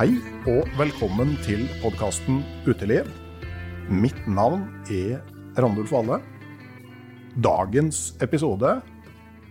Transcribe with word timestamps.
Hei 0.00 0.14
og 0.48 0.64
velkommen 0.78 1.34
til 1.44 1.66
podkasten 1.82 2.38
Uteliv. 2.64 3.04
Mitt 3.92 4.16
navn 4.24 4.62
er 4.88 5.18
Randulf 5.60 5.90
Valle. 5.92 6.16
Dagens 7.36 8.14
episode 8.24 8.78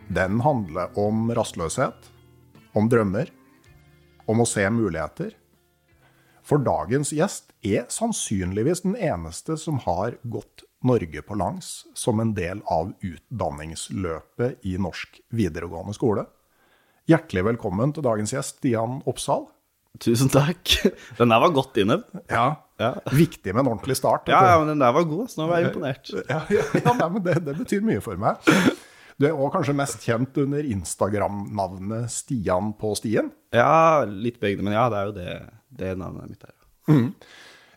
den 0.10 0.40
handler 0.42 0.98
om 0.98 1.30
rastløshet, 1.38 2.08
om 2.74 2.90
drømmer, 2.90 3.30
om 4.26 4.42
å 4.42 4.48
se 4.50 4.66
muligheter. 4.74 5.36
For 6.42 6.66
dagens 6.66 7.14
gjest 7.14 7.54
er 7.62 7.86
sannsynligvis 7.94 8.82
den 8.88 8.98
eneste 8.98 9.54
som 9.54 9.78
har 9.86 10.18
gått 10.24 10.66
Norge 10.82 11.22
på 11.30 11.38
langs 11.38 11.84
som 11.94 12.26
en 12.26 12.34
del 12.34 12.66
av 12.66 12.96
utdanningsløpet 13.06 14.66
i 14.66 14.80
norsk 14.82 15.22
videregående 15.30 15.94
skole. 15.94 16.26
Hjertelig 17.06 17.52
velkommen 17.52 17.94
til 17.94 18.10
dagens 18.10 18.34
gjest, 18.34 18.58
Stian 18.64 19.04
Oppsal. 19.06 19.46
Tusen 20.00 20.30
takk. 20.32 20.70
Den 21.18 21.32
der 21.34 21.42
var 21.42 21.52
godt 21.56 21.78
innøvd. 21.82 22.06
Ja, 22.30 22.48
Ja. 22.80 22.94
Viktig 23.12 23.52
med 23.52 23.66
en 23.66 23.72
ordentlig 23.74 23.98
start. 24.00 24.30
Ja, 24.32 24.40
ja, 24.54 24.60
men 24.62 24.70
den 24.72 24.80
der 24.80 24.94
var 24.96 25.04
god, 25.04 25.26
så 25.28 25.42
nå 25.42 25.48
var 25.50 25.60
jeg 25.60 25.74
imponert. 25.74 26.12
Ja, 26.32 26.38
ja, 26.48 26.62
ja 26.80 26.94
nei, 26.96 27.08
men 27.12 27.24
det, 27.26 27.34
det 27.44 27.56
betyr 27.58 27.82
mye 27.84 28.00
for 28.06 28.16
meg. 28.22 28.40
Du 29.20 29.26
er 29.28 29.34
også 29.36 29.50
kanskje 29.58 29.76
mest 29.76 30.06
kjent 30.06 30.38
under 30.40 30.64
Instagram-navnet 30.64 32.08
Stian 32.14 32.70
på 32.80 32.94
stien. 32.96 33.34
Ja, 33.52 34.06
litt 34.08 34.40
begge, 34.40 34.64
men 34.64 34.78
ja, 34.78 34.86
det 34.94 35.02
er 35.02 35.10
jo 35.10 35.16
det, 35.18 35.34
det 35.82 35.92
navnet 36.00 36.32
mitt 36.32 36.46
er. 36.48 36.56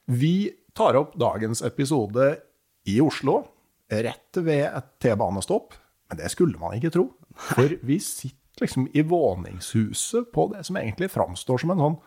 Vi 0.07 0.35
tar 0.79 1.01
opp 1.01 1.17
dagens 1.19 1.65
episode 1.67 2.29
i 2.87 3.01
Oslo, 3.03 3.41
rett 3.91 4.39
ved 4.39 4.69
et 4.69 4.93
T-banestopp. 5.03 5.75
Men 6.13 6.21
det 6.23 6.31
skulle 6.31 6.63
man 6.63 6.79
ikke 6.79 6.93
tro. 6.95 7.09
For 7.51 7.75
vi 7.83 7.99
sitter 7.99 8.39
liksom 8.61 8.89
i 8.93 9.03
våningshuset 9.03 10.33
på 10.35 10.49
det 10.53 10.65
som 10.69 10.77
egentlig 10.77 11.11
framstår 11.13 11.63
som 11.63 11.73
en 11.75 11.85
sånn 11.85 12.01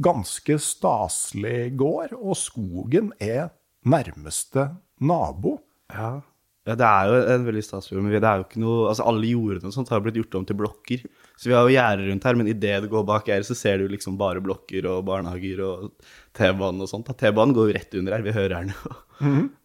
ganske 0.00 0.56
staselig 0.62 1.74
gård, 1.76 2.14
og 2.16 2.36
skogen 2.38 3.12
er 3.20 3.50
nærmeste 3.84 4.70
nabo. 5.04 5.58
Ja. 5.92 6.20
ja, 6.68 6.76
det 6.78 6.86
er 6.86 7.10
jo 7.10 7.20
en 7.34 7.46
veldig 7.48 7.62
stas 7.66 7.88
fjord, 7.90 8.04
men 8.04 8.14
det 8.14 8.22
er 8.22 8.40
jo 8.40 8.44
ikke 8.46 8.60
noe 8.62 8.84
Altså, 8.92 9.06
alle 9.10 9.26
jordene 9.26 9.72
og 9.72 9.74
sånt 9.74 9.90
har 9.90 10.02
blitt 10.04 10.20
gjort 10.20 10.36
om 10.38 10.46
til 10.48 10.58
blokker. 10.60 11.04
Så 11.34 11.50
vi 11.50 11.56
har 11.56 11.66
jo 11.66 11.74
gjerder 11.74 12.10
rundt 12.12 12.28
her, 12.28 12.38
men 12.38 12.50
idet 12.52 12.76
du 12.84 12.88
går 12.92 13.06
bak 13.08 13.28
gjerdet, 13.28 13.48
så 13.48 13.56
ser 13.58 13.82
du 13.82 13.90
liksom 13.90 14.16
bare 14.20 14.42
blokker 14.44 14.88
og 14.88 15.02
barnehager 15.08 15.64
og 15.66 15.90
T-banen 16.36 16.84
og 16.84 16.92
sånt. 16.92 17.10
T-banen 17.20 17.56
går 17.56 17.70
jo 17.70 17.76
rett 17.76 17.98
under 18.00 18.16
her, 18.16 18.24
vi 18.24 18.36
hører 18.36 18.56
den 18.60 18.72
jo. 18.76 18.94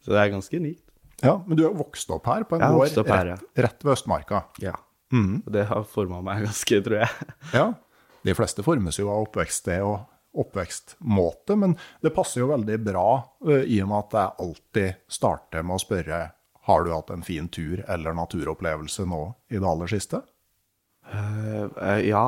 Så 0.03 0.12
det 0.12 0.19
er 0.19 0.34
ganske 0.34 0.59
unikt. 0.59 0.81
Ja, 1.24 1.38
Men 1.47 1.56
du 1.56 1.63
er 1.63 1.75
vokst 1.78 2.09
opp 2.12 2.25
her, 2.28 2.44
på 2.44 2.57
en 2.57 2.66
gård 2.66 3.07
her, 3.07 3.29
rett, 3.31 3.45
rett 3.56 3.85
ved 3.85 3.94
Østmarka. 3.95 4.41
Ja. 4.63 4.74
Og 5.45 5.51
det 5.55 5.65
har 5.69 5.87
forma 5.89 6.21
meg 6.25 6.45
ganske, 6.47 6.81
tror 6.85 7.01
jeg. 7.03 7.31
Ja, 7.57 7.65
de 8.25 8.33
fleste 8.33 8.63
formes 8.65 8.97
jo 8.97 9.09
av 9.13 9.27
oppvekststed 9.27 9.83
og 9.85 10.05
oppvekstmåte, 10.35 11.55
men 11.61 11.75
det 12.03 12.11
passer 12.15 12.41
jo 12.41 12.49
veldig 12.51 12.79
bra 12.83 13.07
eh, 13.47 13.63
i 13.71 13.77
og 13.83 13.91
med 13.91 13.99
at 14.01 14.15
jeg 14.17 14.45
alltid 14.45 15.03
starter 15.19 15.63
med 15.63 15.77
å 15.77 15.83
spørre 15.83 16.21
har 16.65 16.83
du 16.83 16.89
hatt 16.89 17.11
en 17.13 17.21
fin 17.23 17.45
tur 17.53 17.83
eller 17.87 18.15
naturopplevelse 18.17 19.05
nå 19.05 19.21
i 19.53 19.59
det 19.61 19.69
aller 19.69 19.91
siste? 19.91 20.23
Uh, 21.05 21.69
uh, 21.77 21.99
ja, 22.01 22.25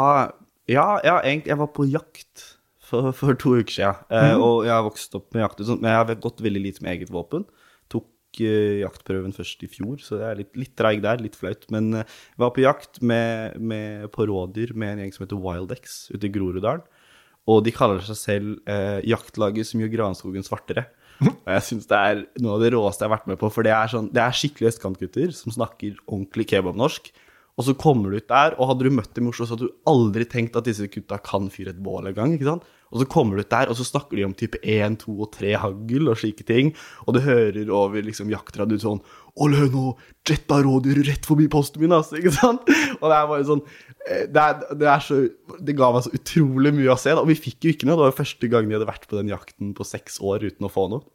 ja, 0.69 0.85
ja, 1.01 1.15
egentlig. 1.23 1.49
Jeg 1.49 1.59
var 1.63 1.71
på 1.73 1.87
jakt 1.89 2.43
for, 2.87 3.09
for 3.17 3.33
to 3.41 3.55
uker 3.57 3.73
siden. 3.79 4.03
Eh, 4.13 4.35
Og 4.37 4.67
jeg 4.67 4.75
har 4.75 4.85
vokst 4.85 5.17
opp 5.17 5.33
med 5.33 5.41
jakt, 5.41 5.63
men 5.73 5.89
jeg 5.89 5.99
har 6.03 6.19
gått 6.21 6.43
veldig 6.45 6.61
lite 6.63 6.85
med 6.85 6.93
eget 6.93 7.09
våpen. 7.13 7.47
Tok 8.37 8.45
eh, 8.45 8.83
jaktprøven 8.83 9.33
først 9.33 9.63
i 9.65 9.69
fjor, 9.71 9.97
så 10.03 10.19
det 10.19 10.27
er 10.27 10.39
litt, 10.41 10.51
litt 10.59 10.75
treig 10.77 11.01
der, 11.01 11.21
litt 11.23 11.37
flaut. 11.37 11.65
Men 11.73 11.89
eh, 11.97 12.05
jeg 12.05 12.43
var 12.43 12.53
på 12.53 12.61
jakt 12.61 13.01
med, 13.01 13.57
med, 13.57 14.05
på 14.13 14.27
rådyr 14.29 14.75
med 14.77 14.93
en 14.93 15.01
gjeng 15.01 15.15
som 15.15 15.25
heter 15.25 15.41
Wildex 15.41 15.97
ute 16.13 16.27
i 16.27 16.31
Groruddalen. 16.33 16.85
Og 17.47 17.63
de 17.63 17.71
kaller 17.71 18.03
seg 18.03 18.19
selv 18.19 18.69
eh, 18.69 18.99
jaktlaget 19.07 19.69
som 19.69 19.81
gjør 19.81 19.93
granskogen 19.93 20.45
svartere. 20.45 20.89
Og 21.23 21.47
jeg 21.49 21.63
syns 21.65 21.87
det 21.89 21.97
er 21.97 22.19
noe 22.43 22.57
av 22.57 22.65
det 22.65 22.73
råeste 22.75 23.01
jeg 23.01 23.09
har 23.09 23.15
vært 23.15 23.29
med 23.31 23.39
på. 23.41 23.49
For 23.49 23.65
det 23.65 23.73
er, 23.73 23.89
sånn, 23.89 24.11
det 24.13 24.21
er 24.21 24.35
skikkelig 24.35 24.73
østkantgutter 24.73 25.31
som 25.33 25.55
snakker 25.55 25.95
ordentlig 26.05 26.45
kebabnorsk. 26.51 27.09
Og 27.57 27.65
så 27.65 27.73
kommer 27.79 28.11
du 28.13 28.19
ut 28.19 28.29
der, 28.29 28.53
og 28.59 28.69
hadde 28.69 28.85
du 28.85 28.93
møtt 28.93 29.15
dem 29.17 29.29
i 29.29 29.31
Oslo, 29.31 29.47
så 29.47 29.55
hadde 29.55 29.71
du 29.71 29.79
aldri 29.89 30.27
tenkt 30.29 30.59
at 30.59 30.67
disse 30.67 30.85
gutta 30.93 31.17
kan 31.25 31.47
fyre 31.49 31.73
et 31.73 31.79
bål 31.81 32.11
engang. 32.11 32.35
ikke 32.35 32.51
sant? 32.51 32.67
Og 32.91 33.01
så 33.01 33.07
kommer 33.11 33.37
du 33.37 33.43
ut 33.45 33.51
der, 33.51 33.71
og 33.71 33.77
så 33.79 33.85
snakker 33.87 34.19
de 34.19 34.25
om 34.27 34.35
type 34.37 34.59
1, 34.63 34.99
2 35.03 35.15
og 35.15 35.31
3 35.35 35.53
hagl 35.63 36.11
og 36.11 36.19
slike 36.19 36.45
ting. 36.47 36.73
Og 37.05 37.17
du 37.17 37.21
hører 37.25 37.71
over 37.73 38.05
liksom 38.05 38.31
jaktradioen 38.33 38.83
sånn 38.83 39.05
Ole, 39.37 39.67
nå 39.69 39.91
jetta 40.25 40.57
rådyret 40.65 41.05
rett 41.05 41.27
forbi 41.29 41.45
posten 41.53 41.83
min, 41.83 41.93
altså! 41.93 42.17
Ikke 42.19 42.33
sant? 42.33 42.63
Og 42.97 43.05
det 43.05 43.17
er 43.19 43.27
bare 43.29 43.45
sånn 43.45 43.61
eh, 43.61 44.23
det, 44.33 44.41
er, 44.41 44.63
det, 44.73 44.87
er 44.89 45.03
så, 45.05 45.19
det 45.61 45.75
ga 45.77 45.91
meg 45.93 46.07
så 46.07 46.13
utrolig 46.17 46.73
mye 46.73 46.89
å 46.89 46.97
se. 46.97 47.13
Da. 47.13 47.21
Og 47.21 47.29
vi 47.29 47.37
fikk 47.37 47.67
jo 47.67 47.75
ikke 47.75 47.85
noe. 47.85 47.99
Det 47.99 48.05
var 48.07 48.13
jo 48.13 48.21
første 48.23 48.49
gang 48.49 48.65
de 48.65 48.77
hadde 48.79 48.89
vært 48.89 49.05
på 49.05 49.19
den 49.19 49.29
jakten 49.29 49.75
på 49.77 49.85
seks 49.85 50.17
år 50.25 50.47
uten 50.47 50.65
å 50.65 50.73
få 50.73 50.87
noe. 50.89 51.05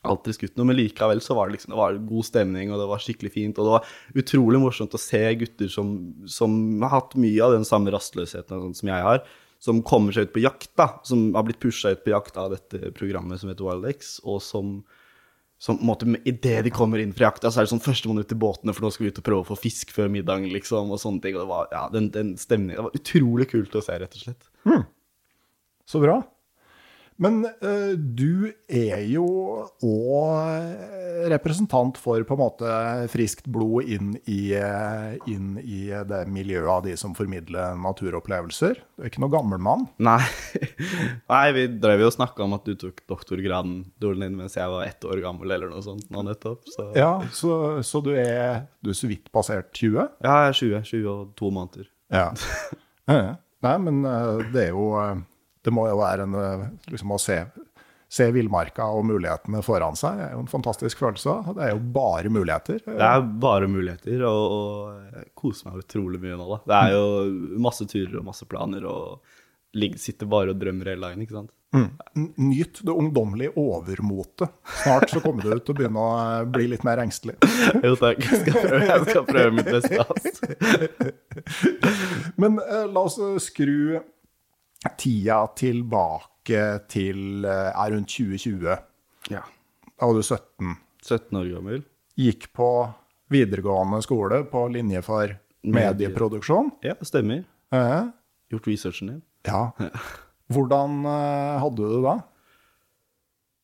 Aldri 0.00 0.32
skutt 0.32 0.54
noe, 0.56 0.64
men 0.70 0.78
likevel 0.78 1.18
så 1.20 1.34
var 1.36 1.48
det 1.48 1.58
liksom, 1.58 1.74
det 1.74 1.80
var 1.80 1.98
god 2.08 2.24
stemning, 2.24 2.70
og 2.72 2.80
det 2.80 2.86
var 2.88 3.02
skikkelig 3.04 3.32
fint. 3.34 3.58
Og 3.58 3.66
det 3.66 3.74
var 3.74 4.22
utrolig 4.22 4.62
morsomt 4.62 4.96
å 4.96 5.00
se 5.02 5.20
gutter 5.42 5.72
som, 5.72 5.90
som 6.30 6.54
har 6.86 6.94
hatt 6.94 7.18
mye 7.20 7.42
av 7.44 7.58
den 7.58 7.66
samme 7.68 7.92
rastløsheten 7.92 8.72
som 8.78 8.92
jeg 8.94 9.06
har, 9.06 9.20
som 9.60 9.82
kommer 9.86 10.16
seg 10.16 10.28
ut 10.28 10.34
på 10.34 10.42
jakt, 10.42 10.72
da. 10.80 10.88
Som 11.06 11.30
har 11.36 11.44
blitt 11.46 11.60
pusha 11.60 11.92
ut 11.92 12.02
på 12.04 12.14
jakt 12.14 12.38
av 12.40 12.54
dette 12.54 12.94
programmet 12.96 13.42
som 13.42 13.52
heter 13.52 13.66
WildX, 13.66 14.18
og 14.24 14.40
som 14.44 14.80
som 15.60 15.76
på 15.76 15.82
en 15.82 15.88
måte, 15.90 16.06
Idet 16.24 16.62
de 16.64 16.70
kommer 16.72 17.02
inn 17.02 17.10
fra 17.12 17.26
jakta, 17.26 17.50
så 17.52 17.60
er 17.60 17.66
det 17.66 17.70
sånn 17.74 17.82
førstemann 17.84 18.22
ut 18.22 18.30
i 18.32 18.36
båtene, 18.40 18.72
for 18.72 18.86
nå 18.86 18.90
skal 18.94 19.04
vi 19.04 19.10
ut 19.12 19.18
og 19.20 19.26
prøve 19.26 19.44
å 19.44 19.48
få 19.50 19.58
fisk 19.60 19.90
før 19.92 20.08
middagen, 20.08 20.48
liksom, 20.54 20.88
og 20.88 21.02
sånne 21.02 21.20
ting. 21.20 21.36
Og 21.36 21.42
det 21.42 21.50
var, 21.50 21.66
ja, 21.74 21.82
den, 21.92 22.06
den 22.14 22.30
stemningen 22.40 22.78
Det 22.78 22.84
var 22.86 22.96
utrolig 22.96 23.46
kult 23.50 23.76
å 23.76 23.82
se, 23.84 23.98
rett 24.00 24.16
og 24.16 24.22
slett. 24.22 24.48
Så 25.84 26.00
bra. 26.00 26.16
Men 27.20 27.42
uh, 27.44 27.92
du 27.96 28.48
er 28.66 29.02
jo 29.10 29.26
òg 29.84 31.28
representant 31.30 31.98
for 32.00 32.22
på 32.24 32.36
en 32.36 32.40
måte 32.40 32.74
friskt 33.12 33.48
blod 33.52 33.88
inn 33.92 34.14
i, 34.24 34.54
eh, 34.56 35.18
inn 35.28 35.58
i 35.60 35.90
det 36.08 36.20
miljøet 36.32 36.70
av 36.72 36.86
de 36.86 36.94
som 36.96 37.12
formidler 37.16 37.76
naturopplevelser. 37.76 38.80
Du 38.96 39.04
er 39.04 39.10
ikke 39.10 39.20
noe 39.20 39.34
gammel 39.34 39.60
mann. 39.60 39.84
Nei. 40.00 40.22
Nei, 41.32 41.42
vi 41.56 41.66
drev 41.82 42.06
jo 42.06 42.08
og 42.08 42.16
snakka 42.16 42.46
om 42.46 42.56
at 42.56 42.64
du 42.64 42.72
tok 42.80 43.02
doktorgraden 43.10 43.82
din 44.00 44.38
mens 44.38 44.56
jeg 44.56 44.72
var 44.72 44.88
ett 44.88 45.04
år 45.04 45.20
gammel, 45.20 45.52
eller 45.52 45.74
noe 45.74 45.84
sånt 45.84 46.08
nå 46.08 46.24
nettopp. 46.24 46.64
Så 46.72 46.88
ja, 46.96 47.12
så, 47.36 47.52
så 47.84 48.00
du 48.04 48.14
er 48.16 48.64
du 48.80 48.94
er 48.94 48.96
så 48.96 49.10
vidt 49.10 49.28
passert 49.34 49.74
20? 49.76 50.00
Ja, 50.24 50.40
jeg 50.46 50.54
er 50.54 50.60
20. 50.62 50.82
20 50.94 51.10
og 51.12 51.34
to 51.36 51.52
måneder. 51.52 51.90
Ja. 52.10 52.30
Nei, 53.60 53.76
men 53.84 54.04
eh, 54.08 54.46
det 54.54 54.70
er 54.70 54.72
jo 54.72 54.88
Det 55.64 55.72
må 55.74 55.86
jo 55.90 55.98
være 56.00 56.26
en 56.28 56.38
eh, 56.40 56.64
liksom 56.92 57.12
å 57.14 57.18
se, 57.20 57.36
se 58.10 58.28
villmarka 58.34 58.86
og 58.94 59.04
mulighetene 59.10 59.60
foran 59.64 59.98
seg. 59.98 60.18
Det 60.18 60.28
er 60.28 60.34
jo 60.36 60.44
en 60.44 60.52
fantastisk 60.54 61.02
følelse. 61.02 61.36
Det 61.58 61.66
er 61.66 61.74
jo 61.74 61.82
bare 61.98 62.32
muligheter. 62.32 62.80
Det 62.86 63.10
er 63.10 63.28
bare 63.44 63.68
muligheter, 63.70 64.24
og, 64.28 64.56
og 64.56 65.20
jeg 65.20 65.30
koser 65.42 65.70
meg 65.70 65.84
utrolig 65.84 66.22
mye 66.24 66.40
nå, 66.40 66.48
da. 66.54 66.60
Det 66.64 66.80
er 66.80 66.96
jo 66.96 67.60
masse 67.68 67.88
turer 67.90 68.18
og 68.22 68.28
masse 68.32 68.48
planer, 68.50 68.88
og 68.88 69.38
sitter 70.00 70.26
bare 70.26 70.54
og 70.54 70.60
drømmer 70.60 70.94
hele 70.94 71.06
dagen, 71.06 71.26
ikke 71.26 71.38
sant. 71.42 71.54
Mm. 71.70 71.90
Nyt 72.36 72.80
det 72.82 72.90
ungdommelige 72.90 73.52
overmotet. 73.56 74.48
Snart 74.82 75.10
så 75.10 75.20
kommer 75.22 75.42
du 75.44 75.52
til 75.52 75.70
å 75.70 75.76
begynne 75.78 76.02
å 76.02 76.14
eh, 76.18 76.46
bli 76.50 76.66
litt 76.72 76.82
mer 76.86 76.98
engstelig. 77.04 77.36
Jo 77.86 77.94
takk, 78.00 78.24
jeg 78.26 78.40
skal 78.40 78.56
prøve, 78.64 78.80
jeg 78.88 79.04
skal 79.06 79.24
prøve 79.28 79.50
mitt 79.54 79.70
beste. 79.70 79.98
Men 82.42 82.58
eh, 82.64 82.88
la 82.90 83.04
oss 83.04 83.20
skru 83.44 84.00
tida 85.00 85.42
tilbake 85.58 86.62
til 86.90 87.44
eh, 87.44 87.70
er 87.74 87.92
rundt 87.94 88.08
2020. 88.14 88.78
Ja. 89.30 89.42
Da 90.00 90.08
var 90.08 90.16
du 90.16 90.22
17. 90.24 90.76
17 91.04 91.36
år 91.40 91.50
gammel. 91.54 91.82
Gikk 92.20 92.48
på 92.56 92.68
videregående 93.32 94.00
skole 94.04 94.42
på 94.50 94.64
linje 94.72 95.02
for 95.06 95.34
medieproduksjon. 95.64 96.72
Ja, 96.84 96.96
stemmer. 97.04 97.44
Eh, 97.76 98.08
Gjort 98.50 98.66
researchen 98.66 99.12
din. 99.14 99.22
ja. 99.46 99.66
Hvordan 100.50 101.04
eh, 101.06 101.60
hadde 101.62 101.76
du 101.78 101.92
det 101.92 102.00
da? 102.02 102.14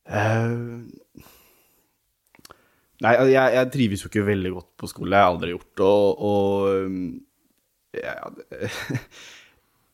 Uh, 0.06 0.84
Nei, 3.02 3.10
altså, 3.12 3.28
jeg, 3.32 3.52
jeg 3.56 3.70
trives 3.74 4.04
jo 4.04 4.08
ikke 4.12 4.22
veldig 4.28 4.52
godt 4.54 4.68
på 4.80 4.88
skole. 4.88 5.10
Jeg 5.18 5.24
har 5.26 5.32
aldri 5.34 5.50
gjort. 5.50 5.82
Og, 5.84 6.22
og 6.28 6.86
um, 6.86 7.00
ja, 7.98 8.14
det- 8.38 8.70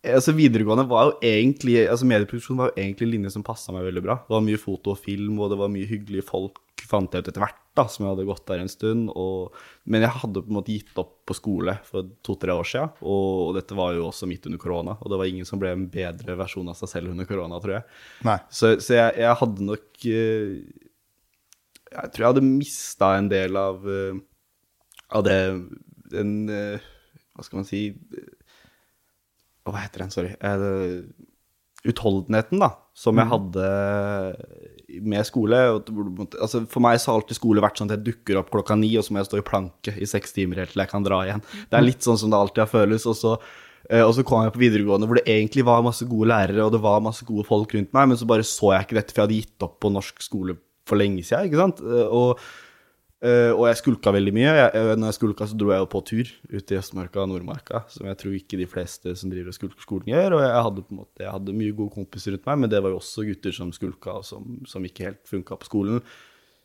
altså 0.02 0.34
Videregående 0.34 0.84
var 0.90 1.06
jo 1.06 1.14
egentlig 1.22 1.76
altså 1.86 2.06
Medieproduksjon 2.10 2.58
var 2.58 2.70
jo 2.70 2.82
egentlig 2.82 3.06
en 3.06 3.12
linje 3.14 3.32
som 3.36 3.44
passa 3.46 3.74
meg 3.74 3.86
veldig 3.86 4.02
bra. 4.04 4.16
Det 4.26 4.34
var 4.34 4.44
mye 4.44 4.60
foto 4.60 4.94
og 4.94 5.00
film, 5.02 5.38
og 5.38 5.52
det 5.52 5.58
var 5.60 5.70
mye 5.70 5.88
hyggelige 5.88 6.26
folk, 6.26 6.58
fant 6.90 7.14
jeg 7.14 7.22
ut 7.22 7.30
etter 7.30 7.44
hvert, 7.44 7.60
da, 7.78 7.84
som 7.88 8.04
jeg 8.04 8.10
hadde 8.10 8.26
gått 8.26 8.44
der 8.50 8.62
en 8.64 8.72
stund. 8.72 9.12
Og, 9.14 9.54
men 9.86 10.02
jeg 10.04 10.16
hadde 10.24 10.42
på 10.42 10.50
en 10.50 10.58
måte 10.58 10.74
gitt 10.74 10.98
opp 11.00 11.14
på 11.28 11.36
skole 11.38 11.76
for 11.86 12.10
to-tre 12.26 12.56
år 12.58 12.68
siden, 12.68 12.92
og, 13.00 13.28
og 13.46 13.54
dette 13.60 13.78
var 13.78 13.94
jo 13.96 14.08
også 14.08 14.28
midt 14.30 14.50
under 14.50 14.62
korona. 14.62 14.96
Og 14.98 15.12
det 15.12 15.20
var 15.22 15.30
ingen 15.30 15.48
som 15.48 15.62
ble 15.62 15.70
en 15.76 15.86
bedre 15.92 16.36
versjon 16.40 16.72
av 16.72 16.78
seg 16.80 16.90
selv 16.96 17.14
under 17.14 17.28
korona, 17.28 17.62
tror 17.62 17.78
jeg. 17.78 17.86
Nei. 18.26 18.38
Så, 18.50 18.74
så 18.82 18.98
jeg, 18.98 19.16
jeg 19.22 19.40
hadde 19.44 19.70
nok 19.70 20.06
eh, 20.10 20.52
Jeg 21.92 22.12
tror 22.12 22.24
jeg 22.24 22.30
hadde 22.32 22.46
mista 22.48 23.14
en 23.20 23.30
del 23.30 23.58
av, 23.60 23.86
eh, 23.86 24.20
av 25.14 25.26
det 25.26 25.40
Den 26.12 26.36
eh, 26.50 26.92
Hva 27.36 27.46
skal 27.46 27.62
man 27.62 27.68
si 27.68 27.86
Hva 29.68 29.78
heter 29.84 30.02
den, 30.02 30.10
sorry. 30.10 30.32
Eh, 30.42 31.02
utholdenheten, 31.88 32.60
da, 32.62 32.68
som 32.94 33.18
jeg 33.18 33.26
hadde 33.30 33.66
med 35.02 35.26
skole. 35.26 35.58
Altså, 36.38 36.62
for 36.70 36.84
meg 36.84 37.00
så 37.00 37.10
har 37.10 37.20
alltid 37.20 37.38
skole 37.38 37.62
vært 37.64 37.80
sånn 37.80 37.90
at 37.90 37.96
jeg 37.98 38.06
dukker 38.10 38.38
opp 38.38 38.52
klokka 38.54 38.76
ni, 38.78 38.92
og 38.98 39.06
så 39.06 39.14
må 39.14 39.22
jeg 39.22 39.30
stå 39.30 39.40
i 39.40 39.46
planke 39.46 39.94
i 39.98 40.08
seks 40.08 40.34
timer 40.36 40.62
helt 40.62 40.74
til 40.74 40.82
jeg 40.84 40.92
kan 40.92 41.06
dra 41.06 41.22
igjen. 41.26 41.42
Det 41.70 41.78
er 41.78 41.86
litt 41.86 42.06
sånn 42.06 42.20
som 42.20 42.30
det 42.32 42.38
alltid 42.38 42.64
har 42.64 42.70
føles. 42.70 43.06
Og 43.10 43.16
så, 43.18 43.36
eh, 43.90 44.02
og 44.04 44.12
så 44.14 44.24
kom 44.28 44.44
jeg 44.46 44.54
på 44.54 44.62
videregående 44.62 45.08
hvor 45.10 45.18
det 45.18 45.26
egentlig 45.26 45.64
var 45.66 45.82
masse 45.86 46.06
gode 46.06 46.30
lærere, 46.30 46.66
og 46.66 46.74
det 46.76 46.82
var 46.84 47.02
masse 47.02 47.26
gode 47.28 47.46
folk 47.48 47.74
rundt 47.74 47.92
meg, 47.96 48.08
men 48.12 48.20
så 48.20 48.28
bare 48.30 48.46
så 48.46 48.74
jeg 48.76 48.86
ikke 48.86 49.00
dette, 49.00 49.14
for 49.14 49.22
jeg 49.22 49.28
hadde 49.28 49.40
gitt 49.40 49.66
opp 49.66 49.80
på 49.82 49.90
norsk 49.94 50.22
skole 50.22 50.58
for 50.86 50.98
lenge 50.98 51.24
siden, 51.26 51.48
ikke 51.50 51.62
sant? 51.62 51.82
Eh, 51.82 52.06
Og, 52.12 52.38
eh, 53.22 53.50
og 53.54 53.64
jeg 53.70 53.78
skulka 53.80 54.12
veldig 54.14 54.32
mye. 54.36 54.50
Jeg, 54.58 54.96
når 54.98 55.08
jeg 55.12 55.16
skulka, 55.18 55.46
så 55.48 55.56
dro 55.58 55.70
jeg 55.72 55.82
jo 55.84 55.88
på 55.92 56.02
tur 56.10 56.32
ut 56.52 56.72
i 56.74 56.78
Østmarka 56.78 57.22
og 57.22 57.30
Nordmarka, 57.32 57.84
som 57.92 58.06
jeg 58.10 58.18
tror 58.20 58.34
ikke 58.38 58.58
de 58.60 58.66
fleste 58.70 59.14
som 59.18 59.30
driver 59.32 59.52
og 59.52 59.58
skulker 59.58 59.84
skolen 59.86 60.10
gjør. 60.12 60.36
Og 60.38 60.44
jeg 60.44 60.62
hadde 60.68 60.84
på 60.86 60.94
en 60.96 61.00
måte, 61.04 61.22
jeg 61.24 61.32
hadde 61.36 61.56
mye 61.58 61.74
gode 61.78 61.94
kompiser 61.96 62.34
rundt 62.36 62.46
meg, 62.50 62.58
men 62.64 62.70
det 62.74 62.82
var 62.82 62.94
jo 62.94 63.00
også 63.02 63.26
gutter 63.28 63.52
som 63.56 63.72
skulka, 63.72 64.18
og 64.20 64.24
som, 64.28 64.56
som 64.68 64.84
ikke 64.88 65.08
helt 65.10 65.22
funka 65.30 65.58
på 65.62 65.70
skolen. 65.70 66.02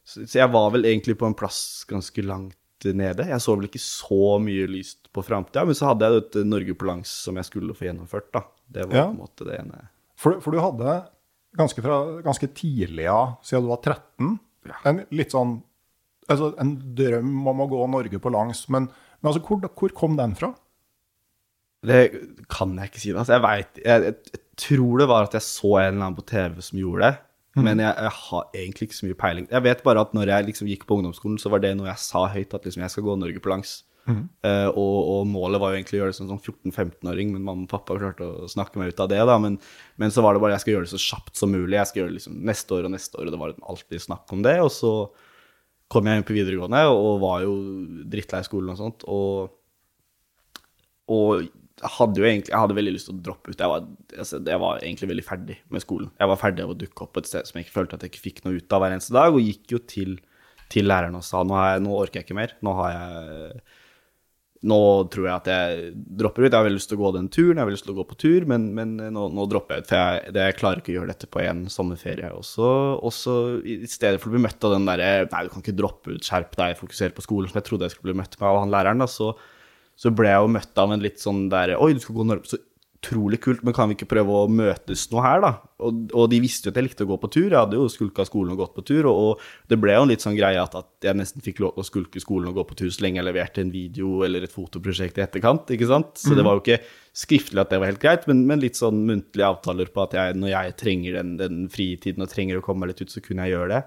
Så, 0.08 0.24
så 0.26 0.40
jeg 0.44 0.52
var 0.54 0.72
vel 0.76 0.86
egentlig 0.88 1.18
på 1.20 1.28
en 1.28 1.36
plass 1.38 1.62
ganske 1.90 2.24
langt 2.24 2.56
nede. 2.86 3.26
Jeg 3.28 3.42
så 3.42 3.56
vel 3.58 3.66
ikke 3.68 3.82
så 3.82 4.38
mye 4.40 4.68
lyst 4.70 5.10
på 5.12 5.24
framtida, 5.26 5.64
men 5.66 5.76
så 5.76 5.90
hadde 5.90 6.06
jeg 6.08 6.22
dette 6.22 6.42
et 6.44 6.50
Norge 6.52 6.76
på 6.78 6.86
langs 6.88 7.10
som 7.26 7.36
jeg 7.42 7.48
skulle 7.50 7.74
få 7.76 7.88
gjennomført, 7.90 8.30
da. 8.36 8.44
Det 8.70 8.86
var 8.88 8.96
Ja. 9.00 9.06
på 9.10 9.16
en 9.16 9.22
måte 9.24 9.48
det 9.50 9.58
ene. 9.64 9.88
For, 10.18 10.40
for 10.44 10.52
du 10.54 10.60
hadde 10.62 10.94
ganske, 11.58 11.82
fra, 11.82 11.98
ganske 12.26 12.48
tidlig 12.54 13.08
av, 13.10 13.36
siden 13.44 13.66
du 13.66 13.72
var 13.72 13.82
13, 13.82 14.36
en 14.86 15.02
litt 15.16 15.32
sånn 15.34 15.58
altså 16.28 16.54
En 16.62 16.74
drøm 16.98 17.52
om 17.52 17.64
å 17.64 17.70
gå 17.72 17.84
Norge 17.92 18.22
på 18.24 18.32
langs. 18.34 18.66
Men, 18.74 18.90
men 19.22 19.32
altså, 19.32 19.44
hvor, 19.46 19.62
hvor 19.80 19.96
kom 19.96 20.18
den 20.20 20.36
fra? 20.38 20.54
Det 21.88 22.02
kan 22.52 22.74
jeg 22.78 22.92
ikke 22.92 23.04
si. 23.04 23.14
Altså, 23.14 23.38
jeg, 23.38 23.46
vet, 23.46 23.82
jeg, 23.86 24.14
jeg, 24.34 24.44
tror 24.58 25.04
det 25.04 25.10
var 25.12 25.28
at 25.28 25.38
jeg 25.38 25.46
så 25.46 25.76
en 25.78 25.92
eller 25.94 26.08
annen 26.08 26.18
på 26.18 26.28
TV 26.28 26.62
som 26.66 26.82
gjorde 26.82 27.10
det. 27.10 27.24
Men 27.58 27.80
jeg, 27.82 27.90
jeg 27.90 28.14
har 28.14 28.50
egentlig 28.54 28.86
ikke 28.86 28.98
så 29.00 29.08
mye 29.08 29.18
peiling. 29.18 29.46
Jeg 29.50 29.66
vet 29.66 29.80
bare 29.86 30.02
at 30.06 30.12
når 30.14 30.30
jeg 30.30 30.46
liksom 30.52 30.68
gikk 30.70 30.84
på 30.86 31.00
ungdomsskolen, 31.00 31.40
så 31.42 31.50
var 31.50 31.64
det 31.64 31.72
noe 31.78 31.88
jeg 31.90 32.04
sa 32.04 32.28
høyt, 32.30 32.54
at 32.54 32.68
liksom 32.68 32.84
jeg 32.84 32.94
skal 32.94 33.06
gå 33.08 33.16
Norge 33.18 33.42
på 33.42 33.50
langs. 33.50 33.80
Eh, 34.08 34.70
og, 34.72 34.98
og 35.12 35.26
målet 35.28 35.60
var 35.60 35.74
jo 35.74 35.80
egentlig 35.82 35.98
å 35.98 36.02
gjøre 36.02 36.14
det 36.14 36.18
som 36.18 36.30
sånn 36.30 36.40
14-15-åring, 36.40 37.34
men 37.34 37.44
mamma 37.44 37.66
og 37.66 37.72
pappa 37.72 37.98
klarte 38.00 38.28
å 38.28 38.50
snakke 38.52 38.80
meg 38.80 38.94
ut 38.94 39.02
av 39.04 39.10
det. 39.12 39.20
da, 39.28 39.36
men, 39.42 39.58
men 40.00 40.14
så 40.14 40.24
var 40.24 40.36
det 40.36 40.44
bare 40.44 40.56
jeg 40.56 40.64
skal 40.64 40.76
gjøre 40.76 40.88
det 40.88 40.94
så 40.94 41.04
kjapt 41.04 41.40
som 41.40 41.52
mulig. 41.52 41.76
Jeg 41.76 41.90
skal 41.90 42.02
gjøre 42.02 42.14
det 42.14 42.20
liksom 42.20 42.38
neste 42.48 42.78
år 42.78 42.88
og 42.88 42.94
neste 42.94 43.20
år, 43.20 43.26
og 43.28 43.36
det 43.36 43.42
var 43.42 43.58
alltid 43.74 44.06
snakk 44.06 44.36
om 44.38 44.46
det. 44.48 44.56
Og 44.64 44.72
så 44.74 44.94
kom 45.92 46.08
jeg 46.08 46.20
inn 46.20 46.28
på 46.28 46.36
videregående 46.36 46.82
og 46.92 47.22
var 47.24 47.46
jo 47.46 47.54
drittlei 48.12 48.42
skolen 48.46 48.74
og 48.74 48.82
sånt. 48.82 49.08
og 49.08 49.54
og 51.08 51.46
hadde 51.98 52.20
jo 52.20 52.26
egentlig, 52.26 52.52
jeg 52.52 52.60
hadde 52.60 52.76
veldig 52.78 52.94
lyst 52.96 53.08
til 53.10 53.16
å 53.18 53.24
droppe 53.28 53.52
ut. 53.54 53.60
Jeg 53.62 53.72
var, 53.72 53.84
altså, 54.18 54.40
jeg 54.44 54.62
var 54.64 54.80
egentlig 54.82 55.10
veldig 55.12 55.26
ferdig 55.28 55.58
med 55.74 55.84
skolen. 55.84 56.10
Jeg 56.18 56.32
var 56.32 56.40
ferdig 56.42 56.64
av 56.66 56.74
å 56.74 56.78
dukke 56.80 57.06
opp 57.06 57.14
på 57.16 57.22
et 57.22 57.30
sted 57.30 57.48
som 57.48 57.60
jeg 57.60 57.68
ikke 57.68 57.76
følte 57.76 57.98
at 57.98 58.06
jeg 58.06 58.14
ikke 58.14 58.24
fikk 58.24 58.42
noe 58.46 58.58
ut 58.58 58.74
av 58.74 58.84
hver 58.84 58.96
eneste 58.96 59.16
dag, 59.16 59.36
og 59.36 59.46
gikk 59.46 59.76
jo 59.76 59.82
til, 59.94 60.16
til 60.74 60.90
læreren 60.90 61.20
og 61.20 61.26
sa 61.28 61.44
nå, 61.46 61.56
jeg, 61.56 61.84
nå 61.86 61.94
orker 62.00 62.20
jeg 62.20 62.28
ikke 62.28 62.40
mer. 62.40 62.56
Nå 62.66 62.74
har 62.80 62.96
jeg 62.96 63.62
Nå 64.66 64.80
tror 65.14 65.28
jeg 65.28 65.36
at 65.36 65.50
jeg 65.52 65.90
dropper 66.18 66.46
ut. 66.46 66.50
Jeg 66.50 66.58
har 66.58 66.66
veldig 66.66 66.80
lyst 66.80 66.90
til 66.90 66.98
å 66.98 67.04
gå 67.04 67.12
den 67.14 67.28
turen, 67.30 67.60
jeg 67.60 67.62
har 67.62 67.74
lyst 67.76 67.86
til 67.86 67.94
å 67.94 67.98
gå 68.00 68.08
på 68.10 68.18
tur, 68.24 68.48
men, 68.50 68.70
men 68.78 68.96
nå, 69.14 69.28
nå 69.34 69.46
dropper 69.52 69.78
jeg 69.78 69.86
ut. 69.86 69.90
For 69.92 70.00
jeg, 70.02 70.32
det, 70.34 70.46
jeg 70.48 70.58
klarer 70.62 70.82
ikke 70.82 70.94
å 70.94 70.98
gjøre 70.98 71.12
dette 71.14 71.30
på 71.30 71.44
en 71.44 71.66
sommerferie. 71.74 72.32
Også, 72.34 72.72
også 72.98 73.06
og 73.08 73.14
så 73.18 73.36
i 73.70 73.92
stedet 73.92 74.24
for 74.24 74.32
å 74.32 74.38
bli 74.38 74.46
møtt 74.48 74.66
av 74.66 74.74
den 74.74 74.88
derre 74.90 75.12
Nei, 75.30 75.44
du 75.46 75.54
kan 75.54 75.66
ikke 75.66 75.78
droppe 75.78 76.16
ut, 76.16 76.26
skjerp 76.26 76.58
deg, 76.58 76.80
fokusere 76.80 77.16
på 77.18 77.26
skolen, 77.26 77.52
som 77.52 77.62
jeg 77.62 77.70
trodde 77.70 77.90
jeg 77.90 77.98
skulle 77.98 78.14
bli 78.14 78.22
møtt 78.24 78.40
med 78.40 78.50
av 78.50 78.64
han 78.64 78.74
læreren, 78.74 79.06
da, 79.06 79.12
så 79.12 79.36
så 79.98 80.12
ble 80.14 80.30
jeg 80.30 80.44
jo 80.44 80.50
møtt 80.54 80.78
av 80.78 80.92
en 80.94 81.02
litt 81.02 81.22
sånn 81.22 81.48
der 81.50 81.74
Oi, 81.82 81.96
du 81.98 82.02
skal 82.04 82.20
gå 82.20 82.26
Norge 82.30 82.52
Så 82.52 82.60
utrolig 82.98 83.40
kult, 83.44 83.62
men 83.64 83.76
kan 83.76 83.90
vi 83.90 83.96
ikke 83.98 84.10
prøve 84.10 84.34
å 84.34 84.50
møtes 84.50 85.06
nå 85.12 85.22
her, 85.22 85.42
da? 85.44 85.52
Og, 85.86 86.08
og 86.18 86.30
de 86.32 86.40
visste 86.42 86.68
jo 86.68 86.74
at 86.74 86.80
jeg 86.80 86.88
likte 86.88 87.06
å 87.06 87.10
gå 87.12 87.18
på 87.22 87.30
tur. 87.30 87.46
Jeg 87.46 87.60
hadde 87.60 87.78
jo 87.78 87.86
skulka 87.92 88.26
skolen 88.28 88.56
og 88.56 88.62
gått 88.64 88.74
på 88.78 88.84
tur, 88.90 89.08
og, 89.10 89.20
og 89.22 89.70
det 89.70 89.78
ble 89.82 89.94
jo 89.94 90.06
en 90.06 90.12
litt 90.12 90.26
sånn 90.26 90.38
greie 90.38 90.62
at, 90.62 90.74
at 90.78 91.06
jeg 91.06 91.20
nesten 91.20 91.46
fikk 91.46 91.62
lov 91.64 91.76
til 91.76 91.84
å 91.84 91.88
skulke 91.88 92.24
skolen 92.24 92.50
og 92.52 92.58
gå 92.58 92.66
på 92.72 92.80
tur 92.82 92.90
så 92.94 93.06
lenge 93.06 93.22
jeg 93.22 93.28
leverte 93.30 93.62
en 93.64 93.74
video 93.74 94.24
eller 94.26 94.48
et 94.48 94.54
fotoprosjekt 94.54 95.22
i 95.22 95.26
etterkant, 95.28 95.70
ikke 95.76 95.90
sant? 95.90 96.18
Så 96.22 96.34
det 96.38 96.46
var 96.48 96.58
jo 96.58 96.64
ikke 96.66 96.82
skriftlig 97.18 97.62
at 97.62 97.72
det 97.74 97.82
var 97.82 97.92
helt 97.92 98.02
greit, 98.02 98.26
men, 98.30 98.44
men 98.50 98.62
litt 98.64 98.80
sånn 98.80 99.06
muntlige 99.06 99.52
avtaler 99.54 99.94
på 99.94 100.04
at 100.08 100.18
jeg, 100.18 100.40
når 100.42 100.54
jeg 100.54 100.76
trenger 100.82 101.22
den, 101.22 101.38
den 101.40 101.64
fritiden 101.74 102.26
og 102.26 102.34
trenger 102.34 102.60
å 102.60 102.66
komme 102.66 102.86
meg 102.86 102.96
litt 102.96 103.06
ut, 103.06 103.14
så 103.14 103.24
kunne 103.24 103.46
jeg 103.46 103.58
gjøre 103.58 103.72
det. 103.76 103.86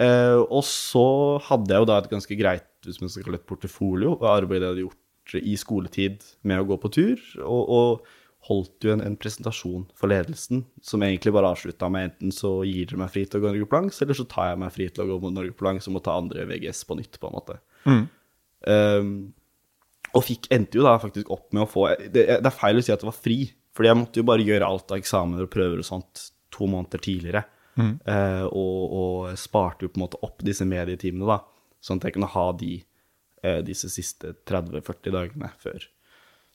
Uh, 0.00 0.46
og 0.46 0.62
så 0.64 1.04
hadde 1.50 1.74
jeg 1.74 1.82
jo 1.82 1.90
da 1.90 1.98
et 2.00 2.10
ganske 2.14 2.38
greit, 2.38 2.70
hvis 2.86 3.02
man 3.02 3.10
skal 3.12 3.26
kalle 3.26 3.36
det 3.36 3.42
et 3.42 3.50
portefolio, 3.50 4.14
av 4.22 4.38
arbeidet 4.38 4.64
jeg 4.64 4.72
hadde 4.72 4.86
gjort 4.86 4.98
i 5.38 5.54
skoletid 5.60 6.24
med 6.48 6.62
å 6.62 6.66
gå 6.70 6.78
på 6.80 6.90
tur, 6.94 7.20
og, 7.44 7.62
og 7.70 8.08
holdt 8.50 8.86
jo 8.86 8.92
en, 8.94 9.02
en 9.04 9.16
presentasjon 9.20 9.84
for 9.96 10.10
ledelsen 10.10 10.64
som 10.84 11.02
egentlig 11.06 11.32
bare 11.34 11.52
avslutta 11.54 11.88
med 11.92 12.08
enten 12.10 12.34
så 12.34 12.60
gir 12.66 12.88
dere 12.90 13.04
meg 13.04 13.12
fri 13.14 13.22
til 13.26 13.38
å 13.38 13.44
gå 13.44 13.52
Norge 13.52 13.68
på 13.70 13.78
langs, 13.78 14.00
eller 14.02 14.18
så 14.18 14.26
tar 14.30 14.52
jeg 14.52 14.62
meg 14.62 14.74
fri 14.74 14.88
til 14.90 15.04
å 15.04 15.10
gå 15.12 15.20
mot 15.22 15.36
Norge 15.36 15.54
på 15.56 15.66
langs 15.66 15.86
og 15.88 15.96
må 15.96 16.02
ta 16.04 16.16
andre 16.18 16.46
VGS 16.50 16.82
på 16.88 16.98
nytt, 16.98 17.20
på 17.22 17.30
en 17.30 17.36
måte. 17.36 17.60
Um, 18.66 19.12
og 20.10 20.26
fikk, 20.26 20.50
endte 20.52 20.80
jo 20.80 20.84
da 20.84 20.96
faktisk 21.00 21.30
opp 21.32 21.48
med 21.54 21.64
å 21.64 21.70
få 21.70 21.86
det, 22.02 22.26
det 22.26 22.50
er 22.50 22.56
feil 22.56 22.80
å 22.80 22.84
si 22.84 22.92
at 22.92 23.02
det 23.02 23.08
var 23.08 23.16
fri, 23.16 23.38
fordi 23.76 23.92
jeg 23.92 24.00
måtte 24.00 24.20
jo 24.20 24.26
bare 24.28 24.44
gjøre 24.44 24.68
alt 24.68 24.92
av 24.92 25.00
eksamener 25.00 25.46
og 25.46 25.52
prøver 25.54 25.80
og 25.80 25.86
sånt 25.86 26.26
to 26.50 26.66
måneder 26.68 27.02
tidligere. 27.04 27.44
Eh, 27.80 28.44
og, 28.50 28.80
og 29.00 29.38
sparte 29.40 29.86
jo 29.86 29.92
på 29.92 30.00
en 30.00 30.04
måte 30.04 30.20
opp 30.26 30.42
disse 30.44 30.66
medietimene, 30.68 31.28
da, 31.30 31.38
sånn 31.80 32.02
at 32.02 32.08
jeg 32.08 32.18
kunne 32.18 32.32
ha 32.34 32.46
de 32.60 32.74
uh, 33.46 33.60
disse 33.64 33.88
siste 33.92 34.34
30-40 34.50 35.14
dagene 35.14 35.52
før 35.62 35.86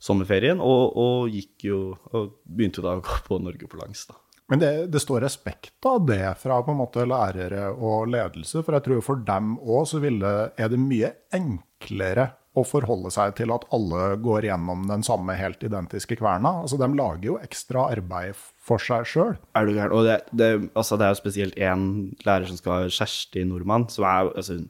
sommerferien, 0.02 0.62
og, 0.62 0.96
og 1.00 1.34
gikk 1.34 1.68
jo 1.70 1.80
og 2.12 2.38
begynte 2.46 2.84
da 2.86 2.98
å 2.98 3.04
gå 3.06 3.20
på 3.28 3.40
Norge 3.44 3.70
på 3.70 3.80
langs, 3.82 4.06
da. 4.10 4.20
Men 4.52 4.62
det, 4.62 4.72
det, 4.94 5.02
står 5.02 5.24
respekt 5.26 5.86
av 5.90 6.04
det 6.06 6.36
fra 6.38 6.60
på 6.62 6.70
en 6.70 6.78
måte 6.84 7.06
lærere 7.10 7.72
og 7.74 8.12
ledelse, 8.14 8.62
for 8.62 8.78
jeg 8.78 8.86
tror 8.86 9.06
for 9.06 9.24
dem 9.26 9.56
òg 9.58 9.88
så 9.90 10.02
ville, 10.04 10.34
er 10.54 10.70
det 10.70 10.78
mye 10.78 11.10
enklere 11.34 12.28
å 12.56 12.64
forholde 12.64 13.10
seg 13.12 13.34
til 13.40 13.52
at 13.52 13.66
alle 13.76 14.14
går 14.24 14.48
gjennom 14.48 14.86
den 14.88 15.04
samme 15.04 15.36
helt 15.36 15.64
identiske 15.66 16.16
kverna. 16.20 16.62
Altså, 16.64 16.78
De 16.80 16.88
lager 16.96 17.28
jo 17.28 17.40
ekstra 17.44 17.90
arbeid 17.92 18.38
for 18.38 18.82
seg 18.82 19.08
sjøl. 19.10 19.34
Er 19.58 19.68
du 19.68 19.74
gæren? 19.76 19.96
Og 19.96 20.06
det, 20.08 20.20
det, 20.32 20.52
altså, 20.72 21.00
det 21.00 21.08
er 21.08 21.16
jo 21.16 21.20
spesielt 21.20 21.60
én 21.60 21.90
lærer 22.28 22.48
som 22.48 22.62
skal 22.62 22.78
ha 22.78 22.94
Kjersti 23.00 23.44
Nordmann, 23.50 23.90
som 23.92 24.08
er 24.08 24.30
altså, 24.32 24.62
den 24.62 24.70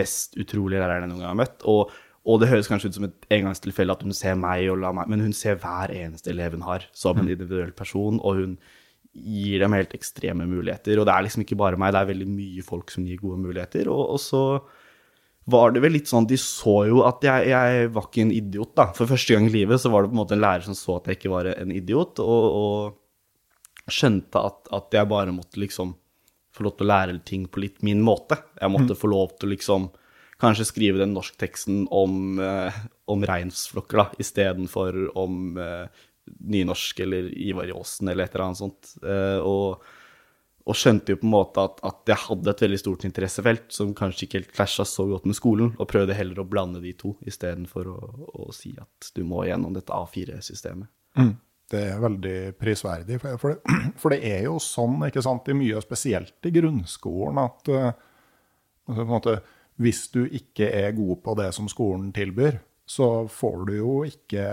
mest 0.00 0.38
utrolige 0.40 0.80
læreren 0.80 1.08
jeg 1.08 1.12
noen 1.12 1.24
gang 1.26 1.34
har 1.34 1.42
møtt. 1.42 1.66
Og, 1.68 1.92
og, 2.24 2.40
det 2.42 2.50
høres 2.50 2.68
kanskje 2.68 2.90
ut 2.90 2.98
som 2.98 3.06
et 3.06 3.30
engangstilfelle 3.32 3.94
at 3.94 4.02
hun 4.04 4.14
ser 4.16 4.36
meg 4.38 4.66
og 4.68 4.82
lar 4.82 4.92
meg, 4.96 5.08
men 5.08 5.22
hun 5.24 5.32
ser 5.36 5.56
hver 5.62 5.92
eneste 5.94 6.32
elev 6.34 6.52
hun 6.58 6.66
har, 6.66 6.84
som 6.92 7.16
en 7.16 7.24
mm. 7.24 7.32
individuell 7.32 7.72
person. 7.76 8.20
og 8.20 8.42
hun 8.42 8.58
gir 9.10 9.58
dem 9.62 9.74
helt 9.74 9.94
ekstreme 9.96 10.46
muligheter. 10.46 11.00
Og 11.00 11.06
det 11.08 11.14
er 11.14 11.26
liksom 11.26 11.42
ikke 11.44 11.58
bare 11.58 11.78
meg, 11.80 11.94
det 11.94 12.02
er 12.02 12.10
veldig 12.12 12.28
mye 12.30 12.64
folk 12.66 12.92
som 12.94 13.06
gir 13.08 13.18
gode 13.22 13.40
muligheter. 13.42 13.90
Og, 13.90 14.14
og 14.14 14.20
så 14.22 14.42
var 15.50 15.72
det 15.74 15.82
vel 15.82 15.96
litt 15.96 16.10
sånn 16.10 16.28
De 16.30 16.36
så 16.38 16.76
jo 16.86 17.00
at 17.08 17.24
jeg, 17.26 17.48
jeg, 17.50 17.88
var 17.94 18.06
ikke 18.06 18.24
en 18.26 18.34
idiot, 18.34 18.74
da. 18.78 18.90
For 18.96 19.10
første 19.10 19.34
gang 19.34 19.48
i 19.48 19.54
livet 19.54 19.82
så 19.82 19.90
var 19.92 20.04
det 20.04 20.12
på 20.12 20.16
en 20.16 20.22
måte 20.22 20.36
en 20.36 20.44
lærer 20.44 20.66
som 20.66 20.78
så 20.78 21.00
at 21.00 21.10
jeg 21.10 21.18
ikke 21.18 21.32
var 21.32 21.50
en 21.56 21.72
idiot, 21.74 22.22
og, 22.22 22.60
og 22.60 23.90
skjønte 23.90 24.44
at, 24.46 24.70
at, 24.76 24.94
jeg 24.94 25.10
bare 25.10 25.34
måtte 25.34 25.58
liksom 25.58 25.96
få 26.54 26.66
lov 26.66 26.76
til 26.76 26.86
å 26.86 26.90
lære 26.92 27.18
ting 27.26 27.48
på 27.50 27.62
litt 27.64 27.82
min 27.86 28.02
måte. 28.04 28.38
Jeg 28.60 28.70
måtte 28.70 28.94
mm. 28.94 29.00
få 29.00 29.10
lov 29.10 29.34
til 29.38 29.48
å 29.48 29.54
liksom 29.54 29.90
kanskje 30.40 30.68
skrive 30.68 31.00
den 31.02 31.14
norskteksten 31.14 31.86
om, 31.90 32.38
eh, 32.40 32.76
om 33.10 33.24
reinsflokker, 33.26 34.00
da, 34.00 34.06
istedenfor 34.22 35.02
om 35.18 35.58
eh, 35.58 36.04
nynorsk 36.38 37.00
eller 37.00 37.30
Ivar 37.38 37.70
Aasen 37.74 38.08
eller 38.08 38.24
et 38.24 38.34
eller 38.34 38.46
annet 38.48 38.60
sånt. 38.60 38.94
Eh, 39.04 39.40
og, 39.44 39.84
og, 40.64 40.78
skjønte 40.78 41.14
jo 41.14 41.20
på 41.20 41.28
en 41.28 41.34
måte 41.34 41.66
at, 41.66 41.82
at, 41.86 42.00
jeg 42.08 42.24
hadde 42.26 42.52
et 42.52 42.64
veldig 42.66 42.80
stort 42.80 43.04
interessefelt 43.08 43.68
som 43.74 43.92
kanskje 43.96 44.26
ikke 44.26 44.40
helt 44.40 44.56
klasja 44.56 44.86
så 44.88 45.06
godt 45.10 45.28
med 45.28 45.38
skolen, 45.38 45.74
og 45.78 45.90
prøvde 45.90 46.16
heller 46.16 46.42
å 46.42 46.48
blande 46.48 46.82
de 46.84 46.94
to 46.98 47.14
istedenfor 47.26 47.92
å, 47.92 48.00
å 48.46 48.50
si 48.56 48.72
at 48.80 49.12
du 49.16 49.24
må 49.28 49.44
gjennom 49.48 49.76
dette 49.76 49.96
A4-systemet. 49.96 50.90
Mm. 51.18 51.32
Det 51.70 51.80
er 51.86 52.02
veldig 52.02 52.38
prisverdig. 52.58 53.20
For 53.22 53.52
det, 53.52 53.78
for 54.00 54.14
det, 54.14 54.22
er 54.26 54.44
jo 54.48 54.58
sånn, 54.62 54.98
ikke 55.06 55.22
sant, 55.22 55.50
i 55.50 55.58
mye 55.58 55.82
spesielt 55.84 56.48
i 56.48 56.54
grunnskolen, 56.54 57.38
at 57.44 57.70
uh, 57.70 57.90
en 58.90 59.10
måte, 59.10 59.38
hvis 59.80 60.04
du 60.12 60.24
ikke 60.26 60.68
er 60.76 60.92
god 60.96 61.22
på 61.24 61.36
det 61.40 61.48
som 61.56 61.68
skolen 61.70 62.10
tilbyr, 62.16 62.60
så 62.90 63.24
får 63.30 63.64
du 63.68 63.74
jo 63.78 63.96
ikke 64.08 64.44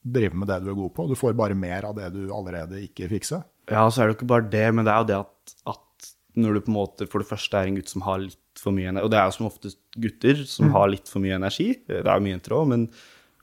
drive 0.00 0.38
med 0.38 0.48
det 0.48 0.60
du 0.64 0.70
er 0.72 0.78
god 0.78 0.92
på. 0.96 1.06
Du 1.10 1.18
får 1.18 1.36
bare 1.36 1.58
mer 1.58 1.88
av 1.90 1.98
det 1.98 2.08
du 2.14 2.22
allerede 2.32 2.80
ikke 2.86 3.10
fikser. 3.10 3.44
Ja, 3.70 3.84
så 3.90 4.00
er 4.00 4.08
det 4.08 4.14
jo 4.14 4.18
ikke 4.20 4.32
bare 4.32 4.48
det, 4.50 4.66
men 4.74 4.86
det 4.86 4.94
er 4.94 5.02
jo 5.02 5.08
det 5.10 5.18
at, 5.20 5.54
at 5.74 6.10
når 6.40 6.56
du 6.56 6.62
på 6.64 6.72
en 6.72 6.78
måte 6.78 7.08
for 7.10 7.22
det 7.22 7.28
første 7.28 7.58
er 7.58 7.68
en 7.68 7.76
gutt 7.78 7.92
som 7.92 8.04
har 8.06 8.22
litt 8.22 8.60
for 8.60 8.74
mye 8.74 8.90
energi, 8.90 9.06
og 9.06 9.12
det 9.12 9.20
er 9.20 9.28
jo 9.28 9.36
som 9.36 9.48
oftest 9.50 9.80
gutter 10.00 10.44
som 10.48 10.68
mm. 10.68 10.74
har 10.76 10.92
litt 10.92 11.10
for 11.10 11.24
mye 11.24 11.36
energi, 11.36 11.68
det 11.88 12.00
er 12.00 12.10
jo 12.10 12.24
mye 12.24 12.34
jenter 12.34 12.56
òg, 12.56 12.70
men, 12.72 12.86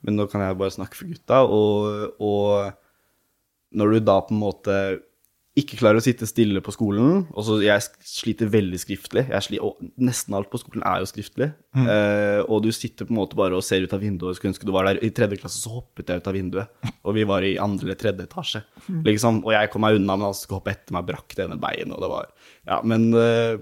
men, 0.02 0.18
nå 0.18 0.28
kan 0.30 0.44
jeg 0.44 0.58
bare 0.60 0.74
snakke 0.74 0.98
for 0.98 1.12
gutta, 1.12 1.40
og, 1.44 2.18
og 2.24 3.78
når 3.78 3.94
du 3.94 4.00
da 4.08 4.18
på 4.24 4.34
en 4.34 4.42
måte 4.42 4.76
ikke 5.58 5.78
klarer 5.80 5.98
å 5.98 6.04
sitte 6.04 6.26
stille 6.28 6.60
på 6.64 6.72
skolen. 6.74 7.24
Og 7.34 7.44
så 7.46 7.58
Jeg 7.64 7.84
sliter 8.06 8.50
veldig 8.52 8.78
skriftlig. 8.80 9.24
Sliter, 9.44 9.64
og 9.64 9.80
nesten 9.96 10.36
alt 10.36 10.50
på 10.52 10.60
skolen 10.60 10.84
er 10.86 11.02
jo 11.02 11.08
skriftlig. 11.10 11.50
Mm. 11.74 11.86
Eh, 11.90 12.40
og 12.46 12.62
du 12.64 12.70
sitter 12.74 13.08
på 13.08 13.14
en 13.14 13.20
måte 13.20 13.38
bare 13.38 13.56
og 13.56 13.64
ser 13.66 13.82
ut 13.82 13.94
av 13.94 14.02
vinduet 14.02 14.30
og 14.30 14.38
skulle 14.38 14.54
ønske 14.54 14.68
du 14.68 14.74
var 14.74 14.88
der. 14.88 15.00
I 15.02 15.10
tredje 15.14 15.40
klasse 15.40 15.60
så 15.62 15.78
hoppet 15.78 16.10
jeg 16.10 16.22
ut 16.22 16.30
av 16.30 16.36
vinduet, 16.36 16.92
og 17.02 17.16
vi 17.16 17.26
var 17.28 17.46
i 17.46 17.56
andre 17.62 17.90
eller 17.90 17.98
tredje 17.98 18.28
etasje. 18.28 18.62
Mm. 18.86 19.02
Liksom, 19.08 19.42
og 19.46 19.54
jeg 19.54 19.72
kom 19.72 19.84
meg 19.84 19.98
unna, 19.98 20.18
men 20.18 20.30
han 20.30 20.38
skulle 20.38 20.60
hoppe 20.60 20.74
etter 20.74 20.96
meg, 20.96 21.08
brakk 21.08 21.34
det 21.34 21.46
ene 21.46 21.58
beinet, 21.60 21.96
og 21.96 22.04
det 22.04 22.12
var 22.12 22.30
Ja, 22.68 22.80
men 22.86 23.08
eh, 23.16 23.60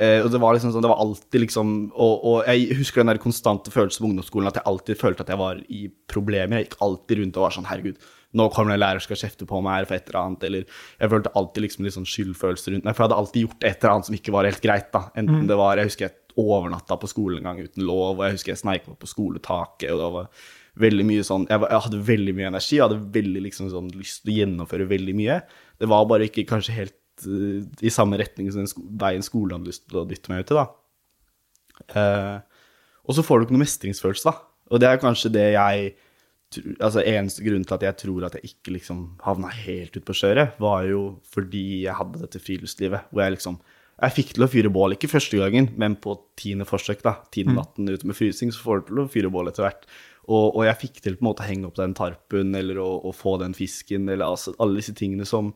eh, 0.00 0.20
og 0.22 0.30
det 0.32 0.42
var 0.42 0.56
liksom 0.56 0.74
sånn, 0.74 0.84
det 0.84 0.92
var 0.92 1.02
alltid 1.02 1.44
liksom 1.44 1.74
og, 1.92 2.14
og, 2.14 2.36
jeg 2.46 2.78
husker 2.78 3.02
den 3.02 3.12
der 3.12 3.22
konstante 3.22 3.74
følelsen 3.74 4.04
på 4.04 4.12
ungdomsskolen, 4.12 4.50
at 4.50 4.60
jeg 4.60 4.68
alltid 4.70 5.00
følte 5.00 5.26
at 5.26 5.32
jeg 5.34 5.40
var 5.40 5.60
i 5.68 5.88
problemer. 6.10 6.60
Jeg 6.60 6.68
gikk 6.68 6.78
alltid 6.86 7.22
rundt 7.22 7.40
og 7.40 7.48
var 7.48 7.58
sånn 7.58 7.68
Herregud, 7.68 8.00
nå 8.36 8.48
kommer 8.52 8.74
det 8.74 8.78
en 8.78 8.82
lærer 8.82 9.00
som 9.00 9.08
skal 9.08 9.22
kjefte 9.22 9.46
på 9.48 9.60
meg 9.64 9.86
for 9.88 9.96
et 9.96 10.10
eller 10.10 10.20
annet. 10.20 10.46
Eller 10.48 10.64
jeg 11.00 11.12
følte 11.14 11.32
alltid 11.38 11.64
liksom 11.64 11.86
litt 11.86 11.96
sånn 11.96 12.08
skyldfølelse 12.08 12.74
rundt 12.74 12.84
meg, 12.84 12.96
for 12.96 13.02
jeg 13.02 13.08
hadde 13.08 13.20
alltid 13.22 13.46
gjort 13.46 13.64
et 13.64 13.76
eller 13.78 13.94
annet 13.94 14.08
som 14.10 14.18
ikke 14.18 14.34
var 14.36 14.48
helt 14.48 14.64
greit. 14.64 14.90
da. 14.94 15.04
Enten 15.14 15.44
mm. 15.44 15.48
det 15.48 15.58
var, 15.60 15.80
Jeg 15.80 15.90
husker 15.90 16.08
jeg 16.08 16.16
overnatta 16.38 16.98
på 17.00 17.10
skolen 17.10 17.40
en 17.40 17.48
gang 17.48 17.62
uten 17.64 17.86
lov, 17.88 18.18
og 18.18 18.24
jeg 18.26 18.36
husker 18.36 18.52
jeg 18.52 18.62
sneik 18.62 18.88
meg 18.88 18.98
på 19.00 19.10
skoletaket. 19.10 19.90
og 19.94 20.02
det 20.02 20.10
var 20.18 20.30
veldig 20.78 21.06
mye 21.08 21.24
sånn, 21.26 21.46
jeg, 21.50 21.62
jeg, 21.64 21.82
hadde 21.86 22.02
veldig 22.06 22.34
mye 22.38 22.50
energi, 22.52 22.76
jeg 22.76 22.84
hadde 22.84 23.00
veldig 23.16 23.44
liksom 23.48 23.70
sånn 23.72 23.88
lyst 23.98 24.22
til 24.22 24.32
å 24.32 24.36
gjennomføre 24.42 24.88
veldig 24.92 25.14
mye. 25.18 25.40
Det 25.80 25.88
var 25.90 26.06
bare 26.10 26.28
ikke 26.28 26.46
kanskje 26.50 26.76
helt 26.76 27.26
uh, 27.26 27.64
i 27.82 27.92
samme 27.94 28.20
retning 28.20 28.52
som 28.52 28.62
den 28.62 28.70
sko 28.70 28.84
veien 29.00 29.24
skolen 29.26 29.56
hadde 29.56 29.72
lyst 29.72 29.88
til 29.88 30.02
å 30.02 30.06
dytte 30.08 30.30
meg 30.32 30.44
ut 30.44 30.52
til. 30.52 30.60
da. 30.60 30.68
Uh, 31.94 32.36
og 33.08 33.16
så 33.16 33.24
får 33.24 33.40
du 33.40 33.46
ikke 33.46 33.56
noe 33.56 33.64
mestringsfølelse, 33.64 34.28
da. 34.28 34.44
Og 34.68 34.82
det 34.82 34.90
er 34.90 35.02
kanskje 35.02 35.32
det 35.32 35.46
jeg 35.54 35.92
altså 36.56 37.02
Eneste 37.04 37.44
grunn 37.44 37.64
til 37.66 37.76
at 37.76 37.84
jeg 37.84 38.00
tror 38.02 38.26
at 38.28 38.36
jeg 38.38 38.52
ikke 38.52 38.76
liksom 38.78 39.02
havna 39.24 39.50
helt 39.52 39.96
ut 39.98 40.06
på 40.06 40.16
skjøret, 40.16 40.56
var 40.62 40.86
jo 40.88 41.02
fordi 41.28 41.84
jeg 41.84 41.96
hadde 41.98 42.22
dette 42.22 42.40
friluftslivet 42.40 43.10
hvor 43.10 43.24
jeg 43.24 43.36
liksom 43.36 43.58
Jeg 43.98 44.14
fikk 44.14 44.28
til 44.36 44.44
å 44.46 44.46
fyre 44.46 44.70
bål, 44.70 44.94
ikke 44.94 45.10
første 45.10 45.40
gangen, 45.40 45.72
men 45.74 45.96
på 45.98 46.12
tiende 46.38 46.62
forsøk, 46.68 47.00
da, 47.02 47.16
tiende 47.34 47.56
mm. 47.56 47.58
natten 47.58 47.88
ute 47.90 48.06
med 48.06 48.14
frysing, 48.14 48.52
så 48.54 48.62
får 48.62 48.78
du 48.78 48.92
til 48.92 49.00
å 49.02 49.06
fyre 49.10 49.30
bål 49.34 49.50
etter 49.50 49.64
hvert. 49.66 49.88
Og, 50.28 50.44
og, 50.52 50.60
jeg 50.68 50.78
fikk 50.84 51.00
til 51.02 51.16
på 51.16 51.24
en 51.24 51.28
måte 51.32 51.42
å 51.42 51.48
henge 51.48 51.66
opp 51.66 51.80
den 51.80 51.96
tarpen, 51.98 52.54
eller 52.54 52.78
å, 52.78 52.86
å 53.08 53.10
få 53.10 53.32
den 53.42 53.56
fisken, 53.58 54.06
eller 54.06 54.28
altså 54.28 54.54
alle 54.62 54.78
disse 54.78 54.94
tingene 54.94 55.26
som 55.26 55.50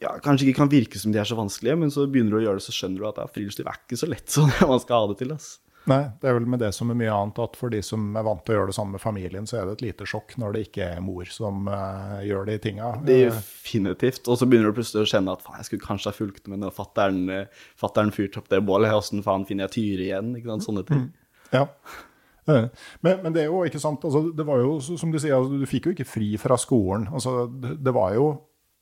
ja, 0.00 0.14
kanskje 0.24 0.48
ikke 0.48 0.62
kan 0.62 0.72
virke 0.72 1.02
som 1.02 1.12
de 1.12 1.20
er 1.20 1.28
så 1.28 1.36
vanskelige, 1.36 1.76
men 1.84 1.92
så 1.92 2.06
begynner 2.08 2.32
du 2.32 2.40
å 2.40 2.44
gjøre 2.46 2.62
det, 2.62 2.66
så 2.70 2.74
skjønner 2.78 3.02
du 3.02 3.10
at 3.10 3.20
ja, 3.20 3.28
friluftsliv 3.36 3.68
er 3.68 3.82
ikke 3.82 4.00
så 4.00 4.08
lett 4.08 4.32
som 4.32 4.48
man 4.72 4.82
skal 4.82 5.04
ha 5.04 5.12
det 5.12 5.18
til. 5.20 5.36
altså. 5.36 5.71
Nei, 5.90 6.02
det 6.22 6.28
er 6.30 6.36
vel 6.36 6.44
med 6.46 6.60
det 6.62 6.68
som 6.76 6.92
er 6.92 6.98
mye 6.98 7.10
annet, 7.10 7.40
at 7.42 7.56
for 7.58 7.72
de 7.72 7.80
som 7.82 8.12
er 8.14 8.26
vant 8.26 8.44
til 8.46 8.54
å 8.54 8.58
gjøre 8.60 8.70
det 8.70 8.76
samme 8.76 8.94
med 8.94 9.02
familien, 9.02 9.48
så 9.50 9.58
er 9.58 9.66
det 9.66 9.78
et 9.78 9.84
lite 9.88 10.06
sjokk 10.06 10.36
når 10.38 10.54
det 10.54 10.62
ikke 10.68 10.86
er 10.94 11.02
mor 11.02 11.26
som 11.34 11.66
uh, 11.66 12.20
gjør 12.22 12.46
de 12.52 12.58
tinga. 12.62 12.92
Definitivt. 13.08 14.22
Og 14.30 14.38
så 14.38 14.46
begynner 14.46 14.70
du 14.70 14.78
plutselig 14.78 15.08
å 15.08 15.10
kjenne 15.16 15.34
at 15.34 15.42
faen, 15.42 15.58
jeg 15.58 15.72
skulle 15.72 15.88
kanskje 15.88 16.12
ha 16.12 16.18
fulgt 16.20 16.46
med 16.52 16.62
når 16.62 16.76
fatter'n 16.76 17.24
fatteren 17.80 18.14
fyrte 18.14 18.38
opp 18.38 18.52
det 18.52 18.62
bålet. 18.62 18.94
Åssen 18.94 19.26
faen 19.26 19.48
finner 19.48 19.66
jeg 19.66 19.76
Tyre 19.78 20.06
igjen? 20.06 20.32
Ikke 20.38 20.54
sant? 20.54 20.68
Sånne 20.68 20.86
ting. 20.86 21.04
Mm. 21.08 21.50
Ja. 21.52 21.66
Eh, 22.46 22.64
men, 23.00 23.18
men, 23.22 23.32
det 23.32 23.44
er 23.44 23.50
jo 23.50 23.62
ikke 23.66 23.80
sant, 23.82 24.04
altså, 24.04 24.24
det 24.34 24.46
var 24.46 24.62
jo 24.62 24.78
som 24.82 25.12
du 25.12 25.18
sier, 25.20 25.36
altså, 25.36 25.60
du 25.60 25.68
fikk 25.70 25.88
jo 25.88 25.96
ikke 25.96 26.08
fri 26.08 26.32
fra 26.40 26.58
skolen. 26.60 27.06
Altså, 27.12 27.46
det, 27.46 27.76
det 27.84 27.94
var 27.94 28.16
jo 28.16 28.32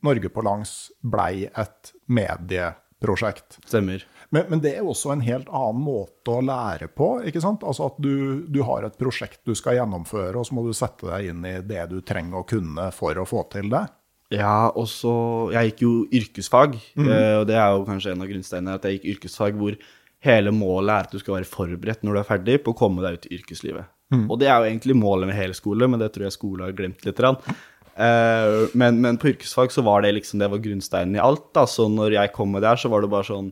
Norge 0.07 0.31
på 0.33 0.45
langs 0.47 0.75
blei 1.05 1.45
et 1.45 1.93
medieprosjekt. 2.09 3.61
Stemmer. 3.69 4.07
Men, 4.31 4.45
men, 4.47 4.61
det 4.63 4.77
er 4.79 4.87
også 4.87 5.11
en 5.11 5.25
helt 5.27 5.49
annen 5.51 5.83
måte 5.83 6.37
å 6.37 6.43
lære 6.45 6.87
på. 6.95 7.17
ikke 7.27 7.43
sant? 7.43 7.65
Altså 7.67 7.89
At 7.91 7.97
du, 7.99 8.47
du, 8.47 8.61
har 8.67 8.87
et 8.87 8.99
prosjekt 8.99 9.41
du 9.47 9.57
skal 9.59 9.81
gjennomføre, 9.81 10.37
og 10.39 10.47
så 10.47 10.55
må 10.55 10.63
du 10.67 10.75
sette 10.77 11.09
deg 11.09 11.33
inn 11.33 11.47
i 11.49 11.57
det 11.67 11.89
du 11.91 11.99
trenger 12.07 12.41
å 12.41 12.47
kunne 12.47 12.91
for 12.95 13.19
å 13.19 13.27
få 13.27 13.43
til 13.51 13.73
det. 13.73 13.89
Ja, 14.31 14.71
og 14.71 14.87
så 14.87 15.13
Jeg 15.51 15.73
gikk 15.73 15.81
jo 15.83 15.95
yrkesfag, 16.15 16.77
mm. 16.95 17.09
og 17.41 17.49
det 17.51 17.57
er 17.59 17.73
jo 17.75 17.87
kanskje 17.89 18.13
en 18.13 18.23
av 18.23 18.31
grunnsteinene 18.31 18.77
at 18.79 18.87
jeg 18.87 19.01
gikk 19.01 19.09
yrkesfag 19.17 19.59
hvor 19.59 19.75
hele 20.23 20.53
målet 20.55 20.93
er 20.93 21.09
at 21.09 21.15
du 21.17 21.19
skal 21.19 21.41
være 21.41 21.49
forberedt 21.51 22.05
når 22.07 22.15
du 22.15 22.21
er 22.21 22.29
ferdig 22.29 22.61
på 22.63 22.75
å 22.75 22.79
komme 22.79 23.03
deg 23.03 23.19
ut 23.19 23.27
i 23.27 23.35
yrkeslivet. 23.41 23.91
Mm. 24.15 24.27
Og 24.29 24.39
det 24.39 24.49
er 24.51 24.59
jo 24.59 24.69
egentlig 24.69 24.97
målet 24.99 25.31
med 25.31 25.39
hele 25.39 25.57
skole, 25.57 25.89
men 25.91 26.03
det 26.03 26.13
tror 26.15 26.29
jeg 26.29 26.37
skole 26.37 26.67
har 26.67 26.77
glemt 26.77 27.03
litt. 27.07 27.21
Uh, 27.21 28.71
men, 28.79 29.01
men, 29.03 29.19
på 29.21 29.33
yrkesfag 29.33 29.75
så 29.75 29.85
var 29.87 30.05
det 30.05 30.13
liksom 30.17 30.43
det 30.43 30.51
var 30.53 30.63
grunnsteinen 30.63 31.19
i 31.19 31.23
alt. 31.23 31.49
da, 31.57 31.67
Så 31.67 31.89
når 31.91 32.19
jeg 32.19 32.35
kom 32.37 32.55
med 32.55 32.63
det 32.63 32.73
her, 32.73 32.83
så 32.83 32.91
var 32.93 33.03
det 33.03 33.11
bare 33.11 33.29
sånn 33.29 33.51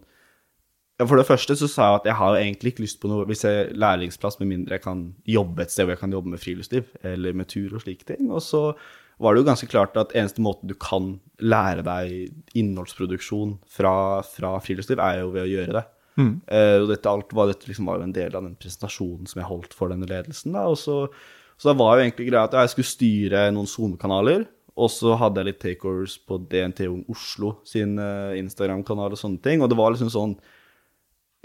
for 1.06 1.20
det 1.20 1.28
første 1.28 1.54
så 1.54 1.68
sa 1.70 1.84
jeg 1.86 2.00
at 2.00 2.06
jeg 2.08 2.18
har 2.18 2.36
egentlig 2.40 2.72
ikke 2.72 2.82
lyst 2.82 2.98
på 2.98 3.10
noe 3.10 3.26
hvis 3.28 3.44
jeg 3.46 3.74
lærlingsplass, 3.78 4.40
med 4.40 4.50
mindre 4.50 4.78
jeg 4.78 4.82
kan 4.82 5.04
jobbe 5.30 5.62
et 5.62 5.70
sted 5.70 5.86
hvor 5.86 5.94
jeg 5.94 6.00
kan 6.00 6.14
jobbe 6.16 6.32
med 6.32 6.42
friluftsliv 6.42 6.88
eller 7.06 7.36
med 7.38 7.46
tur 7.52 7.76
og 7.76 7.84
slike 7.84 8.08
ting. 8.08 8.32
Og 8.34 8.42
så 8.42 8.72
var 9.22 9.34
det 9.34 9.42
jo 9.42 9.48
ganske 9.48 9.68
klart 9.70 9.94
at 9.98 10.14
eneste 10.18 10.42
måten 10.42 10.70
du 10.70 10.74
kan 10.78 11.16
lære 11.38 11.84
deg 11.86 12.58
innholdsproduksjon 12.58 13.56
fra, 13.70 13.94
fra 14.26 14.56
friluftsliv, 14.62 14.98
er 15.02 15.22
jo 15.22 15.30
ved 15.36 15.44
å 15.44 15.52
gjøre 15.52 15.78
det. 15.78 15.84
Mm. 16.18 16.34
Uh, 16.50 16.76
og 16.82 16.88
dette, 16.90 17.14
alt 17.14 17.34
var, 17.34 17.50
dette 17.52 17.70
liksom 17.70 17.86
var 17.86 18.00
jo 18.00 18.08
en 18.08 18.18
del 18.18 18.34
av 18.34 18.42
den 18.42 18.58
presentasjonen 18.58 19.30
som 19.30 19.38
jeg 19.38 19.50
holdt 19.52 19.78
for 19.78 19.94
denne 19.94 20.10
ledelsen. 20.10 20.54
Da. 20.58 20.66
Og 20.66 20.78
så, 20.82 21.04
så 21.54 21.70
da 21.70 21.78
var 21.78 21.94
jo 21.94 22.08
egentlig 22.08 22.30
greia 22.32 22.46
at 22.50 22.58
jeg 22.58 22.74
skulle 22.74 22.90
styre 22.90 23.48
noen 23.54 23.70
SoMe-kanaler. 23.70 24.48
Og 24.78 24.90
så 24.94 25.14
hadde 25.18 25.42
jeg 25.42 25.52
litt 25.52 25.62
takeovers 25.62 26.18
på 26.26 26.42
DNT 26.50 26.86
Ung 26.90 27.02
Oslo 27.10 27.56
sin 27.66 27.98
uh, 28.02 28.34
Instagram-kanal 28.38 29.14
og 29.14 29.18
sånne 29.18 29.42
ting. 29.46 29.62
Og 29.62 29.70
det 29.70 29.78
var 29.78 29.94
liksom 29.94 30.10
sånn 30.14 30.38
Eh, 30.38 30.56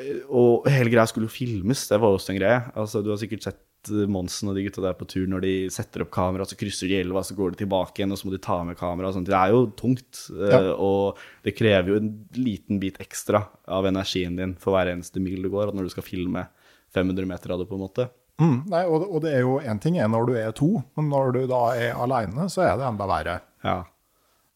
og 0.02 0.66
hele 0.72 0.90
greia 0.90 1.06
skulle 1.10 1.30
jo 1.30 1.36
filmes, 1.36 1.86
det 1.90 2.00
var 2.02 2.16
også 2.16 2.34
en 2.34 2.40
greie. 2.40 2.64
Altså, 2.80 3.04
du 3.04 3.12
har 3.14 3.20
sikkert 3.22 3.46
sett 3.46 3.92
eh, 3.92 4.08
Monsen 4.10 4.50
og 4.50 4.58
de 4.58 4.66
gutta 4.66 4.82
der 4.82 4.96
på 4.98 5.06
tur 5.10 5.28
når 5.30 5.44
de 5.46 5.54
setter 5.74 6.06
opp 6.06 6.12
kamera, 6.16 6.48
så 6.50 6.58
krysser 6.58 6.90
de 6.90 6.98
elva, 7.04 7.22
så 7.26 7.38
går 7.38 7.54
de 7.54 7.62
tilbake 7.62 8.02
igjen, 8.02 8.16
og 8.16 8.20
så 8.20 8.28
må 8.28 8.34
de 8.34 8.42
ta 8.42 8.58
med 8.66 8.80
kamera. 8.80 9.14
Sånt. 9.14 9.30
Det 9.30 9.38
er 9.38 9.54
jo 9.54 9.68
tungt, 9.80 10.26
eh, 10.34 10.56
ja. 10.56 10.74
og 10.74 11.22
det 11.46 11.56
krever 11.60 11.94
jo 11.94 12.02
en 12.02 12.12
liten 12.40 12.82
bit 12.82 12.98
ekstra 13.04 13.46
av 13.70 13.90
energien 13.90 14.40
din 14.40 14.58
for 14.60 14.76
hver 14.76 14.96
eneste 14.96 15.22
mil 15.24 15.46
du 15.46 15.52
går, 15.54 15.76
når 15.78 15.88
du 15.88 15.94
skal 15.94 16.08
filme 16.10 16.48
500 16.94 17.30
meter 17.30 17.54
av 17.54 17.62
det, 17.62 17.70
på 17.70 17.78
en 17.78 17.86
måte. 17.86 18.10
Mm, 18.42 18.64
nei, 18.72 18.82
og, 18.90 19.06
og, 19.06 19.20
det 19.22 19.36
er 19.38 19.44
jo 19.46 19.60
én 19.62 19.80
ting 19.82 20.00
er 20.02 20.10
når 20.10 20.26
du 20.26 20.38
er 20.42 20.54
to, 20.58 20.72
men 20.98 21.10
når 21.12 21.36
du 21.36 21.44
da 21.52 21.68
er 21.78 22.00
aleine, 22.02 22.48
så 22.50 22.66
er 22.66 22.80
det 22.80 22.88
enda 22.90 23.06
verre. 23.10 23.36
Ja. 23.64 23.84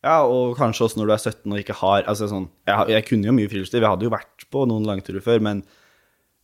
Ja, 0.06 0.22
og 0.30 0.56
kanskje 0.60 0.86
også 0.86 1.00
når 1.00 1.10
du 1.10 1.16
er 1.16 1.22
17 1.24 1.52
og 1.52 1.60
ikke 1.60 1.76
har 1.80 2.06
Altså 2.06 2.28
sånn 2.30 2.46
Jeg, 2.70 2.92
jeg 2.94 3.06
kunne 3.08 3.30
jo 3.32 3.34
mye 3.34 3.50
friluftsliv, 3.50 3.82
jeg 3.82 3.90
hadde 3.96 4.06
jo 4.06 4.14
vært 4.14 4.46
på 4.54 4.66
noen 4.70 4.86
langturer 4.88 5.24
før, 5.26 5.42
men, 5.44 5.64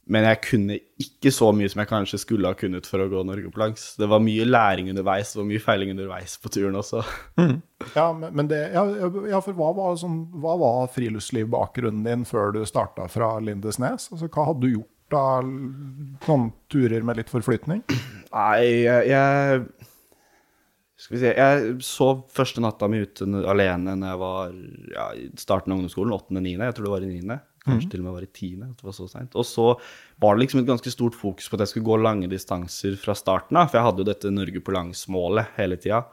men 0.09 0.25
jeg 0.25 0.39
kunne 0.47 0.79
ikke 0.99 1.31
så 1.31 1.51
mye 1.55 1.69
som 1.71 1.83
jeg 1.83 1.91
kanskje 1.91 2.19
skulle 2.23 2.49
ha 2.49 2.57
kunnet 2.57 2.89
for 2.89 3.03
å 3.03 3.05
gå 3.11 3.21
Norge 3.23 3.51
på 3.53 3.61
langs. 3.61 3.85
Det 3.99 4.09
var 4.11 4.23
mye 4.25 4.47
læring 4.49 4.89
underveis, 4.91 5.35
det 5.35 5.39
var 5.39 5.47
mye 5.51 5.61
feiling 5.63 5.93
underveis 5.93 6.35
på 6.41 6.51
turen 6.53 6.79
også. 6.81 7.03
Ja, 7.93 8.07
men 8.15 8.31
men 8.31 8.47
det, 8.47 8.61
ja, 8.71 8.81
ja, 9.27 9.39
for 9.43 9.53
hva 9.59 9.69
var, 9.75 9.95
sånn, 9.99 10.21
hva 10.39 10.53
var 10.57 10.85
friluftslivbakgrunnen 10.95 12.05
din 12.07 12.21
før 12.25 12.53
du 12.55 12.61
starta 12.65 13.09
fra 13.11 13.35
Lindesnes? 13.43 14.07
Altså, 14.07 14.29
hva 14.31 14.45
hadde 14.47 14.63
du 14.63 14.77
gjort 14.77 15.17
av 15.19 15.43
noen 15.45 16.45
turer 16.71 17.03
med 17.03 17.19
litt 17.19 17.31
forflytning? 17.31 17.83
Nei, 18.31 18.85
jeg, 18.87 19.11
jeg 19.11 19.91
Skal 21.03 21.17
vi 21.17 21.21
se 21.23 21.31
Jeg 21.35 21.73
sov 21.83 22.21
første 22.31 22.61
natta 22.63 22.87
mi 22.87 23.01
ute 23.03 23.27
alene 23.51 23.97
når 23.99 24.13
jeg 24.13 24.19
var 24.21 24.53
ja, 24.93 25.07
i 25.19 25.25
starten 25.39 25.73
av 25.73 25.81
ungdomsskolen. 25.81 26.13
8.-9. 26.15 26.53
Jeg 26.63 26.77
tror 26.77 26.87
det 26.87 26.93
var 26.93 27.03
i 27.03 27.09
9. 27.11 27.39
Kanskje 27.63 27.89
til 27.91 28.03
og 28.03 28.07
med 28.07 28.15
var 28.15 28.23
i 28.23 28.29
10. 28.31 28.51
At 28.69 28.79
det 28.79 28.87
var 28.87 28.95
så 28.95 29.07
sent. 29.11 29.35
Og 29.39 29.47
så 29.47 29.65
var 30.23 30.35
det 30.35 30.45
liksom 30.45 30.61
et 30.61 30.69
ganske 30.69 30.93
stort 30.93 31.17
fokus 31.19 31.49
på 31.49 31.59
at 31.59 31.65
jeg 31.65 31.73
skulle 31.73 31.89
gå 31.91 31.99
lange 31.99 32.31
distanser 32.31 32.95
fra 32.99 33.15
starten 33.19 33.59
av. 33.59 33.67
For 33.67 33.79
jeg 33.79 33.87
hadde 33.89 34.03
jo 34.03 34.09
dette 34.13 34.31
Norge 34.31 34.63
på 34.63 34.75
langs-målet 34.75 35.57
hele 35.59 35.79
tida. 35.79 36.05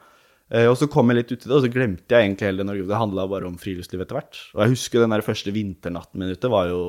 Eh, 0.51 0.65
og 0.67 0.73
så 0.75 0.87
kom 0.91 1.07
jeg 1.07 1.15
litt 1.21 1.29
uti 1.31 1.47
det, 1.47 1.53
og 1.55 1.61
så 1.63 1.69
glemte 1.71 2.11
jeg 2.11 2.25
egentlig 2.27 2.47
hele 2.49 2.59
det 2.59 2.65
Norge. 2.67 2.87
Det 2.89 2.97
handla 2.99 3.23
bare 3.31 3.47
om 3.47 3.53
friluftsliv 3.61 4.01
etter 4.03 4.17
hvert. 4.17 4.39
Og 4.51 4.63
jeg 4.65 4.73
husker 4.73 4.99
den 5.05 5.13
der 5.15 5.23
første 5.23 5.53
vinternatten 5.55 6.19
min 6.19 6.33
ute 6.35 6.49
var 6.51 6.67
jo 6.67 6.81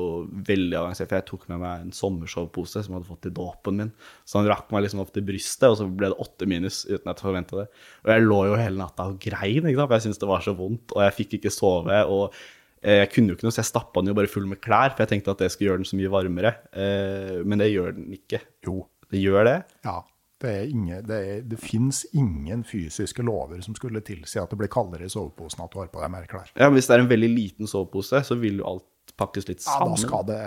veldig 0.49 0.79
avansert, 0.81 1.11
for 1.13 1.21
jeg 1.21 1.29
tok 1.29 1.45
med 1.53 1.61
meg 1.63 1.85
en 1.85 1.95
sommersovepose 1.95 2.83
som 2.83 2.91
jeg 2.91 2.99
hadde 2.99 3.11
fått 3.13 3.29
i 3.31 3.35
dåpen 3.37 3.79
min. 3.79 3.93
Så 4.27 4.41
han 4.41 4.51
rakk 4.51 4.73
meg 4.75 4.83
liksom 4.87 5.05
opp 5.05 5.13
til 5.15 5.27
brystet, 5.29 5.69
og 5.71 5.79
så 5.79 5.87
ble 5.87 6.11
det 6.11 6.19
åtte 6.27 6.49
minus 6.51 6.83
uten 6.91 7.07
at 7.13 7.15
jeg 7.23 7.29
forventa 7.29 7.61
det. 7.63 7.69
Og 8.03 8.13
jeg 8.17 8.27
lå 8.27 8.41
jo 8.51 8.59
hele 8.59 8.83
natta 8.83 9.07
og 9.13 9.21
grein, 9.23 9.63
ikke 9.63 9.79
sant, 9.79 9.87
for 9.87 9.99
jeg 9.99 10.07
syntes 10.09 10.23
det 10.25 10.33
var 10.35 10.43
så 10.49 10.57
vondt, 10.59 10.97
og 10.97 11.07
jeg 11.07 11.17
fikk 11.21 11.39
ikke 11.39 11.55
sove. 11.55 12.03
og 12.11 12.35
eh, 12.83 12.99
jeg 13.05 13.13
kunne 13.15 13.31
jo 13.31 13.39
ikke 13.39 13.47
noe, 13.47 13.55
så 13.55 13.63
jeg 13.63 13.71
stappa 13.71 14.03
den 14.03 14.11
jo 14.11 14.19
bare 14.19 14.33
full 14.35 14.49
med 14.51 14.59
klær, 14.65 14.91
for 14.97 15.05
jeg 15.07 15.15
tenkte 15.15 15.37
at 15.37 15.45
det 15.47 15.53
skulle 15.55 15.71
gjøre 15.71 15.85
den 15.85 15.91
så 15.93 16.01
mye 16.03 16.11
varmere. 16.19 16.57
Eh, 16.75 17.39
Men 17.47 17.63
det 17.63 17.71
gjør 17.71 17.95
den 17.95 18.11
ikke. 18.19 18.43
Jo, 18.67 18.89
Det 19.13 19.23
gjør 19.23 19.45
det. 19.47 19.59
ja. 19.87 20.01
Det, 20.43 20.55
ingen, 20.69 21.03
det, 21.07 21.19
er, 21.19 21.43
det 21.47 21.59
finnes 21.63 22.03
ingen 22.19 22.65
fysiske 22.67 23.23
lover 23.27 23.61
som 23.65 23.77
skulle 23.79 24.03
tilsi 24.05 24.41
at 24.43 24.51
det 24.51 24.59
blir 24.59 24.73
kaldere 24.73 25.07
i 25.07 25.13
soveposen 25.13 25.63
at 25.65 25.75
du 25.75 25.79
har 25.83 25.93
på 25.93 26.03
deg 26.03 26.11
mer 26.13 26.27
klær. 26.31 26.51
Ja, 26.57 26.67
men 26.67 26.79
Hvis 26.79 26.91
det 26.91 26.97
er 26.97 27.05
en 27.05 27.13
veldig 27.13 27.31
liten 27.31 27.71
sovepose, 27.71 28.25
så 28.27 28.39
vil 28.41 28.63
jo 28.63 28.67
alt 28.69 28.89
pakkes 29.19 29.49
litt 29.49 29.63
sammen. 29.63 29.93
Ja, 29.93 29.97
da 29.97 30.01
skal 30.01 30.27
det 30.29 30.41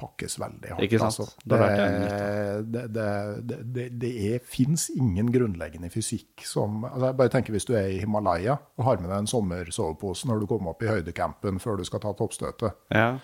pakkes 0.00 0.38
veldig 0.40 0.72
hardt. 0.72 0.84
Ikke 0.84 1.00
sant? 1.00 1.20
Altså. 1.20 1.26
Det, 1.44 1.58
det, 1.60 2.84
det, 2.94 3.08
det, 3.48 3.58
det, 3.76 3.86
det 4.02 4.12
er, 4.32 4.44
fins 4.44 4.88
ingen 4.94 5.30
grunnleggende 5.32 5.90
fysikk 5.92 6.44
som 6.46 6.84
altså 6.88 7.10
jeg 7.10 7.18
Bare 7.20 7.32
tenker 7.32 7.54
hvis 7.54 7.68
du 7.68 7.74
er 7.78 7.88
i 7.92 7.98
Himalaya 8.02 8.58
og 8.78 8.86
har 8.88 9.00
med 9.02 9.10
deg 9.10 9.22
en 9.22 9.30
sommersovepose 9.30 10.28
når 10.30 10.42
du 10.42 10.48
kommer 10.50 10.74
opp 10.74 10.84
i 10.84 10.90
høydecampen 10.90 11.60
før 11.62 11.80
du 11.80 11.86
skal 11.88 12.02
ta 12.04 12.14
toppstøtet. 12.18 12.78
Ja. 12.94 13.18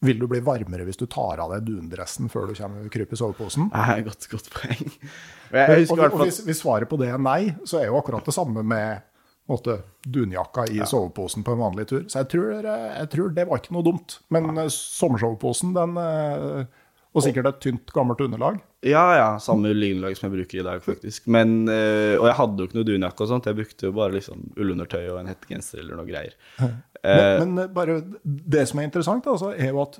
Vil 0.00 0.16
du 0.16 0.24
bli 0.30 0.40
varmere 0.40 0.86
hvis 0.88 0.96
du 0.96 1.04
tar 1.10 1.42
av 1.44 1.52
deg 1.52 1.66
dundressen 1.68 2.30
før 2.32 2.48
du 2.48 2.54
kommer 2.56 2.88
kryper 2.92 3.18
i 3.18 3.20
soveposen? 3.20 3.68
Nei, 3.74 3.98
godt, 4.06 4.24
godt 4.32 4.48
poeng. 4.54 4.94
Jeg, 5.50 5.86
og, 5.90 6.00
og 6.06 6.22
hvis, 6.22 6.40
hvis 6.46 6.62
svaret 6.62 6.88
på 6.88 6.96
det 7.00 7.10
er 7.10 7.20
nei, 7.20 7.52
så 7.66 7.80
er 7.80 7.88
jo 7.90 7.98
akkurat 7.98 8.24
det 8.24 8.36
samme 8.36 8.62
med 8.64 9.02
måte, 9.50 9.80
dunjakka 10.06 10.68
i 10.70 10.78
soveposen 10.86 11.44
på 11.44 11.56
en 11.56 11.62
vanlig 11.64 11.88
tur. 11.90 12.04
Så 12.08 12.22
jeg 12.22 12.28
tror, 12.30 12.52
jeg 12.62 13.08
tror 13.12 13.32
det 13.34 13.46
var 13.50 13.60
ikke 13.60 13.74
noe 13.74 13.86
dumt. 13.86 14.20
Men 14.30 14.52
ja. 14.54 14.68
sommersoveposen, 14.70 15.74
den 15.74 15.98
eh, 15.98 16.78
Og 17.10 17.24
sikkert 17.24 17.48
et 17.50 17.62
tynt, 17.64 17.90
gammelt 17.94 18.20
underlag. 18.22 18.60
Ja, 18.86 19.02
ja, 19.18 19.30
samme 19.42 19.72
linjelag 19.74 20.14
som 20.16 20.28
jeg 20.28 20.36
bruker 20.38 20.60
i 20.60 20.66
dag, 20.66 20.82
faktisk. 20.84 21.26
Men, 21.32 21.64
eh, 21.68 22.14
og 22.14 22.28
jeg 22.28 22.36
hadde 22.38 22.62
jo 22.62 22.68
ikke 22.68 22.78
noe 22.78 22.86
dunjakke 22.86 23.24
og 23.24 23.32
sånt, 23.32 23.48
jeg 23.50 23.58
brukte 23.58 23.88
jo 23.88 23.96
bare 23.96 24.14
liksom 24.14 24.44
ullundertøy 24.54 25.02
og 25.10 25.18
en 25.20 25.32
hettegenser 25.32 25.82
eller 25.82 25.98
noe 25.98 26.08
greier. 26.08 26.36
Men, 27.00 27.54
men 27.54 27.62
eh, 27.62 27.68
bare 27.72 27.94
det 28.22 28.66
som 28.68 28.76
er 28.82 28.84
interessant, 28.84 29.24
altså, 29.24 29.54
er 29.56 29.70
jo 29.70 29.78
at 29.80 29.94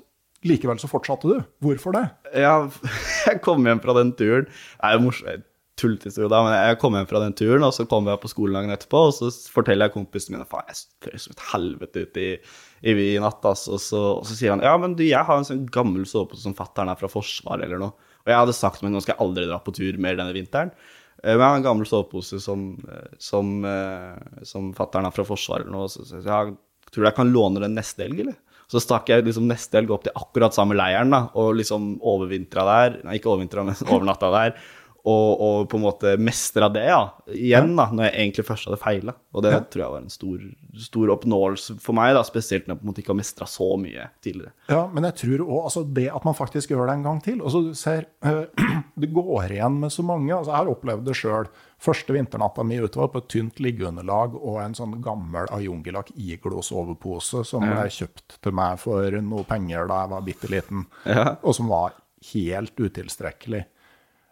likevel 0.45 0.77
så 0.77 0.85
fortsatte 0.85 1.31
du. 1.31 1.39
Hvorfor 1.65 1.95
det? 1.95 2.03
Ja, 2.37 2.67
jeg 3.25 3.39
kom 3.41 3.65
hjem 3.65 3.81
fra 3.81 3.95
den 3.97 4.11
turen. 4.19 4.45
Det 4.45 4.85
er 4.85 4.99
jo 4.99 5.07
morsomt, 5.07 5.47
tullehistorie 5.81 6.29
da, 6.29 6.41
men 6.45 6.53
jeg 6.53 6.77
kom 6.81 6.97
hjem 6.97 7.07
fra 7.09 7.21
den 7.23 7.35
turen, 7.37 7.65
og 7.65 7.73
så 7.75 7.87
kom 7.89 8.09
jeg 8.09 8.21
på 8.21 8.29
skolen 8.31 8.59
dagen 8.59 8.73
etterpå, 8.75 9.05
og 9.09 9.15
så 9.17 9.31
forteller 9.53 9.89
jeg 9.89 9.95
kompisene 9.95 10.37
mine 10.37 10.49
faen, 10.49 10.69
jeg 10.69 10.83
ser 11.09 11.23
som 11.23 11.35
et 11.35 11.45
helvete 11.51 12.05
ute 12.05 12.25
i, 12.25 12.31
i, 12.81 12.93
natt, 13.21 13.43
Altså, 13.45 13.75
Og, 13.75 13.81
så, 13.83 13.99
og 14.19 14.25
så 14.25 14.37
sier 14.37 14.55
han 14.55 14.63
ja, 14.65 14.73
men 14.81 14.95
du, 14.97 15.03
jeg 15.05 15.21
har 15.27 15.37
en 15.37 15.45
sånn 15.47 15.67
gammel 15.73 16.07
sovepose 16.09 16.41
som 16.45 16.55
fatter'n 16.57 16.89
er 16.91 16.97
fra 16.99 17.09
Forsvaret 17.11 17.67
eller 17.67 17.81
noe. 17.81 18.09
Og 18.21 18.31
jeg 18.31 18.37
hadde 18.37 18.57
sagt 18.57 18.81
men 18.81 18.93
nå 18.93 19.01
skal 19.03 19.15
jeg 19.15 19.25
aldri 19.25 19.47
dra 19.49 19.59
på 19.61 19.73
tur 19.75 19.97
mer 20.01 20.17
denne 20.17 20.33
vinteren. 20.35 20.73
Eh, 21.23 21.35
Men 21.35 21.43
jeg 21.43 21.47
har 21.47 21.59
en 21.59 21.67
gammel 21.69 21.89
sovepose 21.89 22.41
som, 22.41 22.77
eh, 22.89 23.11
som, 23.21 23.53
eh, 23.65 24.43
som 24.47 24.71
fatter'n 24.77 25.07
er 25.09 25.15
fra 25.15 25.25
Forsvaret 25.27 25.65
eller 25.67 25.77
noe. 25.77 25.89
Så, 25.93 26.05
så 26.09 26.21
jeg 26.21 26.55
tror 26.91 27.07
jeg 27.07 27.17
kan 27.17 27.33
låne 27.33 27.61
den 27.63 27.77
neste 27.77 28.05
helg, 28.07 28.19
eller? 28.25 28.37
Så 28.71 28.79
stakk 28.79 29.09
jeg 29.11 29.25
liksom 29.27 29.49
neste 29.49 29.75
helg 29.77 29.91
opp 29.91 30.05
til 30.05 30.15
akkurat 30.15 30.55
samme 30.55 30.77
leiren 30.79 31.11
da, 31.11 31.25
og 31.35 31.57
liksom 31.59 31.97
overvintra 32.07 32.63
der. 32.69 33.01
Nei, 33.03 33.17
ikke 33.19 33.33
overvintra, 33.33 33.65
men 33.67 33.75
overnatta 33.93 34.29
der. 34.31 34.55
Og, 35.01 35.41
og 35.41 35.69
på 35.71 35.79
en 35.79 35.85
måte 35.85 36.13
mestra 36.21 36.67
det, 36.69 36.83
ja. 36.91 37.01
Igjen, 37.33 37.71
da, 37.77 37.87
når 37.89 38.05
jeg 38.05 38.17
egentlig 38.19 38.45
først 38.45 38.67
hadde 38.69 38.77
feila. 38.81 39.15
Og 39.33 39.45
det 39.45 39.53
tror 39.73 39.81
jeg 39.81 39.93
var 39.95 40.03
en 40.03 40.13
stor, 40.13 40.43
stor 40.85 41.13
oppnåelse 41.15 41.77
for 41.81 41.97
meg, 41.97 42.13
da, 42.17 42.21
spesielt 42.27 42.67
når 42.67 42.75
jeg 42.75 42.81
på 42.81 42.85
en 42.85 42.91
måte 42.91 43.03
ikke 43.03 43.13
har 43.13 43.19
mestra 43.21 43.47
så 43.49 43.69
mye 43.81 44.05
tidligere. 44.21 44.53
Ja, 44.69 44.83
men 44.93 45.07
jeg 45.09 45.17
tror 45.23 45.45
òg 45.47 45.65
altså 45.71 45.83
det 45.97 46.05
at 46.13 46.27
man 46.27 46.37
faktisk 46.37 46.73
gjør 46.75 46.85
det 46.85 46.99
en 46.99 47.07
gang 47.07 47.23
til. 47.25 47.41
og 47.41 47.53
så 47.53 47.63
du 47.65 47.73
ser, 47.77 48.05
uh, 48.27 48.45
Det 49.01 49.09
går 49.15 49.55
igjen 49.55 49.79
med 49.81 49.89
så 49.93 50.03
mange. 50.05 50.29
altså 50.35 50.51
Jeg 50.51 50.59
har 50.59 50.71
opplevd 50.75 51.05
det 51.07 51.17
sjøl. 51.17 51.49
Første 51.81 52.13
vinternatta 52.13 52.63
mi 52.67 52.77
ute 52.77 52.99
var 52.99 53.09
på 53.09 53.23
et 53.23 53.29
tynt 53.31 53.61
liggeunderlag 53.63 54.35
og 54.37 54.59
en 54.61 54.75
sånn 54.77 54.99
gammel 55.01 55.49
Ayungilak 55.49 56.11
Iglo-sovepose 56.13 57.41
som 57.47 57.65
ble 57.65 57.87
kjøpt 57.89 58.37
til 58.43 58.53
meg 58.53 58.77
for 58.83 59.17
noe 59.25 59.47
penger 59.49 59.89
da 59.89 60.03
jeg 60.03 60.11
var 60.11 60.27
bitte 60.27 60.51
liten, 60.51 60.85
og 61.41 61.55
som 61.57 61.71
var 61.71 61.97
helt 62.33 62.77
utilstrekkelig. 62.77 63.63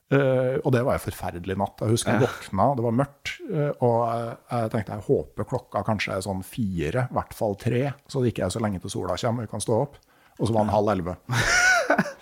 Eh, 0.10 0.56
og 0.66 0.72
det 0.74 0.82
var 0.88 0.98
en 0.98 1.04
forferdelig 1.04 1.56
natt. 1.62 1.84
Jeg 1.84 1.94
husker 1.94 2.16
jeg 2.16 2.24
våkna, 2.24 2.70
det 2.80 2.86
var 2.88 2.96
mørkt. 2.98 3.34
eh, 3.46 3.72
og 3.86 3.98
jeg, 4.10 4.72
tenkte 4.74 4.96
jeg 4.96 5.06
håper 5.06 5.50
klokka 5.52 5.84
kanskje 5.86 6.16
er 6.16 6.24
sånn 6.26 6.42
fire, 6.46 7.06
i 7.12 7.14
hvert 7.20 7.36
fall 7.38 7.54
tre, 7.62 7.84
så 8.10 8.24
det 8.24 8.32
ikke 8.34 8.48
er 8.48 8.56
så 8.56 8.62
lenge 8.64 8.82
til 8.82 8.90
sola 8.96 9.20
kommer 9.22 9.46
og 9.46 9.50
vi 9.50 9.54
kan 9.54 9.62
stå 9.68 9.78
opp. 9.84 10.00
Og 10.40 10.48
så 10.48 10.56
var 10.56 10.66
den 10.66 10.74
halv 10.74 10.94
elleve. 10.96 11.18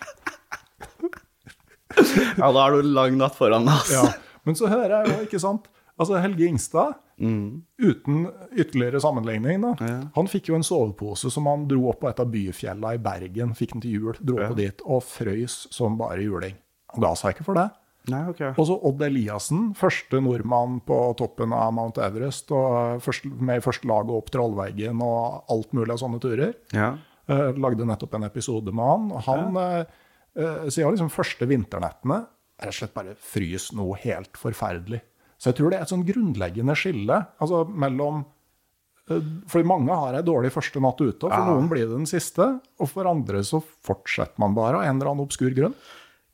Ja, 2.37 2.51
da 2.51 2.59
har 2.61 2.71
du 2.75 2.79
en 2.83 2.93
lang 2.93 3.15
natt 3.17 3.33
foran 3.37 3.65
deg, 3.65 3.73
altså. 3.73 4.03
Ja. 4.05 4.39
Men 4.45 4.55
så 4.59 4.67
hører 4.69 4.91
jeg 4.99 5.09
jo, 5.09 5.15
ikke 5.25 5.39
sant 5.41 5.65
Altså 5.97 6.19
Helge 6.21 6.45
Ingstad, 6.45 6.93
uten 7.81 8.17
ytterligere 8.53 8.99
sammenligning, 9.01 9.63
da. 9.63 9.71
Han 10.13 10.27
fikk 10.29 10.51
jo 10.51 10.59
en 10.59 10.65
sovepose 10.67 11.31
som 11.33 11.47
han 11.49 11.63
dro 11.65 11.87
opp 11.89 12.03
på 12.03 12.11
et 12.11 12.19
av 12.21 12.29
byfjella 12.29 12.91
i 12.93 12.99
Bergen. 13.01 13.55
Fikk 13.57 13.73
den 13.73 13.81
til 13.81 13.95
jul, 13.95 14.19
dro 14.21 14.37
på 14.43 14.57
dit 14.59 14.83
og 14.85 15.01
frøys 15.01 15.55
som 15.73 15.97
bare 15.97 16.21
juling. 16.21 16.53
Han 16.93 17.03
ga 17.03 17.11
seg 17.19 17.35
ikke 17.35 17.47
for 17.47 17.59
det. 17.59 17.67
Nei, 18.07 18.21
okay. 18.31 18.53
Og 18.55 18.69
så 18.69 18.77
Odd 18.87 19.01
Eliassen, 19.03 19.73
første 19.75 20.21
nordmann 20.23 20.79
på 20.87 20.95
toppen 21.19 21.51
av 21.55 21.73
Mount 21.75 21.99
Everest, 21.99 22.53
og 22.55 23.01
først, 23.03 23.27
med 23.27 23.65
første 23.65 23.89
laget 23.89 24.13
opp 24.15 24.31
Trollveggen 24.31 25.03
og 25.03 25.51
alt 25.51 25.75
mulig 25.75 25.91
av 25.97 26.01
sånne 26.05 26.21
turer. 26.23 26.55
Ja. 26.75 26.93
Uh, 27.27 27.51
lagde 27.59 27.87
nettopp 27.87 28.15
en 28.15 28.29
episode 28.29 28.71
med 28.71 28.87
han. 28.87 29.11
og 29.11 29.25
Han 29.27 29.59
eh, 29.59 29.97
eh, 30.39 30.69
sier 30.71 30.87
liksom 30.87 31.11
første 31.11 31.49
vinternettene 31.49 32.21
rett 32.57 32.71
og 32.73 32.79
slett 32.79 32.95
bare 32.95 33.17
frys 33.19 33.69
noe 33.77 33.97
helt 34.01 34.39
forferdelig. 34.39 35.01
Så 35.37 35.51
jeg 35.51 35.59
tror 35.59 35.69
det 35.69 35.77
er 35.77 35.85
et 35.85 35.91
sånn 35.91 36.07
grunnleggende 36.07 36.73
skille 36.77 37.19
altså 37.43 37.61
mellom 37.69 38.23
eh, 39.11 39.27
For 39.51 39.67
mange 39.67 39.93
har 39.93 40.17
ei 40.17 40.25
dårlig 40.25 40.53
første 40.55 40.81
natt 40.81 41.03
ute, 41.03 41.27
og 41.27 41.29
for 41.29 41.51
noen 41.51 41.69
blir 41.71 41.85
det 41.85 41.93
den 41.93 42.09
siste. 42.09 42.55
Og 42.81 42.89
for 42.93 43.09
andre 43.09 43.43
så 43.45 43.61
fortsetter 43.61 44.41
man 44.41 44.57
bare 44.57 44.81
av 44.81 44.87
en 44.87 44.95
eller 44.95 45.11
annen 45.11 45.27
obskur 45.27 45.53
grunn. 45.57 45.77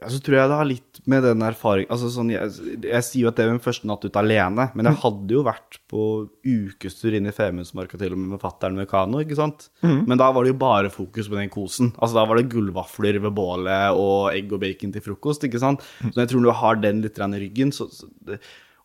Ja, 0.03 0.09
så 0.11 0.19
tror 0.23 0.35
jeg 0.35 0.49
det 0.51 0.57
har 0.59 0.67
litt 0.67 0.99
med 1.09 1.23
den 1.23 1.43
erfaringen 1.47 1.91
altså 1.93 2.09
sånn, 2.11 2.31
jeg, 2.33 2.49
jeg 2.83 3.05
sier 3.07 3.25
jo 3.25 3.29
at 3.31 3.37
det 3.39 3.45
er 3.45 3.53
min 3.53 3.63
første 3.63 3.87
natt 3.87 4.03
ute 4.03 4.19
alene, 4.19 4.65
men 4.75 4.89
jeg 4.89 4.99
hadde 5.03 5.35
jo 5.37 5.43
vært 5.47 5.79
på 5.91 6.03
ukestur 6.43 7.15
inn 7.15 7.29
i 7.29 7.33
Femundsmarka 7.35 7.99
til 8.01 8.15
og 8.15 8.19
med 8.19 8.33
med 8.33 8.43
fatter'n 8.43 8.75
med 8.77 8.89
kano, 8.91 9.21
ikke 9.23 9.37
sant? 9.39 9.69
Men 10.09 10.19
da 10.19 10.27
var 10.35 10.43
det 10.43 10.53
jo 10.53 10.59
bare 10.61 10.91
fokus 10.93 11.29
på 11.31 11.39
den 11.39 11.51
kosen. 11.53 11.93
Altså 11.97 12.19
da 12.19 12.25
var 12.29 12.39
det 12.39 12.49
gullvafler 12.51 13.21
ved 13.23 13.35
bålet 13.37 13.95
og 13.95 14.33
egg 14.33 14.51
og 14.51 14.61
bacon 14.63 14.93
til 14.95 15.05
frokost, 15.05 15.47
ikke 15.47 15.61
sant? 15.63 15.81
Så 16.09 16.17
jeg 16.19 16.31
tror 16.33 16.43
når 16.43 16.51
du 16.51 16.61
har 16.65 16.83
den 16.83 17.01
litt 17.05 17.23
i 17.23 17.41
ryggen, 17.45 17.71
så, 17.75 17.87
så 17.93 18.11
det, 18.27 18.41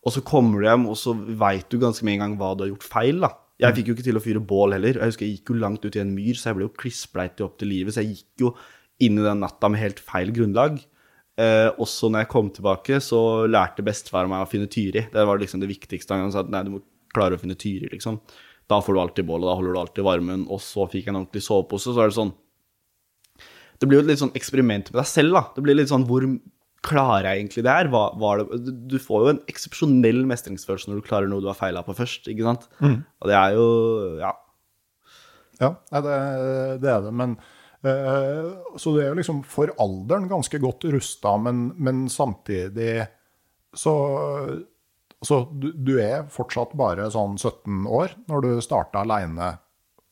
og 0.07 0.15
så 0.15 0.23
kommer 0.25 0.63
du 0.63 0.69
hjem, 0.69 0.87
og 0.89 0.97
så 0.97 1.13
veit 1.13 1.69
du 1.73 1.79
ganske 1.83 2.07
med 2.07 2.19
en 2.19 2.25
gang 2.25 2.39
hva 2.41 2.55
du 2.55 2.65
har 2.65 2.73
gjort 2.73 2.87
feil, 2.87 3.23
da. 3.27 3.35
Jeg 3.59 3.75
fikk 3.75 3.89
jo 3.91 3.95
ikke 3.97 4.07
til 4.07 4.19
å 4.19 4.23
fyre 4.23 4.43
bål 4.53 4.77
heller. 4.77 5.01
Jeg 5.01 5.11
husker 5.11 5.27
jeg 5.27 5.39
gikk 5.41 5.51
jo 5.51 5.59
langt 5.59 5.83
ut 5.83 5.97
i 5.99 6.03
en 6.03 6.13
myr, 6.15 6.37
så 6.39 6.51
jeg 6.51 6.59
ble 6.59 6.69
jo 6.69 6.77
klissbleit 6.79 7.43
opp 7.43 7.57
til 7.59 7.73
livet. 7.73 7.95
Så 7.95 8.05
jeg 8.05 8.13
gikk 8.21 8.45
jo 8.45 8.53
inn 9.03 9.19
i 9.19 9.25
den 9.25 9.43
natta 9.43 9.71
med 9.71 9.83
helt 9.83 9.99
feil 10.03 10.31
grunnlag. 10.35 10.79
Eh, 11.39 11.69
også 11.79 12.09
når 12.11 12.25
jeg 12.25 12.31
kom 12.33 12.49
tilbake, 12.51 12.99
så 13.05 13.19
lærte 13.47 13.85
bestefar 13.87 14.27
meg 14.31 14.43
å 14.43 14.51
finne 14.51 14.67
tyri. 14.71 15.05
Det 15.13 15.25
var 15.29 15.39
liksom 15.39 15.61
det 15.63 15.69
viktigste. 15.71 16.17
Han 16.19 16.33
sa 16.35 16.43
at 16.43 16.51
nei, 16.51 16.65
du 16.67 16.73
må 16.75 16.81
klare 17.15 17.39
å 17.39 17.41
finne 17.41 17.55
tyri, 17.59 17.87
liksom. 17.93 18.19
Da 18.69 18.81
får 18.85 18.97
du 18.97 19.01
alltid 19.01 19.29
bål, 19.29 19.45
og 19.47 19.49
da 19.53 19.55
holder 19.61 19.73
du 19.77 19.81
alltid 19.81 20.05
varmen. 20.09 20.43
Og 20.51 20.59
så 20.61 20.85
fikk 20.91 21.07
jeg 21.07 21.15
en 21.15 21.21
ordentlig 21.23 21.45
sovepose, 21.47 21.95
så 21.95 22.03
er 22.05 22.11
det 22.11 22.19
sånn 22.19 22.35
Det 23.79 23.87
blir 23.87 24.01
jo 24.01 24.03
et 24.03 24.11
litt 24.11 24.19
sånn 24.21 24.35
eksperiment 24.35 24.89
med 24.91 24.99
deg 24.99 25.07
selv, 25.07 25.33
da. 25.39 25.45
Det 25.55 25.63
blir 25.63 25.79
litt 25.79 25.93
sånn 25.93 26.07
hvor 26.09 26.27
Klarer 26.89 27.27
jeg 27.27 27.41
egentlig 27.41 27.63
det 27.67 27.73
her? 27.75 27.89
Hva, 27.91 28.03
var 28.23 28.39
det, 28.39 28.71
du- 28.87 29.01
får 29.03 29.23
jo 29.25 29.31
en 29.33 29.41
eksepsjonell 29.51 30.21
mestringsfølelse 30.31 30.87
når 30.93 31.01
du 31.01 31.07
klarer 31.09 31.27
noe 31.29 31.43
du 31.43 31.49
har 31.51 31.57
feila 31.59 31.83
på 31.83 31.95
først, 31.99 32.29
ikke 32.31 32.45
sant? 32.47 32.69
Og 33.19 33.27
det 33.27 33.35
er 33.35 33.57
jo 33.57 33.65
Ja. 34.21 34.31
Ja, 35.59 35.73
det, 35.91 36.15
det 36.85 36.89
er 36.93 37.03
det. 37.03 37.13
Men, 37.19 37.33
så 37.83 38.91
du 38.91 38.99
er 38.99 39.13
jo 39.13 39.19
liksom 39.21 39.45
for 39.47 39.71
alderen 39.79 40.27
ganske 40.31 40.59
godt 40.59 40.89
rusta, 40.91 41.37
men, 41.39 41.69
men 41.79 42.09
samtidig 42.11 43.07
så 43.77 43.93
Så 45.23 45.39
du, 45.53 45.73
du 45.75 45.99
er 46.03 46.27
fortsatt 46.31 46.75
bare 46.79 47.07
sånn 47.11 47.37
17 47.39 47.87
år 47.87 48.17
når 48.31 48.43
du 48.45 48.51
starta 48.63 49.03
aleine 49.03 49.57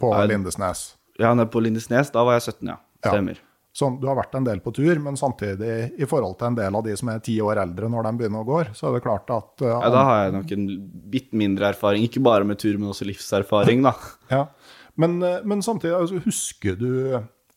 på 0.03 0.11
jeg, 0.13 0.31
Lindesnes. 0.33 0.87
Ja, 1.19 1.31
på 1.47 1.63
Lindesnes, 1.63 2.11
da 2.15 2.25
var 2.27 2.37
jeg 2.39 2.49
17, 2.53 2.71
ja. 2.71 2.79
Ja. 3.05 3.13
Stemmer. 3.13 3.39
Sånn, 3.77 3.99
du 4.01 4.07
har 4.09 4.17
vært 4.17 4.35
en 4.39 4.47
del 4.47 4.63
på 4.65 4.73
tur, 4.73 4.97
men 5.05 5.19
samtidig, 5.21 5.93
i 6.01 6.07
forhold 6.09 6.39
til 6.41 6.49
en 6.49 6.55
del 6.57 6.79
av 6.79 6.85
de 6.87 6.95
som 6.97 7.11
er 7.13 7.21
ti 7.25 7.35
år 7.45 7.61
eldre 7.61 7.91
når 7.93 8.07
de 8.09 8.13
begynner 8.23 8.41
å 8.41 8.49
gå, 8.49 8.61
så 8.77 8.89
er 8.89 8.97
det 8.97 9.03
klart 9.05 9.29
at 9.35 9.65
uh, 9.67 9.69
Ja, 9.69 9.91
da 9.93 10.05
har 10.09 10.21
jeg 10.23 10.35
nok 10.39 10.55
en 10.57 10.65
bitt 11.13 11.35
mindre 11.37 11.69
erfaring, 11.75 12.07
ikke 12.09 12.23
bare 12.25 12.49
med 12.49 12.61
tur, 12.63 12.79
men 12.81 12.89
også 12.95 13.09
livserfaring, 13.09 13.85
da. 13.85 13.93
Ja, 14.33 14.47
men, 14.97 15.19
eh, 15.21 15.43
men 15.45 15.61
samtidig, 15.65 15.93
altså, 15.93 16.23
husker 16.25 16.79
du 16.81 16.89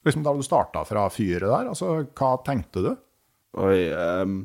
liksom 0.05 0.23
da 0.25 0.33
du 0.35 0.45
starta 0.45 0.85
fra 0.87 1.07
fyret 1.13 1.49
der, 1.49 1.69
altså 1.71 1.99
hva 2.03 2.31
tenkte 2.45 2.85
du? 2.85 2.93
Oi, 3.59 3.89
um, 4.23 4.41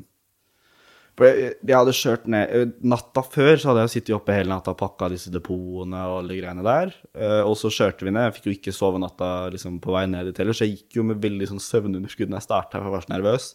jeg, 1.21 1.53
jeg 1.61 1.77
hadde 1.77 1.93
kjørt 1.95 2.25
ned 2.27 2.51
eh, 2.51 2.71
Natta 2.91 3.21
før 3.23 3.53
så 3.55 3.69
hadde 3.69 3.85
jeg 3.85 3.91
sittet 3.93 4.15
oppe 4.17 4.35
hele 4.35 4.51
natta 4.51 4.73
og 4.73 4.79
pakka 4.81 5.07
disse 5.13 5.31
depotene 5.31 6.01
og 6.09 6.17
alle 6.23 6.39
greiene 6.41 6.65
der. 6.65 6.91
Uh, 7.15 7.43
og 7.45 7.55
så 7.59 7.71
kjørte 7.71 8.07
vi 8.07 8.11
ned. 8.11 8.27
Jeg 8.27 8.35
fikk 8.39 8.49
jo 8.49 8.55
ikke 8.57 8.75
sove 8.75 8.99
natta 8.99 9.29
liksom, 9.53 9.77
på 9.83 9.95
vei 9.95 10.03
ned 10.11 10.31
dit 10.31 10.41
heller, 10.41 10.57
så 10.57 10.67
jeg 10.67 10.79
gikk 10.79 10.99
jo 10.99 11.07
med 11.11 11.21
veldig 11.23 11.53
sånn 11.53 11.63
søvnunderskudd 11.63 12.33
når 12.33 12.41
jeg 12.41 12.47
starta, 12.49 12.81
for 12.81 12.89
jeg 12.89 12.97
var 12.97 13.05
så 13.05 13.13
nervøs. 13.13 13.47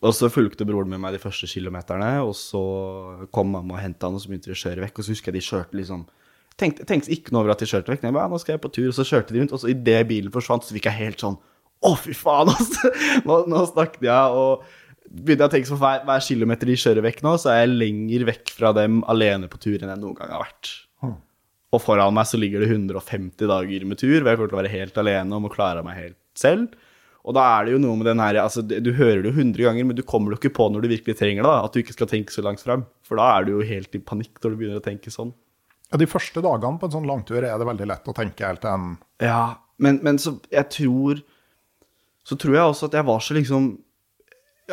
Og 0.00 0.12
så 0.16 0.30
fulgte 0.32 0.66
broren 0.66 0.90
med 0.90 1.00
meg 1.04 1.14
de 1.14 1.22
første 1.22 1.48
kilometerne, 1.48 2.10
og 2.26 2.34
så 2.36 2.60
kom 3.32 3.52
mamma 3.54 3.78
og 3.78 3.82
henta 3.84 4.08
han, 4.08 4.18
og 4.18 4.24
så 4.24 4.32
begynte 4.32 4.50
de 4.50 4.56
å 4.56 4.62
kjøre 4.64 4.84
vekk. 4.84 4.98
Og 4.98 5.06
så 5.06 5.14
husker 5.14 5.32
jeg 5.32 5.38
de 5.38 5.48
kjørte 5.48 5.78
liksom 5.78 6.04
Tenkte, 6.60 6.86
tenkte 6.86 7.10
ikke 7.10 7.34
noe 7.34 7.42
over 7.42 7.54
at 7.54 7.64
de 7.64 7.66
kjørte 7.66 7.90
vekk. 7.90 8.06
Bare, 8.14 8.30
nå 8.30 8.38
skal 8.38 8.54
jeg 8.54 8.62
på 8.62 8.70
tur, 8.76 8.86
og 8.92 8.94
så 8.96 9.06
kjørte 9.08 9.34
de 9.34 9.42
rundt, 9.42 9.54
og 9.56 9.62
så 9.62 9.72
idet 9.72 10.04
bilen 10.10 10.34
forsvant, 10.34 10.66
så 10.66 10.76
fikk 10.76 10.86
jeg 10.90 11.00
helt 11.00 11.24
sånn 11.24 11.36
Å, 11.84 11.90
fy 12.00 12.14
faen, 12.16 12.52
altså! 12.52 12.92
Nå, 13.26 13.42
nå 13.50 13.64
snakket 13.72 14.06
jeg, 14.06 14.38
og 14.38 14.64
begynte 15.10 15.44
jeg 15.44 15.50
å 15.50 15.52
tenke 15.52 15.68
sånn, 15.68 15.82
hver, 15.82 16.00
hver 16.06 16.24
kilometer 16.24 16.70
de 16.70 16.78
kjører 16.80 17.04
vekk 17.04 17.20
nå, 17.26 17.34
så 17.42 17.50
er 17.52 17.58
jeg 17.64 17.74
lenger 17.74 18.24
vekk 18.30 18.54
fra 18.56 18.70
dem 18.76 19.02
alene 19.10 19.50
på 19.52 19.60
tur 19.60 19.76
enn 19.76 19.92
jeg 19.92 20.00
noen 20.00 20.16
gang 20.16 20.32
har 20.32 20.46
vært. 20.46 20.72
Og 21.74 21.82
foran 21.82 22.14
meg 22.14 22.28
så 22.30 22.38
ligger 22.38 22.62
det 22.62 22.70
150 22.70 23.50
dager 23.50 23.86
med 23.90 23.98
tur, 24.00 24.16
hvor 24.20 24.30
jeg 24.30 24.38
kommer 24.38 24.50
til 24.50 24.56
å 24.56 24.62
være 24.62 24.74
helt 24.74 24.98
alene 25.02 25.36
og 25.36 25.44
må 25.44 25.52
klare 25.52 25.84
meg 25.86 25.98
helt 25.98 26.20
selv. 26.38 26.74
Og 27.24 27.32
da 27.36 27.44
er 27.54 27.66
det 27.66 27.74
jo 27.74 27.80
noe 27.80 27.96
med 27.96 28.06
den 28.10 28.20
her 28.20 28.36
altså, 28.42 28.60
Du 28.62 28.90
hører 28.92 29.22
det 29.24 29.30
jo 29.30 29.38
100 29.38 29.64
ganger, 29.64 29.86
men 29.88 29.96
du 29.96 30.04
kommer 30.06 30.34
jo 30.34 30.38
ikke 30.38 30.52
på 30.58 30.66
når 30.70 30.84
du 30.84 30.90
virkelig 30.92 31.16
trenger 31.18 31.42
det. 31.42 31.48
da, 31.48 31.64
At 31.64 31.72
du 31.72 31.80
ikke 31.80 31.96
skal 31.96 32.10
tenke 32.10 32.34
så 32.34 32.44
langt 32.44 32.60
frem. 32.62 32.84
For 33.06 33.20
da 33.20 33.30
er 33.32 33.46
du 33.46 33.54
jo 33.54 33.64
helt 33.64 33.96
i 33.96 34.02
panikk 34.02 34.36
når 34.42 34.52
du 34.52 34.58
begynner 34.60 34.82
å 34.82 34.84
tenke 34.84 35.12
sånn. 35.14 35.32
Ja, 35.94 36.00
de 36.02 36.10
første 36.10 36.42
dagene 36.42 36.80
på 36.80 36.88
en 36.88 36.96
sånn 36.96 37.06
langtur 37.06 37.38
er 37.38 37.54
det 37.54 37.68
veldig 37.68 37.86
lett 37.86 38.08
å 38.10 38.16
tenke 38.16 38.48
helt 38.48 38.64
til 38.64 38.72
en 38.74 38.96
Ja, 39.22 39.62
men, 39.78 40.00
men 40.02 40.18
så 40.18 40.34
jeg 40.50 40.66
tror 40.74 41.20
Så 42.26 42.34
tror 42.40 42.56
jeg 42.56 42.72
også 42.72 42.88
at 42.90 42.96
jeg 42.98 43.06
var 43.06 43.22
så 43.22 43.36
liksom 43.38 43.76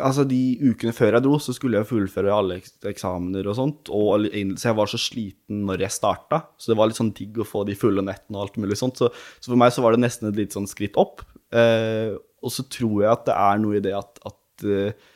Altså, 0.00 0.24
de 0.24 0.56
ukene 0.64 0.94
før 0.96 1.18
jeg 1.18 1.24
dro, 1.26 1.34
så 1.36 1.52
skulle 1.52 1.76
jeg 1.76 1.88
fullføre 1.90 2.32
alle 2.32 2.54
eksamener 2.88 3.44
og 3.50 3.58
sånt, 3.58 3.90
og, 3.92 4.24
så 4.56 4.70
jeg 4.70 4.76
var 4.78 4.88
så 4.88 4.96
sliten 4.96 5.66
når 5.68 5.84
jeg 5.84 5.92
starta, 5.92 6.38
så 6.56 6.72
det 6.72 6.76
var 6.78 6.88
litt 6.88 6.96
sånn 6.96 7.10
digg 7.12 7.42
å 7.42 7.44
få 7.44 7.66
de 7.68 7.76
fulle 7.76 8.00
nettene 8.00 8.38
og 8.38 8.46
alt 8.46 8.56
mulig 8.62 8.78
sånt, 8.80 8.96
så, 8.96 9.10
så 9.36 9.50
for 9.52 9.60
meg 9.60 9.74
så 9.76 9.84
var 9.84 9.92
det 9.92 10.00
nesten 10.00 10.30
et 10.30 10.38
litt 10.40 10.56
sånn 10.56 10.70
skritt 10.70 10.96
opp. 10.96 11.20
Eh, 11.52 12.16
og 12.16 12.54
så 12.56 12.64
tror 12.72 13.02
jeg 13.02 13.10
at 13.12 13.28
det 13.28 13.36
er 13.36 13.60
noe 13.66 13.76
i 13.76 13.84
det 13.84 13.92
at, 13.98 14.22
at 14.32 14.64
eh, 14.64 15.11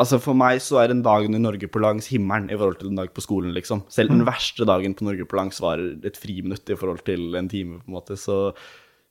Altså 0.00 0.16
For 0.22 0.36
meg 0.38 0.62
så 0.64 0.78
er 0.80 0.94
en 0.94 1.02
dag 1.04 1.26
i 1.26 1.32
Norge 1.32 1.68
på 1.68 1.82
langs 1.82 2.08
himmelen 2.08 2.48
i 2.48 2.56
forhold 2.56 2.78
til 2.80 2.88
en 2.88 3.00
dag 3.02 3.10
på 3.12 3.24
skolen, 3.24 3.52
liksom. 3.56 3.84
Selv 3.92 4.14
den 4.14 4.24
verste 4.28 4.64
dagen 4.68 4.94
på 4.96 5.04
Norge 5.04 5.26
på 5.28 5.36
langs 5.36 5.60
var 5.60 5.80
et 5.80 6.16
friminutt 6.16 6.72
i 6.72 6.78
forhold 6.78 7.02
til 7.04 7.36
en 7.36 7.50
time, 7.52 7.82
på 7.82 7.90
en 7.90 7.98
måte. 7.98 8.16
Så, 8.16 8.38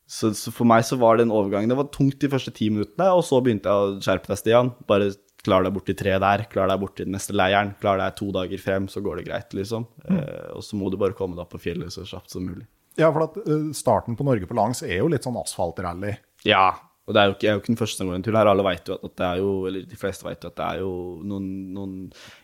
så, 0.10 0.32
så 0.34 0.54
for 0.56 0.69
meg 0.69 0.88
så 0.88 0.97
var 0.97 1.19
den 1.19 1.34
overgangen 1.36 1.69
Det 1.69 1.78
var 1.78 1.91
tungt 1.93 2.17
de 2.23 2.32
første 2.32 2.54
ti 2.56 2.71
minuttene, 2.73 3.12
og 3.13 3.21
så 3.28 3.41
begynte 3.45 3.69
jeg 3.69 3.86
å 3.86 4.02
skjerpe 4.02 4.34
deg, 4.34 4.41
Stian. 4.41 4.73
Bare 4.89 5.12
klar 5.45 5.63
deg 5.63 5.78
bort 5.78 5.88
til 5.88 5.99
tre 5.99 6.17
der, 6.19 6.47
klar 6.52 6.73
deg 6.73 6.82
bort 6.82 6.97
til 6.97 7.08
den 7.08 7.15
neste 7.15 7.38
leiren, 7.38 7.75
klar 7.80 8.02
deg 8.02 8.17
to 8.17 8.34
dager 8.36 8.65
frem, 8.65 8.89
så 8.91 9.06
går 9.06 9.21
det 9.21 9.30
greit, 9.30 9.56
liksom. 9.56 9.86
Eh, 10.10 10.49
og 10.58 10.65
så 10.65 10.80
må 10.80 10.89
du 10.89 10.97
bare 10.99 11.15
komme 11.15 11.38
deg 11.38 11.45
opp 11.45 11.54
på 11.54 11.63
fjellet 11.69 11.93
så 11.93 12.08
kjapt 12.08 12.34
som 12.34 12.49
mulig. 12.49 12.65
Ja, 12.99 13.13
for 13.13 13.30
at 13.30 13.38
eh, 13.45 13.69
starten 13.78 14.17
på 14.17 14.25
Norge 14.28 14.49
på 14.49 14.58
langs 14.58 14.82
er 14.84 14.97
jo 14.97 15.13
litt 15.13 15.28
sånn 15.28 15.38
asfaltrally. 15.39 16.17
Ja, 16.47 16.73
og 17.10 17.15
det 17.15 17.22
er 17.22 17.32
jo 17.32 17.34
ikke, 17.34 17.45
jeg 17.48 17.50
er 17.50 17.56
jo 17.56 17.62
ikke 17.63 17.72
den 17.72 17.80
første 17.80 17.98
som 17.98 18.10
går 18.12 18.19
en 18.19 18.24
tur 18.28 18.36
her. 18.38 18.48
Alle 18.52 18.65
vet 18.67 18.89
jo 18.91 18.95
at, 19.00 19.08
at 19.08 19.15
det 19.17 19.26
er 19.26 19.39
jo, 19.41 19.54
eller 19.65 19.86
de 19.89 19.98
fleste 19.98 20.28
vet 20.28 20.43
jo 20.45 20.52
at 20.52 20.60
det 20.60 20.67
er 20.67 20.84
jo 20.84 20.91
noen, 21.26 21.48
noen 21.74 21.95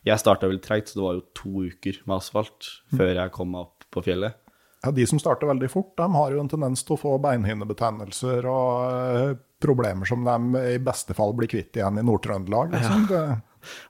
Jeg 0.08 0.23
starta 0.23 0.49
veldig 0.49 0.63
treigt, 0.65 0.89
så 0.89 0.97
det 0.97 1.06
var 1.06 1.19
jo 1.19 1.28
to 1.38 1.67
uker 1.69 1.99
med 2.08 2.15
asfalt 2.17 2.71
før 2.97 3.12
jeg 3.13 3.34
kom 3.36 3.54
meg 3.54 3.67
opp 3.67 3.86
på 3.93 4.04
fjellet. 4.08 4.39
Ja, 4.82 4.91
de 4.93 5.06
som 5.10 5.21
starter 5.21 5.49
veldig 5.49 5.69
fort, 5.69 5.93
de 5.97 6.08
har 6.17 6.34
jo 6.34 6.41
en 6.41 6.49
tendens 6.49 6.82
til 6.86 6.97
å 6.97 7.01
få 7.01 7.13
beinhinnebetennelser 7.21 8.49
og 8.49 8.73
eh, 8.89 9.38
problemer 9.62 10.10
som 10.10 10.25
de 10.25 10.65
i 10.75 10.82
beste 10.82 11.15
fall 11.17 11.34
blir 11.38 11.49
kvitt 11.49 11.78
igjen 11.78 12.01
i 12.01 12.06
Nord-Trøndelag. 12.06 12.73
Liksom. 12.73 13.08
Ja. 13.13 13.39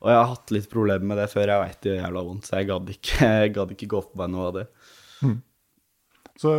Og 0.04 0.12
jeg 0.12 0.20
har 0.20 0.30
hatt 0.32 0.54
litt 0.56 0.70
problemer 0.72 1.08
med 1.08 1.20
det 1.20 1.32
før 1.32 1.52
jeg 1.52 1.64
veit 1.64 1.82
det 1.84 1.92
gjør 1.92 2.04
jævla 2.04 2.24
vondt, 2.30 2.48
så 2.48 2.60
jeg 2.60 2.70
gadd 2.72 2.96
ikke, 2.96 3.32
jeg 3.42 3.56
gadd 3.58 3.76
ikke 3.76 3.92
gå 3.96 4.08
på 4.08 4.22
meg 4.22 4.32
noe 4.36 4.48
av 4.52 4.58
det. 4.60 4.66
Så, 6.36 6.52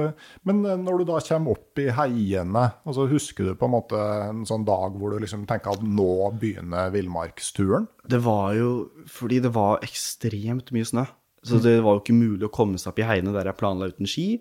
men 0.49 0.62
eh, 0.65 0.79
når 0.81 1.03
du 1.03 1.05
da 1.11 1.19
kommer 1.21 1.53
opp 1.59 1.79
i 1.83 1.91
heiene, 1.93 2.62
altså 2.89 3.05
husker 3.11 3.51
du 3.51 3.55
på 3.61 3.69
en 3.69 3.75
måte 3.75 3.99
en 4.31 4.45
sånn 4.49 4.65
dag 4.65 4.95
hvor 4.97 5.12
du 5.12 5.19
liksom 5.21 5.45
tenker 5.51 5.75
at 5.77 5.83
nå 5.85 6.31
begynner 6.41 6.89
villmarksturen? 6.95 7.85
Det 8.09 8.23
var 8.25 8.55
jo 8.57 8.71
fordi 9.11 9.43
det 9.45 9.53
var 9.53 9.83
ekstremt 9.85 10.73
mye 10.73 10.89
snø. 10.89 11.05
Så 11.47 11.61
det 11.62 11.77
var 11.85 11.95
jo 11.95 12.01
ikke 12.03 12.17
mulig 12.17 12.49
å 12.49 12.51
komme 12.51 12.79
seg 12.81 12.91
opp 12.91 12.99
i 12.99 13.07
heiene 13.07 13.31
der 13.37 13.47
jeg 13.53 13.59
planla 13.61 13.87
uten 13.93 14.09
ski. 14.11 14.41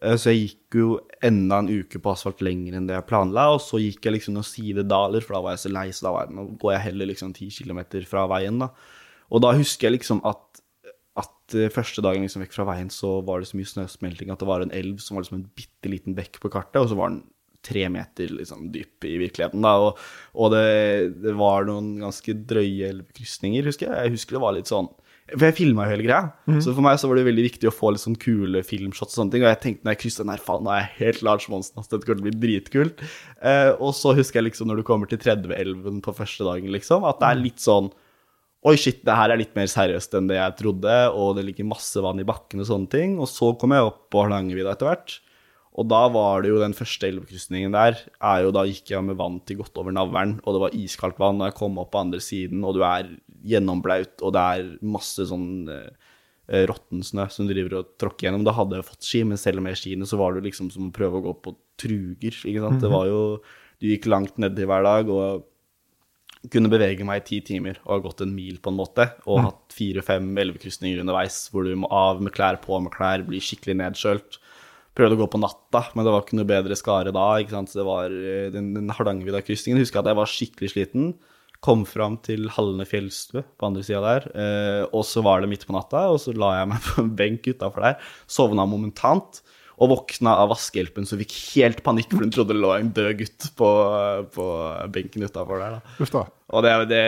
Eh, 0.00 0.14
Så 0.16 0.30
jeg 0.32 0.44
gikk 0.46 0.78
jo 0.78 0.86
enda 1.20 1.58
en 1.60 1.68
uke 1.68 1.98
på 2.00 2.12
asfalt 2.14 2.40
lenger 2.46 2.78
enn 2.78 2.86
det 2.88 2.94
jeg 2.96 3.08
planla, 3.10 3.48
og 3.56 3.60
så 3.64 3.80
gikk 3.82 4.06
jeg 4.06 4.14
liksom 4.20 4.38
noen 4.38 4.46
sidedaler, 4.46 5.20
for 5.24 5.36
da 5.36 5.42
var 5.44 5.56
jeg 5.56 5.64
så 5.66 5.72
lei, 5.74 5.88
så 5.92 6.06
da 6.06 6.12
var 6.14 6.26
jeg, 6.28 6.36
nå 6.38 6.46
går 6.62 6.72
jeg 6.76 6.84
heller 6.86 7.10
liksom 7.10 7.34
ti 7.36 7.50
kilometer 7.52 8.06
fra 8.08 8.24
veien, 8.30 8.62
da. 8.62 8.70
Og 9.34 9.42
da 9.42 9.50
husker 9.58 9.88
jeg 9.90 9.98
liksom 9.98 10.22
at, 10.30 10.62
at 11.20 11.56
eh, 11.56 11.70
første 11.72 12.04
dagen 12.04 12.26
liksom 12.26 12.44
vekk 12.44 12.56
fra 12.56 12.66
veien, 12.68 12.90
så 12.92 13.18
var 13.26 13.40
det 13.40 13.50
så 13.50 13.58
mye 13.58 13.70
snøsmelting 13.70 14.32
at 14.32 14.42
det 14.42 14.50
var 14.50 14.64
en 14.64 14.74
elv 14.76 15.00
som 15.02 15.16
var 15.16 15.24
liksom 15.24 15.40
en 15.40 15.48
bitte 15.56 15.92
liten 15.92 16.16
bekk 16.18 16.40
på 16.42 16.52
kartet, 16.52 16.82
og 16.82 16.90
så 16.92 16.98
var 16.98 17.14
den 17.14 17.24
tre 17.66 17.88
meter 17.90 18.30
liksom 18.30 18.68
dyp 18.74 19.06
i 19.08 19.16
virkeligheten, 19.18 19.64
da. 19.64 19.72
Og, 19.82 20.04
og 20.38 20.52
det, 20.54 21.16
det 21.24 21.34
var 21.38 21.66
noen 21.66 21.96
ganske 22.04 22.36
drøye 22.46 22.92
elvekrysninger, 22.92 23.66
husker 23.66 23.88
jeg. 23.88 24.06
Jeg 24.06 24.14
husker 24.14 24.38
det 24.38 24.44
var 24.44 24.54
litt 24.54 24.70
sånn 24.70 24.92
for 25.26 25.42
jeg 25.42 25.56
filma 25.58 25.88
jo 25.88 25.90
hele 25.90 26.04
greia, 26.06 26.28
så 26.62 26.70
for 26.70 26.84
meg 26.86 27.00
så 27.02 27.08
var 27.10 27.18
det 27.18 27.24
veldig 27.26 27.44
viktig 27.48 27.66
å 27.66 27.74
få 27.74 27.90
litt 27.90 28.02
sånn 28.04 28.18
kule 28.22 28.60
filmshots 28.62 29.16
og 29.16 29.18
sånne 29.18 29.34
ting. 29.34 29.42
Og 29.42 29.50
jeg 29.50 29.58
tenkte 29.64 29.88
når 29.88 29.96
jeg 29.96 30.00
kryssa 30.04 30.22
den 30.22 30.30
her, 30.30 30.42
faen, 30.46 30.62
nå 30.62 30.70
er 30.70 30.84
jeg 30.84 30.92
helt 31.00 31.24
Lars 31.26 31.48
Monsen, 31.50 31.80
altså, 31.80 31.96
dette 31.96 32.06
kommer 32.06 32.20
til 32.20 32.22
å 32.22 32.28
bli 32.28 32.42
dritkult. 32.44 33.02
Eh, 33.42 33.70
og 33.74 33.90
så 33.98 34.14
husker 34.14 34.38
jeg 34.38 34.52
liksom 34.52 34.70
når 34.70 34.78
du 34.80 34.84
kommer 34.86 35.10
til 35.10 35.18
30-elven 35.18 35.98
på 36.06 36.14
første 36.14 36.46
dagen, 36.46 36.70
liksom, 36.70 37.08
at 37.10 37.18
det 37.18 37.32
er 37.32 37.42
litt 37.42 37.64
sånn 37.64 37.90
Oi, 38.66 38.74
shit, 38.80 39.02
det 39.06 39.14
her 39.14 39.30
er 39.30 39.38
litt 39.38 39.52
mer 39.54 39.68
seriøst 39.70 40.16
enn 40.18 40.30
det 40.30 40.38
jeg 40.40 40.56
trodde, 40.58 40.94
og 41.12 41.36
det 41.36 41.44
ligger 41.46 41.68
masse 41.68 42.00
vann 42.02 42.18
i 42.22 42.26
bakken 42.26 42.64
og 42.64 42.70
sånne 42.70 42.90
ting. 42.90 43.18
Og 43.20 43.28
så 43.30 43.52
kom 43.60 43.74
jeg 43.76 43.84
opp 43.86 44.06
på 44.10 44.24
Hardangervidda 44.24 44.72
etter 44.74 44.88
hvert. 44.90 45.18
Og 45.76 45.84
da 45.90 46.06
var 46.08 46.40
det 46.40 46.50
jo 46.50 46.62
den 46.62 46.74
første 46.76 47.10
elvekrysningen 47.10 47.74
der, 47.76 47.98
er 48.24 48.42
jo 48.46 48.52
da 48.56 48.64
gikk 48.64 48.94
jeg 48.94 49.04
med 49.04 49.18
vann 49.20 49.36
til 49.44 49.58
godt 49.60 49.76
over 49.76 49.92
navlen, 49.92 50.38
og 50.42 50.56
det 50.56 50.62
var 50.62 50.76
iskaldt 50.78 51.20
vann, 51.20 51.42
og 51.42 51.50
jeg 51.50 51.56
kom 51.58 51.76
opp 51.82 51.90
på 51.92 52.00
andre 52.00 52.20
siden, 52.24 52.64
og 52.64 52.78
du 52.78 52.84
er 52.86 53.10
gjennomblaut, 53.46 54.14
og 54.24 54.32
det 54.34 54.44
er 54.56 54.70
masse 54.96 55.26
sånn 55.28 55.68
eh, 55.68 56.64
råttensnø 56.70 57.26
som 57.32 57.44
du 57.44 57.52
driver 57.52 57.82
og 57.82 57.92
tråkker 58.00 58.30
gjennom. 58.30 58.46
Da 58.48 58.56
hadde 58.56 58.80
jeg 58.80 58.88
fått 58.88 59.10
ski, 59.10 59.20
men 59.28 59.40
selv 59.40 59.60
med 59.66 59.76
skiene 59.76 60.08
så 60.08 60.18
var 60.20 60.32
det 60.34 60.46
liksom 60.48 60.72
som 60.72 60.88
å 60.88 60.96
prøve 60.96 61.20
å 61.20 61.26
gå 61.28 61.36
på 61.44 61.54
truger, 61.84 62.40
ikke 62.40 62.64
sant. 62.64 62.80
Det 62.82 62.92
var 62.92 63.12
jo 63.12 63.22
Du 63.76 63.84
gikk 63.90 64.06
langt 64.08 64.38
nedi 64.40 64.64
hver 64.64 64.80
dag, 64.86 65.10
og 65.12 65.44
kunne 66.52 66.70
bevege 66.72 67.06
meg 67.06 67.22
i 67.22 67.26
ti 67.26 67.38
timer 67.44 67.78
og 67.84 67.92
ha 67.92 68.02
gått 68.06 68.22
en 68.24 68.34
mil 68.34 68.58
på 68.62 68.72
en 68.72 68.78
måte, 68.78 69.08
og 69.26 69.44
hatt 69.44 69.76
fire-fem 69.76 70.28
elvekrysninger 70.42 71.02
underveis 71.02 71.46
hvor 71.52 71.66
du 71.66 71.74
må 71.78 71.90
av 71.92 72.22
med 72.22 72.34
klær, 72.36 72.60
på 72.62 72.78
med 72.82 72.94
klær, 72.94 73.24
bli 73.26 73.40
skikkelig 73.42 73.78
nedkjølt. 73.82 74.38
Prøvde 74.96 75.18
å 75.18 75.20
gå 75.20 75.28
på 75.34 75.40
natta, 75.42 75.82
men 75.92 76.06
det 76.06 76.12
var 76.14 76.24
ikke 76.24 76.38
noe 76.38 76.48
bedre 76.48 76.76
skare 76.78 77.12
da. 77.12 77.26
ikke 77.42 77.52
sant? 77.52 77.72
Så 77.72 77.82
det 77.82 77.88
var 77.88 78.12
eh, 78.12 78.46
Den, 78.54 78.70
den 78.78 78.92
Hardangervidda-krysningen 78.96 79.82
husker 79.82 80.00
jeg 80.00 80.06
at 80.06 80.12
jeg 80.12 80.20
var 80.22 80.32
skikkelig 80.32 80.72
sliten. 80.72 81.10
Kom 81.64 81.84
fram 81.88 82.16
til 82.24 82.48
Hallene 82.52 82.86
fjellstue 82.88 83.42
på 83.44 83.68
andre 83.68 83.84
sida 83.84 84.00
der, 84.04 84.30
eh, 84.32 84.82
og 84.88 85.04
så 85.08 85.24
var 85.24 85.42
det 85.42 85.50
midt 85.52 85.66
på 85.68 85.76
natta, 85.76 86.06
og 86.12 86.20
så 86.22 86.32
la 86.36 86.54
jeg 86.60 86.72
meg 86.72 86.88
på 86.88 87.04
en 87.04 87.12
benk 87.18 87.48
utafor 87.52 87.84
der, 87.84 88.10
sovna 88.30 88.64
momentant. 88.68 89.42
Og 89.76 89.90
våkna 89.92 90.32
av 90.40 90.48
vaskehjelpen 90.54 91.04
som 91.04 91.20
fikk 91.20 91.34
helt 91.52 91.82
panikk, 91.84 92.08
for 92.14 92.24
hun 92.24 92.32
trodde 92.32 92.54
det 92.54 92.62
lå 92.62 92.70
en 92.72 92.92
død 92.96 93.10
gutt 93.18 93.48
på, 93.58 93.68
på 94.32 94.46
benken 94.94 95.26
utafor 95.26 95.60
der. 95.60 95.76
da. 95.76 95.96
Og, 96.54 96.62
det, 96.64 96.72
det, 96.88 97.02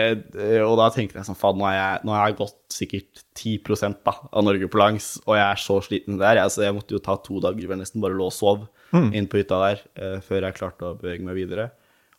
og 0.61 0.75
da 0.77 0.89
tenkte 0.93 1.17
jeg 1.17 1.25
sånn, 1.25 1.39
faen, 1.39 1.57
nå 1.57 1.71
jeg, 1.73 2.03
nå 2.05 2.13
har 2.13 2.29
jeg 2.29 2.37
gått 2.43 2.75
sikkert 2.75 3.23
10 3.39 3.95
da, 4.05 4.13
av 4.29 4.45
Norge 4.45 4.69
på 4.69 4.81
langs, 4.81 5.15
og 5.25 5.33
jeg 5.39 5.45
er 5.47 5.63
så 5.63 5.79
sliten 5.85 6.21
der. 6.21 6.43
Altså, 6.43 6.61
jeg 6.67 6.75
måtte 6.77 6.93
jo 6.93 7.01
ta 7.01 7.17
to 7.25 7.41
dager 7.41 7.65
hvor 7.65 7.73
jeg 7.77 7.81
nesten 7.81 8.03
bare 8.03 8.17
lå 8.19 8.27
og 8.29 8.35
sov 8.35 8.67
inn 8.93 9.29
på 9.29 9.41
hytta 9.41 9.61
der, 9.63 9.85
uh, 10.01 10.17
før 10.25 10.45
jeg 10.45 10.57
klarte 10.59 10.91
å 10.91 10.97
bevege 10.99 11.25
meg 11.25 11.39
videre. 11.39 11.69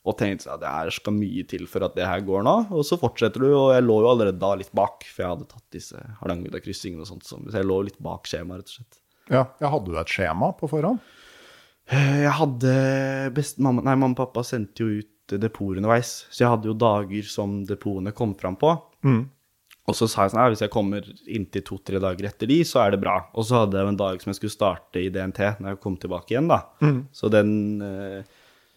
Og 0.08 0.16
tenkte 0.16 0.48
at 0.48 0.62
det 0.62 0.72
her 0.72 0.90
skal 0.96 1.12
mye 1.12 1.44
til 1.46 1.66
for 1.68 1.84
at 1.84 1.94
det 1.94 2.06
her 2.08 2.22
går 2.24 2.42
nå. 2.46 2.54
Og 2.72 2.86
så 2.88 2.96
fortsetter 2.98 3.44
du, 3.44 3.50
og 3.52 3.74
jeg 3.74 3.84
lå 3.84 3.98
jo 4.00 4.08
allerede 4.14 4.40
da 4.40 4.54
litt 4.56 4.72
bak, 4.74 5.04
for 5.04 5.26
jeg 5.26 5.34
hadde 5.34 5.48
tatt 5.50 5.76
disse 5.76 6.00
Hardangervidda-kryssingene 6.22 7.04
og 7.04 7.10
sånt. 7.10 7.28
Så 7.28 7.38
jeg 7.52 7.68
lå 7.68 7.82
litt 7.86 8.00
bak 8.02 8.24
skjemaet, 8.30 8.64
rett 8.64 8.72
og 8.72 8.78
slett. 8.80 9.00
Ja, 9.30 9.44
jeg 9.62 9.70
hadde 9.72 9.92
du 9.92 9.98
et 10.00 10.10
skjema 10.10 10.52
på 10.58 10.68
forhånd? 10.70 10.98
Eh, 11.90 12.20
Jeg 12.24 12.32
hadde 12.38 12.72
best, 13.34 13.58
mamma, 13.62 13.82
Nei, 13.86 13.94
mamma 13.98 14.14
og 14.16 14.20
pappa 14.24 14.42
sendte 14.46 14.84
jo 14.84 15.00
ut 15.00 15.36
depoter 15.38 15.78
underveis, 15.78 16.24
så 16.30 16.42
jeg 16.42 16.50
hadde 16.50 16.66
jo 16.66 16.74
dager 16.74 17.26
som 17.30 17.60
depotene 17.68 18.10
kom 18.18 18.32
fram 18.34 18.56
på. 18.58 18.72
Og 19.90 19.94
så 19.96 20.06
sa 20.10 20.24
jeg 20.26 20.32
sånn, 20.34 20.40
ja, 20.42 20.50
hvis 20.52 20.60
jeg 20.62 20.70
kommer 20.74 21.06
inntil 21.30 21.62
to-tre 21.66 21.98
dager 22.02 22.26
etter 22.28 22.46
de, 22.50 22.56
så 22.66 22.82
er 22.84 22.92
det 22.94 23.00
bra. 23.02 23.14
Og 23.38 23.46
så 23.46 23.60
hadde 23.62 23.78
jeg 23.78 23.88
en 23.92 23.98
dag 23.98 24.20
som 24.22 24.30
jeg 24.30 24.38
skulle 24.40 24.54
starte 24.54 25.00
i 25.02 25.08
DNT 25.10 25.40
når 25.62 25.72
jeg 25.72 25.80
kom 25.82 25.96
tilbake 26.02 26.34
igjen, 26.34 26.50
da. 26.50 26.60
Så 27.14 27.30
den 27.32 27.52
eh, 27.82 28.22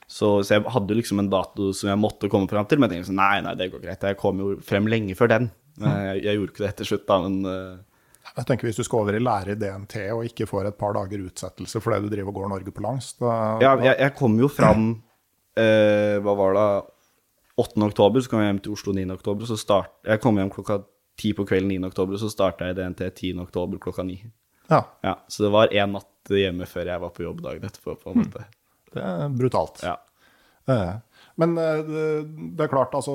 så, 0.07 0.43
så 0.45 0.57
jeg 0.59 0.63
hadde 0.73 0.93
jo 0.93 0.99
liksom 0.99 1.19
en 1.23 1.29
dato 1.33 1.71
som 1.73 1.89
jeg 1.89 1.97
måtte 2.01 2.29
komme 2.29 2.49
fram 2.49 2.65
til, 2.69 2.77
men 2.81 2.89
jeg 2.91 2.99
tenkte 3.01 3.09
sånn, 3.11 3.21
nei, 3.21 3.41
nei, 3.45 3.53
det 3.57 3.71
går 3.73 3.81
greit. 3.83 4.05
Jeg 4.05 4.17
kom 4.21 4.41
jo 4.41 4.51
frem 4.61 4.85
lenge 4.89 5.15
før 5.17 5.31
den. 5.33 5.49
Jeg, 5.81 6.21
jeg 6.27 6.37
gjorde 6.37 6.53
ikke 6.53 6.65
det 6.67 6.73
til 6.81 6.89
slutt, 6.91 7.05
da, 7.09 7.17
men 7.25 7.37
eh, 7.49 7.77
Jeg 8.37 8.47
tenker 8.49 8.65
Hvis 8.69 8.79
du 8.81 8.83
skal 8.87 9.03
over 9.03 9.13
i 9.17 9.21
lære 9.21 9.53
i 9.53 9.59
DNT 9.61 9.95
og 10.15 10.23
ikke 10.25 10.47
får 10.49 10.69
et 10.71 10.77
par 10.79 10.95
dager 10.97 11.21
utsettelse 11.27 11.81
fordi 11.83 11.99
du 12.05 12.09
driver 12.15 12.31
og 12.33 12.39
går 12.39 12.49
Norge 12.55 12.73
på 12.73 12.81
langs 12.85 13.11
da, 13.19 13.33
Ja, 13.61 13.75
jeg, 13.77 13.97
jeg 13.99 14.15
kom 14.17 14.37
jo 14.41 14.49
fram 14.49 14.87
eh, 15.59 16.17
Hva 16.23 16.33
var 16.39 16.57
det? 16.57 16.65
8. 17.61 17.77
oktober, 17.85 18.23
så 18.25 18.31
kom 18.31 18.41
jeg 18.41 18.47
hjem 18.49 18.59
til 18.65 18.73
Oslo 18.73 18.93
9. 18.97 19.03
oktober. 19.13 19.45
Så 19.45 19.59
start, 19.61 19.91
jeg 20.09 20.17
kom 20.23 20.39
hjem 20.41 20.49
klokka 20.49 20.79
10 21.21 21.35
på 21.37 21.43
kvelden 21.45 21.69
9. 21.69 21.83
oktober, 21.91 22.17
så 22.17 22.25
starta 22.33 22.65
jeg 22.71 22.79
DNT 22.79 23.03
10. 23.13 23.35
oktober 23.43 23.77
klokka 23.83 24.01
9. 24.07 24.15
ja, 24.71 24.79
Ja, 25.05 25.11
så 25.29 25.43
det 25.45 25.51
var 25.53 25.69
én 25.69 25.93
natt 25.93 26.31
hjemme 26.33 26.65
før 26.65 26.89
jeg 26.89 27.03
var 27.03 27.11
på 27.13 27.21
jobb 27.27 27.43
dagen 27.45 27.67
etterpå. 27.69 27.93
på 28.01 28.09
en 28.09 28.23
måte. 28.23 28.47
det 28.95 29.03
er 29.05 29.29
brutalt. 29.37 29.83
Ja. 29.85 29.99
Eh, 30.65 30.95
Men 31.41 31.55
eh, 31.57 31.79
det, 32.53 32.61
er 32.61 32.69
klart, 32.69 32.91
altså 32.93 33.13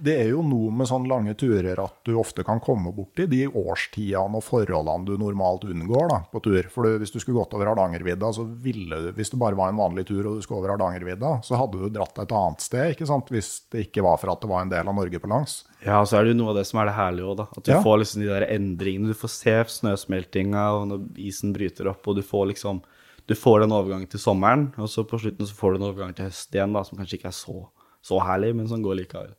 Det 0.00 0.14
er 0.16 0.30
jo 0.30 0.40
noe 0.46 0.70
med 0.72 0.88
sånne 0.88 1.10
lange 1.10 1.34
turer 1.36 1.76
at 1.82 1.98
du 2.08 2.14
ofte 2.16 2.40
kan 2.46 2.60
komme 2.64 2.88
borti 2.96 3.26
de 3.28 3.42
årstidene 3.50 4.38
og 4.40 4.44
forholdene 4.46 5.04
du 5.04 5.18
normalt 5.20 5.66
unngår 5.68 6.08
da, 6.08 6.20
på 6.32 6.40
tur. 6.46 6.62
For 6.72 6.88
du, 6.88 6.96
hvis 7.02 7.12
du 7.12 7.18
skulle 7.20 7.36
gått 7.42 7.52
over 7.58 7.68
Hardangervidda, 7.68 8.30
så 8.32 8.46
ville 8.48 8.96
du 9.04 9.10
Hvis 9.18 9.30
det 9.34 9.40
bare 9.42 9.58
var 9.58 9.68
en 9.74 9.80
vanlig 9.82 10.06
tur 10.08 10.22
og 10.24 10.38
du 10.38 10.42
skulle 10.46 10.62
over 10.62 10.72
Hardangervidda, 10.76 11.34
så 11.44 11.60
hadde 11.60 11.82
du 11.82 11.88
dratt 11.98 12.16
et 12.24 12.32
annet 12.32 12.64
sted, 12.64 12.94
ikke 12.96 13.10
sant? 13.12 13.28
Hvis 13.34 13.50
det 13.72 13.84
ikke 13.90 14.06
var 14.08 14.16
for 14.22 14.32
at 14.32 14.40
det 14.40 14.48
var 14.48 14.64
en 14.64 14.72
del 14.72 14.88
av 14.88 14.96
Norge 14.96 15.20
på 15.20 15.28
langs. 15.28 15.64
ja, 15.84 16.00
og 16.00 16.08
så 16.08 16.16
er 16.18 16.24
det 16.24 16.32
jo 16.32 16.40
noe 16.40 16.54
av 16.54 16.60
det 16.62 16.66
som 16.66 16.80
er 16.80 16.88
det 16.88 16.96
herlige 16.96 17.28
òg, 17.28 17.36
da. 17.42 17.46
At 17.56 17.64
du 17.64 17.72
Ja. 17.72 17.82
får 17.84 17.98
liksom 18.00 18.22
de 18.24 18.28
der 18.32 18.48
endringene. 18.56 19.12
Du 19.12 19.14
får 19.20 19.30
se 19.36 19.54
snøsmeltinga 19.76 20.64
og 20.80 20.88
når 20.88 21.04
isen 21.28 21.52
bryter 21.52 21.88
opp, 21.92 22.08
og 22.08 22.16
du 22.16 22.22
får 22.24 22.54
liksom 22.54 22.80
Du 23.28 23.36
får 23.36 23.60
den 23.64 23.74
overgangen 23.76 24.08
til 24.08 24.22
sommeren, 24.22 24.70
og 24.80 24.88
så 24.88 25.04
på 25.06 25.20
slutten 25.20 25.48
så 25.48 25.56
får 25.56 25.74
du 25.74 25.78
en 25.80 25.88
overgang 25.90 26.16
til 26.16 26.30
høst 26.30 26.54
igjen, 26.56 26.72
da, 26.72 26.82
som 26.86 26.98
kanskje 26.98 27.18
ikke 27.20 27.28
er 27.30 27.36
så, 27.36 27.60
så 28.04 28.20
herlig, 28.24 28.54
men 28.56 28.70
som 28.70 28.82
går 28.84 29.02
likevel. 29.02 29.34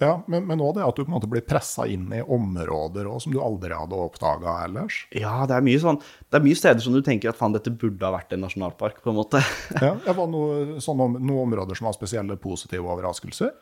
Ja, 0.00 0.18
Men, 0.28 0.44
men 0.44 0.60
også 0.60 0.76
det 0.76 0.84
at 0.84 0.98
du 0.98 1.04
på 1.06 1.08
en 1.08 1.14
måte 1.14 1.28
blir 1.30 1.44
pressa 1.48 1.86
inn 1.88 2.10
i 2.12 2.20
områder 2.20 3.08
også, 3.08 3.26
som 3.26 3.32
du 3.32 3.40
aldri 3.40 3.72
hadde 3.72 3.96
oppdaga 3.96 4.58
ellers. 4.66 4.98
Ja, 5.16 5.46
det 5.48 5.56
er 5.56 5.80
sånn 5.80 6.00
Det 6.28 6.36
er 6.36 6.44
mye 6.44 6.58
steder 6.58 6.84
som 6.84 6.96
du 6.96 7.00
tenker 7.04 7.32
at 7.32 7.38
faen, 7.38 7.54
dette 7.56 7.72
burde 7.72 8.04
ha 8.04 8.12
vært 8.12 8.34
en 8.36 8.44
nasjonalpark, 8.44 9.00
på 9.04 9.12
en 9.12 9.16
måte. 9.16 9.40
Ja, 9.80 9.94
det 10.04 10.16
var 10.18 10.28
noe, 10.28 10.80
sånne, 10.84 11.08
noen 11.16 11.46
områder 11.46 11.78
som 11.78 11.88
var 11.88 11.96
spesielle 11.96 12.36
positive 12.40 12.84
overraskelser. 12.92 13.54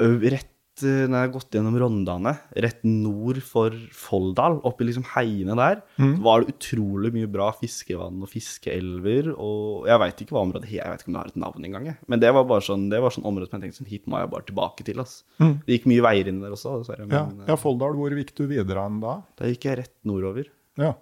Rett 0.00 0.52
når 0.86 1.14
jeg 1.16 1.24
har 1.26 1.32
gått 1.34 1.56
gjennom 1.56 1.76
Rondane, 1.82 2.32
rett 2.64 2.80
nord 2.86 3.40
for 3.44 3.74
Folldal, 3.96 4.58
oppi 4.68 4.86
liksom 4.88 5.04
heiene 5.14 5.56
der, 5.58 5.82
var 6.24 6.42
det 6.44 6.54
utrolig 6.56 7.12
mye 7.14 7.28
bra 7.30 7.50
fiskevann 7.58 8.22
og 8.24 8.30
fiskeelver, 8.32 9.32
og 9.36 9.86
jeg 9.90 10.02
veit 10.04 10.22
ikke 10.24 10.36
hva 10.36 10.44
området 10.46 10.70
Jeg 10.72 10.86
vet 10.92 11.02
ikke 11.04 11.10
om 11.12 11.16
det 11.18 11.22
har 11.24 11.30
et 11.34 11.40
navn 11.44 11.68
engang. 11.68 11.90
Men 12.10 12.22
det 12.22 12.32
var 12.36 12.48
bare 12.48 12.64
sånn, 12.66 12.88
det 12.92 13.00
var 13.04 13.14
sånn 13.14 13.28
område 13.28 13.50
som 13.50 13.58
jeg 13.58 13.66
tenkte 13.68 13.82
sånn, 13.82 13.90
hit 13.92 14.08
må 14.10 14.20
jeg 14.22 14.32
bare 14.32 14.48
tilbake 14.48 14.86
til, 14.86 15.00
ass. 15.04 15.20
Det 15.38 15.76
gikk 15.78 15.86
mye 15.90 16.06
veier 16.08 16.30
inn 16.32 16.40
der 16.42 16.56
også, 16.56 16.78
dessverre. 16.82 17.06
Ja, 17.10 17.26
Men 17.28 17.46
ja 17.50 17.58
Folldal, 17.60 17.94
hvor 17.98 18.16
gikk 18.16 18.34
du 18.38 18.46
videre 18.50 18.86
enn 18.88 19.00
da? 19.02 19.18
eh, 19.20 19.38
da 19.40 19.52
gikk 19.52 19.68
jeg 19.70 19.80
rett 19.82 19.96
nordover. 20.08 20.50
Ja. 20.80 20.94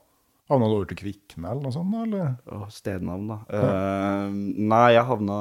Havna 0.48 0.64
du 0.70 0.74
over 0.78 0.86
til 0.88 0.96
Kvikne 0.96 1.50
eller 1.50 1.60
noe 1.66 1.74
sånt? 1.74 1.92
Eller 1.92 2.38
Å, 2.48 2.66
stednavn, 2.72 3.26
da. 3.28 3.36
Eh, 3.52 4.30
nei, 4.72 4.86
jeg 4.94 5.04
havna 5.04 5.36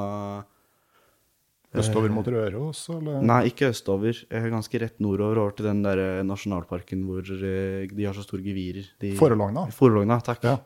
østover 1.74 2.10
mot 2.10 2.26
Røros? 2.26 2.88
Eller? 2.94 3.20
Nei, 3.22 3.42
ikke 3.50 3.68
østover. 3.72 4.24
Er 4.30 4.48
ganske 4.50 4.80
rett 4.80 4.98
nordover, 5.00 5.38
over 5.42 5.52
til 5.58 5.66
den 5.66 5.82
der 5.84 5.98
eh, 5.98 6.22
nasjonalparken 6.24 7.02
hvor 7.04 7.20
eh, 7.20 7.86
de 7.92 8.04
har 8.08 8.14
så 8.16 8.22
store 8.24 8.40
gevirer. 8.42 8.86
De... 9.00 9.12
Forelogna? 9.18 9.66
Forelogna, 9.76 10.20
takk. 10.24 10.44
Ja. 10.44 10.56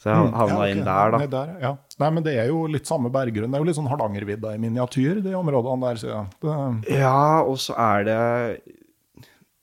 Så 0.00 0.08
jeg 0.08 0.16
havna 0.32 0.56
Ja, 0.56 0.56
okay. 0.56 0.72
inn 0.72 0.84
der, 0.84 1.10
da. 1.12 1.18
Nei, 1.20 1.26
der, 1.28 1.48
ja. 1.60 1.70
Nei, 2.00 2.10
men 2.16 2.24
det 2.24 2.32
er 2.40 2.46
jo 2.48 2.64
litt 2.72 2.86
samme 2.88 3.10
berggrunn. 3.12 3.50
Det 3.52 3.58
er 3.58 3.60
jo 3.62 3.68
litt 3.68 3.76
sånn 3.76 3.88
Hardangervidda 3.92 4.54
i 4.56 4.60
miniatyr, 4.62 5.20
de 5.22 5.34
områdene 5.36 5.84
der, 5.90 6.00
sier 6.00 6.14
jeg. 6.14 6.30
Det, 6.40 6.98
Ja, 6.98 7.42
og 7.44 7.58
så 7.60 7.76
er 7.76 8.04
det 8.08 8.18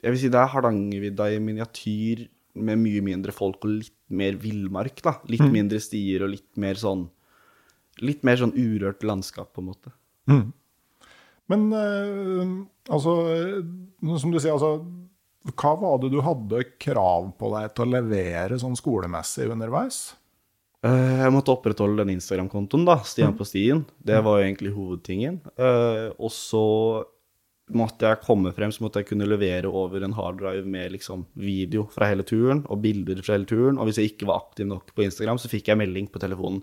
Jeg 0.04 0.12
vil 0.14 0.20
si 0.22 0.30
det 0.30 0.38
er 0.40 0.52
Hardangervidda 0.54 1.32
i 1.34 1.40
miniatyr 1.42 2.28
med 2.58 2.78
mye 2.82 3.02
mindre 3.06 3.34
folk 3.34 3.66
og 3.66 3.74
litt 3.82 3.94
mer 4.10 4.38
villmark, 4.42 5.02
da. 5.06 5.16
Litt 5.30 5.42
Mm. 5.42 5.52
mindre 5.58 5.80
stier 5.82 6.24
og 6.24 6.30
litt 6.36 6.48
mer 6.56 6.76
sånn 6.76 7.10
Litt 8.00 8.22
mer 8.24 8.38
sånn 8.38 8.54
urørt 8.54 9.02
landskap, 9.02 9.50
på 9.54 9.62
en 9.64 9.72
måte. 9.74 9.90
Men 11.52 11.68
eh, 11.74 12.54
altså, 12.92 13.14
som 14.20 14.34
du 14.34 14.40
sier, 14.40 14.54
altså 14.58 14.82
Hva 15.56 15.74
var 15.80 16.00
det 16.04 16.10
du 16.12 16.20
hadde 16.26 16.64
krav 16.82 17.30
på 17.40 17.52
deg 17.56 17.74
til 17.76 17.86
å 17.88 17.94
levere 17.98 18.58
sånn 18.60 18.76
skolemessig 18.76 19.48
underveis? 19.54 20.02
Eh, 20.86 21.22
Jeg 21.24 21.34
måtte 21.34 21.54
opprettholde 21.56 22.04
den 22.04 22.18
Instagram-kontoen, 22.18 22.84
da. 22.88 22.98
Stian 23.08 23.38
på 23.38 23.48
stien. 23.48 23.86
Det 24.04 24.20
var 24.26 24.42
jo 24.42 24.48
egentlig 24.50 24.74
hovedtingen. 24.76 25.40
Eh, 25.56 26.10
og 26.20 26.34
så 26.36 26.66
måtte 27.76 28.08
jeg 28.08 28.22
komme 28.24 28.54
frem, 28.56 28.72
så 28.72 28.84
måtte 28.86 29.02
jeg 29.02 29.10
kunne 29.10 29.28
levere 29.28 29.68
over 29.68 30.04
en 30.06 30.14
harddrive 30.16 30.64
med 30.68 30.94
liksom 30.94 31.26
video 31.36 31.84
fra 31.92 32.08
hele 32.12 32.24
turen 32.28 32.62
og 32.72 32.80
bilder 32.84 33.20
fra 33.24 33.36
hele 33.36 33.48
turen. 33.50 33.80
Og 33.80 33.90
hvis 33.90 34.00
jeg 34.00 34.14
ikke 34.14 34.30
var 34.30 34.44
aktiv 34.46 34.68
nok 34.70 34.94
på 34.96 35.04
Instagram, 35.08 35.40
så 35.42 35.52
fikk 35.52 35.72
jeg 35.72 35.80
melding 35.80 36.08
på 36.12 36.22
telefonen. 36.24 36.62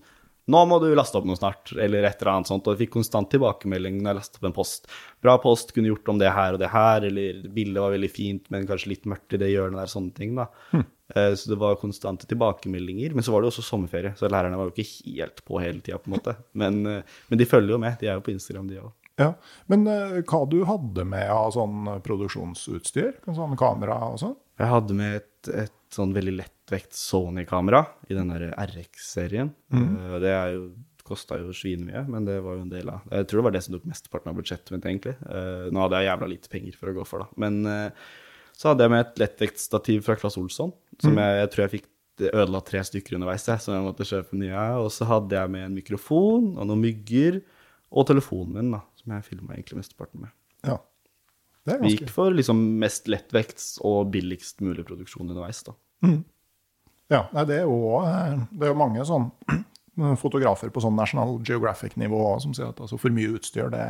Nå 0.52 0.60
må 0.68 0.76
du 0.82 0.90
laste 0.92 1.16
opp 1.16 1.26
noe 1.28 1.38
snart, 1.38 1.72
eller 1.72 2.04
et 2.04 2.20
eller 2.20 2.32
annet 2.34 2.50
sånt. 2.50 2.66
Og 2.66 2.74
jeg 2.74 2.84
fikk 2.84 2.96
konstant 2.98 3.30
tilbakemelding 3.32 4.00
når 4.00 4.10
jeg 4.10 4.18
lastet 4.18 4.40
opp 4.40 4.48
en 4.50 4.56
post. 4.56 4.90
Bra 5.24 5.36
post, 5.40 5.72
kunne 5.72 5.88
gjort 5.88 6.10
om 6.12 6.20
det 6.20 6.32
her 6.36 6.56
og 6.56 6.60
det 6.60 6.72
her, 6.72 7.06
eller 7.08 7.46
bildet 7.54 7.80
var 7.80 7.94
veldig 7.94 8.10
fint, 8.12 8.50
men 8.52 8.66
kanskje 8.68 8.92
litt 8.92 9.08
mørkt 9.08 9.36
i 9.36 9.40
det 9.40 9.52
hjørnet 9.54 9.80
der, 9.80 9.92
sånne 9.94 10.12
ting, 10.16 10.34
da. 10.36 10.50
Hm. 10.74 10.84
Så 11.14 11.50
det 11.50 11.58
var 11.60 11.76
konstante 11.76 12.26
tilbakemeldinger. 12.26 13.12
Men 13.14 13.24
så 13.24 13.32
var 13.32 13.44
det 13.44 13.50
også 13.52 13.64
sommerferie, 13.64 14.14
så 14.16 14.28
lærerne 14.32 14.56
var 14.58 14.68
jo 14.68 14.74
ikke 14.74 15.12
helt 15.14 15.42
på 15.46 15.60
hele 15.60 15.80
tida, 15.84 16.00
på 16.00 16.10
en 16.10 16.16
måte. 16.16 16.36
Men, 16.56 16.80
eh, 16.88 17.16
men 17.28 17.40
de 17.40 17.48
følger 17.48 17.76
jo 17.76 17.80
med, 17.80 17.98
de 18.00 18.08
er 18.08 18.16
jo 18.16 18.24
på 18.24 18.32
Instagram, 18.32 18.68
de 18.72 18.80
òg. 18.80 18.92
Ja, 19.20 19.34
Men 19.70 19.86
eh, 19.86 20.20
hva 20.26 20.40
du 20.50 20.64
hadde 20.66 21.04
med 21.06 21.28
av 21.30 21.52
sånn 21.54 21.86
produksjonsutstyr? 22.02 23.20
Sånn 23.28 23.54
kamera 23.60 24.00
og 24.10 24.18
sånn? 24.22 24.34
Jeg 24.58 24.70
hadde 24.70 24.96
med 24.98 25.20
et, 25.20 25.50
et 25.64 25.76
sånn 25.94 26.14
veldig 26.16 26.34
lettvekt 26.38 26.96
Sony-kamera 26.98 27.84
i 28.10 28.16
den 28.18 28.32
der 28.34 28.50
RX-serien. 28.66 29.52
Eh, 29.72 30.18
Det 30.24 30.34
er 30.34 30.52
jo 30.56 30.66
kosta 31.04 31.36
jo 31.36 31.52
svinmye, 31.52 32.00
men 32.08 32.24
det 32.24 32.38
var 32.40 32.54
jo 32.56 32.62
en 32.64 32.70
del 32.72 32.88
av 32.88 33.02
Jeg 33.12 33.26
tror 33.28 33.42
det 33.42 33.44
var 33.44 33.52
det 33.52 33.60
som 33.66 33.74
tok 33.76 33.84
mesteparten 33.90 34.30
av 34.30 34.36
budsjettet 34.38 34.70
mitt, 34.72 34.86
egentlig. 34.88 35.16
Eh, 35.28 35.66
Nå 35.70 35.82
hadde 35.84 36.00
jeg 36.00 36.08
jævla 36.08 36.28
lite 36.30 36.48
penger 36.52 36.78
for 36.80 36.88
å 36.88 36.94
gå 36.96 37.04
for, 37.06 37.24
da. 37.26 37.26
Men 37.44 37.58
eh, 37.68 37.90
så 38.56 38.70
hadde 38.70 38.86
jeg 38.86 38.92
med 38.94 39.02
et 39.04 39.20
lettvektstativ 39.20 40.04
fra 40.06 40.16
Claes 40.16 40.38
Olsson, 40.40 40.72
som 41.02 41.18
jeg, 41.18 41.36
jeg 41.42 41.50
tror 41.52 41.64
jeg 41.64 41.72
fikk 41.74 41.90
ødela 42.30 42.60
tre 42.64 42.80
stykker 42.86 43.16
underveis, 43.18 43.44
jeg, 43.50 43.60
så 43.60 43.74
jeg 43.74 43.84
måtte 43.84 44.06
kjøpe 44.06 44.38
nye. 44.38 44.64
Og 44.80 44.88
så 44.94 45.08
hadde 45.10 45.36
jeg 45.36 45.50
med 45.50 45.66
en 45.66 45.76
mikrofon 45.76 46.52
og 46.54 46.68
noen 46.70 46.84
mygger, 46.86 47.40
og 47.94 48.06
telefonen 48.08 48.54
min, 48.56 48.72
da, 48.76 48.80
som 49.00 49.12
jeg 49.16 49.26
filma 49.28 49.56
egentlig 49.56 49.80
mesteparten 49.82 50.24
med. 50.24 50.32
Ja. 50.64 50.78
Det 51.64 51.74
er 51.74 51.82
Vi 51.82 51.94
gikk 51.96 52.10
for 52.12 52.32
liksom 52.34 52.60
mest 52.80 53.08
lettvekts 53.08 53.74
og 53.84 54.10
billigst 54.14 54.60
mulig 54.64 54.84
produksjon 54.86 55.26
underveis, 55.28 55.62
da. 55.66 55.74
Ja, 57.12 57.26
det 57.44 57.60
er 57.60 57.68
jo 57.68 58.00
eh, 58.00 58.38
det 58.56 58.70
er 58.70 58.78
mange 58.78 59.04
sånn 59.06 59.28
fotografer 60.22 60.72
på 60.74 60.82
sånn 60.82 60.96
National 60.98 61.36
Geographic-nivå 61.46 62.24
som 62.42 62.54
sier 62.56 62.72
at 62.72 62.80
altså, 62.82 62.98
for 62.98 63.14
mye 63.14 63.36
utstyr 63.36 63.68
det, 63.70 63.84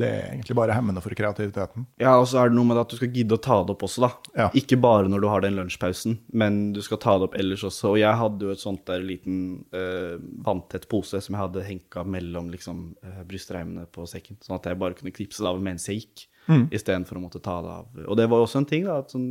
det 0.00 0.08
er 0.08 0.24
egentlig 0.32 0.56
bare 0.58 0.74
hemmende 0.74 1.02
for 1.04 1.14
kreativiteten. 1.14 1.84
Ja, 2.02 2.16
og 2.18 2.24
så 2.26 2.40
er 2.40 2.48
det 2.50 2.56
noe 2.56 2.66
med 2.66 2.80
at 2.80 2.90
du 2.90 2.96
skal 2.98 3.12
gidde 3.14 3.36
å 3.36 3.42
ta 3.44 3.60
det 3.62 3.76
opp 3.76 3.84
også, 3.86 4.02
da. 4.06 4.10
Ja. 4.40 4.48
Ikke 4.58 4.80
bare 4.82 5.06
når 5.12 5.22
du 5.22 5.28
har 5.30 5.44
den 5.44 5.54
lunsjpausen, 5.60 6.16
men 6.34 6.72
du 6.74 6.80
skal 6.82 6.98
ta 7.04 7.14
det 7.20 7.28
opp 7.28 7.36
ellers 7.38 7.62
også. 7.68 7.92
Og 7.92 8.00
jeg 8.00 8.18
hadde 8.24 8.48
jo 8.48 8.56
et 8.56 8.64
sånt 8.64 8.82
der 8.90 9.04
liten 9.06 9.36
uh, 9.76 10.16
vanntett 10.48 10.88
pose 10.90 11.20
som 11.22 11.36
jeg 11.36 11.44
hadde 11.44 11.62
henka 11.68 12.02
mellom 12.16 12.50
liksom 12.50 12.82
uh, 13.06 13.20
brystreimene 13.28 13.86
på 13.94 14.08
sekken, 14.10 14.40
sånn 14.42 14.58
at 14.58 14.66
jeg 14.72 14.80
bare 14.82 14.98
kunne 14.98 15.14
knipse 15.14 15.44
det 15.44 15.52
av 15.52 15.62
mens 15.62 15.90
jeg 15.92 16.02
gikk, 16.06 16.30
Mm. 16.44 16.66
istedenfor 16.76 17.16
å 17.16 17.20
måtte 17.22 17.40
ta 17.40 17.54
det 17.64 17.70
av. 17.72 17.86
Og 18.04 18.18
det 18.20 18.26
var 18.28 18.36
jo 18.42 18.44
også 18.44 18.58
en 18.60 18.66
ting, 18.68 18.82
da, 18.84 18.98
at 19.00 19.14
sånn 19.14 19.30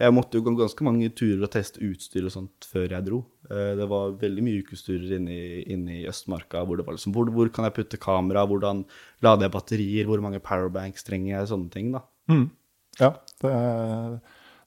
jeg 0.00 0.12
måtte 0.14 0.36
jo 0.38 0.42
gå 0.46 0.52
ganske 0.58 0.84
mange 0.86 1.08
turer 1.16 1.42
og 1.46 1.50
teste 1.54 1.80
utstyr 1.84 2.24
og 2.28 2.32
sånt 2.34 2.66
før 2.68 2.88
jeg 2.96 3.04
dro. 3.06 3.22
Eh, 3.50 3.74
Det 3.78 3.88
var 3.88 4.12
veldig 4.20 4.42
mye 4.44 4.62
ukesturer 4.64 5.16
inne 5.18 5.30
i, 5.32 5.62
inne 5.72 6.00
i 6.02 6.06
Østmarka 6.10 6.64
hvor 6.66 6.76
det 6.76 6.86
var 6.86 6.94
liksom 6.98 7.12
hvor, 7.16 7.30
hvor 7.32 7.48
kan 7.52 7.64
jeg 7.68 7.74
putte 7.78 7.98
kamera, 8.02 8.46
hvordan 8.46 8.84
lader 9.24 9.46
jeg 9.48 9.54
batterier, 9.56 10.06
hvor 10.06 10.20
mange 10.24 10.40
powerbanks 10.44 11.04
trenger 11.06 11.38
jeg, 11.38 11.48
sånne 11.52 11.70
ting, 11.72 11.92
da. 11.96 12.02
Ja, 13.00 13.12
det, 13.42 13.52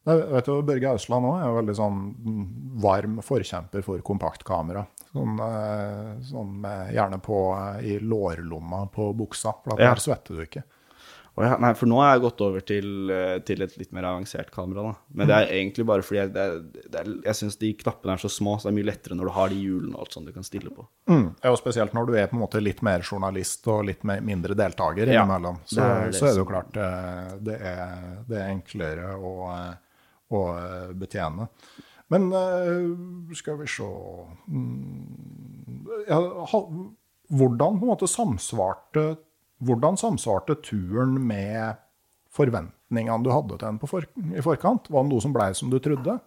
Jeg 0.09 0.21
vet 0.31 0.45
du, 0.47 0.53
Børge 0.65 0.89
Ausland 0.95 1.25
også 1.27 1.41
er 1.43 1.49
jo 1.51 1.57
veldig 1.59 1.75
sånn 1.77 1.97
mm, 2.15 2.45
varm 2.81 3.17
forkjemper 3.21 3.83
for 3.85 3.99
kompaktkamera. 4.01 4.85
Sånn, 5.11 5.35
eh, 5.43 6.11
sånn 6.25 6.63
gjerne 6.93 7.19
på 7.21 7.37
eh, 7.57 7.83
i 7.91 7.99
lårlomma 7.99 8.85
på 8.93 9.09
buksa, 9.17 9.53
for 9.63 9.75
da 9.75 9.83
Ja. 9.83 9.93
der 9.93 10.01
svetter 10.01 10.37
du 10.37 10.41
ikke. 10.45 10.63
Ja, 11.39 11.55
nei, 11.61 11.71
for 11.77 11.87
nå 11.87 11.99
har 12.01 12.15
jeg 12.15 12.23
gått 12.25 12.41
over 12.43 12.63
til, 12.67 12.87
eh, 13.13 13.37
til 13.47 13.63
et 13.63 13.75
litt 13.79 13.93
mer 13.95 14.07
avansert 14.09 14.49
kamera. 14.51 14.89
da. 14.89 14.93
Men 15.15 15.29
det 15.29 15.35
er 15.35 15.53
egentlig 15.55 15.85
bare 15.87 16.03
fordi 16.03 16.19
jeg, 16.19 16.31
det 16.35 16.43
er, 16.43 16.57
det 16.91 16.99
er, 16.99 17.11
jeg 17.29 17.39
syns 17.39 17.57
de 17.61 17.69
knappene 17.79 18.15
er 18.15 18.23
så 18.23 18.31
små, 18.33 18.57
så 18.57 18.67
det 18.67 18.73
er 18.73 18.77
mye 18.79 18.89
lettere 18.89 19.15
når 19.15 19.29
du 19.29 19.33
har 19.37 19.53
de 19.53 19.59
hjulene 19.61 19.95
og 19.95 20.03
alt 20.03 20.17
sånt 20.17 20.27
du 20.27 20.33
kan 20.35 20.47
stille 20.47 20.73
på. 20.75 20.85
Mm. 21.11 21.27
Ja, 21.43 21.53
og 21.53 21.59
spesielt 21.61 21.95
når 21.95 22.09
du 22.09 22.17
er 22.19 22.27
på 22.31 22.35
en 22.35 22.43
måte 22.43 22.63
litt 22.63 22.83
mer 22.85 23.05
journalist 23.05 23.67
og 23.71 23.85
litt 23.87 24.03
mer, 24.07 24.23
mindre 24.25 24.57
deltaker 24.59 25.07
Ja, 25.07 25.23
innimellom. 25.23 25.61
Så 25.63 25.79
det 25.79 26.17
så 26.19 26.27
er 26.27 26.35
det 26.35 26.43
jo 26.43 26.49
klart 26.49 26.81
eh, 26.81 27.31
det 27.49 27.59
er, 27.71 27.95
det 28.27 28.41
er 28.41 28.51
enklere 28.57 29.15
å, 29.15 29.33
eh, 29.55 30.03
å 30.35 30.43
betjene. 30.99 31.47
Men 32.09 32.31
skal 33.37 33.59
vi 33.59 33.67
se 33.69 33.85
mm, 33.85 35.83
ja, 36.07 36.17
Hvordan 37.29 37.75
på 37.77 37.85
en 37.85 37.91
måte 37.91 38.09
samsvarte 38.09 39.03
hvordan 39.65 39.99
samsvarte 39.99 40.57
turen 40.63 41.17
med 41.27 41.79
forventningene 42.33 43.23
du 43.25 43.31
hadde 43.33 43.57
til 43.57 43.65
den 43.65 43.79
for, 43.83 44.05
i 44.05 44.43
forkant? 44.45 44.89
Var 44.91 45.05
det 45.05 45.13
noe 45.13 45.23
som 45.23 45.35
blei 45.35 45.51
som 45.57 45.71
du 45.71 45.79
trodde? 45.83 46.19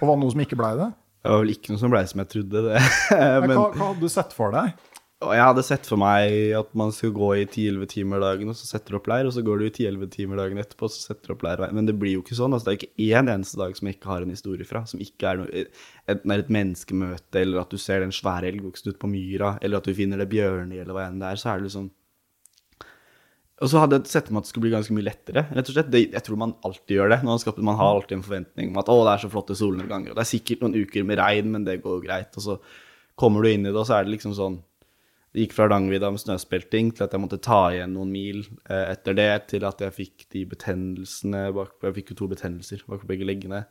Og 0.00 0.04
var 0.06 0.16
det 0.16 0.22
noe 0.24 0.34
som 0.34 0.44
ikke 0.44 0.58
blei 0.60 0.74
det? 0.78 0.92
Det 1.22 1.30
var 1.30 1.44
vel 1.44 1.54
ikke 1.54 1.72
noe 1.72 1.80
som 1.82 1.92
ble 1.92 2.02
som 2.10 2.22
jeg 2.22 2.32
trodde. 2.34 2.64
det. 2.66 2.80
Men, 3.12 3.46
Men, 3.46 3.56
hva, 3.58 3.68
hva 3.76 3.92
hadde 3.92 4.02
du 4.02 4.12
sett 4.12 4.34
for 4.36 4.54
deg? 4.54 4.74
jeg 5.22 5.44
hadde 5.44 5.62
sett 5.62 5.86
for 5.86 6.00
meg 6.00 6.32
at 6.58 6.72
man 6.78 6.92
skulle 6.94 7.14
gå 7.14 7.28
i 7.38 7.44
10-11 7.44 7.88
timer 7.92 8.22
dagen, 8.22 8.50
og 8.50 8.58
så 8.58 8.66
setter 8.66 8.94
du 8.94 8.98
opp 8.98 9.08
leir, 9.10 9.28
og 9.28 9.34
så 9.36 9.44
går 9.46 9.60
du 9.60 9.66
i 9.68 9.70
10-11 9.70 10.10
timer 10.16 10.40
dagen 10.40 10.58
etterpå, 10.58 10.88
og 10.88 10.94
så 10.94 11.12
setter 11.12 11.30
du 11.30 11.36
opp 11.36 11.44
leir. 11.46 11.62
Men 11.76 11.88
det 11.88 11.94
blir 12.00 12.16
jo 12.16 12.24
ikke 12.24 12.38
sånn. 12.38 12.56
altså 12.56 12.68
Det 12.68 12.74
er 12.74 12.80
ikke 12.80 13.06
én 13.06 13.30
eneste 13.30 13.60
dag 13.60 13.76
som 13.78 13.88
jeg 13.88 13.98
ikke 13.98 14.10
har 14.10 14.26
en 14.26 14.34
historie 14.34 14.66
fra. 14.68 14.84
Som 14.88 15.02
ikke 15.04 15.30
er 15.30 15.40
noe, 15.40 15.64
enten 16.10 16.34
er 16.34 16.42
et 16.42 16.52
menneskemøte, 16.58 17.42
eller 17.44 17.62
at 17.62 17.72
du 17.72 17.78
ser 17.80 18.02
den 18.04 18.14
svære 18.14 18.50
elgoksen 18.50 18.90
ute 18.90 19.02
på 19.02 19.10
myra, 19.12 19.54
eller 19.62 19.78
at 19.78 19.88
du 19.88 19.94
finner 19.96 20.22
det 20.22 20.30
bjørnet, 20.32 20.80
eller 20.82 20.98
hva 20.98 21.06
enn 21.06 21.22
det 21.22 21.30
er. 21.30 21.42
Så 21.42 21.52
er 21.52 21.60
det 21.60 21.70
liksom 21.70 21.90
Og 23.62 23.70
så 23.70 23.78
hadde 23.78 24.00
jeg 24.00 24.10
sett 24.10 24.26
for 24.26 24.34
meg 24.34 24.42
at 24.42 24.48
det 24.48 24.50
skulle 24.50 24.66
bli 24.66 24.72
ganske 24.74 24.94
mye 24.96 25.06
lettere. 25.06 25.44
rett 25.54 25.68
og 25.70 25.76
slett. 25.76 25.90
Det, 25.92 26.00
jeg 26.16 26.26
tror 26.26 26.38
man 26.40 26.56
alltid 26.66 26.96
gjør 26.96 27.12
det. 27.12 27.20
Man, 27.28 27.38
skal, 27.38 27.60
man 27.62 27.78
har 27.78 27.92
alltid 27.94 28.16
en 28.16 28.24
forventning 28.26 28.72
om 28.72 28.80
at 28.82 28.90
å, 28.90 28.96
det 29.06 29.12
er 29.12 29.22
så 29.22 29.30
flotte 29.30 29.56
solnedganger. 29.58 30.10
Og 30.10 30.18
det 30.18 30.24
er 30.24 30.32
sikkert 30.32 30.64
noen 30.64 30.74
uker 30.82 31.06
med 31.06 31.20
regn, 31.22 31.52
men 31.54 31.66
det 31.68 31.78
går 31.84 32.02
greit. 32.02 32.34
Og 32.34 32.46
så 32.46 32.56
kommer 33.18 33.44
du 33.44 33.52
inn 33.52 33.62
i 33.62 33.70
det, 33.70 33.78
og 33.78 33.86
så 33.86 34.00
er 34.00 34.08
det 34.08 34.16
liksom 34.16 34.34
sånn 34.34 34.58
Det 35.32 35.46
gikk 35.46 35.54
fra 35.56 35.64
langvidda 35.72 36.10
med 36.12 36.20
snøspelting 36.20 36.90
til 36.92 37.06
at 37.06 37.14
jeg 37.14 37.22
måtte 37.22 37.38
ta 37.40 37.62
igjen 37.72 37.94
noen 37.96 38.10
mil 38.12 38.42
eh, 38.68 38.90
etter 38.92 39.16
det, 39.16 39.30
til 39.54 39.64
at 39.64 39.80
jeg 39.80 39.94
fikk 39.96 40.26
de 40.34 40.42
betennelsene 40.50 41.46
bak, 41.56 41.78
Jeg 41.80 41.96
fikk 41.96 42.12
jo 42.12 42.16
to 42.18 42.28
betennelser 42.34 42.82
bak 42.84 43.06
begge 43.08 43.24
leggene. 43.24 43.62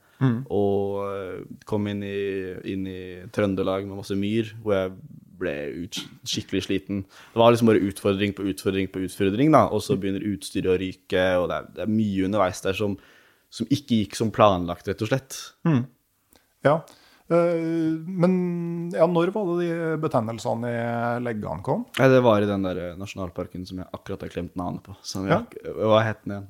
Og 0.49 1.03
eh, 1.05 1.43
kom 1.69 1.85
inn 1.91 2.01
i, 2.01 2.21
inn 2.73 2.87
i 2.89 3.01
Trøndelag 3.33 3.85
med 3.85 3.99
masse 4.01 4.17
myr, 4.17 4.49
hvor 4.63 4.73
jeg 4.73 4.95
ble 5.41 5.53
ut, 5.83 6.01
skikkelig 6.29 6.63
sliten. 6.65 7.03
Det 7.33 7.41
var 7.41 7.53
liksom 7.53 7.69
bare 7.69 7.85
utfordring 7.85 8.33
på 8.37 8.45
utfordring 8.49 8.89
på 8.93 9.05
utfordring, 9.05 9.53
da. 9.53 9.67
Og 9.69 9.85
så 9.85 9.97
begynner 10.01 10.25
utstyret 10.33 10.73
å 10.73 10.79
ryke, 10.81 11.27
og 11.41 11.49
det 11.51 11.59
er, 11.59 11.69
det 11.77 11.85
er 11.85 11.93
mye 11.93 12.25
underveis 12.25 12.61
der 12.65 12.77
som, 12.77 12.97
som 13.53 13.69
ikke 13.69 14.01
gikk 14.01 14.17
som 14.17 14.33
planlagt, 14.33 14.89
rett 14.89 15.05
og 15.05 15.13
slett. 15.13 15.37
Ja. 16.65 16.79
Eh, 17.31 17.97
Men 18.07 18.33
ja, 18.93 19.05
når 19.07 19.31
var 19.31 19.45
det 19.55 19.67
de 19.69 19.97
betennelsene 20.03 20.67
i 20.71 21.19
leggene 21.23 21.63
kom? 21.63 21.85
Nei, 21.99 22.09
det 22.11 22.19
var 22.25 22.43
i 22.43 22.49
den 22.49 22.65
der 22.65 22.81
eh, 22.89 22.95
nasjonalparken 22.99 23.63
som 23.69 23.79
jeg 23.79 23.87
akkurat 23.95 24.25
har 24.25 24.33
klemt 24.33 24.57
navnet 24.59 24.83
på. 24.83 24.95
Som 25.01 25.27
Ja. 25.29 25.41
jeg, 25.53 25.75
hva 25.79 26.01
het 26.03 26.19
den 26.25 26.33
igjen? 26.35 26.49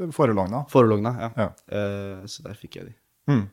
Eh, 0.00 0.08
Forelogna? 0.16 0.64
Forelogna, 0.72 1.12
ja. 1.20 1.30
Ja. 1.36 1.48
Eh, 1.68 2.24
så 2.30 2.42
der 2.46 2.54
fikk 2.56 2.76
jeg 2.80 2.86
de. 2.92 2.94
Mm. 3.28 3.44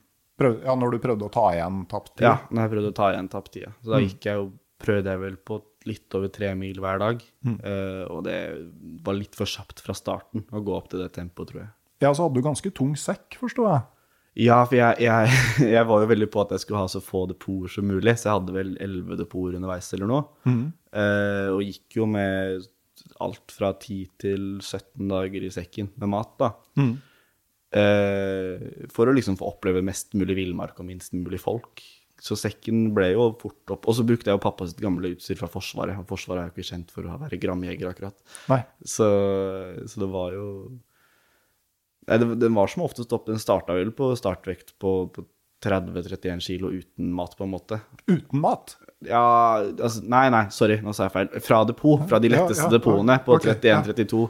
Prøv, 0.42 0.56
ja, 0.66 0.74
når 0.80 0.92
du 0.96 1.00
prøvde 1.04 1.28
å 1.28 1.32
ta 1.34 1.50
igjen 1.54 1.84
tapt 1.92 2.16
tid? 2.16 2.26
Ja, 2.26 2.38
når 2.50 2.64
jeg 2.66 2.72
prøvde 2.78 2.92
å 2.94 2.98
ta 2.98 3.12
igjen 3.14 3.30
tapt 3.30 3.52
tida. 3.54 3.74
Så 3.84 3.92
da 3.92 3.98
Mm. 4.00 4.08
gikk 4.08 4.22
jeg 4.26 4.36
jo, 4.40 4.48
prøvde 4.82 5.06
jeg 5.12 5.20
vel 5.20 5.36
på 5.38 5.62
litt 5.86 6.16
over 6.16 6.28
tre 6.30 6.54
mil 6.56 6.76
hver 6.80 6.98
dag. 7.00 7.22
Mm. 7.46 7.60
Eh, 7.64 8.06
og 8.10 8.24
det 8.24 8.40
var 9.04 9.14
litt 9.14 9.36
for 9.36 9.46
kjapt 9.46 9.82
fra 9.82 9.94
starten 9.94 10.46
å 10.52 10.64
gå 10.64 10.74
opp 10.78 10.90
til 10.90 11.00
det 11.04 11.12
tempoet, 11.14 11.50
tror 11.52 11.62
jeg. 11.62 11.70
Ja, 12.02 12.12
så 12.14 12.24
hadde 12.30 12.36
du 12.42 12.42
ganske 12.42 12.72
tung 12.74 12.96
sekk, 12.96 13.38
forsto 13.38 13.68
jeg. 13.70 13.82
Ja, 14.40 14.62
for 14.64 14.78
jeg, 14.78 15.04
jeg, 15.04 15.32
jeg 15.76 15.88
var 15.90 16.04
jo 16.04 16.10
veldig 16.12 16.30
på 16.32 16.44
at 16.46 16.54
jeg 16.56 16.64
skulle 16.64 16.84
ha 16.84 16.92
så 16.92 17.02
få 17.04 17.26
depoter 17.32 17.74
som 17.76 17.88
mulig, 17.90 18.16
så 18.20 18.30
jeg 18.30 18.38
hadde 18.38 18.56
vel 18.56 18.76
elleve 18.84 19.18
depoter 19.20 19.58
underveis 19.60 19.92
eller 19.98 20.12
noe. 20.12 20.28
Mm. 20.48 20.66
Eh, 21.02 21.48
og 21.52 21.64
gikk 21.66 22.00
jo 22.00 22.08
med 22.10 22.68
alt 23.22 23.54
fra 23.54 23.74
10 23.76 24.04
til 24.22 24.44
17 24.62 25.10
dager 25.10 25.48
i 25.48 25.54
sekken 25.54 25.92
med 26.00 26.14
mat, 26.14 26.36
da. 26.40 26.54
Mm. 26.80 26.94
Eh, 27.72 28.70
for 28.92 29.08
å 29.08 29.16
liksom 29.16 29.38
få 29.40 29.50
oppleve 29.54 29.84
mest 29.86 30.16
mulig 30.20 30.38
villmark 30.42 30.80
og 30.80 30.88
minst 30.88 31.16
mulig 31.16 31.42
folk. 31.42 31.84
Så 32.22 32.38
sekken 32.38 32.92
ble 32.94 33.14
jo 33.16 33.32
fort 33.42 33.74
opp. 33.74 33.88
Og 33.90 33.98
så 33.98 34.06
brukte 34.06 34.30
jeg 34.30 34.38
jo 34.38 34.44
pappa 34.44 34.68
sitt 34.70 34.82
gamle 34.84 35.16
utstyr 35.16 35.40
fra 35.40 35.50
Forsvaret. 35.50 35.98
Og 35.98 36.06
Forsvaret 36.12 36.44
er 36.44 36.52
jo 36.52 36.54
ikke 36.54 36.70
kjent 36.70 36.92
for 36.94 37.08
å 37.10 37.18
være 37.24 37.40
gramjeger, 37.42 37.90
akkurat. 37.90 38.18
Nei. 38.52 38.60
Så, 38.86 39.08
så 39.90 40.04
det 40.04 40.10
var 40.14 40.36
jo 40.38 40.46
Nei, 42.12 42.18
den 42.44 42.58
var 42.58 42.68
som 42.72 42.84
oftest 42.86 43.14
opp. 43.16 43.26
Den 43.32 43.40
starta 43.42 43.74
vel 43.78 43.94
på 43.96 44.12
startvekt 44.20 44.76
på, 44.82 44.96
på 45.16 45.24
30-31 45.64 46.42
kilo 46.44 46.72
uten 46.74 47.12
mat, 47.16 47.36
på 47.38 47.46
en 47.48 47.52
måte. 47.56 47.82
Uten 48.10 48.42
mat? 48.44 48.76
Ja, 49.06 49.24
altså 49.64 50.04
Nei, 50.06 50.28
nei, 50.34 50.44
sorry, 50.54 50.80
nå 50.84 50.94
sa 50.94 51.08
jeg 51.08 51.14
feil. 51.16 51.34
Fra 51.46 51.64
depot. 51.70 52.04
Fra 52.10 52.20
de 52.22 52.30
letteste 52.34 52.68
ja, 52.68 52.72
depotene 52.78 53.20
på 53.26 53.36
okay, 53.40 53.56
31-32. 53.62 54.26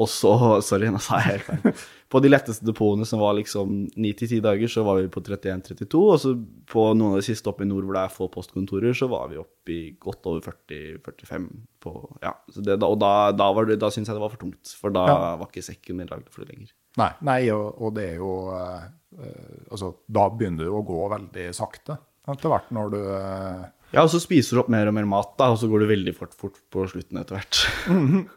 Og 0.00 0.06
så 0.08 0.30
Sorry, 0.64 0.86
nå 0.92 1.00
sa 1.02 1.18
jeg 1.20 1.40
helt 1.40 1.48
feil. 1.50 1.74
På 2.10 2.20
de 2.22 2.30
letteste 2.30 2.64
depotene 2.66 3.04
som 3.06 3.20
var 3.22 3.34
liksom 3.38 3.74
9-10 3.94 4.40
dager, 4.42 4.70
så 4.72 4.82
var 4.86 5.00
vi 5.02 5.08
på 5.12 5.20
31-32. 5.22 6.00
Og 6.00 6.16
så 6.22 6.32
på 6.70 6.84
noen 6.96 7.16
av 7.16 7.20
de 7.20 7.26
siste 7.28 7.50
oppe 7.52 7.66
i 7.66 7.68
nord 7.68 7.84
hvor 7.86 7.98
det 7.98 8.04
er 8.06 8.14
få 8.14 8.28
postkontorer, 8.32 8.96
så 8.96 9.08
var 9.12 9.28
vi 9.30 9.38
oppe 9.42 9.74
i 9.74 9.80
godt 10.00 10.26
over 10.30 10.42
40-45 10.48 11.48
på 11.84 11.94
Ja. 12.24 12.32
Det, 12.56 12.78
og 12.82 12.96
da, 13.02 13.12
da, 13.36 13.50
var 13.52 13.68
det- 13.68 13.78
da 13.82 13.90
syntes 13.92 14.08
jeg 14.10 14.16
det 14.18 14.24
var 14.24 14.32
for 14.32 14.42
tungt, 14.46 14.72
for 14.80 14.90
da 14.94 15.06
Ja. 15.06 15.36
var 15.36 15.46
ikke 15.50 15.62
sekken 15.68 15.96
min 16.00 16.08
lagd 16.10 16.28
for 16.30 16.44
det 16.44 16.54
lenger. 16.54 16.72
Nei, 17.00 17.10
nei 17.26 17.40
og, 17.54 17.66
og 17.80 17.94
det 17.96 18.06
er 18.12 18.16
jo 18.20 18.30
eh, 18.54 18.86
eh, 19.24 19.58
Altså, 19.72 19.92
da 20.10 20.28
begynner 20.30 20.68
du 20.68 20.74
å 20.78 20.84
gå 20.86 21.00
veldig 21.12 21.48
sakte 21.56 21.96
etter 22.30 22.52
hvert 22.52 22.68
når 22.76 22.90
du 22.92 22.98
eh, 23.00 23.62
Ja, 23.96 24.04
og 24.04 24.10
så 24.12 24.20
spiser 24.22 24.54
du 24.58 24.62
opp 24.64 24.68
mer 24.70 24.86
og 24.90 24.94
mer 24.94 25.08
mat, 25.10 25.32
da, 25.40 25.48
og 25.50 25.58
så 25.58 25.66
går 25.70 25.82
du 25.82 25.88
veldig 25.90 26.12
fort, 26.14 26.36
fort 26.38 26.60
på 26.70 26.84
slutten 26.92 27.18
etter 27.22 27.40
hvert. 27.40 27.64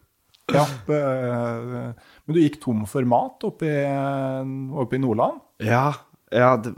Ja, 0.51 0.63
eh, 0.91 1.93
men 2.25 2.35
du 2.35 2.39
gikk 2.41 2.57
tom 2.63 2.81
for 2.89 3.05
mat 3.07 3.45
oppe 3.47 3.69
i, 3.69 3.83
oppe 4.83 4.97
i 4.97 4.99
Nordland? 4.99 5.37
Ja, 5.63 5.85
ja 6.35 6.49
det, 6.59 6.73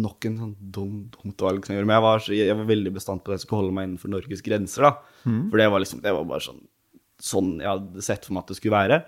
nok 0.00 0.24
en 0.30 0.38
sånn 0.40 0.54
dum, 0.72 0.94
dumt 1.12 1.44
valg 1.44 1.66
som 1.66 1.74
jeg 1.74 1.82
gjorde. 1.82 1.90
Men 1.90 1.98
jeg 1.98 2.06
var, 2.06 2.22
så- 2.24 2.36
jeg 2.38 2.56
var 2.56 2.70
veldig 2.70 2.92
bestandt 2.96 3.24
på 3.26 3.32
at 3.34 3.36
jeg 3.38 3.44
skulle 3.44 3.60
holde 3.64 3.76
meg 3.76 3.88
innenfor 3.90 4.12
Norges 4.14 4.40
grenser, 4.46 4.86
da. 4.88 4.92
For 5.52 5.60
det 5.60 5.68
var 5.74 5.84
liksom, 5.84 6.00
det 6.06 6.14
var 6.16 6.24
bare 6.32 6.46
sånn, 6.46 6.62
sånn 7.20 7.50
jeg 7.60 7.68
hadde 7.68 8.06
sett 8.08 8.24
for 8.24 8.32
meg 8.38 8.46
at 8.46 8.54
det 8.54 8.56
skulle 8.62 8.78
være. 8.78 9.00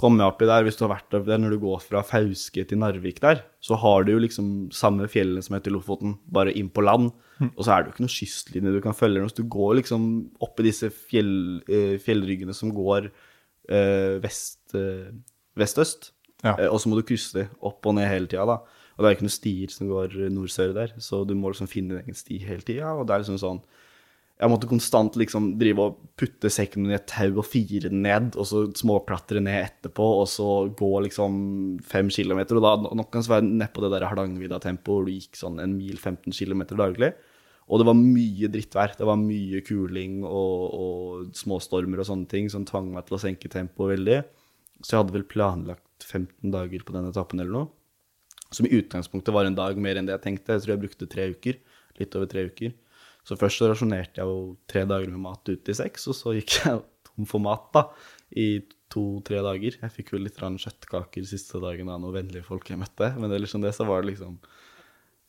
Kommer 0.00 0.24
jeg 0.24 0.32
oppi 0.32 0.46
der, 0.48 0.64
hvis 0.64 0.78
du 0.78 0.86
har 0.86 0.94
vært 0.94 1.14
oppi 1.18 1.28
der, 1.28 1.40
når 1.42 1.52
du 1.52 1.58
går 1.60 1.80
fra 1.84 2.00
Fauske 2.06 2.62
til 2.64 2.78
Narvik 2.80 3.18
der, 3.20 3.42
så 3.60 3.76
har 3.82 4.06
du 4.06 4.14
jo 4.14 4.22
liksom 4.22 4.46
samme 4.72 5.04
fjellene 5.12 5.44
som 5.44 5.58
heter 5.58 5.74
Lofoten, 5.74 6.14
bare 6.32 6.54
inn 6.56 6.70
på 6.72 6.84
land. 6.86 7.10
Og 7.50 7.60
så 7.64 7.74
er 7.74 7.82
det 7.82 7.90
jo 7.90 7.94
ikke 7.94 8.06
noe 8.06 8.14
kystlinje 8.14 8.72
du 8.72 8.80
kan 8.84 8.96
følge. 8.96 9.26
så 9.28 9.42
Du 9.42 9.50
går 9.52 9.74
liksom 9.80 10.06
oppi 10.40 10.64
disse 10.64 10.88
fjell, 10.92 11.60
eh, 11.68 11.98
fjellryggene 12.00 12.56
som 12.56 12.72
går 12.72 13.10
eh, 13.68 14.16
vest, 14.24 14.74
eh, 14.74 15.12
vest-øst. 15.60 16.12
Ja. 16.44 16.56
Og 16.70 16.80
så 16.80 16.88
må 16.88 16.96
du 16.96 17.04
krysse 17.04 17.36
de 17.36 17.48
opp 17.60 17.84
og 17.84 17.98
ned 17.98 18.08
hele 18.08 18.28
tida, 18.28 18.46
da. 18.48 18.60
Og 18.96 19.04
det 19.04 19.08
er 19.08 19.16
ikke 19.16 19.28
noen 19.28 19.36
stier 19.36 19.72
som 19.72 19.88
går 19.88 20.16
nord-sør 20.32 20.72
der, 20.76 20.96
så 21.00 21.22
du 21.28 21.34
må 21.36 21.52
liksom 21.52 21.68
finne 21.68 21.96
din 21.96 22.04
egen 22.04 22.16
sti 22.16 22.40
hele 22.44 22.64
tida. 22.64 22.94
Og 22.96 23.06
det 23.06 23.14
er 23.14 23.22
liksom 23.24 23.40
sånn 23.40 23.60
Jeg 24.40 24.48
måtte 24.48 24.68
konstant 24.70 25.16
liksom 25.20 25.50
drive 25.60 25.84
og 25.84 25.96
putte 26.16 26.48
sekken 26.48 26.86
min 26.86 26.96
et 26.96 27.04
tau 27.10 27.42
og 27.42 27.44
fire 27.44 27.90
den 27.90 28.00
ned, 28.06 28.30
og 28.40 28.46
så 28.48 28.62
småklatre 28.76 29.42
ned 29.44 29.58
etterpå, 29.66 30.06
og 30.22 30.24
så 30.32 30.46
gå 30.78 30.88
liksom 31.04 31.34
fem 31.84 32.08
kilometer. 32.08 32.56
Og 32.56 32.64
da 32.64 32.94
nok 32.96 33.10
kan 33.12 33.26
være 33.28 33.44
nedpå 33.44 33.84
det 33.84 33.90
der 33.92 34.06
Hardangervidda-tempoet 34.08 34.96
hvor 34.96 35.04
du 35.04 35.12
gikk 35.12 35.36
sånn 35.36 35.60
en 35.60 35.76
mil 35.76 36.00
15 36.00 36.32
kilometer 36.32 36.80
daglig. 36.80 37.12
Og 37.70 37.78
det 37.82 37.86
var 37.86 37.98
mye 38.00 38.48
drittvær. 38.50 38.96
Det 38.98 39.06
var 39.06 39.20
mye 39.20 39.60
kuling 39.66 40.22
og, 40.24 40.64
og 40.74 41.36
småstormer 41.36 42.00
og 42.00 42.08
sånne 42.08 42.30
ting 42.30 42.48
som 42.50 42.64
tvang 42.66 42.88
meg 42.94 43.06
til 43.06 43.18
å 43.18 43.22
senke 43.22 43.52
tempoet 43.52 43.92
veldig. 43.94 44.22
Så 44.80 44.94
jeg 44.94 45.02
hadde 45.02 45.18
vel 45.18 45.28
planlagt 45.28 46.08
15 46.08 46.50
dager 46.50 46.82
på 46.86 46.96
den 46.96 47.10
etappen 47.12 47.44
eller 47.44 47.58
noe. 47.60 47.70
Som 48.50 48.66
i 48.66 48.72
utgangspunktet 48.74 49.34
var 49.36 49.46
en 49.46 49.58
dag 49.58 49.78
mer 49.78 50.00
enn 50.00 50.08
det 50.08 50.16
jeg 50.16 50.24
tenkte. 50.24 50.56
Jeg 50.56 50.64
tror 50.64 50.74
jeg 50.74 50.82
brukte 50.86 51.10
tre 51.12 51.28
uker. 51.36 51.60
Litt 52.00 52.16
over 52.18 52.30
tre 52.32 52.48
uker. 52.48 52.74
Så 53.26 53.36
først 53.38 53.60
så 53.60 53.68
rasjonerte 53.70 54.20
jeg 54.20 54.28
jo 54.28 54.56
tre 54.70 54.86
dager 54.88 55.10
med 55.12 55.22
mat 55.22 55.50
ut 55.50 55.70
i 55.70 55.76
seks, 55.76 56.08
og 56.10 56.16
så 56.16 56.34
gikk 56.36 56.56
jeg 56.62 56.80
tom 57.10 57.28
for 57.28 57.42
mat 57.44 57.68
da, 57.76 57.84
i 58.38 58.62
to-tre 58.90 59.42
dager. 59.44 59.76
Jeg 59.82 59.94
fikk 59.94 60.14
jo 60.14 60.22
litt 60.22 60.40
kjøttkaker 60.40 61.26
siste 61.28 61.60
dagen 61.62 61.90
av 61.92 62.00
noen 62.02 62.16
vennlige 62.16 62.46
folk 62.46 62.70
jeg 62.70 62.80
møtte, 62.80 63.12
men 63.20 63.32
ellers 63.32 63.54
enn 63.54 63.64
det 63.64 63.74
så 63.76 63.86
var 63.88 64.02
det 64.02 64.14
liksom 64.14 64.40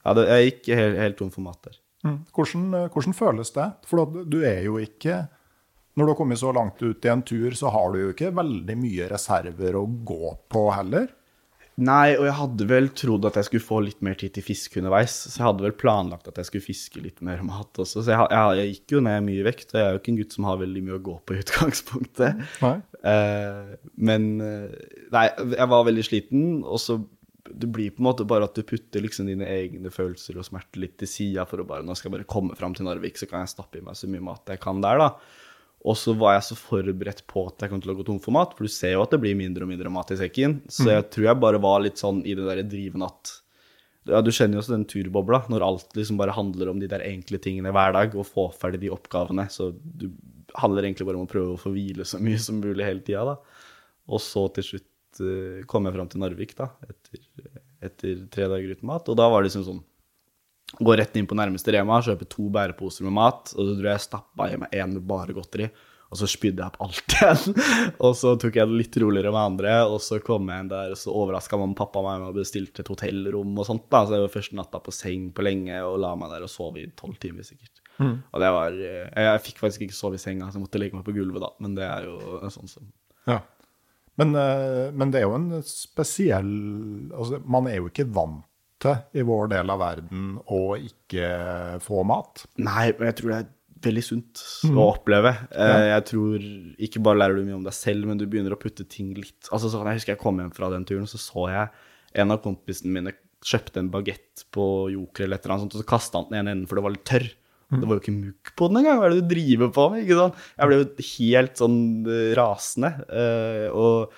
Ja, 0.01 0.15
det, 0.17 0.25
jeg 0.32 0.47
gikk 0.47 0.71
helt, 0.80 0.97
helt 0.97 1.19
tom 1.19 1.30
for 1.34 1.45
mat 1.45 1.62
der. 1.67 1.77
Mm. 2.01 2.17
Hvordan, 2.34 2.63
hvordan 2.89 3.13
føles 3.13 3.54
det? 3.54 3.67
For 3.86 4.10
du 4.25 4.39
er 4.41 4.63
jo 4.65 4.80
ikke 4.82 5.27
Når 5.94 6.08
du 6.08 6.10
har 6.10 6.17
kommet 6.17 6.39
så 6.42 6.50
langt 6.56 6.81
ut 6.81 7.06
i 7.06 7.12
en 7.12 7.21
tur, 7.21 7.52
så 7.54 7.69
har 7.69 7.92
du 7.92 8.00
jo 8.00 8.13
ikke 8.13 8.31
veldig 8.33 8.77
mye 8.79 9.10
reserver 9.12 9.75
å 9.75 9.83
gå 9.85 10.31
på 10.50 10.62
heller. 10.71 11.10
Nei, 11.82 12.13
og 12.13 12.27
jeg 12.27 12.36
hadde 12.38 12.65
vel 12.69 12.90
trodd 12.98 13.25
at 13.25 13.38
jeg 13.40 13.48
skulle 13.48 13.65
få 13.65 13.79
litt 13.86 14.04
mer 14.06 14.17
tid 14.19 14.36
til 14.36 14.46
fiske 14.46 14.77
underveis. 14.82 15.15
Så 15.23 15.40
jeg 15.40 15.48
hadde 15.48 15.65
vel 15.65 15.77
planlagt 15.82 16.27
at 16.29 16.38
jeg 16.38 16.50
skulle 16.50 16.65
fiske 16.67 17.02
litt 17.02 17.23
mer 17.25 17.42
mat 17.48 17.82
også. 17.82 18.04
Så 18.04 18.12
jeg, 18.13 18.27
jeg, 18.29 18.60
jeg 18.60 18.75
gikk 18.75 18.96
jo 18.98 19.02
ned 19.08 19.25
mye 19.25 19.48
vekt, 19.48 19.71
og 19.71 19.79
jeg 19.79 19.88
er 19.88 19.96
jo 19.96 20.02
ikke 20.02 20.13
en 20.13 20.19
gutt 20.21 20.36
som 20.38 20.50
har 20.50 20.62
veldig 20.62 20.84
mye 20.86 21.00
å 21.00 21.06
gå 21.08 21.15
på 21.25 21.38
i 21.38 21.42
utgangspunktet. 21.44 22.46
Eh, 22.62 23.73
men 24.12 24.29
eh, 24.46 24.77
Nei, 25.15 25.25
jeg 25.56 25.71
var 25.73 25.90
veldig 25.90 26.06
sliten, 26.06 26.46
og 26.62 26.82
så 26.84 27.00
det 27.52 27.67
blir 27.73 27.92
på 27.92 28.04
en 28.04 28.08
måte 28.12 28.25
bare 28.29 28.46
at 28.48 28.56
du 28.56 28.63
putter 28.67 29.04
liksom 29.04 29.27
dine 29.27 29.48
egne 29.50 29.90
følelser 29.92 30.38
og 30.40 30.46
smerter 30.48 30.84
litt 30.84 31.00
til 31.02 31.10
sida 31.10 31.44
for 31.50 31.63
å 31.63 31.65
bare 31.67 31.84
Nå 31.84 31.96
skal 31.98 32.12
jeg 32.12 32.19
bare 32.19 32.29
komme 32.29 32.56
fram 32.56 32.75
til 32.77 32.88
Narvik, 32.88 33.17
så 33.19 33.27
kan 33.27 33.44
jeg 33.44 33.56
stappe 33.56 33.79
i 33.79 33.86
meg 33.86 33.98
så 33.98 34.10
mye 34.12 34.23
mat 34.23 34.54
jeg 34.54 34.62
kan 34.62 34.84
der, 34.84 35.02
da. 35.02 35.10
Og 35.82 35.98
så 35.98 36.13
var 36.13 36.36
jeg 36.36 36.46
så 36.52 36.58
forberedt 36.60 37.23
på 37.29 37.48
at 37.50 37.63
jeg 37.63 37.71
kom 37.71 37.79
til 37.82 37.94
å 37.94 37.98
gå 37.98 38.06
tom 38.06 38.19
for 38.21 38.36
mat, 38.36 38.52
for 38.54 38.67
du 38.67 38.71
ser 38.71 38.94
jo 38.94 39.06
at 39.06 39.13
det 39.13 39.21
blir 39.23 39.38
mindre 39.38 39.65
og 39.65 39.71
mindre 39.71 39.90
mat 39.94 40.12
i 40.13 40.19
sekken. 40.19 40.60
Så 40.69 40.92
jeg 40.92 41.08
tror 41.13 41.32
jeg 41.32 41.42
bare 41.42 41.62
var 41.63 41.82
litt 41.82 42.02
sånn 42.02 42.21
i 42.21 42.36
det 42.38 42.46
derre 42.46 42.65
driven 42.67 43.08
at 43.08 43.38
ja, 44.10 44.17
Du 44.25 44.32
kjenner 44.34 44.58
jo 44.58 44.63
også 44.63 44.73
den 44.73 44.88
turbobla, 44.90 45.44
når 45.54 45.65
alt 45.65 45.98
liksom 45.98 46.17
bare 46.17 46.34
handler 46.34 46.71
om 46.71 46.79
de 46.82 46.88
der 46.90 47.04
enkle 47.06 47.38
tingene 47.42 47.73
hver 47.73 47.94
dag, 47.94 48.15
og 48.17 48.25
få 48.29 48.48
ferdig 48.58 48.79
de 48.82 48.94
oppgavene. 48.94 49.46
Så 49.54 49.71
du 49.77 50.08
handler 50.58 50.88
egentlig 50.88 51.06
bare 51.10 51.19
om 51.19 51.27
å 51.27 51.29
prøve 51.29 51.54
å 51.54 51.62
få 51.62 51.73
hvile 51.73 52.06
så 52.08 52.17
mye 52.21 52.40
som 52.42 52.62
mulig 52.62 52.86
hele 52.86 53.06
tida, 53.06 53.25
da. 53.34 53.67
Og 54.10 54.21
så 54.21 54.48
til 54.56 54.65
slutt 54.67 55.21
uh, 55.21 55.62
kom 55.69 55.86
jeg 55.86 55.98
fram 55.98 56.10
til 56.10 56.23
Narvik, 56.23 56.56
da, 56.58 56.71
etter, 56.88 57.21
etter 57.90 58.25
tre 58.34 58.50
dager 58.50 58.73
uten 58.73 58.90
mat. 58.90 59.10
Og 59.10 59.17
da 59.21 59.29
var 59.29 59.42
det 59.42 59.52
liksom 59.52 59.67
sånn 59.69 59.84
Gå 60.80 60.96
rett 60.96 61.15
inn 61.19 61.28
på 61.28 61.36
nærmeste 61.36 61.74
Rema, 61.76 62.00
kjøpe 62.06 62.28
to 62.32 62.48
bæreposer 62.54 63.04
med 63.04 63.15
mat, 63.17 63.52
og 63.58 63.65
så 63.65 63.74
tror 63.76 63.88
jeg 63.90 63.98
jeg 63.98 64.06
stappa 64.08 64.48
i 64.54 64.60
meg 64.62 64.72
én 64.78 64.94
med 64.96 65.04
bare 65.10 65.36
godteri. 65.36 65.67
Og 66.12 66.19
så 66.19 66.28
spydde 66.28 66.60
jeg 66.60 66.67
opp 66.67 66.80
alt 66.84 67.13
igjen. 67.15 67.54
og 68.04 68.15
så 68.19 68.34
tok 68.40 68.58
jeg 68.60 68.67
det 68.67 68.80
litt 68.82 68.98
roligere 69.00 69.32
med 69.32 69.42
andre, 69.54 69.76
og 69.88 70.02
så 70.04 70.17
kom 70.24 70.50
jeg 70.52 70.63
inn 70.65 70.72
der, 70.72 70.92
og 70.92 71.00
så 71.00 71.13
overraska 71.15 71.60
mamma 71.60 71.72
og 71.76 71.80
pappa 71.80 72.02
meg 72.04 72.17
med 72.19 72.34
å 72.34 72.36
bestille 72.36 72.67
et 72.72 72.92
hotellrom 72.92 73.54
og 73.56 73.67
sånt. 73.67 73.86
da, 73.92 74.02
Så 74.04 74.17
jeg 74.17 74.26
var 74.26 74.34
første 74.34 74.58
natta 74.60 74.82
på 74.84 74.92
seng 74.96 75.30
på 75.36 75.46
lenge 75.48 75.78
og 75.88 76.00
la 76.04 76.12
meg 76.19 76.34
der 76.34 76.44
og 76.48 76.52
sov 76.52 76.76
i 76.82 76.90
tolv 77.00 77.15
timer 77.24 77.48
sikkert. 77.48 77.80
Og 78.02 78.42
det 78.44 78.50
var 78.52 78.76
jeg, 78.76 79.08
jeg 79.13 79.42
fikk 79.46 79.60
faktisk 79.62 79.86
ikke 79.88 79.96
sove 79.96 80.17
i 80.17 80.22
senga, 80.24 80.50
så 80.52 80.58
jeg 80.60 80.65
måtte 80.65 80.80
legge 80.82 80.98
meg 80.98 81.06
på 81.08 81.13
gulvet 81.15 81.44
da, 81.44 81.52
men 81.63 81.76
det 81.80 81.88
er 81.88 82.08
jo 82.10 82.40
sånn 82.50 82.72
som 82.72 82.92
Ja. 83.30 83.40
Men, 84.19 84.36
eh, 84.36 84.92
men 84.92 85.12
det 85.13 85.22
er 85.22 85.30
jo 85.30 85.36
en 85.38 85.62
spesiell 85.63 86.50
altså, 87.15 87.38
Man 87.48 87.69
er 87.72 87.78
jo 87.78 87.88
ikke 87.88 88.04
vant 88.12 88.44
til 88.84 89.21
i 89.21 89.25
vår 89.27 89.50
del 89.54 89.71
av 89.73 89.79
verden 89.82 90.36
å 90.52 90.62
ikke 90.79 91.29
få 91.86 92.04
mat. 92.08 92.46
Nei, 92.62 92.92
men 92.98 93.12
jeg 93.12 93.17
tror 93.21 93.34
det 93.34 93.40
er 93.44 93.50
veldig 93.82 94.04
sunt 94.06 94.42
å 94.75 94.84
oppleve. 94.92 95.32
Ja. 95.56 95.79
Jeg 95.96 96.06
tror 96.12 96.44
ikke 96.88 97.02
bare 97.06 97.21
lærer 97.23 97.40
du 97.40 97.48
mye 97.48 97.58
om 97.58 97.65
deg 97.65 97.73
selv, 97.77 98.06
men 98.10 98.19
du 98.21 98.27
begynner 98.29 98.54
å 98.54 98.60
putte 98.62 98.86
ting 98.86 99.13
litt 99.17 99.50
Altså 99.50 99.71
sånn, 99.73 99.88
Jeg 99.90 100.02
husker 100.02 100.13
jeg 100.15 100.21
kom 100.21 100.38
hjem 100.42 100.54
fra 100.54 100.69
den 100.73 100.86
turen, 100.86 101.08
så 101.10 101.17
så 101.21 101.48
jeg 101.50 101.69
en 102.21 102.34
av 102.36 102.42
kompisene 102.44 102.94
mine 102.94 103.13
kjøpte 103.42 103.82
en 103.82 103.90
bagett 103.90 104.44
på 104.54 104.65
Joker 104.94 105.25
eller 105.25 105.40
et 105.40 105.46
eller 105.48 105.56
annet 105.56 105.63
sånt, 105.65 105.77
og 105.79 105.82
så 105.82 105.90
kasta 105.90 106.19
han 106.19 106.27
den 106.29 106.42
ene 106.44 106.54
enden 106.54 106.67
for 106.69 106.77
det 106.77 106.84
var 106.86 106.94
litt 106.94 107.08
tørr. 107.10 107.29
Det 107.71 107.88
var 107.88 107.96
jo 107.96 108.02
ikke 108.04 108.13
mugg 108.17 108.50
på 108.60 108.67
den 108.67 108.82
engang. 108.82 108.98
Hva 109.00 109.06
er 109.08 109.13
det 109.15 109.21
du 109.23 109.29
driver 109.32 109.69
på 109.71 109.84
med? 109.94 110.10
Jeg 110.12 110.67
ble 110.67 110.77
jo 110.82 110.88
helt 111.08 111.62
sånn 111.62 111.77
eh, 112.04 112.34
rasende. 112.36 112.90
eh, 113.08 113.67
og 113.71 114.12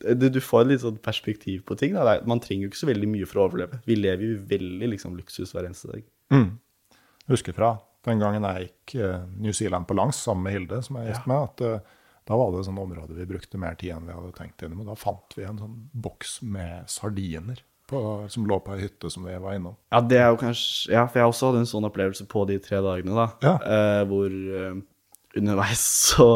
du, 0.00 0.26
du 0.32 0.40
får 0.40 0.64
et 0.64 0.72
litt 0.72 0.82
sånn 0.84 0.98
perspektiv 1.02 1.62
på 1.68 1.76
ting. 1.80 1.94
Da. 1.96 2.18
Man 2.28 2.42
trenger 2.42 2.66
jo 2.66 2.72
ikke 2.72 2.82
så 2.82 2.90
veldig 2.90 3.10
mye 3.12 3.28
for 3.28 3.42
å 3.42 3.46
overleve. 3.50 3.80
Vi 3.88 3.98
lever 3.98 4.26
jo 4.26 4.40
veldig 4.50 4.90
liksom, 4.94 5.14
luksus 5.18 5.54
hver 5.54 5.68
eneste 5.68 5.92
dag. 5.92 6.04
Mm. 6.30 6.50
husker 7.26 7.54
fra 7.56 7.72
den 8.06 8.20
gangen 8.22 8.46
jeg 8.46 8.68
gikk 8.68 8.94
eh, 9.02 9.24
New 9.42 9.54
Zealand 9.56 9.88
på 9.88 9.96
langs 9.98 10.20
sammen 10.24 10.46
med 10.46 10.54
Hilde, 10.56 10.78
som 10.86 10.96
jeg 11.00 11.10
er 11.10 11.18
ja. 11.18 11.24
med, 11.28 11.48
at 11.50 11.64
eh, 11.66 11.96
da 12.30 12.38
var 12.38 12.52
det 12.52 12.60
et 12.60 12.68
sånt 12.68 12.80
område 12.80 13.16
vi 13.16 13.26
brukte 13.28 13.60
mer 13.60 13.74
tid 13.80 13.96
enn 13.96 14.06
vi 14.06 14.14
hadde 14.14 14.30
tenkt 14.36 14.62
innom. 14.64 14.84
Og 14.84 14.92
da 14.92 14.96
fant 14.98 15.36
vi 15.36 15.44
en 15.44 15.60
sånn 15.60 15.76
boks 16.04 16.38
med 16.46 16.88
sardiner 16.90 17.60
på, 17.90 18.00
som 18.30 18.46
lå 18.46 18.60
på 18.62 18.76
ei 18.76 18.84
hytte 18.84 19.10
som 19.12 19.26
vi 19.26 19.34
var 19.42 19.58
innom. 19.58 19.76
Ja, 19.92 20.00
det 20.00 20.20
er 20.20 20.30
jo 20.30 20.40
kanskje 20.40 20.94
Ja, 20.94 21.04
for 21.10 21.20
jeg 21.20 21.32
også 21.32 21.50
hadde 21.50 21.64
en 21.64 21.70
sånn 21.72 21.88
opplevelse 21.88 22.26
på 22.30 22.44
de 22.48 22.60
tre 22.62 22.80
dagene, 22.86 23.16
da. 23.16 23.26
Ja. 23.44 23.54
Eh, 23.74 24.02
hvor 24.08 24.30
eh, 24.30 24.80
underveis 25.40 25.84
så 26.12 26.28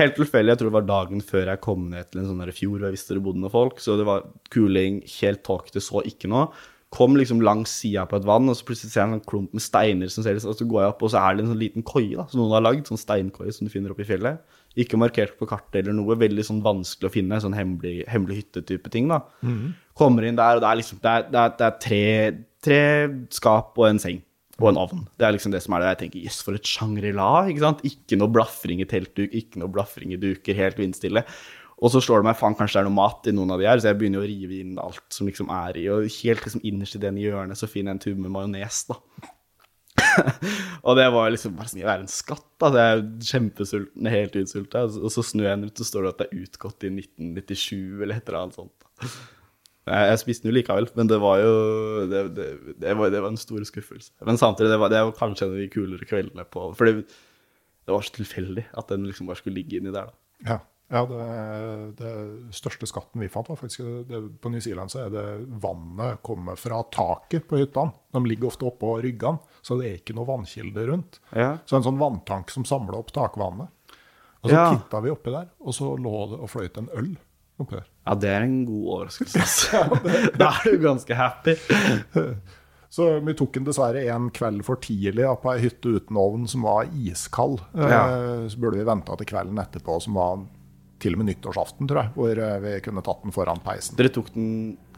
Helt 0.00 0.16
tilfeldig, 0.16 0.54
jeg 0.54 0.60
tror 0.60 0.70
det 0.70 0.76
var 0.78 0.88
dagen 0.88 1.22
før 1.24 1.48
jeg 1.50 1.60
kom 1.60 1.88
ned 1.92 2.08
til 2.08 2.22
en 2.22 2.28
sånn 2.30 2.38
der 2.40 2.52
fjord 2.56 2.78
hvor 2.78 2.88
jeg 2.88 2.96
visste 2.96 3.16
det 3.16 3.22
bodde 3.24 3.42
noen 3.42 3.52
folk. 3.52 3.80
Så 3.84 3.98
det 4.00 4.06
var 4.08 4.28
kuling, 4.52 5.02
helt 5.20 5.42
tåkete, 5.44 5.82
så 5.84 6.00
ikke 6.08 6.30
noe. 6.32 6.46
Kom 6.90 7.14
liksom 7.14 7.42
langs 7.44 7.70
sida 7.82 8.02
på 8.08 8.18
et 8.18 8.24
vann, 8.26 8.48
og 8.50 8.56
så 8.58 8.64
plutselig 8.66 8.90
ser 8.90 9.02
jeg 9.02 9.08
en 9.10 9.18
sånn 9.18 9.28
klump 9.30 9.52
med 9.54 9.62
steiner 9.62 10.10
som 10.10 10.24
ser 10.24 10.34
litt, 10.34 10.46
og 10.48 10.56
så 10.58 10.66
går 10.66 10.82
jeg 10.82 10.94
opp, 10.94 11.04
og 11.06 11.12
så 11.12 11.20
er 11.20 11.36
det 11.36 11.44
en 11.44 11.52
sånn 11.52 11.60
liten 11.60 11.84
koie 11.86 12.16
da, 12.16 12.24
som 12.32 12.40
noen 12.40 12.56
har 12.56 12.64
lagd, 12.64 12.88
sånn 12.90 12.98
steinkoie 12.98 13.52
som 13.54 13.68
du 13.68 13.70
finner 13.70 13.92
oppe 13.94 14.02
i 14.02 14.08
fjellet. 14.08 14.40
Ikke 14.80 14.98
markert 14.98 15.36
på 15.38 15.46
kartet 15.50 15.82
eller 15.84 15.94
noe, 15.94 16.16
veldig 16.18 16.46
sånn 16.48 16.64
vanskelig 16.64 17.10
å 17.10 17.14
finne, 17.14 17.38
sånn 17.44 17.54
hemmelig, 17.54 18.00
hemmelig 18.10 18.40
hytte-type 18.40 18.90
ting, 18.90 19.06
da. 19.12 19.20
Kommer 20.00 20.26
inn 20.26 20.40
der, 20.40 20.58
og 20.58 20.64
det 20.64 20.72
er 20.72 20.80
liksom, 20.80 20.98
det 21.04 21.12
er, 21.12 21.28
det 21.30 21.44
er, 21.44 21.54
det 21.60 21.68
er 21.68 21.78
tre, 21.86 22.02
tre 22.66 22.82
skap 23.38 23.78
og 23.78 23.86
en 23.92 24.02
seng. 24.02 24.18
Og 24.60 24.68
en 24.68 24.80
ovn. 24.80 25.06
Det 25.16 25.24
er 25.26 25.32
liksom 25.34 25.54
det 25.54 25.62
som 25.64 25.74
er 25.76 25.82
det. 25.82 25.92
Jeg 25.94 26.00
tenker, 26.02 26.26
jøss, 26.26 26.42
for 26.44 26.58
et 26.58 26.68
Shangri-La. 26.68 27.30
Ikke 27.48 27.64
sant? 27.64 27.80
Ikke 27.88 28.18
noe 28.20 28.32
blafring 28.32 28.82
i 28.84 28.88
teltduk, 28.88 29.32
ikke 29.32 29.62
noe 29.62 29.72
blafring 29.72 30.12
i 30.12 30.20
duker, 30.20 30.58
helt 30.58 30.80
vindstille. 30.80 31.24
Og 31.80 31.92
så 31.94 32.02
slår 32.04 32.20
det 32.20 32.28
meg, 32.28 32.36
faen, 32.36 32.56
kanskje 32.58 32.76
det 32.76 32.82
er 32.82 32.90
noe 32.90 32.98
mat 32.98 33.28
i 33.30 33.32
noen 33.32 33.54
av 33.54 33.60
de 33.60 33.68
her, 33.70 33.80
så 33.80 33.88
jeg 33.88 33.96
begynner 34.02 34.20
å 34.20 34.28
rive 34.28 34.58
inn 34.60 34.74
alt 34.82 35.16
som 35.16 35.28
liksom 35.30 35.48
er 35.54 35.78
i, 35.80 35.86
og 35.88 36.10
helt 36.20 36.44
liksom 36.44 36.64
innerst 36.68 36.98
i 36.98 37.00
den 37.00 37.16
hjørnet 37.16 37.56
så 37.56 37.68
finner 37.70 37.94
jeg 37.94 37.96
en 37.96 38.02
tube 38.04 38.24
med 38.26 38.34
majones, 38.34 38.82
da. 38.90 38.98
og 40.86 40.96
det 40.98 41.08
var 41.14 41.32
liksom 41.32 41.56
bare 41.56 41.70
sånn, 41.70 41.80
jeg 41.80 41.88
er 41.88 42.04
en 42.04 42.12
skatt, 42.12 42.46
da. 42.60 42.70
Jeg 42.76 42.98
er 42.98 43.04
kjempesulten, 43.30 44.12
helt 44.12 44.38
utsulta. 44.42 44.84
Og 45.00 45.12
så 45.14 45.24
snur 45.24 45.48
jeg 45.48 45.56
den 45.56 45.70
ut, 45.70 45.80
så 45.80 45.88
står 45.88 46.04
det 46.04 46.12
at 46.12 46.22
det 46.22 46.28
er 46.28 46.44
utgått 46.44 46.86
i 46.86 46.92
1997, 46.92 47.76
eller 48.02 48.16
et 48.18 48.28
eller 48.28 48.42
annet 48.42 48.60
sånt. 48.60 48.88
Jeg, 49.88 50.08
jeg 50.10 50.18
spiste 50.20 50.44
den 50.44 50.52
jo 50.52 50.58
likevel, 50.58 50.88
men 50.94 51.08
det 51.08 51.18
var 51.22 51.38
jo 51.40 51.52
det, 52.10 52.22
det, 52.36 52.48
det, 52.82 52.96
var, 52.98 53.10
det 53.10 53.22
var 53.24 53.32
en 53.32 53.40
stor 53.40 53.62
skuffelse. 53.64 54.12
Men 54.28 54.36
samtidig, 54.38 54.70
det 54.74 54.80
var, 54.82 54.92
det 54.92 55.00
var 55.08 55.14
kanskje 55.16 55.46
en 55.48 55.54
av 55.54 55.62
de 55.62 55.68
kulere 55.72 56.06
kveldene 56.08 56.44
på 56.52 56.66
For 56.76 56.84
det, 56.90 57.06
det 57.88 57.94
var 57.94 58.04
så 58.04 58.12
tilfeldig 58.18 58.66
at 58.76 58.92
den 58.92 59.06
liksom 59.08 59.30
bare 59.30 59.40
skulle 59.40 59.56
ligge 59.56 59.80
inni 59.80 59.94
der, 59.94 60.10
da. 60.12 60.18
Ja, 60.50 60.58
ja 60.92 61.02
det, 61.08 61.24
det 61.98 62.12
største 62.56 62.86
skatten 62.90 63.24
vi 63.24 63.30
fant, 63.32 63.48
var 63.50 63.58
faktisk 63.60 63.82
det, 64.10 64.20
På 64.44 64.52
New 64.52 64.60
Zealand 64.62 64.92
så 64.92 65.06
er 65.06 65.14
det 65.14 65.24
vannet 65.64 66.20
kommer 66.26 66.60
fra 66.60 66.82
taket 66.92 67.48
på 67.50 67.62
hyttene. 67.62 67.96
De 68.12 68.22
ligger 68.28 68.50
ofte 68.52 68.68
oppå 68.68 68.98
ryggene, 69.02 69.40
så 69.64 69.80
det 69.80 69.88
er 69.88 69.98
ikke 70.02 70.16
noe 70.18 70.28
vannkilde 70.28 70.86
rundt. 70.92 71.18
Ja. 71.32 71.54
Så 71.64 71.80
en 71.80 71.88
sånn 71.88 71.98
vanntank 72.00 72.52
som 72.52 72.68
samler 72.68 73.00
opp 73.00 73.14
takvannet. 73.16 73.72
Og 74.44 74.48
så 74.48 74.54
Ja. 74.56 74.68
titta 74.76 75.00
vi 75.04 75.10
oppi 75.12 75.32
der, 75.34 75.50
og 75.60 75.74
så 75.76 75.90
lå 75.96 76.14
det 76.30 76.38
og 76.40 76.48
fløyt 76.52 76.78
en 76.80 76.92
øl 76.96 77.10
der. 77.68 77.84
Ja, 78.06 78.14
det 78.14 78.28
er 78.30 78.42
en 78.46 78.64
god 78.64 78.86
overraskelse, 78.94 79.40
altså. 79.44 80.32
da 80.40 80.48
er 80.64 80.70
du 80.72 80.78
ganske 80.86 81.14
happy. 81.14 81.54
Så 82.90 83.04
vi 83.22 83.34
tok 83.38 83.52
den 83.54 83.64
dessverre 83.68 84.00
en 84.10 84.30
kveld 84.34 84.64
for 84.66 84.80
tidlig 84.82 85.22
da, 85.22 85.36
på 85.38 85.52
ei 85.52 85.60
hytte 85.62 85.92
uten 85.94 86.16
ovn 86.18 86.48
som 86.50 86.64
var 86.66 86.88
iskald. 86.90 87.60
Ja. 87.78 88.00
Eh, 88.16 88.48
Så 88.50 88.58
burde 88.58 88.80
vi 88.80 88.86
venta 88.88 89.14
til 89.20 89.28
kvelden 89.30 89.60
etterpå, 89.62 90.00
som 90.02 90.14
var 90.18 90.40
til 91.00 91.14
og 91.14 91.20
med 91.22 91.28
nyttårsaften, 91.30 91.86
tror 91.88 92.02
jeg, 92.02 92.10
hvor 92.16 92.40
eh, 92.48 92.56
vi 92.64 92.72
kunne 92.82 93.04
tatt 93.06 93.22
den 93.22 93.32
foran 93.36 93.62
peisen. 93.62 93.94
Dere 93.96 94.10
tok 94.10 94.32
den 94.34 94.50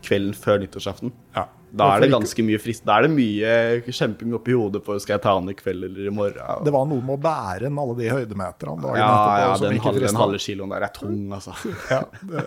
kvelden 0.02 0.32
før 0.34 0.62
nyttårsaften. 0.64 1.12
Ja. 1.36 1.44
Da 1.72 1.88
er 1.96 2.04
det 2.04 2.10
ganske 2.12 2.44
mye 2.44 2.58
frist. 2.60 2.84
Da 2.84 2.98
er 2.98 3.06
det 3.06 3.12
mye 3.14 3.52
kjemping 3.88 4.34
oppi 4.36 4.54
hodet 4.56 4.82
på 4.84 4.96
skal 5.00 5.16
jeg 5.16 5.24
ta 5.24 5.34
den 5.38 5.52
i 5.52 5.56
kveld 5.56 5.86
eller 5.88 6.10
i 6.10 6.12
morgen. 6.14 6.64
Det 6.66 6.74
var 6.74 6.88
noe 6.90 7.04
med 7.04 7.16
å 7.16 7.20
bære 7.22 7.66
den 7.66 7.80
alle 7.82 7.96
de 7.98 8.10
høydemeterne 8.12 8.92
ja, 8.92 9.06
etterpå. 9.06 9.36
ja, 9.42 9.52
den, 9.62 9.78
halve, 9.86 10.02
den 10.04 10.20
halve 10.22 10.40
kiloen 10.44 10.74
der 10.74 10.86
er 10.88 10.92
tung, 10.96 11.22
altså. 11.32 11.56
Ja, 11.92 12.02
det, 12.20 12.42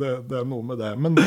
det, 0.00 0.12
det 0.30 0.38
er 0.40 0.48
noe 0.48 0.64
med 0.72 0.80
det. 0.80 0.92
Men, 1.00 1.18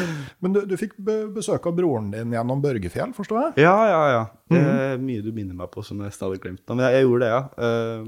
men 0.43 0.56
du, 0.56 0.64
du 0.70 0.76
fikk 0.80 0.98
besøk 1.06 1.70
av 1.70 1.78
broren 1.78 2.12
din 2.14 2.34
gjennom 2.36 2.64
Børgefjell, 2.64 3.14
forstår 3.18 3.41
jeg? 3.41 3.66
Ja, 3.66 3.76
ja, 3.91 4.02
ja. 4.16 4.24
Det 4.52 4.62
er 4.62 5.00
mye 5.02 5.24
du 5.26 5.32
minner 5.34 5.58
meg 5.58 5.72
på 5.74 5.82
som 5.86 6.02
jeg 6.02 6.12
nesten 6.12 6.28
hadde 6.28 6.41
glemt. 6.41 6.64
Men 6.70 6.86
jeg, 6.86 6.98
jeg 6.98 7.08
gjorde 7.08 7.26
det, 7.26 7.32
ja. 7.34 8.04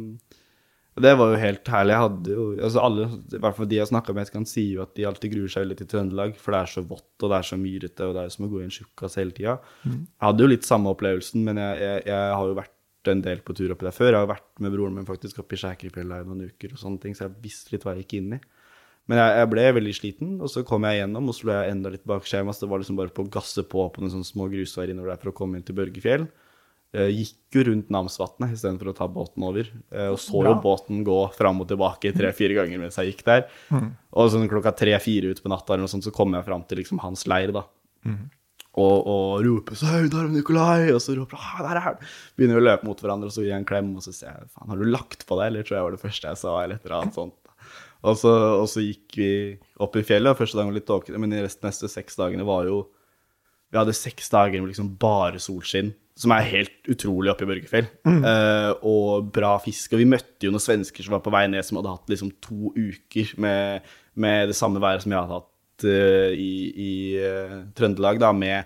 Ehm, 0.97 1.03
det 1.03 1.13
var 1.17 1.31
jo 1.31 1.41
helt 1.41 1.71
herlig. 1.73 1.93
Jeg 1.93 2.03
hadde 2.03 2.37
jo, 2.37 2.45
altså 2.67 2.83
alle, 2.83 3.09
i 3.37 3.41
hvert 3.43 3.57
fall 3.57 3.69
de 3.69 3.79
jeg 3.79 3.91
snakka 3.91 4.15
med, 4.17 4.31
kan 4.33 4.47
si 4.49 4.65
jo 4.73 4.83
at 4.83 4.95
de 4.97 5.05
alltid 5.07 5.33
gruer 5.35 5.53
seg 5.53 5.65
veldig 5.65 5.77
til 5.81 5.91
Trøndelag, 5.93 6.35
for 6.41 6.55
det 6.55 6.61
er 6.61 6.73
så 6.73 6.83
vått 6.89 7.23
og 7.25 7.31
det 7.31 7.37
er 7.37 7.49
så 7.51 7.59
myrete, 7.61 8.07
og 8.07 8.15
det 8.15 8.23
er 8.23 8.29
jo 8.29 8.35
som 8.37 8.47
å 8.47 8.51
gå 8.51 8.61
i 8.61 8.65
en 8.67 8.73
tjukkas 8.73 9.19
hele 9.21 9.35
tida. 9.37 9.57
Jeg 9.85 10.25
hadde 10.27 10.43
jo 10.43 10.51
litt 10.51 10.67
samme 10.67 10.91
opplevelsen, 10.93 11.45
men 11.47 11.61
jeg, 11.61 11.79
jeg, 11.85 12.03
jeg 12.09 12.33
har 12.33 12.51
jo 12.51 12.57
vært 12.57 12.73
en 13.13 13.23
del 13.23 13.39
på 13.45 13.55
tur 13.55 13.71
oppi 13.71 13.87
der 13.87 13.95
før. 13.95 14.11
Jeg 14.11 14.19
har 14.19 14.25
jo 14.25 14.33
vært 14.33 14.63
med 14.63 14.73
broren 14.73 14.95
min 14.97 15.07
faktisk 15.07 15.39
oppe 15.39 15.55
i 15.55 15.61
Skjækerfjella 15.61 16.21
i 16.21 16.27
noen 16.27 16.49
uker, 16.49 16.73
og 16.73 16.81
sånne 16.81 17.03
ting, 17.03 17.15
så 17.15 17.27
jeg 17.27 17.37
visste 17.45 17.73
litt 17.73 17.85
hva 17.87 17.95
jeg 17.95 18.05
gikk 18.05 18.17
inn 18.19 18.37
i. 18.39 18.41
Men 19.07 19.21
jeg, 19.21 19.35
jeg 19.39 19.49
ble 19.53 19.67
veldig 19.77 19.93
sliten, 19.95 20.33
og 20.43 20.51
så 20.51 20.65
kom 20.67 20.83
jeg 20.83 20.99
gjennom, 20.99 21.29
og 21.31 21.35
så 21.35 21.47
ble 21.47 21.55
jeg 21.55 21.75
enda 21.77 21.91
litt 21.93 22.03
bak 22.09 22.25
skjema. 22.27 22.51
Så 22.51 22.65
det 22.65 22.71
var 22.73 22.81
liksom 22.81 22.97
bare 22.99 23.13
på 23.15 23.23
å 23.23 23.31
gasse 23.31 23.63
på 23.63 23.85
på 23.93 24.03
noen 24.03 24.11
sånne 24.17 24.27
små 24.27 24.49
grusveier 24.51 24.91
innover 24.91 25.13
der 25.13 25.21
for 25.21 25.31
å 25.31 25.37
komme 25.37 25.59
inn 25.59 25.63
til 25.67 25.77
Børgefjell. 25.77 26.27
Eh, 26.95 27.09
gikk 27.11 27.57
jo 27.57 27.65
rundt 27.67 27.89
Namsvatnet 27.91 28.53
istedenfor 28.55 28.93
å 28.93 28.95
ta 28.95 29.09
båten 29.11 29.43
over. 29.43 29.67
Eh, 29.91 30.07
og 30.13 30.19
så 30.23 30.45
jo 30.45 30.53
båten 30.63 31.03
gå 31.07 31.17
fram 31.35 31.59
og 31.63 31.67
tilbake 31.67 32.13
tre-fire 32.15 32.55
ganger 32.61 32.79
mens 32.79 32.95
jeg 33.01 33.11
gikk 33.11 33.25
der. 33.27 33.45
Og 34.15 34.31
sånn 34.31 34.47
klokka 34.47 34.71
tre-fire 34.77 35.33
ut 35.33 35.43
på 35.43 35.51
natta 35.51 35.75
eller 35.75 35.85
noe 35.85 35.91
sånt, 35.91 36.07
så 36.07 36.15
kom 36.15 36.37
jeg 36.37 36.47
fram 36.47 36.63
til 36.67 36.79
liksom 36.81 37.03
hans 37.03 37.25
leir, 37.27 37.51
da. 37.55 37.65
Og, 38.77 39.07
og 39.09 39.41
roper 39.41 39.79
er 39.89 40.29
Nikolai! 40.31 40.91
Og 40.93 41.01
så 41.01 41.15
roper 41.17 41.41
han, 41.41 41.65
der 41.65 41.79
er 41.79 41.85
han! 41.89 41.99
Begynner 42.37 42.59
vi 42.59 42.63
å 42.63 42.67
løpe 42.69 42.87
mot 42.87 42.99
hverandre, 43.01 43.31
og 43.31 43.35
så 43.35 43.43
gir 43.43 43.51
jeg 43.51 43.63
en 43.63 43.67
klem, 43.67 43.91
og 43.97 44.05
så 44.05 44.13
sier 44.13 44.29
jeg 44.29 44.49
faen, 44.53 44.69
har 44.69 44.79
du 44.79 44.87
lagt 44.87 45.25
på 45.27 45.39
deg, 45.39 45.49
eller 45.49 45.67
tror 45.67 45.79
jeg 45.79 45.87
var 45.87 45.95
det 45.97 46.03
første 46.03 46.31
jeg 46.31 46.41
sa, 46.43 46.55
eller 46.61 46.77
et 46.77 46.85
eller 46.85 46.99
annet 47.01 47.17
sånt. 47.17 47.53
Og 48.05 48.19
så, 48.21 48.33
og 48.61 48.67
så 48.69 48.83
gikk 48.85 49.17
vi 49.17 49.31
opp 49.81 49.97
i 49.97 50.05
fjellet, 50.05 50.29
og 50.29 50.39
første 50.39 50.59
dagen 50.59 50.69
var 50.69 50.77
litt 50.77 50.87
tåkete, 50.87 51.19
men 51.19 51.33
de 51.33 51.41
neste 51.43 51.89
seks 51.89 52.19
dagene 52.19 52.45
var 52.47 52.69
jo 52.69 52.85
Vi 53.73 53.75
hadde 53.75 53.97
seks 53.97 54.29
dager 54.31 54.61
med 54.61 54.69
liksom 54.69 54.93
bare 55.01 55.41
solskinn, 55.43 55.89
som 56.17 56.33
er 56.33 56.47
helt 56.49 56.89
utrolig 56.89 57.29
oppe 57.31 57.45
i 57.45 57.49
Børgefjell. 57.51 57.89
Eh, 58.07 58.71
og 58.89 59.29
bra 59.35 59.53
fisk. 59.61 59.93
Og 59.93 60.01
vi 60.01 60.09
møtte 60.09 60.47
jo 60.47 60.53
noen 60.53 60.63
svensker 60.63 61.05
som 61.05 61.13
var 61.17 61.21
på 61.25 61.33
vei 61.33 61.45
ned, 61.51 61.65
som 61.65 61.77
hadde 61.79 61.93
hatt 61.93 62.09
liksom 62.11 62.33
to 62.43 62.73
uker 62.73 63.35
med, 63.43 63.85
med 64.17 64.49
det 64.49 64.57
samme 64.57 64.81
været 64.81 65.05
som 65.05 65.13
jeg 65.13 65.21
hadde 65.21 65.37
hatt 65.37 65.85
uh, 65.85 66.31
i, 66.33 66.51
i 66.73 66.91
uh, 67.21 67.59
Trøndelag, 67.77 68.21
da, 68.23 68.33
med 68.33 68.65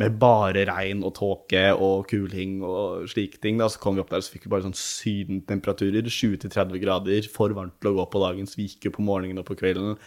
med 0.00 0.16
bare 0.20 0.62
regn 0.68 1.02
og 1.04 1.12
tåke 1.18 1.62
og 1.74 2.06
kuling 2.08 2.60
og 2.64 3.08
slike 3.10 3.40
ting. 3.42 3.58
Da. 3.60 3.68
Så 3.68 3.80
kom 3.82 3.96
vi 3.96 4.00
opp 4.00 4.12
der, 4.12 4.22
så 4.24 4.32
fikk 4.32 4.46
vi 4.46 4.52
bare 4.54 4.64
sånn 4.64 4.76
sydentemperaturer. 4.78 6.06
20-30 6.06 6.80
grader. 6.80 7.28
For 7.32 7.52
varmt 7.56 7.76
til 7.82 7.92
å 7.92 7.98
gå 7.98 8.06
på 8.12 8.22
dagen. 8.22 8.48
Så 8.48 8.62
vi 8.62 8.70
gikk 8.70 8.88
jo 8.88 8.94
på 8.96 9.04
morgenen 9.04 9.42
og 9.42 9.48
på 9.50 9.58
kvelden. 9.60 9.98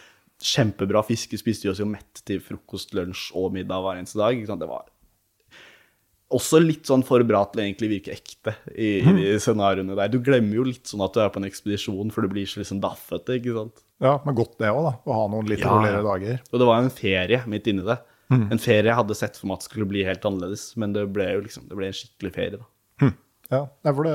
Kjempebra 0.42 1.04
fiske. 1.06 1.38
Spiste 1.38 1.68
vi 1.68 1.74
oss 1.74 1.82
jo 1.82 1.86
mett 1.86 2.24
til 2.26 2.42
frokost, 2.42 2.96
lunsj 2.96 3.30
og 3.38 3.54
middag 3.54 3.84
hver 3.84 4.00
eneste 4.00 4.18
dag. 4.18 4.42
Det 4.42 4.70
var 4.72 4.88
også 6.34 6.58
litt 6.62 6.88
sånn 6.90 7.04
for 7.06 7.22
bra 7.26 7.44
til 7.50 7.60
å 7.60 7.64
egentlig 7.64 7.88
virke 7.92 8.12
ekte 8.16 8.54
i, 8.74 8.98
i 9.00 9.12
de 9.16 9.34
scenarioene 9.42 9.94
der. 9.98 10.10
Du 10.12 10.18
glemmer 10.24 10.58
jo 10.58 10.64
litt 10.68 10.90
sånn 10.90 11.04
at 11.06 11.14
du 11.14 11.20
er 11.22 11.30
på 11.34 11.40
en 11.40 11.46
ekspedisjon, 11.48 12.10
for 12.14 12.26
du 12.26 12.32
blir 12.32 12.48
så 12.50 12.60
liksom 12.62 12.80
daffete, 12.82 13.38
ikke 13.38 13.54
sant. 13.56 13.84
Ja, 14.02 14.16
men 14.26 14.34
godt 14.38 14.56
det 14.58 14.72
òg, 14.74 14.82
da. 14.88 14.92
Å 15.06 15.18
ha 15.20 15.28
noen 15.32 15.48
litt 15.48 15.62
Ja. 15.62 15.70
roligere 15.72 16.02
dager. 16.06 16.40
Og 16.50 16.58
det 16.60 16.66
var 16.68 16.82
en 16.82 16.90
ferie 16.94 17.40
midt 17.50 17.70
inni 17.70 17.86
det. 17.86 17.98
En 18.34 18.58
ferie 18.58 18.88
jeg 18.88 18.96
hadde 18.98 19.14
sett 19.14 19.36
for 19.38 19.46
meg 19.46 19.60
at 19.60 19.66
skulle 19.68 19.86
bli 19.86 20.02
helt 20.02 20.24
annerledes, 20.26 20.72
men 20.80 20.92
det 20.96 21.04
ble 21.14 21.26
jo 21.36 21.42
liksom, 21.44 21.68
det 21.70 21.76
ble 21.78 21.86
en 21.92 21.94
skikkelig 21.94 22.32
ferie, 22.34 22.58
da. 22.58 23.10
Ja, 23.52 23.66
for 23.92 24.02
det, 24.08 24.14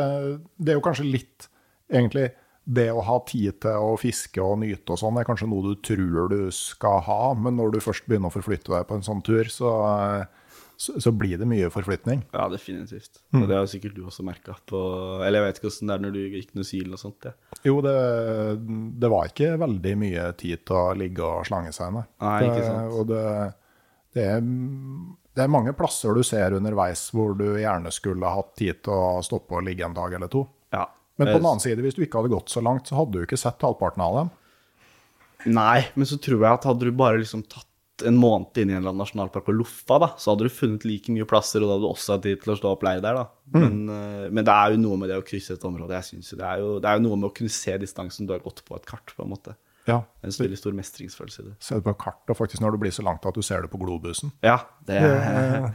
det 0.58 0.74
er 0.74 0.80
jo 0.80 0.84
kanskje 0.84 1.06
litt 1.06 1.46
Egentlig 1.94 2.32
det 2.70 2.88
å 2.94 3.02
ha 3.06 3.16
tid 3.26 3.60
til 3.64 3.78
å 3.82 3.94
fiske 3.98 4.42
og 4.44 4.60
nyte 4.62 4.94
og 4.94 5.00
sånn, 5.02 5.16
er 5.18 5.26
kanskje 5.26 5.48
noe 5.50 5.72
du 5.72 5.80
tror 5.86 6.28
du 6.30 6.52
skal 6.54 7.00
ha, 7.08 7.22
men 7.34 7.56
når 7.58 7.72
du 7.74 7.80
først 7.82 8.06
begynner 8.10 8.30
å 8.30 8.36
forflytte 8.36 8.70
deg 8.74 8.86
på 8.90 8.98
en 9.00 9.06
sånn 9.08 9.24
tur, 9.26 9.48
så, 9.50 9.72
så, 10.80 10.94
så 11.02 11.12
blir 11.12 11.36
det 11.38 11.44
mye 11.50 11.68
forflytning. 11.74 12.22
Ja, 12.32 12.46
definitivt. 12.48 13.20
Og 13.36 13.50
det 13.50 13.58
har 13.58 13.66
sikkert 13.68 13.98
du 13.98 14.06
også 14.08 14.24
merka 14.24 14.54
på 14.70 14.80
Eller 15.26 15.42
jeg 15.42 15.46
vet 15.50 15.58
ikke 15.60 15.68
åssen 15.74 15.90
det 15.90 15.96
er 15.98 16.04
når 16.06 16.14
du 16.16 16.20
gikk 16.38 16.54
New 16.56 16.64
Zealand 16.64 16.96
og 16.96 17.02
sånt. 17.02 17.28
Ja. 17.28 17.34
Jo, 17.68 17.82
det, 17.84 17.96
det 19.04 19.10
var 19.12 19.28
ikke 19.28 19.58
veldig 19.60 19.94
mye 20.00 20.30
tid 20.40 20.64
til 20.64 20.80
å 20.80 20.94
ligge 20.96 21.26
og 21.28 21.50
slange 21.50 21.74
seg, 21.76 21.92
nei. 21.98 22.06
Nei, 22.24 22.38
ikke 22.48 22.64
sant. 22.64 22.80
Det, 22.80 22.96
og 22.96 23.10
det, 23.12 23.26
det, 24.16 24.28
er, 24.38 24.48
det 25.36 25.44
er 25.44 25.52
mange 25.52 25.76
plasser 25.76 26.16
du 26.16 26.24
ser 26.24 26.56
underveis 26.56 27.04
hvor 27.12 27.36
du 27.36 27.50
gjerne 27.60 27.92
skulle 27.92 28.32
hatt 28.40 28.56
tid 28.64 28.80
til 28.88 28.96
å 28.96 29.20
stoppe 29.28 29.60
og 29.60 29.68
ligge 29.68 29.84
en 29.84 30.00
dag 30.00 30.16
eller 30.16 30.32
to. 30.32 30.46
Ja. 30.72 30.86
Men 31.20 31.34
på 31.34 31.42
den 31.42 31.50
annen 31.50 31.66
side, 31.66 31.84
hvis 31.84 32.00
du 32.00 32.06
ikke 32.06 32.22
hadde 32.22 32.32
gått 32.32 32.56
så 32.56 32.64
langt, 32.64 32.88
så 32.88 33.02
hadde 33.02 33.20
du 33.20 33.28
ikke 33.28 33.42
sett 33.42 33.68
halvparten 33.68 34.06
av 34.06 34.22
dem. 34.22 34.32
Nei, 35.52 35.90
men 36.00 36.08
så 36.08 36.16
tror 36.24 36.40
jeg 36.40 36.54
at 36.54 36.72
hadde 36.72 36.88
du 36.88 36.96
bare 36.96 37.20
liksom 37.20 37.44
tatt 37.52 37.68
en 38.08 38.18
måned 38.20 38.58
inn 38.62 38.72
i 38.72 38.76
en 38.76 38.82
eller 38.82 38.94
annen 38.94 39.04
nasjonalpark 39.04 39.50
og 39.52 39.58
loffa, 39.62 40.00
da, 40.04 40.10
så 40.20 40.32
hadde 40.34 40.48
du 40.48 40.54
funnet 40.54 40.86
like 40.88 41.14
mye 41.14 41.28
plasser, 41.30 41.64
og 41.64 41.70
da 41.70 41.76
hadde 41.78 41.86
du 41.88 41.90
også 41.92 42.16
hatt 42.16 42.26
tid 42.28 42.44
til 42.44 42.54
å 42.54 42.58
stå 42.60 42.74
opp 42.76 42.86
leir 42.88 43.02
der, 43.04 43.18
da. 43.20 43.26
Men, 43.56 43.80
eh, 43.90 44.28
men 44.30 44.46
det 44.46 44.54
er 44.54 44.76
jo 44.76 44.84
noe 44.84 45.00
med 45.02 45.12
det 45.12 45.18
å 45.20 45.26
krysse 45.26 45.56
et 45.58 45.66
område. 45.68 45.98
Jeg 45.98 46.12
synes 46.12 46.34
jo 46.34 46.38
det, 46.40 46.46
er 46.46 46.62
jo, 46.64 46.76
det 46.84 46.92
er 46.92 47.00
jo 47.00 47.06
noe 47.08 47.18
med 47.20 47.32
å 47.32 47.34
kunne 47.40 47.54
se 47.54 47.76
distansen 47.82 48.30
du 48.30 48.36
har 48.36 48.44
gått 48.46 48.62
på 48.68 48.78
et 48.78 48.88
kart, 48.90 49.16
på 49.18 49.26
en 49.26 49.34
måte. 49.34 49.56
Ja, 49.90 50.04
En 50.22 50.34
veldig 50.36 50.58
stor 50.60 50.76
mestringsfølelse 50.78 51.42
i 51.42 51.46
det. 51.48 51.56
Se 51.66 51.78
det 51.80 51.86
på 51.88 51.96
kart, 51.98 52.22
og 52.30 52.38
faktisk 52.38 52.62
når 52.62 52.76
det 52.76 52.82
blir 52.84 52.94
så 52.94 53.06
langt 53.06 53.26
at 53.26 53.38
du 53.38 53.42
ser 53.46 53.64
det 53.66 53.72
på 53.72 53.80
globusen. 53.82 54.32
Ja, 54.46 54.60
det 54.86 55.00
er, 55.02 55.72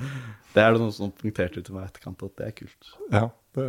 det 0.54 0.62
er 0.62 0.74
det 0.74 0.82
noen 0.82 0.94
som 0.94 1.10
punkterte 1.14 1.62
til 1.64 1.74
meg 1.74 1.86
i 1.86 1.90
etterkant, 1.90 2.22
at 2.22 2.36
det 2.38 2.46
er 2.46 2.54
kult. 2.58 2.92
Ja. 3.12 3.24
Det, 3.54 3.64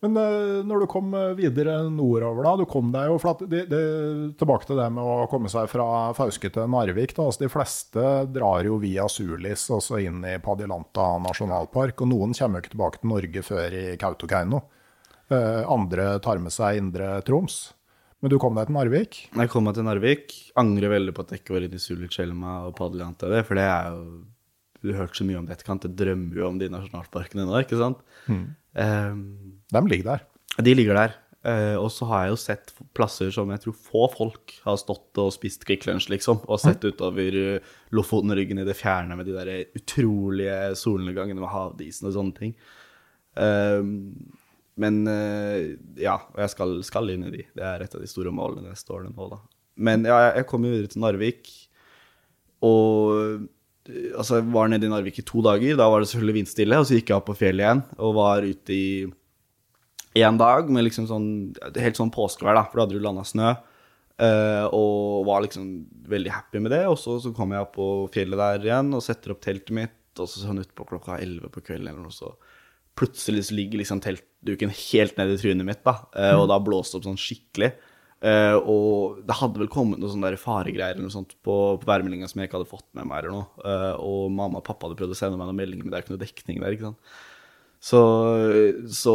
men 0.00 0.14
eh, 0.16 0.62
når 0.64 0.82
du 0.82 0.86
kom 0.88 1.10
videre 1.36 1.74
nordover, 1.92 2.46
da, 2.46 2.52
du 2.56 2.64
kom 2.68 2.88
deg 2.94 3.10
jo 3.10 3.18
at 3.28 3.42
de, 3.44 3.60
det, 3.68 3.80
Tilbake 4.40 4.68
til 4.68 4.80
det 4.80 4.86
med 4.96 5.04
å 5.04 5.26
komme 5.28 5.50
seg 5.52 5.68
fra 5.68 5.88
Fauske 6.16 6.48
til 6.52 6.70
Narvik. 6.72 7.12
Da, 7.16 7.26
altså 7.28 7.44
De 7.44 7.50
fleste 7.52 8.06
drar 8.32 8.64
jo 8.68 8.78
via 8.80 9.04
Sulis 9.12 9.66
og 9.74 9.84
så 9.84 10.00
inn 10.04 10.24
i 10.24 10.38
Padilanta 10.40 11.10
nasjonalpark. 11.26 12.00
Og 12.00 12.12
noen 12.12 12.32
kommer 12.36 12.60
jo 12.60 12.64
ikke 12.64 12.76
tilbake 12.76 13.02
til 13.02 13.12
Norge 13.12 13.44
før 13.44 13.76
i 13.76 13.86
Kautokeino. 14.00 14.62
Eh, 15.28 15.62
andre 15.68 16.16
tar 16.24 16.40
med 16.40 16.54
seg 16.54 16.78
Indre 16.80 17.16
Troms. 17.26 17.58
Men 18.22 18.32
du 18.32 18.38
kom 18.40 18.56
deg 18.56 18.68
til 18.68 18.76
Narvik? 18.78 19.18
Jeg 19.28 19.50
kom 19.52 19.66
meg 19.68 19.76
til 19.76 19.84
Narvik, 19.84 20.32
angrer 20.58 20.94
veldig 20.94 21.12
på 21.14 21.24
at 21.24 21.34
jeg 21.34 21.42
ikke 21.42 21.56
var 21.58 21.66
inne 21.66 21.76
i 21.76 21.82
Sulitjelma 21.82 22.54
og 22.68 22.72
Padilanta, 22.78 23.28
det, 23.28 23.42
for 23.44 23.58
det 23.58 23.66
er 23.68 23.90
jo 23.92 24.06
Du 24.86 24.92
har 24.94 25.02
hørt 25.06 25.18
så 25.18 25.26
mye 25.26 25.38
om 25.40 25.46
det 25.48 25.56
etterkant, 25.58 25.84
jeg 25.88 25.96
drømmer 25.98 26.38
jo 26.40 26.48
om 26.48 26.58
de 26.62 26.68
nasjonalparkene 26.72 27.44
nå, 27.48 27.58
ikke 27.64 27.78
sant? 27.80 28.00
Ehm, 28.78 29.22
De 29.72 29.82
ligger 29.90 30.12
der. 30.14 30.26
de 30.62 30.74
ligger 30.78 30.94
der. 31.02 31.14
Uh, 31.46 31.76
og 31.78 31.92
så 31.94 32.06
har 32.10 32.24
jeg 32.24 32.32
jo 32.32 32.38
sett 32.42 32.72
plasser 32.96 33.28
som 33.30 33.50
jeg 33.54 33.60
tror 33.62 33.74
få 33.78 34.00
folk 34.10 34.54
har 34.64 34.74
stått 34.80 35.14
og 35.22 35.28
spist 35.30 35.62
Kvikk 35.68 35.84
Lunsj, 35.86 36.08
liksom. 36.10 36.40
Og 36.50 36.58
sett 36.58 36.82
utover 36.82 37.36
uh, 37.38 37.68
Lofotenryggen 37.94 38.58
i 38.58 38.64
det 38.66 38.74
fjerne 38.74 39.14
med 39.14 39.28
de 39.28 39.36
der 39.36 39.52
utrolige 39.78 40.72
solnedgangene 40.80 41.38
med 41.38 41.52
havdisen 41.52 42.08
og 42.10 42.16
sånne 42.16 42.34
ting. 42.40 42.56
Ehm, 43.38 43.92
men 44.82 44.98
uh, 45.06 45.76
ja, 46.02 46.16
og 46.34 46.40
jeg 46.42 46.50
skal, 46.56 46.74
skal 46.84 47.14
inn 47.14 47.28
i 47.28 47.34
de. 47.36 47.44
Det 47.54 47.62
er 47.64 47.84
et 47.86 47.94
av 47.94 48.02
de 48.02 48.10
store 48.10 48.32
målene 48.34 48.66
neste 48.72 48.90
år 48.96 49.06
nå, 49.06 49.30
da. 49.30 49.38
Men 49.76 50.02
ja, 50.08 50.18
jeg- 50.26 50.36
jeg 50.42 50.46
kom 50.50 50.64
jo 50.66 50.72
videre 50.74 50.90
til 50.92 51.02
Narvik, 51.04 51.52
og 52.64 53.12
eh, 53.20 53.46
altså, 53.88 54.40
jeg 54.40 54.48
var 54.54 54.68
nede 54.72 54.88
i 54.88 54.90
Narvik 54.92 55.20
i 55.22 55.26
to 55.26 55.42
dager. 55.44 55.76
Da 55.78 55.86
var 55.92 56.02
det 56.02 56.10
selvfølgelig 56.10 56.40
vindstille, 56.40 56.80
og 56.80 56.88
så 56.88 56.98
gikk 56.98 57.12
jeg 57.12 57.20
opp 57.20 57.28
på 57.30 57.38
fjellet 57.38 57.64
igjen 57.64 57.82
og 57.98 58.16
var 58.18 58.46
ute 58.46 58.74
i 58.74 58.86
én 60.16 60.38
dag 60.40 60.70
med 60.72 60.86
liksom 60.86 61.08
sånn 61.10 61.26
helt 61.76 61.98
sånn 61.98 62.12
påskevær, 62.14 62.56
da, 62.56 62.64
for 62.66 62.78
da 62.80 62.86
hadde 62.86 62.96
du 62.96 63.04
landa 63.04 63.24
snø. 63.28 63.54
eh, 64.16 64.66
og 64.72 65.26
var 65.28 65.42
liksom 65.44 65.66
veldig 66.08 66.32
happy 66.32 66.62
med 66.64 66.72
det. 66.72 66.84
Og 66.90 66.98
så, 67.00 67.18
så 67.20 67.32
kom 67.36 67.52
jeg 67.52 67.66
opp 67.66 67.74
på 67.76 67.88
fjellet 68.14 68.40
der 68.40 68.68
igjen 68.70 68.94
og 68.96 69.04
setter 69.04 69.34
opp 69.34 69.42
teltet 69.44 69.74
mitt, 69.76 69.98
og 70.16 70.28
så 70.30 70.40
sånn 70.46 70.62
utpå 70.62 70.86
klokka 70.88 71.18
11 71.20 71.52
på 71.52 71.60
kvelden 71.66 71.90
eller 71.90 72.06
noe, 72.06 72.14
så 72.14 72.32
plutselig 72.96 73.50
så 73.50 73.56
ligger 73.58 73.82
liksom 73.82 74.00
teltduken 74.00 74.70
helt 74.72 75.18
ned 75.18 75.34
i 75.34 75.36
trynet 75.40 75.68
mitt, 75.68 75.82
da, 75.84 75.98
eh, 76.16 76.32
og 76.32 76.46
da 76.48 76.56
blåste 76.64 76.96
det 76.96 77.02
opp 77.02 77.08
sånn 77.10 77.20
skikkelig. 77.20 77.74
Eh, 78.24 78.56
og 78.56 79.20
det 79.28 79.36
hadde 79.36 79.60
vel 79.60 79.70
kommet 79.70 80.00
noen 80.00 80.14
sånne 80.14 80.38
faregreier 80.40 80.96
eller 80.96 81.04
noe 81.04 81.12
sånt 81.12 81.34
på, 81.44 81.54
på 81.82 81.88
værmeldinga 81.88 82.28
som 82.30 82.40
jeg 82.40 82.48
ikke 82.48 82.60
hadde 82.60 82.70
fått 82.70 82.88
med 82.96 83.08
meg, 83.08 83.20
eller 83.20 83.34
noe. 83.34 83.48
Uh, 83.60 83.94
og 84.00 84.32
mamma 84.32 84.62
og 84.62 84.66
pappa 84.66 84.88
hadde 84.88 84.98
prøvd 85.00 85.16
å 85.16 85.18
sende 85.18 85.40
meg 85.40 85.50
noen 85.50 85.60
meldinger, 85.60 85.84
men 85.84 85.92
det 85.92 85.98
er 85.98 86.06
ikke 86.06 86.14
noe 86.14 86.24
dekning 86.24 86.62
der. 86.62 86.76
ikke 86.76 86.90
sant? 86.90 87.16
Så, 87.86 88.00
så 88.88 89.14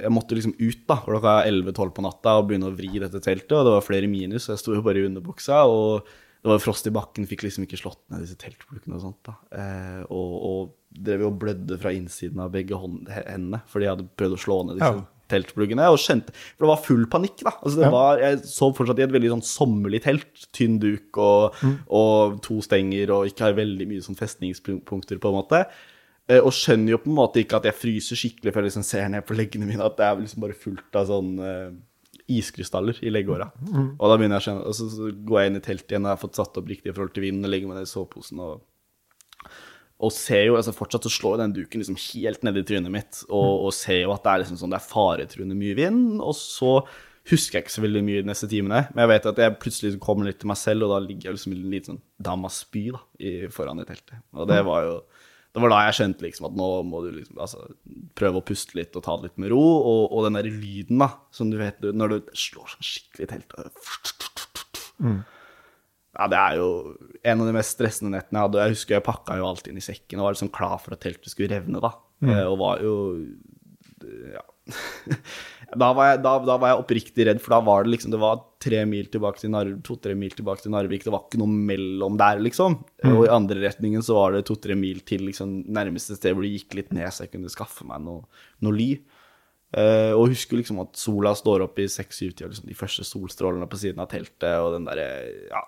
jeg 0.00 0.10
måtte 0.10 0.34
liksom 0.34 0.56
ut 0.56 0.86
da, 0.88 0.96
klokka 1.04 1.36
11-12 1.44 1.92
på 1.94 2.04
natta 2.06 2.38
og 2.40 2.48
begynne 2.48 2.70
å 2.72 2.74
vri 2.74 2.90
dette 2.96 3.20
teltet, 3.22 3.52
og 3.54 3.68
det 3.68 3.74
var 3.76 3.84
flere 3.86 4.08
minus, 4.10 4.46
så 4.46 4.54
jeg 4.54 4.64
sto 4.64 4.74
jo 4.74 4.84
bare 4.86 5.02
i 5.02 5.06
underbuksa, 5.06 5.60
og 5.68 6.08
det 6.08 6.50
var 6.50 6.64
frost 6.64 6.88
i 6.88 6.92
bakken, 6.92 7.28
fikk 7.28 7.44
liksom 7.44 7.68
ikke 7.68 7.78
slått 7.80 8.00
ned 8.12 8.24
disse 8.24 8.40
teltplukene 8.40 8.96
og 8.96 9.04
sånt 9.04 9.20
da. 9.28 9.36
Uh, 9.52 10.00
og, 10.08 10.32
og 10.48 11.04
drev 11.04 11.26
jo 11.26 11.30
og 11.30 11.38
blødde 11.44 11.78
fra 11.80 11.92
innsiden 11.94 12.40
av 12.42 12.50
begge 12.56 12.80
hendene, 12.80 13.60
fordi 13.70 13.86
jeg 13.86 13.94
hadde 13.94 14.08
prøvd 14.16 14.38
å 14.38 14.42
slå 14.48 14.62
ned 14.64 14.80
disse 14.80 14.94
Ja. 14.96 15.04
Teltpluggene, 15.30 15.86
og 15.90 15.96
skjønte, 16.02 16.34
for 16.56 16.66
det 16.66 16.70
var 16.72 16.82
full 16.84 17.06
panikk 17.12 17.40
da. 17.46 17.52
Altså 17.62 17.76
det 17.80 17.86
Ja. 17.86 17.90
var, 17.94 18.18
jeg 18.20 18.38
sov 18.44 18.74
fortsatt 18.76 18.98
i 19.00 19.06
et 19.06 19.12
veldig 19.14 19.30
sånn 19.32 19.46
sommerlig 19.48 20.02
telt, 20.04 20.46
tynn 20.52 20.78
duk 20.82 21.16
og, 21.18 21.54
og 21.88 22.40
to 22.44 22.60
stenger, 22.62 23.10
og 23.16 23.26
ikke 23.30 23.46
har 23.48 23.56
veldig 23.58 23.86
mye 23.88 24.04
sånn 24.04 24.18
festningspunkter 24.20 25.18
på 25.22 25.32
en 25.32 25.38
måte. 25.40 25.64
Eh, 26.28 26.40
Og 26.40 26.52
skjønner 26.56 26.94
jo 26.94 26.98
på 27.04 27.10
en 27.10 27.16
måte 27.18 27.40
ikke 27.42 27.56
at 27.60 27.64
jeg 27.68 27.74
fryser 27.76 28.16
skikkelig 28.16 28.52
før 28.54 28.62
jeg 28.64 28.70
liksom 28.72 28.84
ser 28.88 29.08
ned 29.12 29.26
på 29.28 29.36
leggene 29.36 29.66
mine, 29.68 29.84
at 29.84 29.96
det 29.98 30.06
er 30.06 30.20
liksom 30.22 30.40
bare 30.40 30.56
fullt 30.56 30.96
av 30.96 31.06
sånn 31.10 31.34
eh, 31.44 31.72
iskrystaller 32.32 32.96
i 33.04 33.10
leggåra. 33.12 33.50
Og 33.98 34.08
da 34.08 34.16
begynner 34.16 34.38
jeg 34.38 34.44
å 34.44 34.46
skjønne, 34.46 34.66
og 34.70 34.74
så, 34.78 34.86
så 34.88 35.10
går 35.28 35.40
jeg 35.42 35.50
inn 35.50 35.58
i 35.58 35.64
teltet 35.66 35.90
igjen 35.92 36.06
og 36.06 36.14
har 36.14 36.22
fått 36.22 36.38
satt 36.40 36.56
opp 36.56 36.68
riktig 36.70 36.88
i 36.92 36.94
forhold 36.96 37.12
til 37.16 37.26
vinden, 37.26 37.44
og 37.44 37.52
legger 37.52 37.68
meg 37.68 37.76
ned 37.82 37.88
i 37.88 37.92
soveposen 37.92 38.40
og 38.40 38.62
og 40.02 40.12
ser 40.12 40.48
jo, 40.48 40.58
altså 40.58 40.74
fortsatt 40.74 41.06
så 41.06 41.12
slår 41.12 41.40
den 41.40 41.54
duken 41.54 41.82
liksom 41.82 41.98
helt 42.10 42.42
ned 42.46 42.58
i 42.58 42.64
trynet 42.66 42.92
mitt, 42.92 43.20
og, 43.28 43.68
og 43.68 43.74
ser 43.76 44.02
jo 44.02 44.14
at 44.14 44.24
det 44.24 44.32
er 44.32 44.42
liksom 44.42 44.58
sånn, 44.60 44.74
det 44.74 44.80
er 44.80 44.88
faretruende 44.88 45.58
mye 45.58 45.76
vind, 45.78 46.06
og 46.18 46.34
så 46.38 46.80
husker 47.30 47.56
jeg 47.56 47.64
ikke 47.64 47.72
så 47.72 47.84
veldig 47.84 48.02
mye 48.04 48.22
de 48.24 48.28
neste 48.28 48.48
timene, 48.50 48.82
men 48.90 49.04
jeg 49.04 49.12
vet 49.14 49.28
at 49.30 49.38
jeg 49.40 49.58
plutselig 49.62 50.00
kommer 50.02 50.28
litt 50.28 50.42
til 50.42 50.50
meg 50.50 50.58
selv, 50.60 50.86
og 50.86 50.92
da 50.92 50.98
ligger 51.04 51.30
jeg 51.30 51.38
liksom 51.38 51.54
i 51.54 51.60
en 51.60 51.70
liten 51.72 51.94
sånn 51.94 52.02
dam 52.26 52.44
av 52.44 52.52
spy 52.52 52.88
da, 52.92 53.00
i, 53.16 53.32
foran 53.54 53.80
i 53.80 53.86
teltet. 53.88 54.18
Og 54.36 54.50
det 54.50 54.58
var 54.66 54.88
jo, 54.88 54.98
det 55.54 55.62
var 55.62 55.72
da 55.72 55.78
jeg 55.86 55.96
skjønte 56.00 56.26
liksom 56.26 56.48
at 56.50 56.58
nå 56.58 56.68
må 56.90 57.00
du 57.04 57.12
liksom, 57.14 57.38
altså, 57.46 57.62
prøve 58.18 58.42
å 58.42 58.46
puste 58.50 58.76
litt 58.76 58.98
og 58.98 59.06
ta 59.06 59.14
det 59.16 59.30
litt 59.30 59.40
med 59.40 59.54
ro, 59.54 59.62
og, 59.62 60.02
og 60.10 60.26
den 60.26 60.36
der 60.36 60.50
lyden 60.50 61.00
da, 61.00 61.14
som 61.32 61.54
du 61.54 61.56
vet, 61.62 61.80
når 61.80 62.12
du 62.12 62.34
slår 62.36 62.74
sånn 62.74 62.90
skikkelig 62.90 63.28
i 63.28 63.32
teltet, 63.32 63.86
ja, 66.14 66.28
det 66.30 66.38
er 66.40 66.58
jo 66.60 66.68
en 67.26 67.42
av 67.42 67.48
de 67.48 67.54
mest 67.56 67.74
stressende 67.76 68.14
nettene 68.14 68.38
jeg 68.40 68.48
hadde. 68.48 68.64
Jeg 68.64 68.76
husker 68.76 68.96
jeg 68.98 69.06
pakka 69.06 69.38
jo 69.40 69.48
alt 69.48 69.68
inn 69.70 69.80
i 69.80 69.84
sekken 69.84 70.20
og 70.20 70.28
var 70.28 70.36
liksom 70.36 70.52
klar 70.54 70.76
for 70.82 70.96
at 70.96 71.02
teltet 71.02 71.32
skulle 71.32 71.50
revne, 71.50 71.82
da. 71.82 71.94
Mm. 72.24 72.34
Og 72.46 72.58
var 72.62 72.84
jo 72.84 72.96
Ja. 74.34 74.44
da, 75.80 75.90
var 75.92 76.06
jeg, 76.08 76.20
da, 76.24 76.30
da 76.40 76.54
var 76.56 76.70
jeg 76.70 76.80
oppriktig 76.80 77.26
redd, 77.28 77.40
for 77.44 77.52
da 77.52 77.58
var 77.66 77.84
det 77.84 77.90
liksom 77.92 78.14
Det 78.14 78.20
var 78.22 78.38
tre 78.64 78.78
mil 78.88 79.10
tilbake 79.12 79.42
til 79.42 79.52
Narvik, 79.52 79.82
to-tre 79.84 80.14
mil 80.16 80.32
tilbake 80.32 80.64
til 80.64 80.72
Narvik. 80.72 81.04
Det 81.04 81.12
var 81.12 81.26
ikke 81.26 81.40
noe 81.42 81.64
mellom 81.72 82.16
der, 82.20 82.40
liksom. 82.40 82.78
Og 83.10 83.26
i 83.26 83.32
andre 83.32 83.58
retningen 83.66 84.04
så 84.04 84.16
var 84.16 84.36
det 84.36 84.46
to-tre 84.48 84.76
mil 84.78 85.02
til 85.04 85.26
liksom 85.28 85.58
nærmeste 85.66 86.16
sted 86.16 86.32
hvor 86.32 86.46
det 86.46 86.54
gikk 86.54 86.78
litt 86.78 86.96
ned, 86.96 87.10
så 87.12 87.26
jeg 87.26 87.34
kunne 87.34 87.52
skaffe 87.52 87.84
meg 87.88 88.00
noe, 88.06 88.24
noe 88.64 88.78
ly. 88.78 88.88
Uh, 89.74 90.14
og 90.14 90.30
husker 90.30 90.60
liksom 90.60 90.78
at 90.84 90.94
sola 90.94 91.32
står 91.34 91.64
opp 91.64 91.80
i 91.82 91.88
seks-syv-tida, 91.90 92.46
liksom 92.46 92.68
de 92.70 92.76
første 92.78 93.02
solstrålene 93.08 93.66
på 93.66 93.80
siden 93.80 94.02
av 94.04 94.10
teltet, 94.12 94.52
og 94.62 94.76
den 94.76 94.86
derre 94.86 95.08
Ja. 95.50 95.64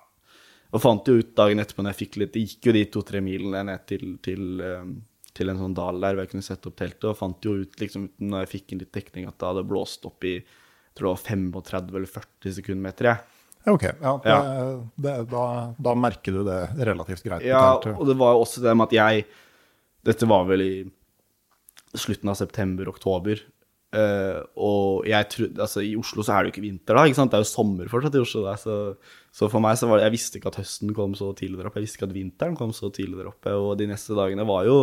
Og 0.75 0.83
fant 0.83 1.09
jo 1.09 1.19
ut 1.21 1.35
dagen 1.39 1.63
etterpå 1.63 1.85
når 1.85 1.95
jeg 1.95 2.01
fikk 2.01 2.17
litt 2.21 2.33
Det 2.35 2.43
gikk 2.43 2.67
jo 2.69 2.73
de 2.75 2.83
to-tre 2.91 3.21
milene 3.23 3.63
ned 3.69 3.85
til, 3.87 4.17
til, 4.25 4.61
eh, 4.65 4.89
til 5.37 5.53
en 5.53 5.61
sånn 5.63 5.77
dal 5.77 6.01
der 6.03 6.17
hvor 6.17 6.27
jeg 6.27 6.33
kunne 6.35 6.47
sette 6.47 6.71
opp 6.71 6.77
teltet, 6.81 7.07
og 7.11 7.19
fant 7.21 7.47
jo 7.47 7.55
ut 7.63 7.81
liksom 7.81 8.11
når 8.19 8.45
jeg 8.45 8.53
fikk 8.57 8.75
inn 8.75 8.83
litt 8.83 8.95
dekning, 8.97 9.29
at 9.31 9.39
det 9.39 9.51
hadde 9.51 9.69
blåst 9.71 10.09
opp 10.09 10.27
i 10.27 10.39
jeg 10.41 10.99
tror 10.99 11.11
det 11.11 11.17
var 11.17 11.25
35 11.29 11.97
eller 11.99 12.09
40 12.09 12.53
sekundmeter. 12.57 13.11
jeg. 13.11 13.19
Ja, 13.21 13.37
Ok, 13.67 13.83
ja, 13.83 14.21
det, 14.23 14.31
Ja. 14.31 14.43
Det, 14.95 15.15
da, 15.31 15.47
da 15.79 15.95
merker 15.99 16.39
du 16.39 16.45
det 16.47 16.61
relativt 16.87 17.25
greit. 17.27 17.43
Ja, 17.43 17.75
og 17.75 18.07
det 18.07 18.15
var 18.19 18.37
jo 18.37 18.45
også 18.45 18.63
det 18.63 18.77
med 18.77 18.87
at 18.87 18.95
jeg 18.95 19.27
Dette 20.07 20.29
var 20.31 20.45
vel 20.47 20.63
i 20.63 20.75
slutten 21.99 22.31
av 22.31 22.37
september-oktober. 22.39 23.41
Uh, 23.97 24.43
og 24.61 25.07
jeg 25.09 25.27
trodde 25.33 25.63
Altså, 25.63 25.81
i 25.83 25.95
Oslo 25.99 26.23
så 26.27 26.35
er 26.35 26.45
det 26.45 26.51
jo 26.51 26.55
ikke 26.55 26.65
vinter 26.67 26.95
da, 26.95 27.05
ikke 27.07 27.19
sant? 27.19 27.33
Det 27.33 27.39
er 27.39 27.45
jo 27.47 27.51
sommer 27.51 27.91
fortsatt 27.91 28.15
i 28.15 28.23
Oslo. 28.23 28.45
Der, 28.47 28.61
så, 28.61 28.77
så 29.37 29.51
for 29.53 29.61
meg 29.61 29.77
så 29.77 29.89
var 29.91 30.01
det 30.01 30.07
Jeg 30.07 30.15
visste 30.15 30.39
ikke 30.39 30.49
at 30.49 30.63
høsten 30.63 30.95
kom 30.97 31.13
så 31.19 31.29
tidlig 31.37 31.61
der 31.61 31.69
oppe. 31.69 31.83
Jeg 31.83 31.87
visste 31.87 32.01
ikke 32.01 32.09
at 32.09 32.17
vinteren 32.17 32.57
kom 32.57 32.73
så 32.73 32.89
tidlig 32.95 33.19
der 33.21 33.29
oppe. 33.29 33.53
Og 33.53 33.75
de 33.77 33.89
neste 33.91 34.17
dagene 34.17 34.47
var 34.49 34.65
jo 34.65 34.79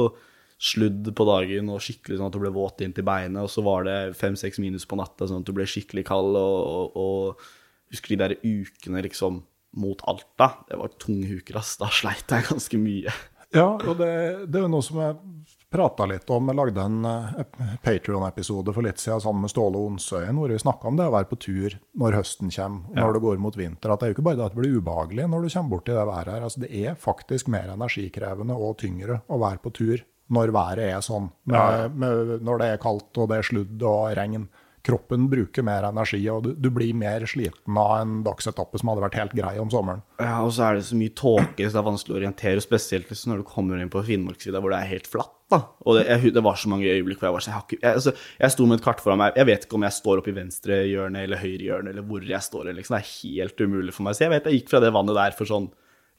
sludd 0.63 1.09
på 1.17 1.25
dagen 1.27 1.71
og 1.73 1.81
skikkelig 1.83 2.19
sånn 2.19 2.29
at 2.29 2.35
du 2.35 2.39
ble 2.43 2.51
våt 2.53 2.83
inntil 2.85 3.07
beinet. 3.07 3.41
Og 3.41 3.49
så 3.49 3.63
var 3.65 3.87
det 3.87 3.97
fem-seks 4.19 4.61
minus 4.61 4.85
på 4.85 4.99
natta, 4.99 5.25
sånn 5.25 5.41
at 5.41 5.49
du 5.49 5.55
ble 5.57 5.65
skikkelig 5.69 6.05
kald. 6.11 6.37
Og, 6.37 6.93
og, 6.93 7.01
og 7.01 7.95
husker 7.95 8.13
de 8.13 8.19
der 8.21 8.37
ukene 8.45 9.01
liksom 9.07 9.41
mot 9.81 10.05
Alta. 10.05 10.51
Det 10.69 10.77
var 10.77 10.93
tunge 11.01 11.39
uker, 11.41 11.57
ass. 11.57 11.73
Da 11.81 11.89
sleit 11.89 12.29
jeg 12.29 12.45
ganske 12.51 12.81
mye. 12.81 13.13
Ja, 13.53 13.71
og 13.73 13.97
det, 13.97 14.13
det 14.49 14.59
er 14.59 14.67
jo 14.67 14.73
noe 14.75 14.85
som 14.85 15.01
jeg 15.01 15.17
prata 15.73 16.05
litt 16.09 16.29
om. 16.33 16.51
Jeg 16.51 16.59
lagde 16.59 16.85
en 16.85 17.07
uh, 17.07 17.41
Patrion-episode 17.83 18.75
for 18.75 18.85
litt 18.85 19.01
siden 19.01 19.23
sammen 19.23 19.47
med 19.47 19.53
Ståle 19.53 19.81
Onsøyen, 19.81 20.37
hvor 20.37 20.53
vi 20.53 20.61
snakka 20.61 20.89
om 20.89 20.99
det 20.99 21.09
å 21.09 21.15
være 21.15 21.29
på 21.31 21.39
tur 21.41 21.77
når 21.99 22.19
høsten 22.19 22.53
kommer, 22.53 22.87
og 22.93 22.99
når 23.01 23.17
det 23.17 23.23
går 23.25 23.43
mot 23.43 23.57
vinter. 23.57 23.93
At 23.93 24.01
det 24.01 24.07
er 24.07 24.13
jo 24.13 24.17
ikke 24.19 24.27
bare 24.29 24.39
det 24.39 24.47
at 24.47 24.55
det 24.55 24.61
blir 24.61 24.79
ubehagelig 24.79 25.27
når 25.31 25.45
du 25.45 25.53
kommer 25.55 25.75
borti 25.75 25.95
det 25.95 26.07
været 26.09 26.33
her. 26.33 26.47
Altså, 26.47 26.63
det 26.63 26.71
er 26.83 26.99
faktisk 26.99 27.49
mer 27.53 27.73
energikrevende 27.73 28.57
og 28.57 28.77
tyngre 28.83 29.21
å 29.27 29.39
være 29.41 29.63
på 29.63 29.73
tur 29.73 30.03
når 30.33 30.53
været 30.55 30.83
er 30.87 31.01
sånn. 31.03 31.31
Med, 31.49 31.97
med, 31.99 32.37
når 32.45 32.61
det 32.61 32.69
er 32.71 32.83
kaldt 32.83 33.19
og 33.19 33.29
det 33.31 33.39
er 33.39 33.49
sludd 33.49 33.87
og 33.89 34.13
regn. 34.17 34.47
Kroppen 34.83 35.29
bruker 35.31 35.63
mer 35.63 35.85
energi, 35.87 36.19
og 36.27 36.41
du, 36.43 36.49
du 36.59 36.67
blir 36.73 36.91
mer 36.97 37.23
sliten 37.29 37.77
av 37.79 37.93
en 38.01 38.17
dagsetappe 38.25 38.81
som 38.81 38.89
hadde 38.91 39.05
vært 39.05 39.15
helt 39.15 39.35
grei 39.37 39.53
om 39.61 39.69
sommeren. 39.71 40.01
Ja, 40.19 40.41
og 40.43 40.51
så 40.55 40.65
er 40.67 40.79
det 40.79 40.87
så 40.89 40.97
mye 40.99 41.13
tåke, 41.15 41.63
så 41.63 41.71
det 41.71 41.79
er 41.79 41.85
vanskelig 41.87 42.15
å 42.15 42.19
orientere, 42.19 42.63
spesielt 42.63 43.13
når 43.29 43.43
du 43.43 43.45
kommer 43.47 43.79
inn 43.79 43.91
på 43.93 44.03
Finnmarkssida 44.03 44.59
hvor 44.59 44.73
det 44.75 44.81
er 44.81 44.91
helt 44.91 45.07
flatt. 45.07 45.31
da. 45.53 45.61
Og 45.87 45.99
det, 45.99 46.03
jeg, 46.09 46.33
det 46.35 46.43
var 46.43 46.59
så 46.59 46.71
mange 46.71 46.89
øyeblikk 46.91 47.21
hvor 47.21 47.29
jeg 47.29 47.37
var 47.37 47.45
sånn 47.45 47.55
jeg, 47.55 47.79
jeg, 47.79 47.93
altså, 47.93 48.15
jeg 48.41 48.55
sto 48.55 48.67
med 48.67 48.81
et 48.81 48.85
kart 48.89 49.03
foran 49.03 49.21
meg, 49.21 49.39
jeg 49.39 49.49
vet 49.53 49.67
ikke 49.67 49.79
om 49.79 49.87
jeg 49.87 49.97
står 50.01 50.23
oppe 50.23 50.33
i 50.33 50.35
venstre 50.35 50.81
hjørne 50.89 51.23
eller 51.23 51.39
høyre 51.39 51.69
hjørne, 51.69 51.93
eller 51.93 52.09
hvor 52.09 52.27
jeg 52.27 52.49
står. 52.49 52.73
Liksom. 52.73 52.97
Det 52.97 53.03
er 53.05 53.13
helt 53.13 53.63
umulig 53.63 53.95
for 53.95 54.07
meg. 54.07 54.17
Så 54.17 54.27
jeg 54.27 54.35
vet 54.35 54.51
jeg 54.51 54.59
gikk 54.59 54.73
fra 54.73 54.83
det 54.83 54.91
vannet 54.95 55.19
der 55.19 55.37
for 55.37 55.47
sånn 55.47 55.71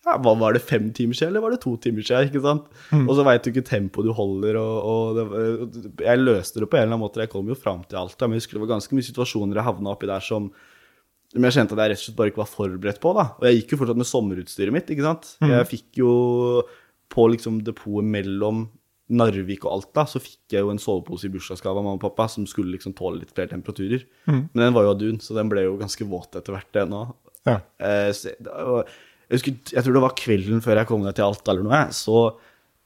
ja, 0.04 0.16
Var 0.20 0.52
det 0.56 0.62
fem 0.62 0.90
timer 0.92 1.16
siden, 1.16 1.32
eller 1.32 1.44
var 1.44 1.54
det 1.54 1.62
to 1.62 1.74
timer 1.80 2.04
siden? 2.04 2.28
ikke 2.28 2.44
sant? 2.44 2.68
Og 3.00 3.14
så 3.16 3.24
veit 3.26 3.44
du 3.44 3.50
ikke 3.50 3.64
tempoet 3.68 4.08
du 4.08 4.12
holder, 4.16 4.58
og, 4.60 4.76
og 4.84 5.18
det, 5.18 5.96
Jeg 6.04 6.20
løste 6.22 6.60
det 6.60 6.68
på 6.70 6.76
en 6.78 6.84
eller 6.84 6.94
annen 6.96 7.04
måte. 7.06 7.22
Jeg 7.24 7.32
kom 7.32 7.48
jo 7.48 7.56
fram 7.58 7.82
til 7.88 8.00
alt, 8.02 8.16
men 8.20 8.36
jeg 8.36 8.44
husker 8.44 8.58
det 8.58 8.64
var 8.66 8.74
ganske 8.76 8.96
mye 8.98 9.08
situasjoner 9.08 9.60
jeg 9.60 9.68
havna 9.70 9.94
oppi 9.96 10.10
der 10.10 10.24
som 10.24 10.52
men 11.34 11.48
jeg 11.48 11.56
kjente 11.56 11.74
at 11.74 11.80
jeg 11.82 11.90
rett 11.90 11.98
og 11.98 12.04
slett 12.04 12.16
bare 12.18 12.30
ikke 12.30 12.40
var 12.44 12.46
forberedt 12.52 13.00
på. 13.02 13.10
da. 13.16 13.22
Og 13.40 13.44
jeg 13.48 13.56
gikk 13.56 13.72
jo 13.72 13.78
fortsatt 13.80 13.98
med 13.98 14.06
sommerutstyret 14.06 14.74
mitt. 14.76 14.90
ikke 14.94 15.02
sant? 15.02 15.32
Jeg 15.42 15.66
fikk 15.66 15.98
jo 15.98 16.10
på 17.10 17.24
liksom 17.32 17.56
depotet 17.66 18.06
mellom 18.06 18.68
Narvik 19.14 19.66
og 19.66 19.72
Alta, 19.74 20.06
så 20.08 20.20
fikk 20.22 20.54
jeg 20.54 20.62
jo 20.64 20.70
en 20.72 20.78
sovepose 20.80 21.26
i 21.26 21.32
bursdagsgave 21.34 21.76
av 21.76 21.84
mamma 21.84 21.98
og 21.98 22.04
pappa 22.06 22.28
som 22.30 22.46
skulle 22.48 22.72
liksom 22.76 22.94
tåle 22.96 23.20
litt 23.20 23.34
flere 23.34 23.50
temperaturer. 23.50 24.06
Men 24.30 24.62
den 24.62 24.76
var 24.76 24.86
jo 24.86 24.92
av 24.94 25.00
dun, 25.02 25.18
så 25.20 25.34
den 25.36 25.50
ble 25.50 25.66
jo 25.66 25.74
ganske 25.80 26.06
våt 26.08 26.38
etter 26.38 26.54
hvert, 26.54 26.70
den 26.76 26.94
òg. 26.96 27.10
Ja. 27.50 27.58
Eh, 27.82 28.08
jeg, 29.24 29.38
husker, 29.38 29.56
jeg 29.72 29.84
tror 29.84 29.96
det 29.96 30.04
var 30.04 30.16
kvelden 30.18 30.64
før 30.64 30.80
jeg 30.80 30.90
kom 30.90 31.04
ned 31.04 31.16
til 31.16 31.26
Alta 31.26 31.52
eller 31.54 31.66
noe, 31.66 31.82
så 31.96 32.18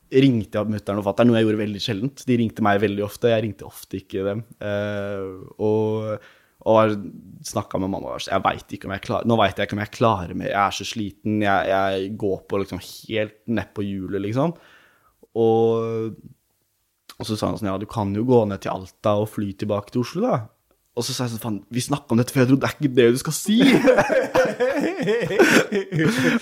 ringte 0.08 0.56
jeg 0.56 0.72
mutter'n 0.72 1.00
og 1.02 1.04
fatter'n, 1.04 1.28
noe 1.28 1.36
jeg 1.36 1.44
gjorde 1.44 1.60
veldig 1.60 1.84
sjeldent. 1.84 2.24
De 2.24 2.36
ringte 2.40 2.64
meg 2.64 2.80
veldig 2.80 3.04
ofte, 3.04 3.28
jeg 3.28 3.44
ringte 3.44 3.66
ofte 3.68 4.00
ikke 4.00 4.24
dem. 4.24 4.44
Uh, 4.62 5.48
og 5.60 6.18
og 6.66 6.94
snakka 7.46 7.78
med 7.78 7.92
mamma 7.92 8.16
jeg 8.18 8.42
vet 8.42 8.72
ikke 8.74 8.88
om 8.88 8.94
jeg 8.96 9.04
klarer, 9.06 9.28
Nå 9.30 9.36
veit 9.38 9.58
jeg 9.58 9.68
ikke 9.68 9.76
om 9.76 9.82
jeg 9.84 9.94
klarer 9.94 10.34
mer, 10.34 10.50
jeg 10.50 10.58
er 10.58 10.74
så 10.74 10.86
sliten, 10.88 11.38
jeg, 11.44 11.70
jeg 11.70 12.10
går 12.18 12.40
på 12.50 12.60
liksom 12.64 12.82
helt 12.82 13.38
nedpå 13.46 13.84
hjulet, 13.86 14.24
liksom. 14.26 14.56
Og, 15.38 16.18
og 17.14 17.28
så 17.28 17.38
sa 17.38 17.52
han 17.52 17.60
sånn, 17.60 17.70
ja, 17.70 17.78
du 17.78 17.86
kan 17.88 18.10
jo 18.16 18.26
gå 18.26 18.42
ned 18.50 18.64
til 18.64 18.74
Alta 18.74 19.14
og 19.22 19.30
fly 19.36 19.52
tilbake 19.60 19.94
til 19.94 20.02
Oslo, 20.02 20.24
da. 20.26 20.40
Og 20.98 21.04
så 21.06 21.14
sa 21.14 21.22
jeg 21.26 21.32
sånn, 21.36 21.44
faen, 21.44 21.58
vi 21.70 21.80
snakka 21.84 22.10
om 22.10 22.18
dette 22.18 22.32
før, 22.34 22.42
jeg 22.42 22.48
trodde 22.50 22.64
det 22.64 22.68
er 22.68 22.76
ikke 22.76 22.96
det 22.96 23.06
du 23.14 23.18
skal 23.20 23.34
si. 23.36 23.56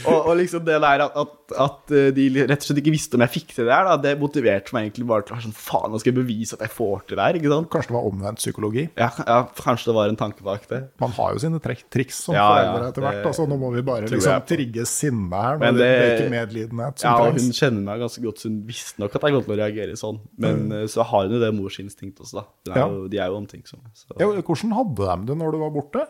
og, 0.09 0.17
og 0.17 0.33
liksom 0.39 0.63
det 0.65 0.79
der 0.81 1.03
at, 1.05 1.13
at, 1.21 1.33
at 1.67 1.93
de 2.17 2.25
rett 2.39 2.57
og 2.57 2.67
slett 2.71 2.81
ikke 2.81 2.95
visste 2.95 3.19
om 3.19 3.25
jeg 3.27 3.35
fikk 3.35 3.49
til 3.53 3.67
det 3.69 3.75
her, 3.75 3.85
da, 3.91 3.95
det 4.01 4.15
motiverte 4.21 4.73
meg 4.73 4.89
egentlig 4.89 5.07
bare 5.11 5.23
til 5.27 5.33
å 5.35 5.37
være 5.37 5.47
sånn, 5.49 5.59
faen, 5.59 5.91
nå 5.93 5.97
skal 6.01 6.13
jeg 6.13 6.21
bevise 6.23 6.57
at 6.57 6.63
jeg 6.65 6.73
får 6.73 7.05
til 7.05 7.17
det 7.21 7.27
her, 7.27 7.35
ikke 7.41 7.53
sant? 7.53 7.69
Kanskje 7.75 7.91
det 7.93 7.99
var 7.99 8.09
omvendt 8.09 8.41
psykologi. 8.41 8.85
Ja, 8.97 9.11
ja, 9.21 9.39
kanskje 9.61 9.87
det 9.91 9.97
var 9.99 10.07
en 10.13 10.21
tanke 10.23 10.41
bak 10.47 10.63
det. 10.73 10.81
Man 11.05 11.13
har 11.19 11.29
jo 11.37 11.43
sine 11.45 11.61
triks 11.61 12.17
som 12.25 12.33
Ja, 12.37 12.47
foreldre 12.49 12.89
etter 12.91 13.03
hvert. 13.07 13.23
Altså, 13.33 13.43
nå 13.51 13.57
må 13.61 13.69
vi 13.77 13.83
bare 13.87 14.09
liksom 14.09 14.49
trigge 14.49 14.85
sinne 14.89 15.37
her. 15.45 15.55
Men 15.61 15.77
det, 15.77 15.85
det 15.85 16.01
er 16.01 16.17
ikke 16.17 16.33
medlidenhet 16.33 16.95
som 17.03 17.09
Ja, 17.11 17.15
trengs. 17.27 17.45
hun 17.45 17.53
kjenner 17.61 17.83
meg 17.91 17.97
ganske 18.07 18.23
godt, 18.25 18.39
så 18.41 18.45
hun 18.51 18.59
visste 18.69 18.99
nok 19.05 19.13
at 19.19 19.29
jeg 19.29 19.37
kom 19.37 19.47
til 19.47 19.57
å 19.57 19.61
reagere 19.61 20.01
sånn. 20.01 20.19
Men 20.41 20.55
mm. 20.73 20.77
så 20.93 21.01
har 21.13 21.29
hun 21.29 21.37
jo 21.37 21.43
det 21.45 21.53
morsinstinktet 21.57 22.25
også, 22.25 22.41
da. 22.41 22.45
Er 22.73 22.83
jo, 22.83 23.07
de 23.13 23.21
er 23.21 23.33
jo 23.33 23.41
omtenksomme. 23.43 23.89
Så. 23.97 24.17
Ja, 24.17 24.29
hvordan 24.47 24.77
hadde 24.77 25.11
de 25.19 25.31
det 25.31 25.37
når 25.41 25.55
du 25.55 25.61
var 25.65 25.75
borte? 25.75 26.07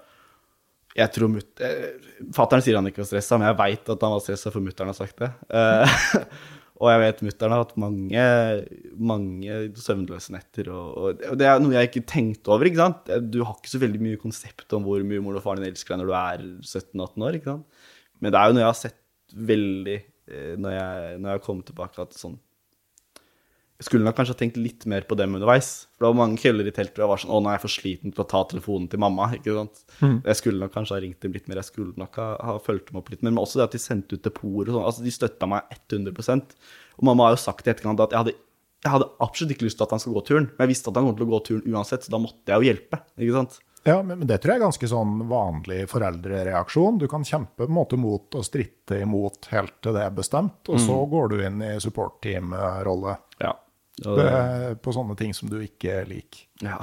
Jeg 0.97 1.13
tror 1.13 1.29
mut... 1.29 1.49
Eh, 1.61 1.97
Fattern 2.35 2.63
sier 2.65 2.79
han 2.79 2.89
ikke 2.89 3.03
var 3.03 3.11
stressa, 3.11 3.37
men 3.37 3.51
jeg 3.51 3.59
veit 3.59 3.91
at 3.93 4.05
han 4.07 4.15
var 4.15 4.23
stressa, 4.25 4.53
for 4.53 4.65
mutter'n 4.65 4.93
har 4.93 4.97
sagt 4.97 5.19
det. 5.21 5.29
Eh, 5.53 5.99
og 6.81 6.91
jeg 6.93 7.03
vet 7.03 7.23
mutter'n 7.27 7.53
har 7.53 7.63
hatt 7.65 7.75
mange, 7.81 8.25
mange 9.13 9.59
søvnløse 9.83 10.33
netter. 10.33 10.71
Og, 10.73 11.21
og, 11.21 11.37
det 11.37 11.51
er 11.51 11.61
noe 11.61 11.77
jeg 11.77 11.91
ikke 11.91 12.07
tenkte 12.09 12.55
over. 12.55 12.71
ikke 12.71 12.81
sant? 12.81 13.13
Du 13.29 13.43
har 13.45 13.59
ikke 13.59 13.75
så 13.75 13.83
veldig 13.83 14.03
mye 14.07 14.23
konsept 14.23 14.77
om 14.77 14.89
hvor 14.89 15.05
mye 15.05 15.25
mor 15.25 15.37
og 15.37 15.45
faren 15.45 15.65
din 15.65 15.75
elsker 15.75 15.95
deg 15.95 16.03
når 16.05 16.13
du 16.13 16.17
er 16.23 16.47
17-18 16.65 17.29
år. 17.29 17.39
ikke 17.41 17.53
sant? 17.53 17.85
Men 18.23 18.33
det 18.33 18.41
er 18.41 18.49
jo 18.49 18.57
noe 18.57 18.65
jeg 18.65 18.73
har 18.73 18.81
sett 18.81 19.39
veldig 19.53 19.99
eh, 20.01 20.53
når 20.57 20.79
jeg, 20.79 21.17
når 21.21 21.33
jeg 21.35 21.47
kommet 21.51 21.69
tilbake, 21.69 22.09
at 22.09 22.17
sånn 22.17 22.41
skulle 23.85 24.07
nok 24.07 24.17
kanskje 24.17 24.33
ha 24.33 24.39
tenkt 24.41 24.57
litt 24.57 24.87
mer 24.89 25.05
på 25.05 25.17
dem 25.21 25.35
underveis. 25.37 25.87
For 25.97 26.07
det 26.07 26.09
var 26.09 26.19
mange 26.23 26.39
kvelder 26.41 26.69
i 26.71 26.73
teltet 26.73 26.97
hvor 26.97 27.05
jeg 27.05 27.13
var 27.13 27.21
sånn 27.23 27.35
Å, 27.37 27.41
nå 27.43 27.51
er 27.51 27.59
jeg 27.59 27.65
for 27.67 27.75
sliten 27.75 28.15
til 28.15 28.23
å 28.25 28.29
ta 28.31 28.41
telefonen 28.49 28.87
til 28.89 29.03
mamma. 29.03 29.27
ikke 29.37 29.57
sant? 29.59 29.83
Jeg 30.01 30.39
skulle 30.41 30.63
nok 30.63 30.73
kanskje 30.73 30.97
ha 30.97 31.03
ringt 31.05 31.21
dem 31.21 31.37
litt 31.37 31.51
mer. 31.51 31.61
Jeg 31.61 31.69
skulle 31.69 32.01
nok 32.01 32.17
ha, 32.23 32.31
ha 32.41 32.57
fulgt 32.65 32.89
dem 32.89 33.03
opp 33.03 33.13
litt 33.13 33.21
mer. 33.21 33.35
Men 33.35 33.43
også 33.45 33.61
det 33.61 33.67
at 33.69 33.77
de 33.77 33.83
sendte 33.83 34.17
ut 34.17 34.25
depoter 34.25 34.73
og 34.73 34.79
sånn. 34.79 34.89
Altså, 34.89 35.05
de 35.05 35.13
støtta 35.13 35.51
meg 35.51 35.77
100% 35.93 36.57
Og 36.97 37.09
mamma 37.11 37.29
har 37.29 37.37
jo 37.37 37.45
sagt 37.45 37.69
i 37.69 37.75
etterkant 37.75 38.01
at 38.07 38.17
jeg 38.17 38.23
hadde, 38.23 38.37
jeg 38.87 38.95
hadde 38.97 39.13
absolutt 39.25 39.53
ikke 39.57 39.69
lyst 39.69 39.81
til 39.81 39.89
at 39.89 39.93
han 39.97 40.01
skulle 40.01 40.23
gå 40.23 40.27
turen. 40.31 40.49
Men 40.55 40.65
jeg 40.65 40.73
visste 40.73 40.93
at 40.93 40.97
han 40.97 41.11
kom 41.11 41.21
til 41.21 41.29
å 41.29 41.33
gå 41.35 41.45
turen 41.51 41.77
uansett, 41.77 42.07
så 42.07 42.17
da 42.17 42.23
måtte 42.23 42.55
jeg 42.55 42.63
jo 42.63 42.71
hjelpe. 42.71 43.03
ikke 43.21 43.37
sant? 43.37 43.61
Ja, 43.87 44.01
men 44.03 44.25
det 44.27 44.41
tror 44.43 44.51
jeg 44.51 44.59
er 44.59 44.65
ganske 44.65 44.89
sånn 44.91 45.21
vanlig 45.31 45.85
foreldrereaksjon. 45.93 46.97
Du 46.99 47.07
kan 47.11 47.23
kjempe 47.27 47.61
på 47.63 47.69
en 47.69 47.77
måte 47.77 47.99
mot 48.01 48.35
og 48.35 48.43
stritte 48.43 48.99
imot 49.05 49.47
helt 49.53 49.77
til 49.85 49.95
det 49.95 50.03
er 50.03 50.17
bestemt, 50.17 50.67
og 50.67 50.81
så 50.83 50.97
går 51.13 51.31
du 51.31 51.37
inn 51.47 51.63
i 51.63 51.77
support-team-rolle. 51.83 53.15
Ja. 53.45 53.53
Det 53.97 54.77
På 54.85 54.93
sånne 54.93 55.17
ting 55.19 55.33
som 55.37 55.49
du 55.49 55.57
ikke 55.65 56.03
liker. 56.09 56.47
Ja. 56.65 56.81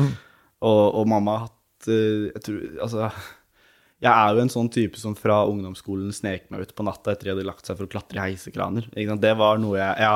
Og, 0.00 0.82
og 1.00 1.06
mamma 1.08 1.36
har 1.36 1.48
hatt 1.48 1.88
eh, 1.90 2.28
Jeg 2.30 2.42
tror 2.46 2.60
Altså, 2.84 3.08
jeg 4.00 4.10
er 4.12 4.34
jo 4.36 4.42
en 4.44 4.52
sånn 4.52 4.70
type 4.72 5.00
som 5.00 5.16
fra 5.18 5.42
ungdomsskolen 5.50 6.12
snek 6.14 6.46
meg 6.52 6.64
ut 6.64 6.74
på 6.76 6.84
natta 6.86 7.12
etter 7.12 7.28
de 7.28 7.34
hadde 7.34 7.48
lagt 7.48 7.68
seg 7.68 7.76
for 7.76 7.84
å 7.84 7.90
klatre 7.92 8.16
i 8.16 8.30
heisekraner. 8.30 8.86
Ikke 8.94 9.12
sant? 9.12 9.24
Det 9.24 9.34
var 9.36 9.60
noe 9.60 9.76
jeg 9.80 10.06
Ja. 10.06 10.14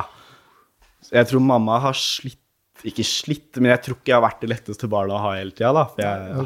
Jeg 1.13 1.29
tror 1.29 1.43
mamma 1.45 1.77
har 1.85 1.97
slitt 1.99 2.41
Ikke 2.85 3.05
slitt, 3.07 3.55
men 3.63 3.71
jeg 3.71 3.81
tror 3.85 3.97
ikke 3.97 4.11
jeg 4.11 4.17
har 4.17 4.25
vært 4.25 4.41
det 4.43 4.49
letteste 4.51 4.89
barnet 4.91 5.15
å 5.15 5.21
ha 5.23 5.31
hele 5.39 5.55
tida, 5.55 5.71
da. 5.73 5.85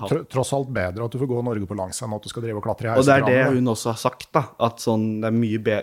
Har 0.04 0.20
tross 0.30 0.52
alt 0.54 0.68
bedre 0.76 1.06
at 1.06 1.14
du 1.14 1.18
får 1.22 1.30
gå 1.30 1.38
Norge 1.46 1.68
på 1.70 1.78
langs 1.78 1.98
enn 2.04 2.14
at 2.14 2.26
du 2.26 2.30
skal 2.30 2.44
drive 2.44 2.60
og 2.60 2.66
klatre 2.66 2.90
i 2.90 2.92
og 2.92 3.06
det 3.08 3.16
er 3.16 3.24
det 3.26 3.56
hun 3.56 3.72
også 3.72 3.94
har 3.94 4.00
sagt, 4.02 4.28
da. 4.36 4.44
At 4.68 4.84
sånn, 4.84 5.06
det 5.22 5.30
er 5.30 5.38
mye 5.38 5.62
be 5.64 5.78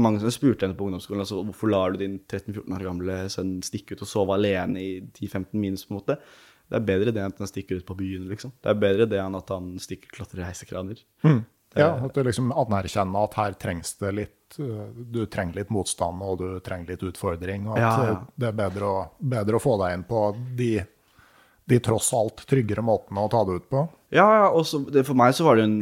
Mange 0.00 0.22
som 0.22 0.32
spurte 0.32 0.64
henne 0.64 0.78
på 0.78 0.86
ungdomsskolen 0.86 1.24
altså, 1.26 1.42
hvorfor 1.48 1.72
lar 1.74 1.92
du 1.92 2.00
din 2.04 2.20
13-14 2.22 2.76
år 2.78 2.86
gamle 2.86 3.18
sønn 3.34 3.56
stikke 3.66 3.98
ut 3.98 4.06
og 4.06 4.12
sove 4.12 4.38
alene 4.38 4.80
i 4.80 4.90
10-15 5.02 5.50
minus, 5.58 5.84
på 5.88 5.96
en 5.96 6.00
måte. 6.00 6.20
Det 6.70 6.78
er 6.78 6.86
bedre 6.86 7.12
det 7.12 7.24
enn 7.24 7.34
at 7.34 7.42
han 7.42 7.50
stikker 7.50 7.80
ut 7.80 7.88
på 7.88 7.98
byen, 7.98 8.28
liksom. 8.30 8.54
Det 8.62 8.70
er 8.70 8.78
bedre 8.78 9.08
det 9.10 9.18
enn 9.20 9.36
at 9.36 9.50
han 9.50 9.72
stikker 9.82 10.14
klatrer 10.14 10.44
i 10.44 10.52
heisekraner. 10.52 11.02
Ja, 11.78 11.92
At 12.02 12.14
du 12.16 12.24
liksom 12.26 12.50
anerkjenner 12.50 13.28
at 13.28 13.36
her 13.38 13.52
trengs 13.60 13.92
det 14.00 14.10
litt 14.16 14.56
uh, 14.58 14.88
Du 14.90 15.20
trenger 15.30 15.60
litt 15.60 15.70
motstand, 15.70 16.22
og 16.26 16.40
du 16.40 16.48
trenger 16.66 16.96
litt 16.96 17.04
utfordring. 17.06 17.68
Og 17.68 17.76
at 17.76 17.84
Ja, 17.84 17.92
ja. 18.08 18.16
uh, 18.18 18.24
det 18.34 18.48
er 18.48 18.56
bedre 18.58 18.88
å, 18.88 19.04
bedre 19.18 19.60
å 19.60 19.62
få 19.62 19.76
deg 19.84 19.94
inn 19.98 20.06
på 20.08 20.24
de, 20.58 20.72
de 21.70 21.78
tross 21.84 22.10
alt 22.18 22.42
tryggere 22.50 22.82
måtene 22.82 23.22
å 23.22 23.30
ta 23.30 23.44
det 23.46 23.60
ut 23.60 23.70
på. 23.70 23.84
Ja, 24.10 24.26
ja, 24.40 24.48
og 24.50 24.66
så, 24.66 24.82
det, 24.90 25.06
for 25.06 25.18
meg 25.18 25.36
så 25.38 25.46
var 25.46 25.60
det 25.60 25.68
en 25.68 25.78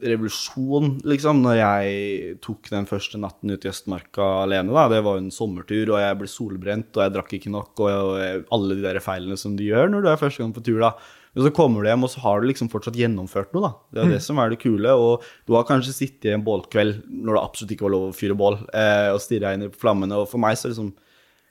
revolusjon, 0.00 0.94
liksom, 1.04 1.42
når 1.44 1.56
jeg 1.58 2.34
tok 2.44 2.70
den 2.72 2.86
første 2.88 3.20
natten 3.20 3.52
ut 3.52 3.64
i 3.66 3.70
Østmarka 3.70 4.26
alene. 4.46 4.72
da. 4.72 4.86
Det 4.88 5.02
var 5.04 5.18
jo 5.18 5.24
en 5.26 5.34
sommertur, 5.34 5.92
og 5.92 6.00
jeg 6.00 6.18
ble 6.20 6.30
solbrent, 6.30 6.90
og 6.96 7.04
jeg 7.04 7.14
drakk 7.16 7.34
ikke 7.36 7.52
nok, 7.52 7.72
og 7.84 7.90
jeg, 8.22 8.44
alle 8.56 8.78
de 8.78 8.84
der 8.86 9.00
feilene 9.04 9.38
som 9.40 9.56
du 9.58 9.66
gjør 9.66 9.92
når 9.92 10.06
du 10.06 10.10
er 10.10 10.22
første 10.22 10.42
gang 10.42 10.54
på 10.56 10.64
tur. 10.64 10.80
da. 10.82 10.94
Men 11.34 11.46
så 11.46 11.52
kommer 11.54 11.84
du 11.84 11.90
hjem, 11.90 12.06
og 12.06 12.10
så 12.10 12.22
har 12.24 12.40
du 12.40 12.48
liksom 12.48 12.70
fortsatt 12.72 12.96
gjennomført 12.98 13.52
noe. 13.54 13.68
da. 13.68 13.70
Det 13.94 14.02
er 14.02 14.14
det 14.16 14.22
som 14.24 14.40
er 14.42 14.50
det 14.50 14.58
kule. 14.62 14.94
Og 14.98 15.26
du 15.46 15.54
har 15.54 15.68
kanskje 15.68 15.94
sittet 15.94 16.30
i 16.30 16.34
en 16.34 16.42
bålkveld 16.46 17.04
når 17.06 17.36
det 17.36 17.42
absolutt 17.44 17.74
ikke 17.76 17.86
var 17.86 17.94
lov 17.94 18.08
å 18.08 18.16
fyre 18.16 18.36
bål, 18.38 18.58
eh, 18.74 19.10
og 19.14 19.22
stirra 19.22 19.52
inn 19.54 19.68
i 19.68 19.70
flammene. 19.70 20.18
Og 20.18 20.26
for 20.32 20.42
meg 20.42 20.58
så 20.58 20.72
liksom 20.72 20.92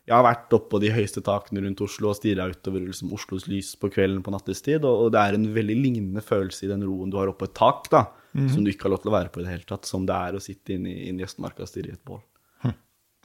Jeg 0.10 0.16
har 0.18 0.24
vært 0.26 0.54
oppå 0.58 0.80
de 0.82 0.90
høyeste 0.90 1.22
takene 1.22 1.62
rundt 1.62 1.82
Oslo 1.86 2.10
og 2.10 2.16
stirra 2.18 2.48
utover 2.50 2.82
liksom, 2.82 3.12
Oslos 3.14 3.44
lys 3.46 3.76
på 3.78 3.92
kvelden 3.94 4.24
på 4.26 4.32
nattestid, 4.34 4.82
og, 4.82 5.04
og 5.04 5.12
det 5.14 5.22
er 5.22 5.36
en 5.38 5.46
veldig 5.54 5.76
lignende 5.78 6.24
følelse 6.26 6.66
i 6.66 6.70
den 6.72 6.82
roen 6.82 7.12
du 7.14 7.18
har 7.20 7.30
oppå 7.30 7.46
et 7.46 7.54
tak, 7.54 7.86
da, 7.94 8.08
som 8.50 8.66
du 8.66 8.72
ikke 8.72 8.88
har 8.88 8.96
lov 8.96 9.04
til 9.04 9.12
å 9.12 9.14
være 9.14 9.30
på 9.30 9.44
i 9.44 9.46
det 9.46 9.52
hele 9.54 9.68
tatt, 9.70 9.86
som 9.86 10.08
det 10.10 10.18
er 10.18 10.34
å 10.34 10.42
sitte 10.42 10.74
inne 10.74 10.90
i, 10.90 11.12
inn 11.12 11.22
i 11.22 11.28
Østmarka 11.28 11.62
og 11.62 11.70
stirre 11.70 11.94
i 11.94 11.94
et 11.94 12.02
bål. 12.10 12.24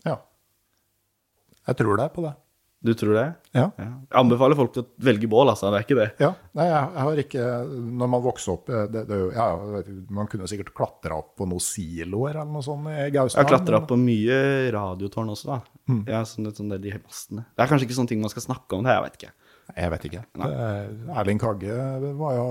Ja. 0.05 0.18
Jeg 1.70 1.80
tror 1.80 1.96
det 1.96 2.05
er 2.05 2.12
på 2.12 2.26
det. 2.26 2.34
Du 2.85 2.91
tror 2.93 3.14
det? 3.16 3.24
Ja. 3.57 3.62
Ja. 3.80 3.85
Jeg 3.87 4.18
anbefaler 4.20 4.59
folk 4.59 4.74
til 4.74 4.82
å 4.85 4.89
velge 5.07 5.28
bål, 5.32 5.49
altså. 5.55 5.70
Det 5.72 5.78
er 5.78 5.85
ikke 5.87 5.97
det. 5.97 6.09
Ja, 6.20 6.30
Nei, 6.59 6.66
jeg, 6.68 6.89
jeg 6.93 7.07
har 7.07 7.20
ikke 7.22 7.45
Når 8.03 8.11
man 8.12 8.24
vokser 8.26 8.53
opp 8.59 8.68
eh, 8.68 8.82
det, 8.93 9.05
det, 9.09 9.20
ja, 9.32 9.47
jeg 9.78 9.95
Man 10.18 10.28
kunne 10.28 10.49
sikkert 10.51 10.74
klatra 10.76 11.16
opp 11.22 11.30
på 11.41 11.47
noen 11.49 11.64
siloer 11.64 12.37
eller 12.37 12.51
noe 12.53 12.66
sånt 12.66 12.91
i 12.93 12.99
Jeg 12.99 13.14
Gausdal. 13.16 13.41
har 13.41 13.49
klatra 13.55 13.80
på 13.89 13.97
mye 14.03 14.37
radiotårn 14.76 15.32
også, 15.32 15.49
da. 15.55 15.61
Ja, 16.12 16.20
sånn, 16.28 16.51
sånn 16.57 16.74
der, 16.74 16.82
de 16.85 16.93
mastene. 16.99 17.47
Det 17.57 17.64
er 17.64 17.72
kanskje 17.72 17.89
ikke 17.89 17.97
sånne 18.03 18.12
ting 18.12 18.20
man 18.24 18.32
skal 18.32 18.45
snakke 18.51 18.76
om, 18.76 18.85
det, 18.85 18.93
jeg 18.99 19.07
vet 19.07 19.18
ikke. 19.22 19.32
Jeg 19.80 19.93
vet 19.95 20.05
ikke. 20.11 20.22
Erling 21.16 21.41
Kagge 21.41 21.76
var 22.20 22.35
jo, 22.37 22.47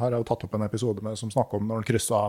har 0.00 0.12
jeg 0.12 0.20
jo 0.20 0.26
tatt 0.28 0.44
opp 0.44 0.58
en 0.58 0.66
episode 0.66 1.04
med 1.04 1.16
som 1.20 1.32
snakker 1.32 1.56
om 1.56 1.70
når 1.72 1.80
han 1.80 1.88
kryssa, 1.88 2.20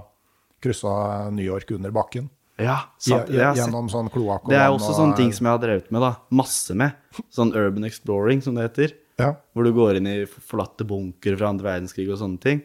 kryssa 0.64 0.94
New 1.36 1.44
York 1.44 1.72
under 1.76 1.92
bakken. 1.96 2.30
Ja, 2.60 2.78
sant. 3.02 3.30
ja, 3.34 3.54
sett. 3.54 3.64
Gjennom 3.64 3.88
sånn 3.90 4.12
kloakk 4.14 4.44
og 4.46 4.50
det 4.54 4.60
er 4.62 4.70
også 4.70 4.92
og- 4.94 5.00
sånne 5.00 5.16
ting 5.18 5.32
som 5.34 5.48
jeg 5.48 5.54
har 5.58 5.62
drevet 5.64 5.92
med, 5.92 6.02
da. 6.02 6.16
Masse 6.32 6.76
med. 6.76 6.94
Sånn 7.34 7.54
urban 7.56 7.84
exploring, 7.86 8.44
som 8.44 8.56
det 8.56 8.68
heter. 8.72 8.94
Ja. 9.20 9.36
Hvor 9.56 9.64
du 9.64 9.72
går 9.74 9.98
inn 9.98 10.08
i 10.08 10.26
forlatte 10.26 10.86
bunker 10.86 11.36
fra 11.38 11.50
andre 11.50 11.66
verdenskrig 11.70 12.08
og 12.12 12.18
sånne 12.20 12.40
ting. 12.42 12.62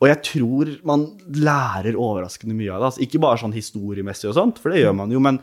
Og 0.00 0.06
jeg 0.08 0.22
tror 0.22 0.84
man 0.84 1.06
lærer 1.30 1.94
overraskende 1.98 2.54
mye 2.54 2.70
av 2.74 2.80
det. 2.80 2.86
Altså, 2.92 3.02
ikke 3.06 3.20
bare 3.20 3.38
sånn 3.38 3.54
historiemessig 3.54 4.28
og 4.30 4.34
sånt, 4.34 4.58
for 4.58 4.70
det 4.70 4.84
gjør 4.84 4.94
man 4.94 5.10
jo, 5.10 5.18
men 5.20 5.40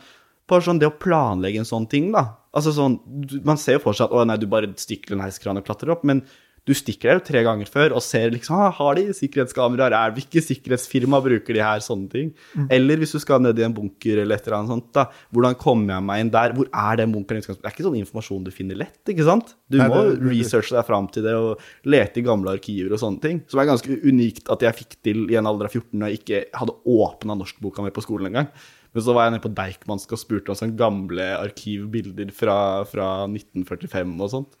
bare 0.48 0.62
sånn 0.62 0.78
det 0.80 0.88
å 0.88 0.96
planlegge 0.98 1.58
en 1.58 1.64
sånn 1.68 1.88
ting, 1.88 2.12
da. 2.12 2.36
Altså 2.54 2.72
sånn, 2.72 3.00
Man 3.44 3.56
ser 3.58 3.74
jo 3.74 3.80
for 3.80 3.92
seg 3.92 4.06
at 4.06 4.12
å 4.12 4.26
nei, 4.26 4.36
du 4.38 4.46
bare 4.46 4.66
stikker 4.76 5.12
en 5.12 5.20
heiskran 5.20 5.58
og 5.58 5.64
klatrer 5.66 5.90
opp, 5.92 6.04
men 6.04 6.22
du 6.66 6.72
stikker 6.74 7.08
der 7.12 7.18
jo 7.20 7.24
tre 7.28 7.40
ganger 7.46 7.68
før 7.70 7.92
og 7.94 8.02
ser 8.02 8.32
liksom 8.34 8.56
ah, 8.58 8.72
har 8.74 8.96
de 8.98 9.04
sikkerhetskameraer, 9.14 9.94
er 9.94 10.14
hvilke 10.16 10.42
sikkerhetsfirma 10.42 11.20
bruker 11.22 11.54
de 11.54 11.62
her, 11.62 11.78
sånne 11.84 12.10
ting. 12.10 12.32
Eller 12.74 12.98
hvis 12.98 13.14
du 13.14 13.20
skal 13.22 13.38
ned 13.44 13.58
i 13.60 13.62
en 13.62 13.74
bunker 13.76 14.18
eller 14.24 14.34
et 14.34 14.48
eller 14.48 14.56
annet 14.58 14.72
sånt, 14.74 14.88
da. 14.96 15.04
Hvordan 15.30 15.54
kommer 15.60 15.94
jeg 15.94 16.06
meg 16.08 16.24
inn 16.24 16.32
der? 16.34 16.56
Hvor 16.58 16.66
er 16.74 16.98
den 16.98 17.14
bunkeren? 17.14 17.44
Det 17.46 17.54
er 17.62 17.70
ikke 17.70 17.86
sånn 17.86 18.00
informasjon 18.00 18.44
du 18.48 18.50
finner 18.50 18.80
lett, 18.82 18.98
ikke 19.06 19.28
sant? 19.28 19.54
Du 19.70 19.78
Nei, 19.78 19.86
må 19.92 20.02
det- 20.02 20.18
det- 20.18 20.32
researche 20.34 20.74
deg 20.74 20.86
fram 20.90 21.06
til 21.14 21.22
det 21.22 21.34
og 21.38 21.62
lete 21.86 22.18
i 22.18 22.26
gamle 22.26 22.50
arkiver 22.58 22.92
og 22.92 22.98
sånne 22.98 23.22
ting. 23.22 23.42
Som 23.46 23.60
er 23.60 23.70
ganske 23.70 24.00
unikt 24.02 24.50
at 24.50 24.60
jeg 24.66 24.74
fikk 24.82 24.96
til 25.06 25.30
i 25.30 25.36
en 25.38 25.46
alder 25.46 25.66
av 25.70 25.72
14 25.72 25.94
når 26.02 26.10
jeg 26.10 26.18
ikke 26.24 26.44
hadde 26.58 26.76
åpna 26.84 27.38
norskboka 27.38 27.82
mi 27.86 27.90
på 27.94 28.02
skolen 28.02 28.26
engang. 28.26 28.50
Men 28.92 29.02
så 29.04 29.12
var 29.14 29.26
jeg 29.30 29.38
nede 29.38 29.44
på 29.46 29.54
Deichmansk 29.54 30.12
og 30.12 30.18
spurte 30.18 30.48
om 30.50 30.56
sånne 30.56 30.74
gamle 30.76 31.26
arkivbilder 31.38 32.32
fra, 32.32 32.82
fra 32.88 33.26
1945 33.28 34.20
og 34.20 34.30
sånt. 34.34 34.56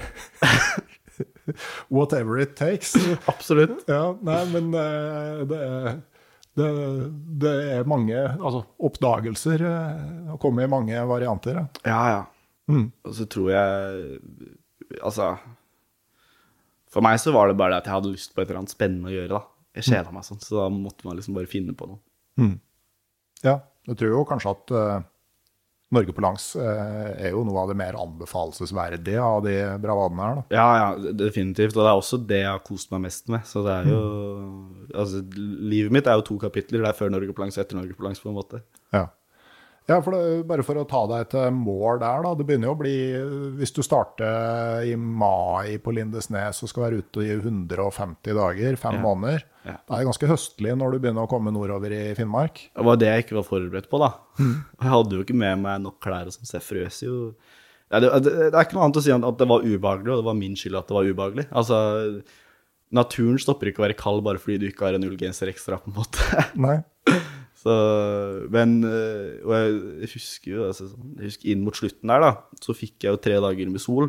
Whatever 1.96 2.40
it 2.42 2.56
takes. 2.58 2.94
Absolutt. 3.32 3.84
Ja, 3.90 4.14
nei, 4.26 4.40
men 4.52 4.70
eh, 4.76 5.42
det 5.50 5.60
er, 5.66 5.88
det, 6.58 6.68
det 7.44 7.54
er 7.76 7.88
mange 7.90 8.18
altså, 8.18 8.64
oppdagelser. 8.82 9.64
Det 9.64 10.34
og 10.34 10.40
kommer 10.42 10.66
i 10.66 10.72
mange 10.72 11.06
varianter. 11.10 11.62
ja. 11.62 11.66
Ja, 11.86 12.02
ja. 12.16 12.20
Og 12.70 13.14
så 13.16 13.24
tror 13.26 13.48
jeg 13.50 14.02
Altså 15.02 15.32
For 16.92 17.02
meg 17.02 17.16
så 17.18 17.32
var 17.34 17.48
det 17.50 17.56
bare 17.58 17.72
det 17.72 17.80
at 17.80 17.88
jeg 17.88 17.96
hadde 17.96 18.12
lyst 18.12 18.30
på 18.30 18.44
et 18.44 18.46
eller 18.46 18.60
annet 18.60 18.74
spennende 18.74 19.10
å 19.10 19.14
gjøre. 19.16 19.38
da. 19.40 19.40
Jeg 19.74 19.86
kjeda 19.88 20.12
meg 20.14 20.26
sånn, 20.26 20.38
så 20.42 20.60
da 20.60 20.68
måtte 20.70 21.06
man 21.06 21.18
liksom 21.18 21.34
bare 21.38 21.50
finne 21.50 21.74
på 21.74 21.86
noe. 21.90 21.98
Ja, 23.42 23.56
jeg 23.88 23.98
tror 23.98 24.10
jo 24.12 24.22
kanskje 24.28 24.52
at 24.54 24.72
eh, 24.76 25.02
Norge 25.90 26.14
på 26.14 26.22
langs 26.22 26.44
eh, 26.54 27.08
er 27.26 27.32
jo 27.34 27.42
noe 27.46 27.64
av 27.64 27.70
det 27.72 27.76
mer 27.80 27.96
anbefalesverdige 27.98 29.22
av 29.22 29.40
de 29.42 29.54
bravadene 29.82 30.22
her. 30.22 30.36
da. 30.38 30.44
Ja, 30.54 30.66
ja, 30.78 31.12
definitivt. 31.18 31.74
Og 31.74 31.82
det 31.82 31.88
er 31.90 32.02
også 32.02 32.20
det 32.30 32.42
jeg 32.44 32.50
har 32.50 32.62
kost 32.66 32.92
meg 32.94 33.02
mest 33.08 33.30
med. 33.32 33.42
Så 33.48 33.64
det 33.66 33.74
er 33.80 33.90
jo 33.90 34.02
Altså, 34.90 35.22
livet 35.70 35.94
mitt 35.94 36.08
er 36.10 36.18
jo 36.18 36.26
to 36.26 36.36
kapitler. 36.42 36.82
Det 36.82 36.90
er 36.90 36.98
før 36.98 37.10
Norge 37.14 37.34
på 37.34 37.42
langs 37.42 37.58
og 37.58 37.64
etter 37.64 37.78
Norge 37.78 37.94
på 37.98 38.06
langs, 38.06 38.22
på 38.22 38.30
en 38.30 38.38
måte. 38.38 38.62
Ja, 38.94 39.08
ja 39.90 39.96
for 40.04 40.14
det, 40.14 40.20
bare 40.48 40.62
for 40.66 40.78
å 40.80 40.84
ta 40.88 41.02
deg 41.10 41.28
til 41.32 41.50
mål 41.56 41.98
der, 42.02 42.22
da. 42.24 42.32
Det 42.38 42.46
begynner 42.48 42.70
jo 42.70 42.74
å 42.76 42.78
bli 42.80 42.94
Hvis 43.58 43.72
du 43.76 43.80
starter 43.84 44.86
i 44.86 44.94
mai 44.96 45.76
på 45.82 45.92
Lindesnes 45.96 46.62
og 46.64 46.70
skal 46.70 46.86
være 46.86 47.00
ute 47.02 47.24
i 47.26 47.32
150 47.36 48.36
dager, 48.38 48.78
fem 48.80 48.98
Ja. 49.00 49.02
måneder, 49.04 49.42
Ja. 49.66 49.76
det 49.76 49.98
er 49.98 50.08
ganske 50.08 50.30
høstlig 50.30 50.76
når 50.78 50.92
du 50.92 50.98
begynner 51.04 51.26
å 51.26 51.30
komme 51.30 51.52
nordover 51.52 51.92
i 51.92 52.14
Finnmark. 52.16 52.62
Det 52.74 52.84
var 52.86 52.96
det 53.02 53.08
jeg 53.10 53.24
ikke 53.26 53.38
var 53.42 53.48
forberedt 53.50 53.90
på, 53.92 53.98
da. 54.00 54.12
Jeg 54.80 54.90
hadde 54.94 55.16
jo 55.18 55.24
ikke 55.26 55.36
med 55.36 55.58
meg 55.66 55.82
nok 55.84 55.98
klær 56.00 56.26
og 56.30 56.32
sånn, 56.32 56.48
jeg 56.54 56.62
frøs 56.64 57.02
jo 57.04 57.34
ja, 57.90 57.98
det, 57.98 58.08
det, 58.22 58.32
det 58.32 58.54
er 58.54 58.62
ikke 58.64 58.76
noe 58.78 58.84
annet 58.86 58.98
å 59.00 59.02
si 59.02 59.10
enn 59.10 59.24
at 59.26 59.36
det 59.40 59.48
var 59.50 59.64
ubehagelig, 59.66 60.12
og 60.14 60.20
det 60.20 60.26
var 60.28 60.36
min 60.38 60.54
skyld 60.54 60.76
at 60.78 60.86
det 60.86 60.94
var 60.94 61.08
ubehagelig. 61.10 61.44
Altså, 61.50 62.22
naturen 62.94 63.38
stopper 63.42 63.70
ikke 63.70 63.82
å 63.82 63.86
være 63.88 63.96
kald 63.98 64.22
bare 64.26 64.38
fordi 64.38 64.60
du 64.62 64.66
ikke 64.68 64.86
har 64.86 64.94
en 64.98 65.06
ullgenser 65.08 65.50
ekstra, 65.50 65.80
på 65.82 65.90
en 65.90 65.96
måte. 65.98 66.44
Nei. 66.54 66.76
Så, 67.60 67.72
men 68.48 68.78
øh, 68.88 69.40
Og 69.44 69.52
jeg 69.52 70.08
husker 70.14 70.54
jo 70.54 70.62
altså, 70.70 70.86
sånn, 70.94 71.10
jeg 71.18 71.28
husker 71.28 71.50
inn 71.52 71.64
mot 71.66 71.76
slutten 71.76 72.08
der, 72.08 72.22
da, 72.24 72.30
så 72.64 72.72
fikk 72.76 73.04
jeg 73.04 73.12
jo 73.12 73.20
tre 73.20 73.36
dager 73.44 73.68
med 73.72 73.82
sol. 73.84 74.08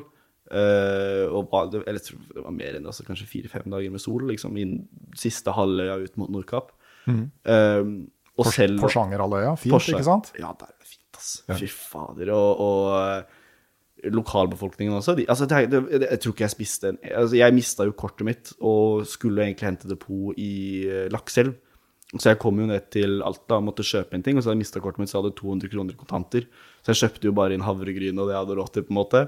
øh, 0.51 1.25
og 1.35 1.51
eller 1.51 1.97
jeg 1.99 2.05
tror 2.05 2.21
det 2.31 2.43
var 2.45 2.55
mer 2.55 2.77
enn 2.79 2.87
altså, 2.87 3.03
kanskje 3.07 3.27
fire-fem 3.27 3.67
dager 3.71 3.91
med 3.91 4.03
sol, 4.03 4.23
liksom, 4.29 4.55
innen 4.59 4.87
siste 5.19 5.51
halvøya 5.55 5.99
ut 6.05 6.15
mot 6.21 6.31
Nordkapp. 6.31 6.71
Um, 7.11 7.91
og 8.39 8.47
selv 8.53 8.79
Porsangerhalvøya. 8.79 9.55
Fint, 9.59 9.73
Porsa- 9.73 9.95
ikke 9.97 10.07
sant? 10.07 10.31
Ja, 10.39 10.51
det 10.59 10.67
er 10.69 10.87
fint, 10.87 11.17
ass. 11.19 11.31
Fy 11.59 11.67
fader. 11.67 12.31
Og, 12.35 12.61
og 12.63 12.85
eh, 13.01 13.39
lokalbefolkningen 14.15 14.95
også. 14.97 15.15
De, 15.17 15.25
altså, 15.29 15.45
det, 15.49 15.59
det, 15.73 15.81
jeg 16.07 16.19
tror 16.23 16.35
ikke 16.35 16.45
jeg 16.47 16.53
spiste 16.55 16.89
en 16.93 16.99
altså, 17.09 17.35
Jeg 17.37 17.53
mista 17.57 17.85
jo 17.89 17.93
kortet 17.97 18.25
mitt 18.25 18.53
og 18.59 19.03
skulle 19.09 19.43
egentlig 19.45 19.67
hente 19.67 19.91
depot 19.91 20.39
i 20.39 20.51
Lakselv. 21.13 21.53
Så 22.17 22.33
jeg 22.33 22.39
kom 22.41 22.57
jo 22.59 22.67
ned 22.67 22.89
til 22.91 23.21
Alta 23.23 23.61
og 23.61 23.69
måtte 23.69 23.85
kjøpe 23.87 24.17
en 24.17 24.23
ting, 24.25 24.35
og 24.35 24.43
så 24.43 24.51
hadde 24.51 24.57
jeg 24.59 24.65
mista 24.65 24.81
kortet 24.83 24.99
mitt, 24.99 25.11
så 25.11 25.17
jeg 25.17 25.23
hadde 25.23 25.37
200 25.37 25.71
kroner 25.71 25.95
i 25.95 25.99
kontanter. 25.99 26.49
Så 26.83 26.91
jeg 26.91 26.99
kjøpte 27.05 27.29
jo 27.29 27.35
bare 27.37 27.55
inn 27.55 27.63
havregryn 27.63 28.19
og 28.19 28.27
det 28.27 28.35
jeg 28.35 28.43
hadde 28.43 28.57
råd 28.59 28.73
til, 28.75 28.85
på 28.87 28.91
en 28.91 28.99
måte. 28.99 29.21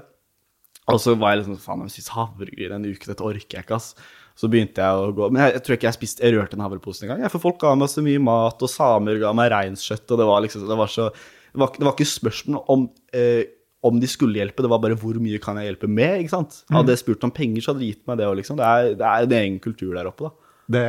Og 0.92 1.00
så 1.00 1.14
var 1.16 1.32
jeg 1.32 1.40
liksom 1.40 1.56
faen, 1.64 1.86
jeg 1.86 1.94
spiser 1.94 2.18
havregryn 2.18 2.76
en 2.76 2.84
uke, 2.84 3.08
dette 3.08 3.24
orker 3.24 3.56
jeg 3.56 3.64
ikke, 3.64 3.78
ass. 3.78 3.94
Så 4.36 4.50
begynte 4.50 4.82
jeg 4.82 4.98
å 4.98 5.12
gå 5.14 5.28
Men 5.30 5.44
jeg, 5.44 5.52
jeg 5.54 5.62
tror 5.62 5.76
ikke 5.76 5.86
jeg 5.86 5.94
spiste 5.94 6.24
Jeg 6.26 6.34
rørte 6.34 6.56
en 6.58 6.64
havrepose 6.64 7.04
engang. 7.06 7.20
For 7.30 7.38
folk 7.38 7.60
ga 7.62 7.70
meg 7.78 7.92
så 7.92 8.02
mye 8.02 8.20
mat, 8.20 8.64
og 8.66 8.70
samer 8.72 9.20
ga 9.22 9.30
meg 9.36 9.52
reinskjøtt, 9.52 10.08
og 10.10 10.20
det 10.20 10.26
var 10.26 10.42
liksom 10.42 10.64
Det 10.66 10.78
var 10.80 10.90
så 10.90 11.06
Det 11.14 11.60
var, 11.62 11.70
det 11.78 11.86
var 11.86 11.94
ikke 11.94 12.10
spørsmål 12.10 12.64
om 12.74 12.88
eh, 13.14 13.44
om 13.84 13.98
de 14.00 14.08
skulle 14.08 14.40
hjelpe, 14.40 14.62
det 14.64 14.70
var 14.72 14.80
bare 14.80 14.96
hvor 14.96 15.18
mye 15.20 15.36
kan 15.44 15.58
jeg 15.60 15.68
hjelpe 15.68 15.88
med? 15.92 16.22
ikke 16.22 16.32
sant? 16.32 16.62
Hadde 16.72 16.94
jeg 16.94 17.02
spurt 17.02 17.26
om 17.26 17.32
penger, 17.36 17.60
så 17.60 17.74
hadde 17.74 17.82
de 17.82 17.90
gitt 17.90 18.06
meg 18.08 18.16
det 18.16 18.24
òg, 18.24 18.38
liksom. 18.38 18.56
Det 18.56 18.64
er, 18.64 18.94
det 18.96 19.04
er 19.10 19.26
en 19.26 19.34
egen 19.36 19.58
kultur 19.60 19.90
der 19.92 20.08
oppe, 20.08 20.30
da. 20.30 20.43
Det, 20.70 20.84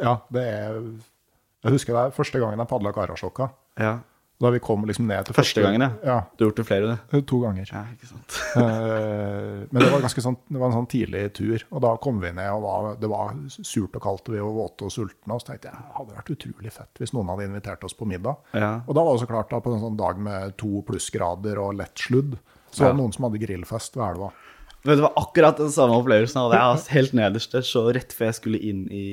ja, 0.00 0.14
det 0.32 0.42
er 0.46 0.78
Jeg 1.62 1.74
husker 1.74 1.94
det 1.96 2.06
er 2.06 2.16
første 2.16 2.40
gangen 2.42 2.58
jeg 2.62 2.70
padla 2.70 2.92
Karasjokka. 2.94 3.50
Ja. 3.80 3.98
Da 4.42 4.50
vi 4.50 4.58
kom 4.58 4.82
liksom 4.88 5.06
ned 5.06 5.28
til 5.28 5.36
Første 5.36 5.62
gangen, 5.62 5.84
ja. 5.84 5.90
ja. 6.02 6.14
Du 6.34 6.42
har 6.42 6.48
gjort 6.50 6.58
det 6.58 6.64
flere, 6.66 6.94
du. 7.12 7.20
To 7.30 7.38
ganger. 7.44 7.68
Ja, 7.70 7.84
ikke 7.94 8.08
sant. 8.10 8.38
Eh, 8.62 9.60
Men 9.70 9.80
det 9.80 9.88
var 9.92 10.02
sånn, 10.12 10.36
det 10.50 10.58
var 10.58 10.68
en 10.68 10.74
sånn 10.74 10.88
tidlig 10.90 11.22
tur, 11.38 11.62
og 11.70 11.80
da 11.84 11.92
kom 12.02 12.18
vi 12.20 12.32
ned, 12.34 12.50
og 12.52 12.64
var, 12.64 12.88
det 13.00 13.08
var 13.08 13.30
surt 13.54 13.94
og 13.96 14.02
kaldt, 14.04 14.26
og 14.28 14.34
vi 14.34 14.42
var 14.42 14.56
våte 14.56 14.88
og 14.88 14.92
sultne, 14.92 15.36
og 15.36 15.40
så 15.40 15.52
tenkte 15.52 15.70
jeg 15.70 15.78
det 15.78 15.94
hadde 15.96 16.16
vært 16.18 16.32
utrolig 16.34 16.72
fett 16.74 17.00
hvis 17.00 17.14
noen 17.14 17.30
hadde 17.32 17.46
invitert 17.48 17.86
oss 17.86 17.94
på 17.96 18.08
middag. 18.10 18.42
Ja. 18.58 18.72
Og 18.84 18.98
da 18.98 19.04
var 19.06 19.14
det 19.16 19.22
så 19.22 19.30
klart, 19.30 19.48
da, 19.54 19.62
på 19.64 19.72
en 19.72 19.84
sånn 19.84 20.00
dag 20.00 20.20
med 20.20 20.56
to 20.60 20.82
plussgrader 20.88 21.62
og 21.62 21.78
lett 21.78 22.02
sludd, 22.02 22.34
så 22.72 22.86
var 22.88 22.96
det 22.96 23.00
noen 23.04 23.14
som 23.14 23.28
hadde 23.28 23.40
grillfest 23.44 23.96
ved 24.00 24.04
elva. 24.10 24.32
Men 24.82 24.98
det 24.98 25.04
var 25.04 25.14
akkurat 25.20 25.60
den 25.60 25.70
samme 25.70 25.96
opplevelsen. 26.00 26.40
hadde 26.42 26.58
jeg 26.58 26.76
hatt 26.76 26.92
helt 26.96 27.16
nederst 27.18 27.54
der, 27.54 27.66
så 27.66 27.86
rett 27.94 28.14
før 28.16 28.30
jeg 28.30 28.40
skulle 28.40 28.62
inn 28.62 28.86
i 28.90 29.06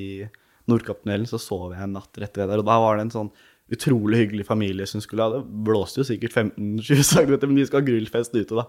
Nordkapptunnelen, 0.69 1.29
så 1.29 1.39
sov 1.41 1.73
jeg 1.73 1.85
en 1.85 1.95
natt 1.97 2.21
rett 2.21 2.37
ved 2.37 2.49
der. 2.49 2.61
Og 2.61 2.67
da 2.67 2.77
var 2.81 2.97
det 2.97 3.07
en 3.07 3.15
sånn 3.15 3.31
utrolig 3.69 4.23
hyggelig 4.23 4.47
familie 4.47 4.87
som 4.89 5.01
skulle 5.01 5.21
ha 5.21 5.29
Det 5.35 5.43
blåste 5.45 6.01
jo 6.01 6.07
sikkert 6.07 6.33
15-20 6.33 7.03
cm, 7.05 7.35
men 7.43 7.59
de 7.59 7.67
skal 7.69 7.83
ha 7.83 7.85
grillfest 7.85 8.33
ute, 8.33 8.57
da. 8.57 8.65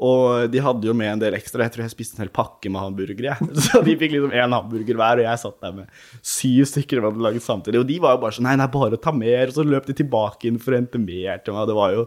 Og 0.00 0.50
de 0.50 0.62
hadde 0.64 0.88
jo 0.88 0.94
med 0.96 1.12
en 1.12 1.22
del 1.22 1.36
ekstra. 1.36 1.66
Jeg 1.66 1.74
tror 1.74 1.84
jeg 1.84 1.92
spiste 1.92 2.18
en 2.18 2.24
hel 2.24 2.32
pakke 2.34 2.72
med 2.72 2.80
hamburgere. 2.82 3.36
Så 3.66 3.82
de 3.86 3.94
fikk 4.00 4.16
liksom 4.16 4.32
én 4.32 4.56
hamburger 4.56 4.98
hver, 4.98 5.20
og 5.20 5.28
jeg 5.28 5.42
satt 5.42 5.58
der 5.62 5.76
med 5.76 6.02
syv 6.24 6.66
stykker 6.72 7.02
vi 7.02 7.10
hadde 7.10 7.26
laget 7.26 7.46
samtidig. 7.46 7.82
Og 7.82 7.88
de 7.90 8.00
var 8.02 8.16
jo 8.16 8.22
bare 8.24 8.38
sånn 8.38 8.48
Nei, 8.48 8.56
nei, 8.58 8.68
bare 8.72 8.98
ta 8.98 9.12
mer. 9.14 9.50
Og 9.50 9.58
så 9.58 9.66
løp 9.66 9.86
de 9.86 9.98
tilbake 10.00 10.48
inn 10.48 10.58
for 10.62 10.74
å 10.74 10.80
hente 10.80 11.02
mer 11.02 11.44
til 11.44 11.54
meg. 11.54 11.68
Det 11.68 11.76
var 11.78 11.94
jo 11.98 12.06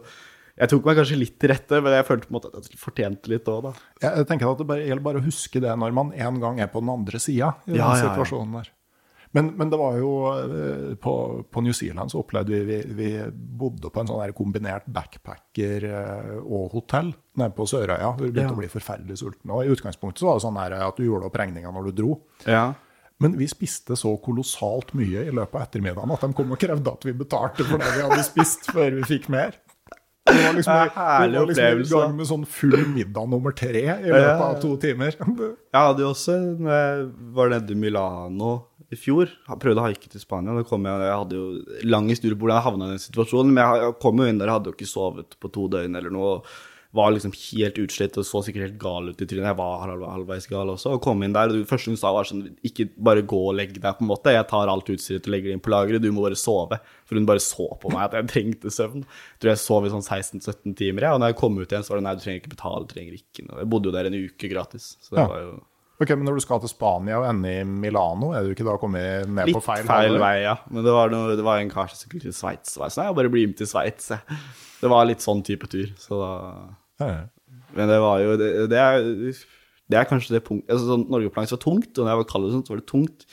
Jeg 0.53 0.69
tok 0.69 0.85
meg 0.85 0.99
kanskje 0.99 1.17
litt 1.17 1.39
til 1.41 1.49
rette, 1.49 1.79
men 1.81 1.95
jeg 1.95 2.05
følte 2.05 2.29
på 2.29 2.33
en 2.33 2.37
måte 2.37 2.51
at 2.53 2.69
jeg 2.69 2.77
fortjente 2.77 3.31
litt 3.31 3.47
òg, 3.49 3.71
da. 3.71 3.71
Jeg, 4.03 4.27
tenker 4.29 4.51
at 4.51 4.61
det 4.61 4.67
bare, 4.69 4.85
gjelder 4.85 5.05
bare 5.07 5.21
å 5.23 5.25
huske 5.25 5.61
det 5.63 5.73
når 5.81 5.95
man 5.97 6.13
en 6.13 6.39
gang 6.43 6.61
er 6.61 6.69
på 6.69 6.83
den 6.83 6.93
andre 6.93 7.21
sida 7.21 7.55
i 7.65 7.73
den 7.73 7.81
ja, 7.81 7.89
ja. 7.97 8.11
situasjonen 8.11 8.59
der. 8.59 8.69
Men, 9.33 9.47
men 9.57 9.71
det 9.73 9.79
var 9.81 9.95
jo 9.97 10.11
eh, 10.29 10.91
på, 11.01 11.13
på 11.49 11.61
New 11.65 11.73
Zealand 11.73 12.13
så 12.13 12.19
opplevde 12.21 12.53
vi 12.53 12.61
Vi, 12.69 12.93
vi 12.93 13.07
bodde 13.33 13.89
på 13.89 14.03
en 14.03 14.11
sånn 14.11 14.21
der 14.21 14.35
kombinert 14.37 14.85
backpacker 14.93 15.87
eh, 15.89 16.35
og 16.43 16.75
hotell 16.75 17.09
nede 17.41 17.49
på 17.57 17.65
Sørøya. 17.65 18.11
Vi 18.19 18.29
begynte 18.29 18.53
å 18.53 18.59
bli 18.61 18.69
forferdelig 18.69 19.17
sultne. 19.23 19.55
Og 19.55 19.65
i 19.65 19.73
utgangspunktet 19.73 20.21
så 20.21 20.29
var 20.29 20.37
det 20.37 20.45
sånn 20.45 20.61
her 20.61 20.77
at 20.85 21.01
du 21.01 21.07
gjorde 21.07 21.31
opp 21.31 21.39
regninga 21.41 21.73
når 21.73 21.89
du 21.89 21.97
dro. 22.03 22.19
Ja. 22.45 22.67
Men 23.25 23.39
vi 23.39 23.49
spiste 23.49 23.97
så 23.97 24.13
kolossalt 24.21 24.93
mye 24.97 25.25
i 25.25 25.33
løpet 25.33 25.57
av 25.57 25.65
ettermiddagen 25.65 26.13
at 26.13 26.27
de 26.27 26.37
kom 26.37 26.53
og 26.53 26.61
krevde 26.61 26.93
at 26.93 27.09
vi 27.09 27.17
betalte 27.17 27.65
for 27.65 27.81
det 27.81 27.89
vi 27.95 28.05
hadde 28.05 28.25
spist, 28.27 28.69
før 28.69 28.99
vi 28.99 29.07
fikk 29.15 29.31
mer. 29.33 29.57
Det 30.23 30.39
var 30.39 30.53
liksom, 30.55 30.73
Det 30.95 31.39
var 31.39 31.47
liksom 31.51 31.97
i 31.97 32.01
gang 32.01 32.13
med 32.15 32.27
sånn 32.29 32.43
full 32.47 32.77
middag 32.93 33.27
nummer 33.31 33.55
tre 33.59 33.81
i 33.83 34.07
løpet 34.07 34.43
av 34.45 34.59
to 34.63 34.75
timer. 34.79 35.17
Jeg 35.73 35.79
hadde 35.89 36.05
jo 36.05 36.11
også, 36.13 36.37
når 36.63 36.77
jeg 36.77 37.07
var 37.35 37.51
nede 37.51 37.75
i 37.75 37.79
Milano 37.79 38.53
i 38.93 38.97
fjor, 38.99 39.31
jeg 39.47 39.59
prøvde 39.61 39.81
å 39.81 39.87
haike 39.87 40.09
til 40.11 40.21
Spania, 40.21 40.53
jeg, 40.59 40.67
jeg 40.69 41.15
hadde 41.17 41.37
jo 41.39 41.45
lang 41.89 42.09
historie 42.11 42.37
på 42.37 42.45
hvordan 42.45 42.59
jeg 42.59 42.65
havna 42.67 42.89
i 42.89 42.93
den 42.93 43.01
situasjonen, 43.01 43.55
men 43.55 43.63
jeg, 43.81 43.95
kom 44.03 44.21
jo 44.21 44.27
inn 44.29 44.37
der, 44.37 44.51
jeg 44.51 44.59
hadde 44.59 44.69
jo 44.69 44.75
ikke 44.77 44.89
sovet 44.91 45.37
på 45.41 45.49
to 45.55 45.65
døgn 45.73 45.97
eller 45.97 46.13
noe, 46.13 46.35
var 46.93 47.09
liksom 47.15 47.31
helt 47.33 47.77
utslitt 47.81 48.17
og 48.21 48.25
så 48.27 48.43
sikkert 48.45 48.67
helt 48.67 48.75
gal 48.77 49.07
ut 49.09 49.21
i 49.21 49.25
trynet. 49.25 49.47
Jeg 49.49 49.57
var 49.57 49.79
halv, 49.81 50.03
halvveis 50.05 50.45
gal 50.47 50.69
også, 50.75 50.91
og 50.93 51.01
kom 51.01 51.23
inn 51.25 51.33
der, 51.33 51.49
og 51.49 51.55
det 51.63 51.69
første 51.69 51.89
hun 51.89 51.97
sa 51.97 52.11
var 52.13 52.27
sånn, 52.29 52.43
ikke 52.69 52.85
bare 53.01 53.23
gå 53.25 53.39
og 53.49 53.55
legg 53.57 53.73
deg 53.79 53.97
på 53.97 54.05
en 54.05 54.11
måte, 54.11 54.29
jeg 54.35 54.45
tar 54.51 54.69
alt 54.69 54.91
utstyret 54.93 55.25
og 55.25 55.33
legger 55.33 55.49
det 55.49 55.57
inn 55.57 55.63
på 55.65 55.73
lageret, 55.73 56.03
du 56.05 56.11
må 56.13 56.21
bare 56.27 56.37
sove. 56.37 56.77
For 57.09 57.17
hun 57.17 57.25
bare 57.25 57.41
så 57.41 57.65
på 57.81 57.89
meg 57.89 58.05
at 58.05 58.19
jeg 58.19 58.29
trengte 58.29 58.69
søvn. 58.73 59.01
Jeg 59.07 59.41
tror 59.41 59.51
jeg 59.55 59.63
sov 59.63 59.87
i 59.89 59.93
sånn 59.95 60.05
16-17 60.05 60.77
timer, 60.77 61.07
ja, 61.09 61.15
og 61.17 61.23
når 61.23 61.33
jeg 61.33 61.39
kom 61.41 61.57
ut 61.57 61.65
igjen, 61.73 61.83
så 61.83 61.95
var 61.95 62.01
det 62.03 62.05
nei, 62.11 62.13
du 62.19 62.23
trenger 62.27 62.41
ikke 62.43 62.53
betale, 62.55 62.85
du 62.85 62.93
trenger 62.93 63.17
ikke 63.17 63.47
noe. 63.49 63.61
Jeg 63.63 63.71
bodde 63.73 63.89
jo 63.89 63.95
der 63.97 64.11
en 64.11 64.19
uke 64.29 64.51
gratis, 64.53 64.91
så 65.01 65.15
det 65.17 65.23
Ja. 65.23 65.27
var 65.33 65.45
jo 65.49 65.53
Ok, 66.01 66.09
Men 66.09 66.25
når 66.25 66.35
du 66.35 66.41
skal 66.41 66.59
til 66.59 66.69
Spania 66.69 67.19
og 67.21 67.25
ende 67.29 67.47
i 67.61 67.63
Milano, 67.63 68.31
er 68.33 68.43
du 68.43 68.49
ikke 68.51 68.65
da 68.65 68.73
kommet 68.81 69.27
ned 69.29 69.45
Litt 69.47 69.55
på 69.55 69.61
feil, 69.63 69.85
feil, 69.87 70.17
vei, 70.19 70.41
ja. 70.41 70.55
Men 70.69 70.83
det 70.83 70.91
var, 70.91 71.09
noe, 71.13 71.35
det 71.37 71.45
var 71.45 71.59
en 71.61 71.69
kar 71.69 71.87
som 71.87 71.95
skulle 72.09 72.19
til 72.25 72.33
Sveits. 72.33 72.73
Så 72.75 72.81
jeg 72.81 72.91
sånn, 72.97 73.15
bare 73.15 73.29
bli 73.31 73.45
med 73.47 73.55
til 73.61 73.67
Sveits. 73.69 74.09
jeg. 74.09 74.19
Det 74.81 74.89
var 74.91 75.05
litt 75.05 75.21
sånn 75.23 75.43
type 75.45 75.69
tur. 75.71 75.93
Så 76.01 76.17
da. 76.19 76.31
Men 77.73 77.89
det 77.89 78.01
var 78.03 78.21
jo 78.21 78.35
Det, 78.37 78.51
det, 78.69 78.77
er, 78.79 79.39
det 79.89 79.97
er 79.99 80.09
kanskje 80.09 80.35
det 80.35 80.43
punktet 80.45 80.75
altså, 80.75 80.91
sånn, 80.91 81.07
Norge 81.11 81.31
på 81.31 81.41
langs 81.41 81.55
var 81.55 81.63
tungt, 81.63 81.91
og 81.95 82.03
når 82.03 82.13
jeg 82.13 82.21
var 82.21 82.29
kald, 82.29 82.45
og 82.47 82.55
sånt, 82.55 82.69
så 82.69 82.75
var 82.75 82.83
det 82.83 82.91
tungt. 82.91 83.25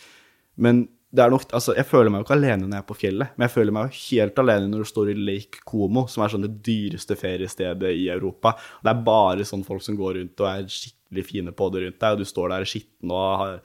Men 0.61 0.87
det 1.11 1.25
er 1.25 1.33
nok, 1.33 1.49
altså, 1.57 1.75
jeg 1.75 1.89
føler 1.91 2.13
meg 2.13 2.23
jo 2.23 2.27
ikke 2.29 2.37
alene 2.37 2.69
når 2.69 2.77
jeg 2.77 2.85
er 2.85 2.89
på 2.89 2.97
fjellet, 3.01 3.35
men 3.35 3.45
jeg 3.47 3.55
føler 3.57 3.75
meg 3.75 3.87
jo 3.89 4.01
helt 4.05 4.41
alene 4.45 4.71
når 4.71 4.85
du 4.85 4.89
står 4.93 5.11
i 5.11 5.19
Lake 5.19 5.63
Como, 5.67 6.05
som 6.11 6.23
er 6.23 6.33
sånn 6.33 6.47
det 6.47 6.53
dyreste 6.67 7.17
feriestedet 7.19 7.93
i 7.99 8.07
Europa. 8.15 8.55
Det 8.79 8.93
er 8.93 9.05
bare 9.09 9.47
sånn 9.49 9.67
folk 9.67 9.83
som 9.83 9.99
går 9.99 10.21
rundt 10.21 10.45
og 10.45 10.51
er 10.53 10.69
skikkelig 10.71 11.25
fine 11.27 11.55
på 11.57 11.71
det 11.75 11.83
rundt 11.85 11.99
deg, 11.99 12.15
og 12.15 12.23
du 12.23 12.31
står 12.31 12.55
der 12.55 12.69
skitten 12.71 13.15
og 13.15 13.41
har 13.43 13.57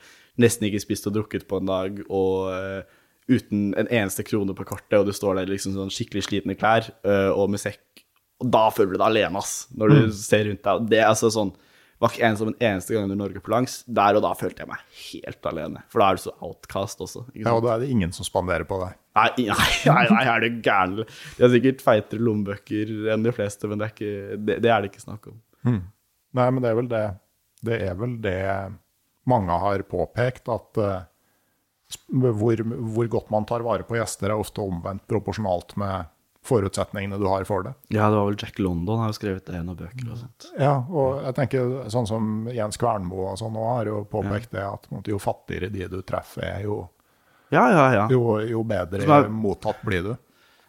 nesten 0.42 0.68
ikke 0.68 0.82
spist 0.84 1.06
og 1.12 1.20
drukket 1.20 1.46
på 1.50 1.62
en 1.62 1.70
dag, 1.70 2.02
og 2.10 2.50
uh, 2.50 3.04
uten 3.30 3.70
en 3.78 3.92
eneste 3.94 4.26
krone 4.26 4.58
på 4.58 4.66
kortet, 4.68 4.98
og 4.98 5.06
du 5.06 5.14
står 5.16 5.38
der 5.40 5.54
liksom 5.54 5.78
sånn 5.78 5.94
skikkelig 5.94 6.26
slitne 6.26 6.58
klær 6.58 6.90
uh, 7.06 7.30
og 7.30 7.54
med 7.54 7.62
sekk. 7.62 8.05
Og 8.44 8.50
da 8.52 8.66
føler 8.74 8.96
du 8.96 9.00
deg 9.00 9.08
alene, 9.08 9.40
ass, 9.40 9.54
når 9.76 9.94
du 9.94 10.00
ser 10.18 10.50
rundt 10.50 10.66
deg. 10.66 10.90
Det 10.92 11.00
er 11.00 11.12
altså 11.12 11.32
sånn 11.34 11.54
var 12.02 12.12
ikke 12.12 12.28
en 12.28 12.38
som 12.38 12.50
en 12.52 12.58
eneste 12.60 12.94
gang 12.94 13.06
under 13.08 13.18
Norge 13.20 13.42
på 13.42 13.52
langs. 13.54 13.78
Der 13.88 14.18
og 14.18 14.24
da 14.26 14.34
følte 14.38 14.64
jeg 14.64 14.70
meg 14.70 14.82
helt 15.00 15.48
alene. 15.48 15.84
For 15.92 16.02
da 16.02 16.10
er 16.10 16.20
du 16.20 16.24
så 16.26 16.34
outcast 16.44 17.02
også. 17.06 17.24
Ja, 17.38 17.54
og 17.56 17.64
da 17.66 17.76
er 17.76 17.84
det 17.86 17.90
ingen 17.94 18.12
som 18.16 18.28
spanderer 18.28 18.68
på 18.68 18.80
deg. 18.82 18.98
Nei, 19.16 19.30
nei, 19.48 19.68
nei, 19.88 20.06
nei, 20.12 20.24
er 20.28 20.44
du 20.44 20.60
gæren? 20.60 20.98
De 21.00 21.46
har 21.46 21.54
sikkert 21.54 21.84
feitere 21.86 22.26
lommebøker 22.28 22.92
enn 23.14 23.24
de 23.24 23.34
fleste, 23.36 23.70
men 23.72 23.80
det 23.80 23.88
er, 23.88 23.94
ikke, 23.96 24.40
det, 24.42 24.58
det 24.66 24.74
er 24.74 24.84
det 24.84 24.92
ikke 24.92 25.06
snakk 25.06 25.30
om. 25.32 25.40
Nei, 26.36 26.48
men 26.52 26.66
det 26.66 26.72
er 26.72 26.80
vel 26.82 26.90
det 26.92 27.06
Det 27.66 27.78
er 27.88 27.96
vel 27.98 28.18
det 28.22 28.40
mange 29.26 29.56
har 29.64 29.82
påpekt, 29.90 30.52
at 30.54 30.78
uh, 30.84 31.08
hvor, 32.12 32.60
hvor 32.62 33.08
godt 33.16 33.32
man 33.34 33.48
tar 33.50 33.64
vare 33.66 33.88
på 33.88 33.96
gjester, 33.98 34.30
er 34.30 34.38
ofte 34.38 34.62
omvendt 34.62 35.08
proporsjonalt 35.10 35.74
med 35.82 36.12
forutsetningene 36.46 37.18
du 37.22 37.26
har 37.30 37.44
for 37.50 37.66
det. 37.66 37.74
Ja, 37.94 38.08
det 38.12 38.18
var 38.20 38.28
vel 38.30 38.38
Jack 38.42 38.60
London 38.62 39.00
har 39.02 39.10
jo 39.12 39.18
skrevet 39.18 39.46
det 39.48 39.58
i 39.58 39.64
noen 39.66 39.80
bøker 39.80 40.12
og 40.14 40.20
sånt. 40.22 40.48
Ja, 40.62 40.76
og 40.88 41.24
jeg 41.26 41.36
tenker 41.40 41.72
sånn 41.94 42.08
som 42.10 42.28
Jens 42.54 42.78
Kvernmo 42.82 43.24
og 43.32 43.40
sånn 43.42 43.58
har 43.60 43.90
jo 43.90 44.04
påpekt 44.12 44.52
det, 44.54 44.64
at 44.66 45.10
jo 45.10 45.18
fattigere 45.22 45.72
de 45.74 45.88
du 45.92 46.00
treffer, 46.06 46.46
er, 46.48 46.64
jo, 46.68 46.84
Ja, 47.54 47.66
ja, 47.74 47.86
ja. 47.94 48.06
jo, 48.14 48.38
jo 48.46 48.64
bedre 48.68 49.04
er- 49.06 49.30
mottatt 49.30 49.82
blir 49.86 50.04
du. 50.12 50.14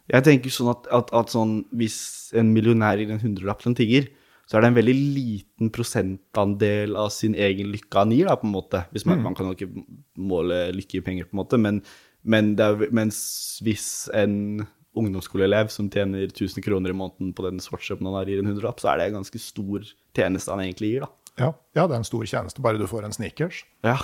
Jeg 0.07 0.23
tenker 0.23 0.49
sånn 0.53 0.69
at, 0.71 0.85
at, 0.95 1.09
at 1.19 1.33
sånn, 1.33 1.65
hvis 1.75 1.97
en 2.39 2.53
millionær 2.55 2.95
gir 3.01 3.09
en 3.11 3.19
hundrelapp 3.19 3.59
til 3.63 3.73
en 3.73 3.75
tigger, 3.75 4.05
så 4.47 4.55
er 4.55 4.63
det 4.63 4.69
en 4.69 4.77
veldig 4.77 4.93
liten 4.95 5.69
prosentandel 5.75 6.95
av 6.95 7.09
sin 7.11 7.33
egen 7.35 7.67
lykke 7.73 7.99
han 7.99 8.13
gir, 8.15 8.29
da, 8.29 8.37
på 8.39 8.47
en 8.47 8.53
måte. 8.53 8.85
Man, 9.03 9.19
man 9.25 9.35
kan 9.35 9.49
jo 9.49 9.57
ikke 9.57 9.83
måle 10.15 10.61
lykke 10.77 11.01
i 11.01 11.03
penger, 11.03 11.27
på 11.27 11.35
en 11.35 11.41
måte, 11.41 11.59
men, 11.59 11.81
men 12.23 12.53
det 12.55 12.63
er, 12.69 12.85
mens 12.95 13.19
hvis 13.65 13.87
en 14.15 14.63
ungdomsskoleelev 14.99 15.71
som 15.73 15.89
tjener 15.93 16.27
1000 16.27 16.65
kroner 16.65 16.93
i 16.93 16.97
måneden 16.97 17.33
på 17.37 17.45
den 17.45 17.61
sportsshopen 17.63 18.09
han 18.09 18.17
har, 18.19 18.29
gir 18.29 18.41
en 18.41 18.49
hundrelapp, 18.51 18.81
så 18.81 18.91
er 18.91 18.99
det 18.99 19.09
en 19.09 19.19
ganske 19.19 19.41
stor 19.41 19.87
tjeneste 20.17 20.53
han 20.53 20.63
egentlig 20.65 20.93
gir, 20.93 21.05
da. 21.07 21.11
Ja, 21.37 21.51
ja, 21.77 21.83
det 21.85 21.93
er 21.93 22.01
en 22.01 22.07
stor 22.07 22.25
tjeneste, 22.25 22.63
bare 22.65 22.81
du 22.81 22.87
får 22.89 23.05
en 23.05 23.13
sneakers. 23.13 23.61
Ja, 23.85 23.99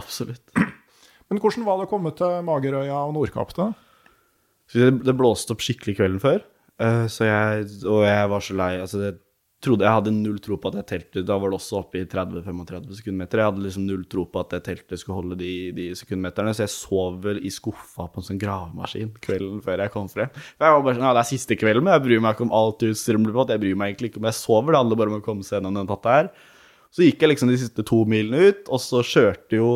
absolutt. 0.00 0.44
Men 1.28 1.42
hvordan 1.42 1.66
var 1.66 1.80
det 1.80 1.88
å 1.88 1.90
komme 1.90 2.12
til 2.16 2.40
Magerøya 2.46 3.02
og 3.08 3.16
Nordkapp, 3.16 3.52
da? 3.58 3.70
Det, 4.72 4.90
det 5.06 5.14
blåste 5.18 5.54
opp 5.54 5.62
skikkelig 5.62 5.96
kvelden 5.98 6.22
før, 6.22 6.40
eh, 6.82 7.04
så 7.12 7.28
jeg, 7.28 7.68
og 7.84 8.02
jeg 8.06 8.30
var 8.32 8.46
så 8.46 8.56
lei. 8.58 8.72
Altså, 8.82 9.02
jeg 9.04 9.18
trodde 9.66 9.86
jeg 9.86 9.96
hadde 9.98 10.12
null 10.14 10.38
tro 10.42 10.56
på 10.60 10.70
at 10.70 10.78
det 10.78 10.84
teltet 10.90 11.26
Da 11.28 11.36
var 11.42 11.50
det 11.52 11.58
også 11.58 11.80
oppe 11.80 12.00
i 12.00 12.06
30-35 12.08 13.00
sekundmeter. 13.00 13.42
Jeg 13.42 13.50
hadde 13.50 13.64
liksom 13.64 13.86
null 13.88 14.04
tro 14.10 14.24
på 14.30 14.42
at 14.42 14.54
det 14.54 14.62
teltet 14.68 15.02
skulle 15.02 15.18
holde 15.18 15.38
de, 15.40 15.52
de 15.76 15.88
sekundmeterne, 15.98 16.54
så 16.56 16.64
jeg 16.64 16.74
sov 16.74 17.20
vel 17.26 17.42
i 17.42 17.52
skuffa 17.52 18.08
på 18.12 18.22
en 18.22 18.28
sånn 18.28 18.40
gravemaskin 18.42 19.12
kvelden 19.24 19.62
før 19.64 19.84
jeg 19.84 19.94
kom 19.94 20.10
frem. 20.12 20.30
For 20.32 20.68
jeg 20.68 20.76
var 20.76 20.86
bare 20.86 20.98
sånn, 20.98 21.08
ja, 21.08 21.14
Det 21.18 21.24
er 21.24 21.30
siste 21.32 21.58
kvelden, 21.60 21.86
men 21.86 21.96
jeg 21.96 22.06
bryr 22.06 22.24
meg 22.24 22.36
ikke 22.36 22.46
om 22.48 22.54
alt 22.62 22.86
utstyret 22.86 23.26
blir 23.26 23.36
på. 23.36 23.48
Jeg 23.52 23.64
bryr 23.66 23.80
meg 23.82 23.92
egentlig 23.92 24.12
ikke 24.12 24.22
om 24.22 24.30
jeg 24.30 24.40
sover, 24.40 24.72
det 24.72 24.82
handler 24.84 25.02
bare 25.02 25.14
om 25.14 25.18
å 25.18 25.26
komme 25.26 25.46
seg 25.46 25.58
gjennom 25.58 25.80
den 25.80 25.90
natta 25.90 26.16
her. 26.20 26.32
Så 26.94 27.04
gikk 27.04 27.22
jeg 27.22 27.34
liksom 27.34 27.50
de 27.50 27.60
siste 27.60 27.84
to 27.86 28.04
milene 28.08 28.50
ut, 28.50 28.68
og 28.72 28.80
så 28.80 29.02
kjørte 29.04 29.58
jo 29.58 29.70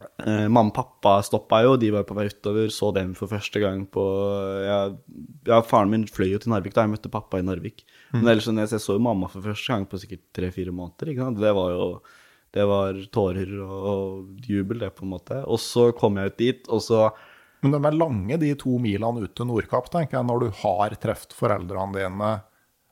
Eh, 0.00 0.46
mamma 0.48 0.70
og 0.70 0.76
pappa 0.76 1.18
stoppa 1.24 1.58
jo, 1.66 1.74
de 1.80 1.90
var 1.92 2.06
på 2.08 2.16
vei 2.16 2.26
utover, 2.30 2.70
så 2.72 2.88
dem 2.96 3.12
for 3.16 3.28
første 3.28 3.60
gang 3.60 3.82
på 3.92 4.04
ja, 4.64 4.78
ja, 5.48 5.60
faren 5.66 5.92
min 5.92 6.06
fløy 6.08 6.30
jo 6.30 6.40
til 6.40 6.54
Narvik 6.54 6.72
da 6.76 6.86
jeg 6.86 6.94
møtte 6.94 7.12
pappa 7.12 7.40
i 7.40 7.44
Narvik. 7.44 7.84
Men 8.14 8.32
ellers 8.32 8.48
sånn, 8.48 8.62
jeg 8.62 8.80
så 8.80 8.96
jo 8.96 9.04
mamma 9.04 9.28
for 9.28 9.44
første 9.44 9.74
gang 9.74 9.84
på 9.88 10.00
sikkert 10.00 10.24
tre-fire 10.36 10.72
måneder. 10.72 11.12
ikke 11.12 11.28
sant? 11.28 11.42
Det 11.42 11.52
var 11.56 11.76
jo 11.76 11.86
det 12.50 12.64
var 12.66 12.96
tårer 13.14 13.50
og, 13.62 13.74
og 13.90 14.46
jubel, 14.48 14.80
det, 14.82 14.94
på 14.96 15.04
en 15.06 15.12
måte. 15.12 15.38
Og 15.46 15.60
så 15.62 15.90
kom 15.96 16.18
jeg 16.18 16.32
ut 16.32 16.40
dit, 16.40 16.70
og 16.70 16.82
så 16.82 17.10
Men 17.60 17.74
de 17.74 17.78
er 17.84 17.92
lange, 17.92 18.36
de 18.40 18.54
to 18.56 18.78
milene 18.80 19.20
ut 19.20 19.34
til 19.36 19.46
Nordkapp, 19.46 19.90
tenker 19.92 20.16
jeg, 20.16 20.26
når 20.26 20.40
du 20.40 20.60
har 20.62 20.94
truffet 20.96 21.34
foreldrene 21.36 21.92
dine. 21.98 22.30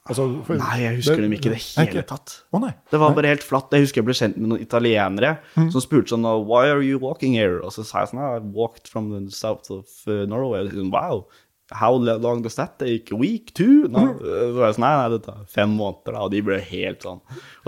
Altså, 0.09 0.25
for- 0.47 0.57
Nei, 0.61 0.77
jeg 0.87 0.97
husker 1.03 1.21
dem 1.21 1.33
ikke 1.37 1.51
i 1.51 1.55
det 1.55 1.63
Nei, 1.77 1.87
hele 1.91 2.03
tatt. 2.09 2.39
Å 2.53 2.61
nei. 2.63 2.73
Det 2.91 3.01
var 3.03 3.15
bare 3.17 3.33
helt 3.35 3.45
flatt. 3.45 3.69
Jeg 3.77 3.85
husker 3.87 4.01
jeg 4.03 4.09
ble 4.09 4.15
kjent 4.17 4.39
med 4.41 4.49
noen 4.55 4.63
italienere 4.65 5.35
som 5.55 5.83
spurte 5.85 6.15
sånn 6.15 6.25
Why 6.49 6.69
are 6.73 6.83
you 6.83 6.99
walking 7.03 7.35
here? 7.37 7.61
Og 7.63 7.75
så 7.77 7.85
sa 7.85 8.01
jeg 8.07 8.15
sånn 8.15 8.25
I 8.25 8.39
walked 8.57 8.89
from 8.89 9.11
the 9.13 9.31
south 9.35 9.69
of 9.71 9.85
uh, 10.09 10.25
Norway. 10.31 10.65
Og 10.65 10.73
sånn, 10.73 10.91
wow. 10.95 11.27
How 11.71 11.93
long 12.01 12.41
does 12.41 12.55
that 12.57 12.79
take? 12.81 13.13
A 13.13 13.17
week? 13.21 13.53
Two? 13.53 13.85
No. 13.93 14.15
Så 14.17 14.55
var 14.57 14.71
jeg 14.71 14.77
sånn, 14.79 14.85
nei, 14.87 14.93
nei, 14.97 15.09
det 15.13 15.19
tar 15.27 15.43
fem 15.53 15.75
måneder, 15.77 16.15
da. 16.17 16.23
Og 16.25 16.31
de 16.33 16.41
ble 16.47 16.57
helt 16.65 17.05
sånn. 17.05 17.19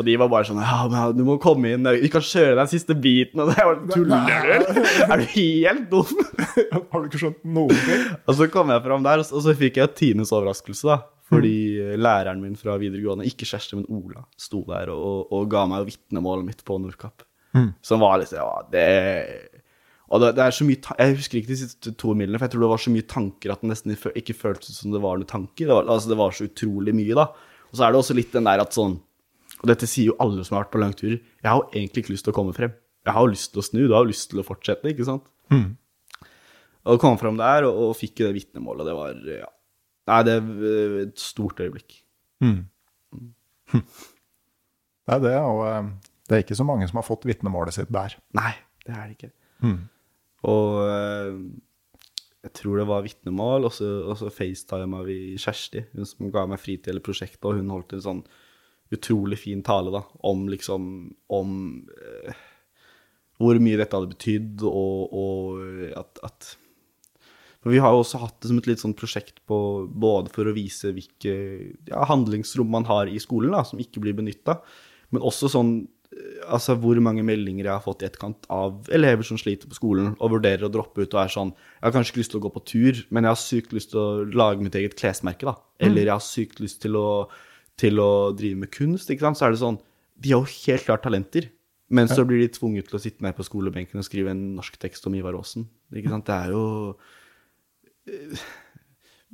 Og 0.00 0.06
de 0.08 0.14
var 0.22 0.30
bare 0.32 0.48
sånn 0.48 0.62
Ja, 0.64 0.78
men 0.88 1.18
du 1.18 1.22
må 1.28 1.36
komme 1.42 1.74
inn. 1.76 1.84
Vi 2.00 2.08
kan 2.08 2.24
kjøre 2.24 2.56
den 2.62 2.70
siste 2.72 2.96
biten. 2.96 3.42
Og 3.44 3.52
det 3.52 3.60
var 3.60 3.76
Tuller 3.92 4.24
du? 4.24 4.80
Er 5.04 5.20
du 5.20 5.26
helt 5.36 5.90
dum? 5.92 6.24
Har 6.90 7.02
du 7.04 7.10
ikke 7.10 7.20
skjønt 7.26 7.44
noen 7.44 7.76
ting? 7.76 8.06
Og 8.24 8.38
så 8.40 8.48
kom 8.48 8.72
jeg 8.72 8.86
fram 8.88 9.04
der, 9.04 9.20
så, 9.28 9.36
og 9.36 9.44
så 9.44 9.52
fikk 9.60 9.76
jeg 9.82 9.92
Tines 10.00 10.32
overraskelse, 10.32 10.88
da. 10.88 11.02
Fordi 11.30 11.54
læreren 11.94 12.40
min 12.42 12.56
fra 12.58 12.74
videregående, 12.80 13.26
ikke 13.28 13.46
Kjersti, 13.46 13.76
men 13.78 13.86
Ola, 13.94 14.24
sto 14.40 14.64
der 14.66 14.90
og, 14.90 15.30
og 15.30 15.44
ga 15.52 15.64
meg 15.70 15.86
vitnemålet 15.86 16.48
mitt 16.48 16.64
på 16.66 16.78
Nordkapp. 16.82 17.22
Som 17.82 18.02
var 18.02 18.20
litt 18.22 18.32
Ja, 18.34 18.48
det 18.70 18.84
Og 20.10 20.20
det, 20.22 20.28
det 20.36 20.42
er 20.44 20.54
så 20.54 20.62
mye 20.66 20.78
Jeg 20.98 21.16
husker 21.18 21.38
ikke 21.40 21.50
de 21.50 21.56
siste 21.58 21.92
to 21.98 22.14
milene, 22.14 22.38
for 22.38 22.46
jeg 22.46 22.52
tror 22.54 22.62
det 22.64 22.72
var 22.72 22.82
så 22.82 22.92
mye 22.94 23.06
tanker 23.10 23.50
at 23.54 23.62
det 23.62 23.70
nesten 23.72 23.94
ikke 23.94 24.36
føltes 24.38 24.78
som 24.78 24.90
det 24.94 25.00
var 25.02 25.18
noen 25.18 25.26
tanker. 25.30 25.66
Det 25.66 25.74
var, 25.74 25.86
altså, 25.86 26.10
det 26.10 26.18
var 26.18 26.34
så 26.34 26.46
utrolig 26.46 26.94
mye, 26.94 27.14
da. 27.18 27.26
Og 27.70 27.78
så 27.78 27.86
er 27.86 27.90
det 27.94 28.00
også 28.02 28.16
litt 28.18 28.34
den 28.34 28.46
der 28.50 28.62
at 28.62 28.74
sånn 28.74 28.96
Og 29.60 29.66
dette 29.70 29.86
sier 29.90 30.10
jo 30.10 30.16
alle 30.22 30.42
som 30.46 30.56
har 30.56 30.64
vært 30.64 30.72
på 30.74 30.80
langturer. 30.82 31.18
Jeg 31.42 31.50
har 31.50 31.58
jo 31.62 31.68
egentlig 31.74 32.04
ikke 32.04 32.14
lyst 32.14 32.24
til 32.26 32.32
å 32.34 32.38
komme 32.38 32.54
frem. 32.56 32.74
Jeg 33.06 33.14
har 33.16 33.26
jo 33.26 33.32
lyst 33.34 33.52
til 33.52 33.60
å 33.60 33.66
snu, 33.66 33.80
du 33.86 33.94
har 33.94 34.02
jo 34.06 34.10
lyst 34.10 34.30
til 34.30 34.40
å 34.40 34.46
fortsette, 34.46 34.88
ikke 34.90 35.06
sant? 35.06 35.26
Og 36.90 37.00
kom 37.02 37.18
frem 37.20 37.36
der 37.36 37.66
og, 37.68 37.76
og 37.90 37.96
fikk 37.98 38.22
det 38.22 38.30
vitnemålet. 38.38 38.86
Det 38.88 38.94
var 38.96 39.18
ja. 39.28 39.48
Nei, 40.10 40.20
det 40.26 40.36
er 40.36 40.96
et 41.04 41.22
stort 41.22 41.60
øyeblikk. 41.62 42.00
Det 45.10 45.16
er 45.16 45.22
det, 45.24 45.36
og 45.42 45.60
eh, 45.66 45.86
det 46.28 46.36
er 46.36 46.42
ikke 46.44 46.54
så 46.54 46.64
mange 46.66 46.86
som 46.86 47.00
har 47.00 47.06
fått 47.06 47.24
vitnemålet 47.26 47.74
sitt 47.74 47.88
der. 47.90 48.12
Nei, 48.38 48.52
det 48.86 48.92
er 48.94 49.08
det 49.08 49.16
ikke. 49.16 49.30
Og 50.50 50.76
eh, 50.84 51.40
jeg 52.46 52.52
tror 52.60 52.78
det 52.78 52.86
var 52.88 53.02
vitnemål, 53.04 53.66
og 53.66 53.74
så, 53.74 53.88
og 54.06 54.14
så 54.20 54.30
facetima 54.30 55.02
vi 55.04 55.34
Kjersti, 55.40 55.82
hun 55.96 56.06
som 56.08 56.30
ga 56.32 56.46
meg 56.48 56.62
fri 56.62 56.76
til 56.78 56.94
hele 56.94 57.04
prosjektet, 57.04 57.42
og 57.48 57.58
hun 57.58 57.72
holdt 57.74 57.96
en 57.96 58.04
sånn 58.06 58.22
utrolig 58.94 59.38
fin 59.42 59.64
tale 59.66 59.92
da, 59.94 60.04
om 60.26 60.46
liksom 60.50 60.86
om, 61.36 61.52
eh, 62.06 62.40
hvor 63.40 63.58
mye 63.62 63.80
dette 63.80 63.98
hadde 63.98 64.14
betydd, 64.14 64.64
og, 64.70 65.18
og 65.24 65.92
at, 66.00 66.22
at 66.30 66.52
For 67.60 67.74
vi 67.74 67.80
har 67.82 67.92
jo 67.92 68.02
også 68.02 68.22
hatt 68.22 68.38
det 68.40 68.48
som 68.48 68.58
et 68.60 68.68
litt 68.70 68.80
sånn 68.80 68.96
prosjekt 68.96 69.42
på, 69.48 69.56
både 69.88 70.32
for 70.32 70.48
å 70.48 70.56
vise 70.56 70.94
hvilke 70.96 71.34
ja, 71.90 72.04
handlingsrom 72.08 72.70
man 72.72 72.86
har 72.88 73.10
i 73.10 73.20
skolen, 73.20 73.52
da, 73.52 73.64
som 73.68 73.80
ikke 73.82 74.00
blir 74.04 74.16
benytta, 74.16 74.58
men 75.12 75.26
også 75.26 75.50
sånn 75.52 75.74
altså 76.50 76.74
hvor 76.80 76.98
mange 77.02 77.22
meldinger 77.26 77.68
jeg 77.68 77.72
har 77.72 77.84
fått 77.84 78.02
i 78.02 78.08
etterkant 78.08 78.48
av 78.52 78.88
elever 78.94 79.26
som 79.26 79.38
sliter 79.38 79.70
på 79.70 79.78
skolen 79.78 80.16
og 80.18 80.32
vurderer 80.34 80.66
å 80.66 80.72
droppe 80.72 81.04
ut 81.04 81.14
og 81.14 81.20
er 81.22 81.30
sånn 81.30 81.52
Jeg 81.54 81.84
har 81.84 81.94
kanskje 81.94 82.12
ikke 82.12 82.22
lyst 82.22 82.32
til 82.34 82.40
å 82.40 82.44
gå 82.46 82.50
på 82.56 82.64
tur, 82.66 82.98
men 83.14 83.26
jeg 83.26 83.30
har 83.30 83.40
sykt 83.44 83.76
lyst 83.76 83.92
til 83.92 84.00
å 84.02 84.24
lage 84.26 84.64
mitt 84.64 84.76
eget 84.78 84.96
klesmerke, 84.98 85.46
da. 85.46 85.54
Eller 85.78 86.08
jeg 86.08 86.14
har 86.16 86.24
sykt 86.24 86.60
lyst 86.64 86.80
til 86.82 86.98
å, 86.98 87.06
til 87.80 88.02
å 88.02 88.10
drive 88.36 88.58
med 88.64 88.72
kunst, 88.74 89.12
ikke 89.12 89.28
sant. 89.28 89.38
Så 89.38 89.46
er 89.46 89.54
det 89.54 89.62
sånn 89.62 89.78
De 90.20 90.34
har 90.34 90.42
jo 90.42 90.60
helt 90.66 90.86
klart 90.88 91.06
talenter. 91.06 91.48
Men 91.90 92.06
så 92.06 92.22
blir 92.22 92.38
de 92.38 92.52
tvunget 92.54 92.86
til 92.86 93.00
å 93.00 93.02
sitte 93.02 93.24
ned 93.24 93.34
på 93.34 93.42
skolebenken 93.42 93.98
og 93.98 94.06
skrive 94.06 94.30
en 94.30 94.42
norsk 94.54 94.76
tekst 94.78 95.08
om 95.10 95.14
Ivar 95.18 95.34
Aasen. 95.34 95.64
Ikke 95.90 96.12
sant? 96.12 96.28
Det 96.28 96.36
er 96.36 96.52
jo 96.54 96.60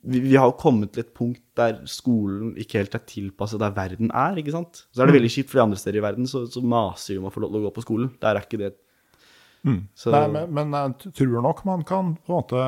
vi, 0.06 0.20
vi 0.22 0.34
har 0.38 0.54
kommet 0.60 0.92
til 0.94 1.04
et 1.04 1.14
punkt 1.16 1.42
der 1.58 1.80
skolen 1.90 2.54
ikke 2.60 2.80
helt 2.80 2.96
er 2.98 3.04
tilpasset 3.08 3.62
der 3.62 3.74
verden 3.76 4.12
er. 4.12 4.38
ikke 4.38 4.54
sant? 4.54 4.84
Så 4.94 5.02
er 5.02 5.10
det 5.10 5.18
veldig 5.18 5.32
kjipt, 5.32 5.50
for 5.50 5.60
de 5.60 5.66
andre 5.66 5.80
steder 5.80 6.00
i 6.00 6.04
verden 6.04 6.28
så, 6.30 6.44
så 6.50 6.62
maser 6.62 7.14
vi 7.14 7.20
om 7.22 7.30
å 7.30 7.34
få 7.34 7.42
lov 7.44 7.54
til 7.54 7.62
å 7.62 7.68
gå 7.68 7.72
på 7.76 7.86
skolen. 7.86 8.12
Der 8.22 8.36
er 8.36 8.46
ikke 8.46 8.60
det 8.62 8.74
så, 9.98 10.12
Nei, 10.14 10.26
men, 10.30 10.52
men 10.54 10.74
jeg 10.76 11.14
tror 11.16 11.40
nok 11.42 11.64
man 11.66 11.80
kan 11.86 12.14
på 12.20 12.30
en 12.30 12.38
måte 12.38 12.66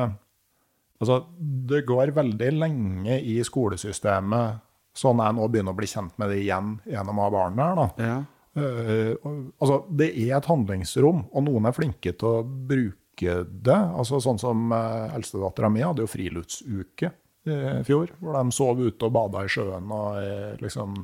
Altså, 0.99 1.21
det 1.39 1.85
går 1.87 2.09
veldig 2.11 2.47
lenge 2.57 3.21
i 3.23 3.37
skolesystemet, 3.47 4.57
sånn 4.99 5.21
jeg 5.23 5.35
nå 5.37 5.45
begynner 5.47 5.71
å 5.71 5.77
bli 5.77 5.87
kjent 5.87 6.17
med 6.19 6.33
det 6.33 6.41
igjen 6.41 6.73
gjennom 6.91 7.21
å 7.21 7.23
ha 7.23 7.31
barn 7.31 7.55
der, 7.55 7.77
da. 7.79 7.85
ja. 8.03 8.17
Uh, 8.59 9.13
altså, 9.61 9.77
det 9.95 10.09
er 10.09 10.33
et 10.35 10.49
handlingsrom, 10.51 11.21
og 11.31 11.45
noen 11.45 11.69
er 11.69 11.77
flinke 11.77 12.11
til 12.11 12.27
å 12.27 12.43
bruke 12.43 12.99
det. 13.27 13.75
Altså, 13.99 14.19
sånn 14.23 14.39
som 14.41 14.71
uh, 14.71 15.09
eldstedattera 15.17 15.69
mi 15.73 15.81
hadde 15.85 16.05
jo 16.05 16.11
friluftsuke 16.11 17.11
i 17.49 17.83
fjor, 17.87 18.11
hvor 18.19 18.35
de 18.35 18.51
sov 18.53 18.79
ute 18.83 19.07
og 19.07 19.13
bada 19.15 19.41
i 19.45 19.49
sjøen 19.49 19.87
og 19.95 20.17
eh, 20.21 20.51
liksom 20.61 20.97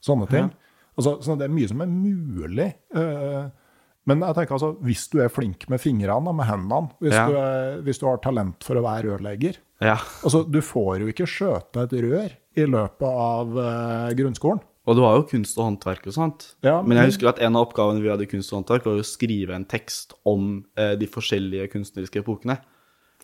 sånne 0.00 0.28
ting. 0.30 0.46
Altså, 0.96 1.16
så 1.20 1.34
det 1.36 1.44
er 1.48 1.52
mye 1.52 1.68
som 1.68 1.82
er 1.84 1.90
mulig. 1.90 2.68
eh, 2.96 3.50
men 4.08 4.22
jeg 4.24 4.34
tenker 4.38 4.56
altså, 4.56 4.70
hvis 4.82 5.04
du 5.12 5.18
er 5.22 5.28
flink 5.30 5.66
med 5.68 5.82
fingrene, 5.82 6.30
og 6.30 6.38
med 6.38 6.48
hendene, 6.48 6.88
hvis, 7.02 7.12
Ja. 7.14 7.26
du 7.28 7.36
er, 7.36 7.76
hvis 7.84 8.00
du 8.00 8.06
har 8.08 8.22
talent 8.24 8.64
for 8.64 8.78
å 8.80 8.82
være 8.86 9.10
rørlegger 9.10 9.58
ja. 9.82 9.98
altså, 10.24 10.42
Du 10.48 10.60
får 10.64 11.02
jo 11.02 11.10
ikke 11.12 11.28
skjøte 11.28 11.84
et 11.84 11.92
rør 12.06 12.30
i 12.56 12.64
løpet 12.66 13.08
av 13.26 13.58
eh, 13.66 14.14
grunnskolen. 14.22 14.62
Og 14.86 14.96
du 14.98 15.02
har 15.04 15.14
jo 15.20 15.22
kunst 15.30 15.58
og 15.60 15.64
håndverk 15.68 16.06
og 16.10 16.14
sånt. 16.16 16.48
Ja, 16.66 16.80
men 16.82 16.88
men- 16.90 16.98
jeg 16.98 17.12
husker 17.12 17.28
at 17.30 17.38
en 17.38 17.54
av 17.54 17.68
oppgavene 17.68 18.02
vi 18.02 18.08
hadde 18.10 18.24
i 18.26 18.30
kunst 18.32 18.52
og 18.52 18.64
håndverk, 18.64 18.84
var 18.84 18.98
å 18.98 19.04
skrive 19.06 19.54
en 19.54 19.64
tekst 19.64 20.12
om 20.26 20.64
eh, 20.76 20.96
de 20.98 21.06
forskjellige 21.06 21.68
kunstneriske 21.70 22.18
epokene. 22.24 22.58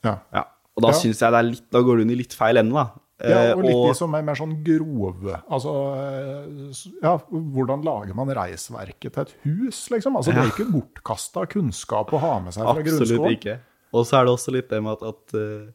Ja. 0.05 0.19
Ja. 0.33 0.45
Og 0.77 0.83
da 0.83 0.89
Ja. 0.89 0.95
synes 0.95 1.19
jeg 1.19 1.33
det 1.33 1.39
er 1.39 1.49
litt, 1.51 1.71
da 1.73 1.81
går 1.83 1.97
du 1.97 2.03
inn 2.03 2.11
i 2.15 2.21
litt 2.23 2.33
feil 2.39 2.57
ende, 2.57 2.73
da. 2.75 2.91
Ja, 3.19 3.55
og 3.57 3.65
litt 3.65 3.75
og... 3.75 3.89
de 3.89 3.95
som 3.99 4.15
er 4.15 4.23
mer 4.23 4.37
sånn 4.39 4.63
grove. 4.63 5.43
Altså, 5.51 5.73
eh, 5.99 7.01
ja, 7.03 7.17
hvordan 7.19 7.83
lager 7.83 8.15
man 8.15 8.29
reisverket 8.31 9.13
til 9.13 9.23
et 9.23 9.35
hus, 9.43 9.89
liksom? 9.91 10.15
Altså, 10.15 10.31
Det 10.33 10.39
er 10.45 10.53
ikke 10.53 10.71
bortkasta 10.71 11.49
kunnskap 11.51 12.13
å 12.15 12.21
ha 12.23 12.39
med 12.39 12.55
seg 12.55 12.63
fra 12.63 12.77
Absolutt 12.79 13.09
grunnskolen. 13.09 13.35
ikke. 13.41 13.59
Og 13.93 14.07
så 14.07 14.21
er 14.21 14.25
det 14.29 14.35
også 14.37 14.53
litt 14.55 14.69
det 14.71 14.81
med 14.85 14.93
at, 14.93 15.03
at 15.03 15.35
eh, 15.35 15.73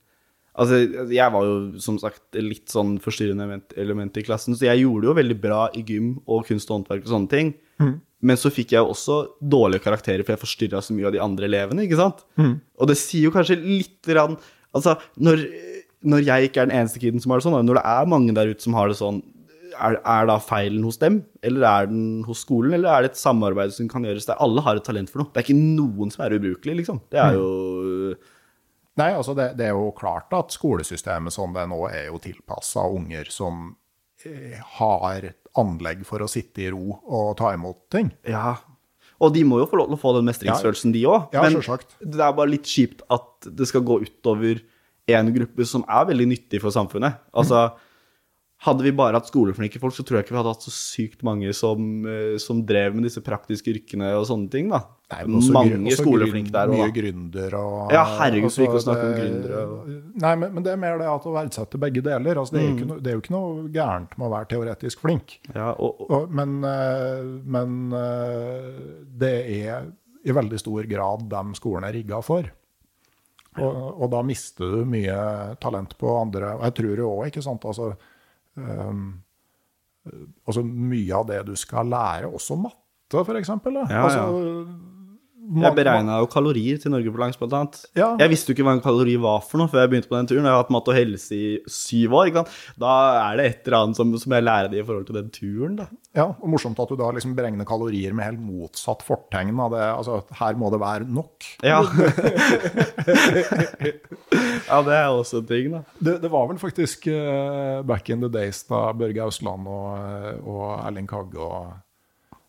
Altså, 0.54 0.80
jeg 1.10 1.34
var 1.34 1.46
jo 1.48 1.82
som 1.82 1.98
sagt 2.02 2.38
litt 2.38 2.70
sånn 2.70 2.98
forstyrrende 3.02 3.46
element, 3.48 3.76
element 3.80 4.18
i 4.22 4.26
klassen, 4.26 4.54
så 4.54 4.68
jeg 4.68 4.84
gjorde 4.84 5.10
jo 5.10 5.16
veldig 5.18 5.38
bra 5.42 5.62
i 5.74 5.82
gym 5.88 6.16
og 6.30 6.44
kunst 6.50 6.70
og 6.70 6.78
håndverk 6.78 7.08
og 7.08 7.14
sånne 7.14 7.32
ting. 7.32 7.54
Mm. 7.82 7.96
Men 8.24 8.40
så 8.40 8.52
fikk 8.54 8.76
jeg 8.76 8.84
jo 8.84 8.94
også 8.94 9.18
dårlige 9.42 9.84
karakterer, 9.84 10.24
for 10.24 10.36
jeg 10.36 10.44
forstyrra 10.44 10.84
så 10.86 10.96
mye 10.96 11.10
av 11.10 11.16
de 11.16 11.24
andre 11.24 11.50
elevene. 11.50 11.88
ikke 11.88 12.00
sant? 12.00 12.22
Mm. 12.40 12.54
Og 12.80 12.92
det 12.92 13.00
sier 13.02 13.28
jo 13.28 13.34
kanskje 13.36 13.60
litt 13.60 14.14
rann, 14.14 14.38
Altså, 14.74 14.96
når, 15.22 15.44
når 16.02 16.26
jeg 16.26 16.50
ikke 16.50 16.64
er 16.64 16.70
den 16.70 16.80
eneste 16.80 17.02
kiden 17.02 17.22
som 17.22 17.30
har 17.30 17.40
det 17.40 17.46
sånn, 17.46 17.60
og 17.60 17.68
når 17.68 17.78
det 17.78 17.86
er 17.94 18.10
mange 18.10 18.34
der 18.34 18.50
ute 18.50 18.66
som 18.66 18.74
har 18.78 18.90
det 18.90 18.98
sånn, 18.98 19.20
er, 19.74 19.98
er 19.98 20.28
da 20.30 20.38
feilen 20.42 20.84
hos 20.86 21.00
dem, 21.02 21.20
eller 21.46 21.66
er 21.70 21.90
den 21.90 22.24
hos 22.28 22.44
skolen, 22.46 22.76
eller 22.78 22.90
er 22.90 23.06
det 23.06 23.14
et 23.14 23.22
samarbeid 23.22 23.74
som 23.76 23.90
kan 23.92 24.06
gjøres 24.06 24.28
der 24.30 24.42
alle 24.44 24.64
har 24.66 24.80
et 24.80 24.86
talent 24.86 25.10
for 25.14 25.22
noe? 25.22 25.30
Det 25.34 25.42
er 25.42 25.48
ikke 25.48 25.60
noen 25.62 26.14
som 26.14 26.26
er 26.26 26.38
ubrukelig, 26.38 26.80
liksom. 26.82 27.02
Det 27.14 27.22
er 27.22 27.38
jo 27.38 27.48
Nei, 29.00 29.10
altså 29.18 29.34
det, 29.38 29.54
det 29.58 29.70
er 29.70 29.74
jo 29.74 29.88
klart 29.98 30.34
at 30.38 30.54
skolesystemet 30.54 31.34
som 31.34 31.56
det 31.56 31.64
er 31.64 31.72
nå, 31.72 31.80
er 31.90 32.12
jo 32.12 32.20
tilpassa 32.22 32.84
unger 32.94 33.32
som 33.34 33.72
eh, 34.28 34.60
har 34.78 35.32
anlegg 35.60 36.04
for 36.06 36.22
å 36.22 36.30
sitte 36.30 36.66
i 36.66 36.70
ro 36.74 37.00
og 37.02 37.34
ta 37.40 37.54
imot 37.56 37.88
ting. 37.94 38.12
Ja. 38.30 38.56
Og 39.24 39.34
de 39.34 39.44
må 39.48 39.62
jo 39.62 39.70
få 39.70 39.80
lov 39.80 39.90
til 39.90 39.98
å 39.98 40.02
få 40.02 40.14
den 40.18 40.28
mestringsfølelsen, 40.28 40.94
de 40.94 41.06
òg. 41.10 41.34
Ja, 41.34 41.46
Men 41.46 41.58
selvsagt. 41.58 41.98
det 42.02 42.22
er 42.22 42.38
bare 42.38 42.52
litt 42.52 42.70
kjipt 42.70 43.04
at 43.14 43.48
det 43.48 43.70
skal 43.70 43.86
gå 43.88 44.02
utover 44.04 44.62
en 45.14 45.34
gruppe 45.36 45.66
som 45.68 45.84
er 45.92 46.08
veldig 46.10 46.28
nyttig 46.32 46.62
for 46.64 46.74
samfunnet. 46.76 47.22
Altså, 47.36 47.66
hadde 48.64 48.84
vi 48.86 48.92
bare 48.96 49.18
hatt 49.20 49.28
skoleflinke 49.28 49.80
folk, 49.82 49.92
så 49.96 50.04
tror 50.08 50.18
jeg 50.20 50.24
ikke 50.26 50.34
vi 50.36 50.40
hadde 50.40 50.52
hatt 50.54 50.64
så 50.64 50.72
sykt 50.72 51.24
mange 51.28 51.52
som, 51.54 51.82
eh, 52.08 52.38
som 52.40 52.62
drev 52.66 52.94
med 52.96 53.04
disse 53.04 53.20
praktiske 53.26 53.68
yrkene 53.74 54.14
og 54.16 54.24
sånne 54.30 54.50
ting, 54.54 54.70
da. 54.72 54.80
Nei, 55.12 55.20
men 55.28 55.36
også 55.42 55.52
mange 55.54 55.74
grunn, 55.74 55.88
også 55.92 56.06
skoleflinke 56.06 56.54
der 56.56 56.72
òg, 56.72 56.78
Mye 56.80 56.94
gründere 56.96 57.60
og 57.60 57.92
Ja, 57.94 58.06
herregud, 58.22 58.56
vi 58.56 58.64
ikke 58.66 58.78
altså, 58.80 58.88
snakke 58.88 59.04
om 59.04 59.12
det- 59.12 59.20
gründere 59.20 59.60
og- 59.68 59.90
Nei, 60.24 60.36
men, 60.36 60.54
men 60.56 60.64
det 60.64 60.72
er 60.72 60.78
mer 60.86 60.98
det 60.98 61.10
at 61.12 61.28
å 61.28 61.34
verdsette 61.36 61.78
begge 61.84 62.02
deler. 62.08 62.36
Altså, 62.40 62.54
det, 62.56 62.64
er 62.64 62.72
Mm. 62.74 62.88
no, 62.88 63.00
det 63.00 63.12
er 63.12 63.18
jo 63.18 63.22
ikke 63.22 63.36
noe 63.36 63.68
gærent 63.70 64.18
med 64.18 64.28
å 64.28 64.32
være 64.34 64.48
teoretisk 64.56 65.00
flink. 65.04 65.38
Ja, 65.54 65.72
og, 65.78 66.06
og, 66.10 66.32
men 66.32 66.64
eh, 66.64 67.24
men 67.46 67.94
eh, 67.94 68.72
det 69.20 69.34
er 69.68 69.92
i 70.26 70.32
veldig 70.32 70.58
stor 70.64 70.84
grad 70.88 71.28
dem 71.30 71.54
skolen 71.54 71.84
er 71.84 71.92
rigga 71.94 72.22
for. 72.24 72.48
Og, 73.60 74.02
og 74.02 74.10
da 74.10 74.24
mister 74.26 74.80
du 74.80 74.86
mye 74.90 75.56
talent 75.62 75.94
på 76.00 76.10
andre. 76.22 76.56
Og 76.58 76.64
jeg 76.64 76.74
tror 76.80 76.98
jo 77.04 77.10
òg, 77.20 77.28
ikke 77.30 77.44
sant 77.44 77.62
altså, 77.70 77.92
altså 80.48 80.64
Mye 80.66 81.16
av 81.16 81.28
det 81.30 81.42
du 81.48 81.56
skal 81.60 81.88
lære, 81.90 82.28
også 82.30 82.58
matte, 82.60 83.24
for 83.24 83.38
eksempel. 83.40 83.78
altså, 83.78 84.20
Ja, 84.20 84.93
jeg 85.44 85.76
beregna 85.76 86.20
jo 86.22 86.28
kalorier 86.32 86.78
til 86.80 86.94
Norge 86.94 87.12
på 87.12 87.20
langs, 87.20 87.38
blant 87.40 87.56
annet. 87.58 87.80
Ja. 87.98 88.14
Jeg 88.22 88.32
visste 88.32 88.52
jo 88.52 88.56
ikke 88.56 88.66
hva 88.68 88.76
en 88.78 88.84
kalori 88.84 89.16
var 89.22 89.42
for 89.44 89.60
noe 89.60 89.72
før 89.72 89.84
jeg 89.84 89.92
begynte 89.92 90.10
på 90.12 90.18
den 90.18 90.30
turen. 90.30 90.46
Jeg 90.48 90.54
har 90.54 90.62
hatt 90.64 90.72
mat 90.74 90.90
og 90.90 90.98
helse 90.98 91.36
i 91.36 91.50
syv 91.68 92.16
år. 92.20 92.30
ikke 92.30 92.44
sant? 92.44 92.54
Da 92.80 92.94
er 93.26 93.40
det 93.40 93.46
et 93.50 93.68
eller 93.68 93.78
annet 93.80 94.00
som, 94.00 94.14
som 94.24 94.36
jeg 94.38 94.46
lærer 94.46 94.72
det 94.72 94.80
i 94.80 94.86
forhold 94.88 95.08
til 95.10 95.20
den 95.20 95.30
turen. 95.36 95.76
da. 95.82 95.88
Ja, 96.14 96.28
og 96.32 96.48
Morsomt 96.54 96.80
at 96.80 96.92
du 96.94 96.98
da 97.00 97.10
liksom 97.16 97.36
beregner 97.38 97.68
kalorier 97.68 98.14
med 98.16 98.28
helt 98.30 98.44
motsatt 98.44 99.04
fortegn. 99.06 99.60
av 99.60 99.74
det, 99.74 99.84
altså 99.84 100.22
Her 100.40 100.60
må 100.60 100.70
det 100.74 100.82
være 100.84 101.06
nok. 101.10 101.48
Ja. 101.66 101.82
ja, 104.70 104.78
det 104.86 104.96
er 104.96 105.08
også 105.10 105.42
en 105.42 105.50
ting, 105.50 105.72
da. 105.74 105.84
Det, 106.00 106.20
det 106.24 106.32
var 106.32 106.48
vel 106.52 106.62
faktisk 106.62 107.08
uh, 107.12 107.82
back 107.88 108.10
in 108.14 108.22
the 108.24 108.32
days 108.32 108.64
da 108.70 108.92
Børge 108.96 109.26
Ausland 109.26 109.68
og, 109.68 109.98
eh, 109.98 110.38
og 110.48 110.78
Erling 110.86 111.10
Kagge 111.10 111.40
og 111.42 111.74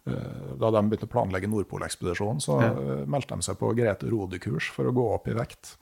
Da 0.05 0.69
de 0.75 0.81
begynte 0.85 1.07
å 1.09 1.13
planlegge 1.15 1.49
Nordpolekspedisjonen, 1.49 2.43
så 2.45 2.59
ja. 2.61 2.73
meldte 3.09 3.39
de 3.39 3.47
seg 3.47 3.57
på 3.57 3.71
Grete 3.77 4.11
Rode-kurs 4.13 4.69
for 4.75 4.91
å 4.91 4.93
gå 4.93 5.07
opp 5.15 5.31
i 5.33 5.37
vekt. 5.39 5.77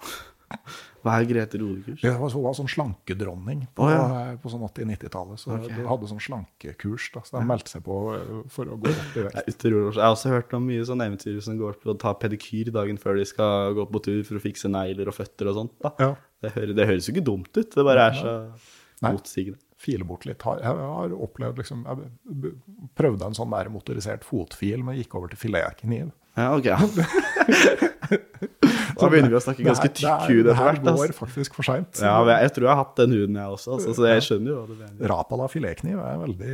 Hva 1.03 1.17
er 1.19 1.27
Grete 1.27 1.59
Rodekurs? 1.59 2.03
Ja, 2.05 2.15
Hun 2.15 2.45
var 2.45 2.55
sånn 2.55 2.71
slankedronning 2.71 3.65
på, 3.75 3.87
oh, 3.89 3.91
ja. 3.91 4.35
på 4.39 4.53
sånn 4.53 4.63
80-90-tallet. 4.69 5.41
Så 5.43 5.57
de 5.65 5.87
hadde 5.89 6.11
sånn 6.11 6.23
slankekurs. 6.23 7.09
da, 7.15 7.25
Så 7.27 7.41
de 7.41 7.49
meldte 7.49 7.73
seg 7.75 7.83
på 7.87 7.97
eh, 8.15 8.29
for 8.53 8.71
å 8.71 8.79
gå 8.79 8.93
opp 8.93 9.17
i 9.19 9.25
vekt. 9.27 9.51
utrolig. 9.51 9.97
Jeg 9.97 10.05
har 10.05 10.15
også 10.15 10.35
hørt 10.37 10.55
om 10.59 10.69
mye 10.71 10.85
sånn 10.87 11.03
eventyr 11.03 11.41
som 11.43 11.59
går 11.59 11.81
på 11.83 11.91
å 11.95 11.99
ta 11.99 12.15
pedikyr 12.23 12.71
dagen 12.75 13.01
før 13.03 13.19
de 13.19 13.27
skal 13.29 13.75
gå 13.79 13.89
på 13.91 14.05
tur 14.07 14.23
for 14.29 14.39
å 14.39 14.45
fikse 14.45 14.71
negler 14.71 15.11
og 15.11 15.19
føtter 15.19 15.51
og 15.51 15.59
sånt. 15.59 15.91
Ja. 15.99 16.13
Det, 16.43 16.55
hører, 16.55 16.77
det 16.79 16.89
høres 16.93 17.11
jo 17.11 17.17
ikke 17.17 17.27
dumt 17.33 17.51
ut, 17.59 17.75
det 17.75 17.87
bare 17.87 18.07
er 18.13 18.21
så 18.21 18.37
motsigende. 19.03 19.59
File 19.83 20.07
bort 20.07 20.27
litt. 20.29 20.45
Jeg 20.63 20.75
har 20.79 21.15
opplevd 21.27 21.59
liksom 21.59 21.83
Jeg 21.89 22.55
prøvde 22.99 23.27
en 23.27 23.35
sånn 23.39 23.51
der 23.55 23.71
motorisert 23.75 24.23
fotfil, 24.27 24.85
men 24.87 25.01
gikk 25.01 25.17
over 25.19 25.33
til 25.33 25.41
filetkniv. 25.43 26.13
Ja, 26.39 26.53
ok. 26.57 26.71
Da 29.03 29.09
begynner 29.09 29.33
vi 29.33 29.37
å 29.39 29.41
snakke 29.43 29.65
ganske 29.65 29.89
tykk 29.97 30.27
hud 30.29 30.49
etter 30.51 30.59
her 30.59 30.77
Det 30.77 30.85
går 30.85 30.93
Altså. 30.93 31.15
faktisk 31.17 31.57
for 31.57 31.67
seint. 31.67 32.01
Ja, 32.03 32.19
jeg, 32.29 32.53
tror 32.55 32.67
jeg 32.67 32.71
har 32.73 32.81
hatt 32.83 32.99
den 33.01 33.15
huden, 33.17 33.39
jeg 33.41 33.55
også. 33.57 33.77
Altså, 33.79 33.95
så 33.97 34.09
jeg 34.11 34.25
skjønner 34.27 34.53
jo 34.53 34.57
hva 34.59 34.67
du 34.69 34.75
mener. 34.77 35.09
Rapala 35.13 35.49
filetkniv 35.51 36.03
er 36.03 36.21
veldig 36.21 36.53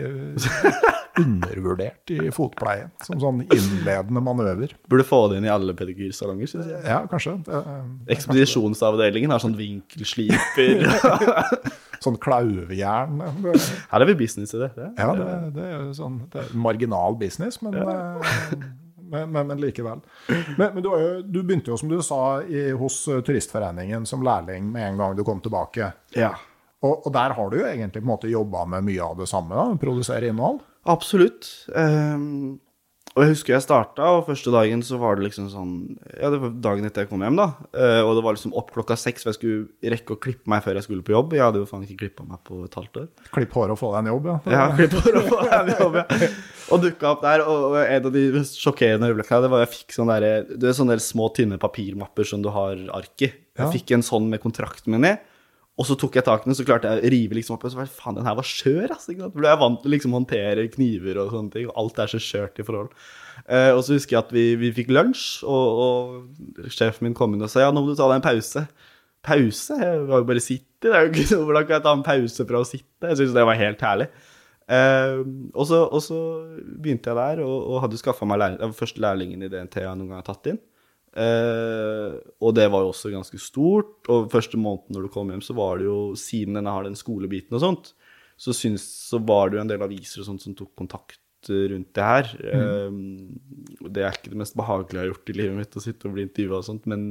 undervurdert 1.24 2.12
i 2.14 2.30
fotpleie, 2.34 2.86
som 3.04 3.18
sånn 3.22 3.42
innledende 3.44 4.22
manøver. 4.22 4.76
Burde 4.88 5.06
få 5.08 5.24
det 5.32 5.40
inn 5.40 5.48
i 5.48 5.52
alle 5.52 5.74
pedikyrsalonger, 5.78 6.50
syns 6.50 6.70
jeg. 6.70 6.80
Ja, 6.86 7.02
kanskje. 7.10 7.36
Det 7.48 8.14
Ekspedisjonsavdelingen 8.16 9.34
har 9.34 9.42
sånn 9.42 9.58
vinkelsliper. 9.58 10.86
Sånn 12.04 12.18
klauvjern. 12.22 13.22
Her 13.92 14.04
er 14.04 14.10
vi 14.10 14.18
business 14.24 14.54
i 14.54 14.60
det. 14.62 14.70
det. 14.76 14.90
Ja, 14.98 15.12
det, 15.18 15.30
det 15.56 15.64
er 15.66 15.74
jo 15.76 15.94
sånn 15.96 16.20
det 16.32 16.44
er 16.44 16.52
marginal 16.58 17.18
business, 17.20 17.60
men, 17.64 17.78
ja. 17.78 17.96
men, 18.98 19.32
men, 19.34 19.50
men 19.52 19.62
likevel. 19.62 20.04
Men, 20.28 20.68
men 20.76 20.82
du, 20.84 20.92
jo, 20.92 21.10
du 21.24 21.40
begynte 21.42 21.72
jo, 21.72 21.80
som 21.80 21.90
du 21.90 21.98
sa, 22.04 22.20
i, 22.44 22.68
hos 22.78 23.00
eh, 23.10 23.22
Turistforeningen 23.26 24.06
som 24.08 24.22
lærling 24.26 24.70
med 24.74 24.92
en 24.92 25.02
gang 25.02 25.18
du 25.18 25.24
kom 25.26 25.42
tilbake. 25.44 25.92
Ja. 26.16 26.34
Og, 26.84 27.06
og 27.08 27.12
der 27.14 27.34
har 27.34 27.50
du 27.50 27.58
jo 27.58 27.66
egentlig 27.66 28.02
på 28.02 28.06
en 28.06 28.12
måte 28.12 28.30
jobba 28.30 28.62
med 28.76 28.86
mye 28.86 29.02
av 29.02 29.18
det 29.18 29.26
samme, 29.30 29.56
da, 29.56 29.78
produsere 29.82 30.30
innhold. 30.30 30.62
Absolutt. 30.88 31.48
Ehm, 31.76 32.58
Og 33.16 33.24
jeg 33.24 33.32
husker 33.32 33.54
jeg 33.54 33.64
starta, 33.64 34.04
og 34.14 34.26
første 34.28 34.50
dagen 34.54 34.82
så 34.86 34.98
var 35.00 35.16
det 35.18 35.24
liksom 35.26 35.48
sånn 35.50 35.70
Ja, 36.20 36.28
det 36.30 36.38
var 36.42 36.52
dagen 36.62 36.84
etter 36.86 37.02
jeg 37.02 37.10
kom 37.10 37.22
hjem, 37.24 37.38
da. 37.40 37.46
Eh, 37.74 38.02
og 38.04 38.12
det 38.18 38.22
var 38.22 38.36
liksom 38.36 38.52
opp 38.58 38.68
klokka 38.74 38.94
seks, 39.00 39.24
for 39.24 39.32
jeg 39.32 39.38
skulle 39.40 39.94
rekke 39.96 40.14
å 40.14 40.20
klippe 40.22 40.46
meg 40.52 40.62
før 40.62 40.78
jeg 40.78 40.86
skulle 40.86 41.02
på 41.06 41.14
jobb. 41.16 41.32
Jeg 41.34 41.42
hadde 41.42 41.62
jo 41.62 41.66
faen 41.70 41.82
ikke 41.86 41.98
klippa 42.04 42.26
meg 42.28 42.42
på 42.46 42.60
et 42.66 42.76
halvt 42.78 43.00
år. 43.02 43.08
Klipp 43.34 43.56
håret 43.58 43.74
og 43.74 43.80
få 43.80 43.90
deg 43.94 44.04
en 44.04 44.10
jobb, 44.12 44.28
ja. 44.30 44.36
Ja, 44.54 44.66
klipp 44.78 44.94
håret 45.00 45.18
og 45.22 45.32
få 45.32 45.40
deg 45.48 45.56
en 45.58 45.72
jobb, 45.82 45.98
ja. 45.98 46.30
Og 46.68 46.82
dukka 46.84 47.10
opp 47.14 47.22
der, 47.24 47.42
og 47.48 47.66
og 47.72 47.76
en 47.80 48.06
av 48.10 48.12
de 48.14 48.22
mest 48.36 48.60
sjokkerende 48.60 49.08
øyeblikkene 49.10 49.42
det 49.46 49.50
var 49.56 49.64
jeg 49.64 49.72
fikk 49.74 49.96
sånne, 49.96 50.18
der, 50.22 50.46
det 50.54 50.68
er 50.70 50.76
sånne 50.78 50.94
der 50.94 51.02
små, 51.02 51.30
tynne 51.34 51.58
papirmapper 51.58 52.28
som 52.28 52.44
du 52.44 52.50
har 52.54 52.76
ark 53.00 53.24
i. 53.24 53.32
Jeg 53.32 53.64
Ja. 53.64 53.70
fikk 53.72 53.90
en 53.96 54.04
sånn 54.06 54.28
med 54.30 54.38
kontrakten 54.44 54.92
min 54.94 55.08
i. 55.08 55.16
Og 55.78 55.86
så 55.86 55.94
tok 55.94 56.16
jeg 56.18 56.26
tak 56.26 56.42
i 56.42 56.50
den, 56.50 56.56
så 56.58 56.64
klarte 56.66 56.90
jeg 56.90 57.06
å 57.06 57.10
rive 57.14 57.36
liksom 57.38 57.54
opp. 57.54 57.64
Og 57.68 57.70
så 57.70 57.78
var 57.78 57.90
faen, 57.92 58.16
den 58.18 58.26
her 58.26 58.34
var 58.34 58.46
skjør, 58.46 58.96
ass. 58.96 59.06
Ikke 59.06 59.22
sant? 59.22 59.34
For 59.36 59.46
jeg 59.46 59.60
vant 59.60 59.78
til 59.78 59.90
å 59.90 59.94
liksom 59.94 60.16
håndtere 60.16 60.66
kniver 60.72 61.20
og 61.22 61.34
sånne 61.36 61.54
ting. 61.54 61.68
Og 61.70 61.78
alt 61.84 62.00
er 62.02 62.10
så 62.10 62.20
skjørt 62.22 62.58
i 62.58 62.66
forhold. 62.66 62.90
Eh, 63.46 63.70
og 63.70 63.84
så 63.86 63.94
husker 63.94 64.16
jeg 64.16 64.24
at 64.24 64.32
vi, 64.34 64.46
vi 64.58 64.72
fikk 64.74 64.90
lunsj, 64.90 65.26
og, 65.46 65.82
og 65.84 66.72
sjefen 66.74 67.06
min 67.06 67.14
kom 67.18 67.36
inn 67.36 67.46
og 67.46 67.52
sa 67.52 67.62
ja, 67.62 67.70
nå 67.74 67.84
må 67.84 67.92
du 67.92 67.98
ta 68.00 68.08
deg 68.10 68.18
en 68.18 68.26
pause. 68.26 68.64
Pause? 69.28 69.76
Jeg 69.78 70.00
var 70.08 70.24
jo 70.24 70.28
bare 70.32 70.42
sitte. 70.42 70.66
Det 70.82 70.90
er 70.94 71.06
jo 71.06 71.12
ikke 71.12 71.28
noe, 71.36 71.46
hvordan 71.46 71.68
kan 71.68 71.76
jeg 71.78 71.86
ta 71.86 71.94
en 71.94 72.08
pause 72.10 72.48
fra 72.50 72.64
å 72.64 72.66
sitte? 72.66 73.06
Jeg 73.06 73.20
syntes 73.20 73.36
det 73.38 73.46
var 73.46 73.62
helt 73.62 73.86
herlig. 73.86 74.08
Eh, 74.68 75.22
og 75.54 75.70
så 75.70 76.18
begynte 76.58 77.12
jeg 77.12 77.20
der, 77.22 77.44
og, 77.46 77.56
og 77.70 77.84
hadde 77.86 78.02
skaffa 78.02 78.26
meg 78.28 78.42
lærling, 78.42 78.58
den 78.66 78.74
første 78.76 79.02
lærlingen 79.06 79.46
i 79.46 79.52
DNT 79.52 79.78
jeg 79.84 79.94
noen 79.94 80.10
gang 80.10 80.20
har 80.20 80.26
tatt 80.26 80.50
inn. 80.50 80.58
Eh, 81.16 82.18
og 82.44 82.52
det 82.56 82.66
var 82.72 82.84
jo 82.84 82.92
også 82.92 83.12
ganske 83.14 83.40
stort. 83.42 84.00
Og 84.12 84.28
første 84.32 84.60
måneden 84.60 84.96
når 84.96 85.06
du 85.06 85.12
kom 85.14 85.32
hjem, 85.32 85.44
så 85.44 85.56
var 85.58 85.80
det 85.80 85.88
jo, 85.88 86.00
siden 86.18 86.58
denne 86.58 86.74
har 86.74 86.86
den 86.86 86.98
skolebiten 86.98 87.56
og 87.58 87.64
sånt, 87.64 87.94
så, 88.38 88.54
syns, 88.54 88.84
så 89.08 89.18
var 89.18 89.48
det 89.48 89.58
jo 89.58 89.64
en 89.64 89.72
del 89.72 89.82
aviser 89.82 90.22
og 90.22 90.28
sånt 90.30 90.44
som 90.44 90.54
tok 90.58 90.74
kontakt 90.78 91.20
rundt 91.48 91.90
det 91.94 92.06
her. 92.06 92.30
Eh, 92.52 93.00
det 93.88 94.04
er 94.04 94.16
ikke 94.16 94.32
det 94.34 94.40
mest 94.44 94.56
behagelige 94.58 94.98
jeg 94.98 95.04
har 95.06 95.12
gjort 95.12 95.34
i 95.34 95.38
livet 95.40 95.60
mitt, 95.60 95.76
å 95.78 95.84
sitte 95.84 96.08
og 96.08 96.16
bli 96.16 96.26
intervjua 96.28 96.62
og 96.62 96.66
sånt, 96.66 96.88
men 96.90 97.10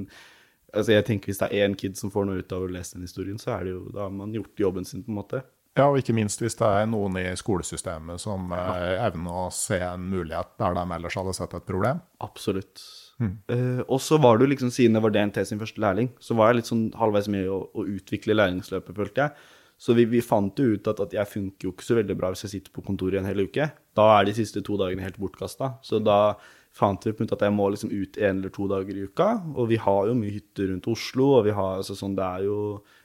altså, 0.74 0.94
jeg 0.94 1.08
tenker 1.08 1.32
hvis 1.32 1.42
det 1.42 1.52
er 1.52 1.68
én 1.68 1.78
kid 1.80 2.00
som 2.00 2.14
får 2.14 2.28
noe 2.28 2.42
ut 2.42 2.56
av 2.56 2.66
å 2.66 2.72
lese 2.72 2.98
den 2.98 3.08
historien, 3.08 3.40
så 3.42 3.56
er 3.58 3.68
det 3.68 3.76
jo, 3.76 3.86
da 3.96 4.06
har 4.06 4.16
man 4.16 4.36
gjort 4.36 4.68
jobben 4.68 4.88
sin, 4.88 5.04
på 5.06 5.14
en 5.14 5.22
måte. 5.22 5.44
Ja, 5.78 5.92
og 5.92 6.00
ikke 6.00 6.16
minst 6.18 6.42
hvis 6.42 6.58
det 6.58 6.66
er 6.66 6.88
noen 6.90 7.20
i 7.22 7.28
skolesystemet 7.38 8.22
som 8.22 8.50
eh, 8.56 8.96
evner 9.06 9.44
å 9.46 9.50
se 9.54 9.78
en 9.86 10.08
mulighet 10.10 10.56
der 10.58 10.74
de 10.74 10.86
ellers 10.96 11.18
hadde 11.20 11.36
sett 11.38 11.54
et 11.54 11.68
problem. 11.68 12.02
Absolutt. 12.26 12.82
Eh, 13.24 13.84
og 13.88 14.02
så 14.04 14.20
var 14.22 14.38
det 14.38 14.52
liksom, 14.52 14.72
siden 14.74 14.98
jeg 14.98 15.06
var 15.06 15.14
DNT 15.16 15.40
sin 15.48 15.62
første 15.62 15.82
lærling, 15.82 16.12
så 16.22 16.38
var 16.38 16.52
jeg 16.52 16.60
litt 16.60 16.72
sånn 16.72 16.88
halvveis 16.98 17.30
med 17.34 17.48
å, 17.50 17.64
å 17.74 17.86
utvikle 17.98 18.38
læringsløpet, 18.38 18.98
følte 18.98 19.26
jeg. 19.26 19.56
Så 19.78 19.94
vi, 19.94 20.08
vi 20.10 20.24
fant 20.26 20.58
jo 20.58 20.74
ut 20.74 20.88
at, 20.90 21.02
at 21.06 21.12
jeg 21.14 21.30
funker 21.30 21.68
jo 21.68 21.74
ikke 21.74 21.86
så 21.86 21.98
veldig 22.00 22.16
bra 22.18 22.32
hvis 22.34 22.48
jeg 22.48 22.56
sitter 22.56 22.74
på 22.74 22.84
kontoret 22.86 23.20
en 23.20 23.30
hel 23.30 23.44
uke. 23.46 23.70
Da 23.98 24.08
er 24.16 24.26
de 24.26 24.34
siste 24.38 24.64
to 24.66 24.78
dagene 24.80 25.06
helt 25.06 25.20
bortkasta. 25.22 25.76
Så 25.86 26.00
da 26.02 26.34
fant 26.78 27.06
vi 27.06 27.14
ut 27.14 27.34
at 27.34 27.46
jeg 27.46 27.54
må 27.54 27.68
liksom 27.74 27.94
ut 27.94 28.18
en 28.18 28.40
eller 28.40 28.54
to 28.54 28.66
dager 28.70 28.98
i 28.98 29.06
uka. 29.06 29.30
Og 29.54 29.70
vi 29.70 29.78
har 29.82 30.10
jo 30.10 30.18
mye 30.18 30.34
hytter 30.34 30.72
rundt 30.72 30.90
Oslo, 30.90 31.30
og 31.38 31.46
vi 31.46 31.54
har 31.58 31.78
altså 31.78 31.98
sånn, 31.98 32.18
det 32.18 32.26
er 32.26 32.48
jo 32.50 32.58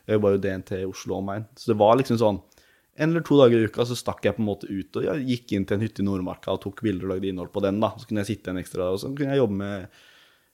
Jeg 0.03 0.17
jobba 0.17 0.33
jo 0.33 0.39
DNT 0.43 0.71
i 0.81 0.89
Oslo 0.89 1.21
omegn. 1.21 1.45
Så 1.55 1.71
det 1.71 1.79
var 1.79 1.95
liksom 2.01 2.17
sånn 2.19 2.41
en 2.95 3.11
eller 3.11 3.25
to 3.25 3.39
dager 3.41 3.57
i 3.57 3.69
uka 3.71 3.87
så 3.89 3.97
stakk 3.97 4.27
jeg 4.27 4.37
på 4.37 4.43
en 4.43 4.49
måte 4.51 4.69
ut 4.69 4.99
og 5.01 5.05
jeg 5.07 5.25
gikk 5.25 5.55
inn 5.57 5.65
til 5.69 5.79
en 5.79 5.85
hytte 5.87 6.03
i 6.03 6.07
Nordmarka 6.07 6.53
og 6.53 6.61
tok 6.65 6.83
bilder 6.85 7.09
og 7.09 7.15
lagde 7.15 7.31
innhold 7.31 7.53
på 7.55 7.63
den. 7.65 7.79
da, 7.81 7.95
Så 7.97 8.09
kunne 8.09 8.25
jeg 8.25 8.35
sitte 8.35 8.53
en 8.53 8.61
ekstra 8.61 8.85
dag, 8.85 8.97
og 8.97 9.01
så 9.01 9.13
kunne 9.17 9.33
jeg 9.33 9.41
jobbe 9.41 9.61
med 9.63 10.03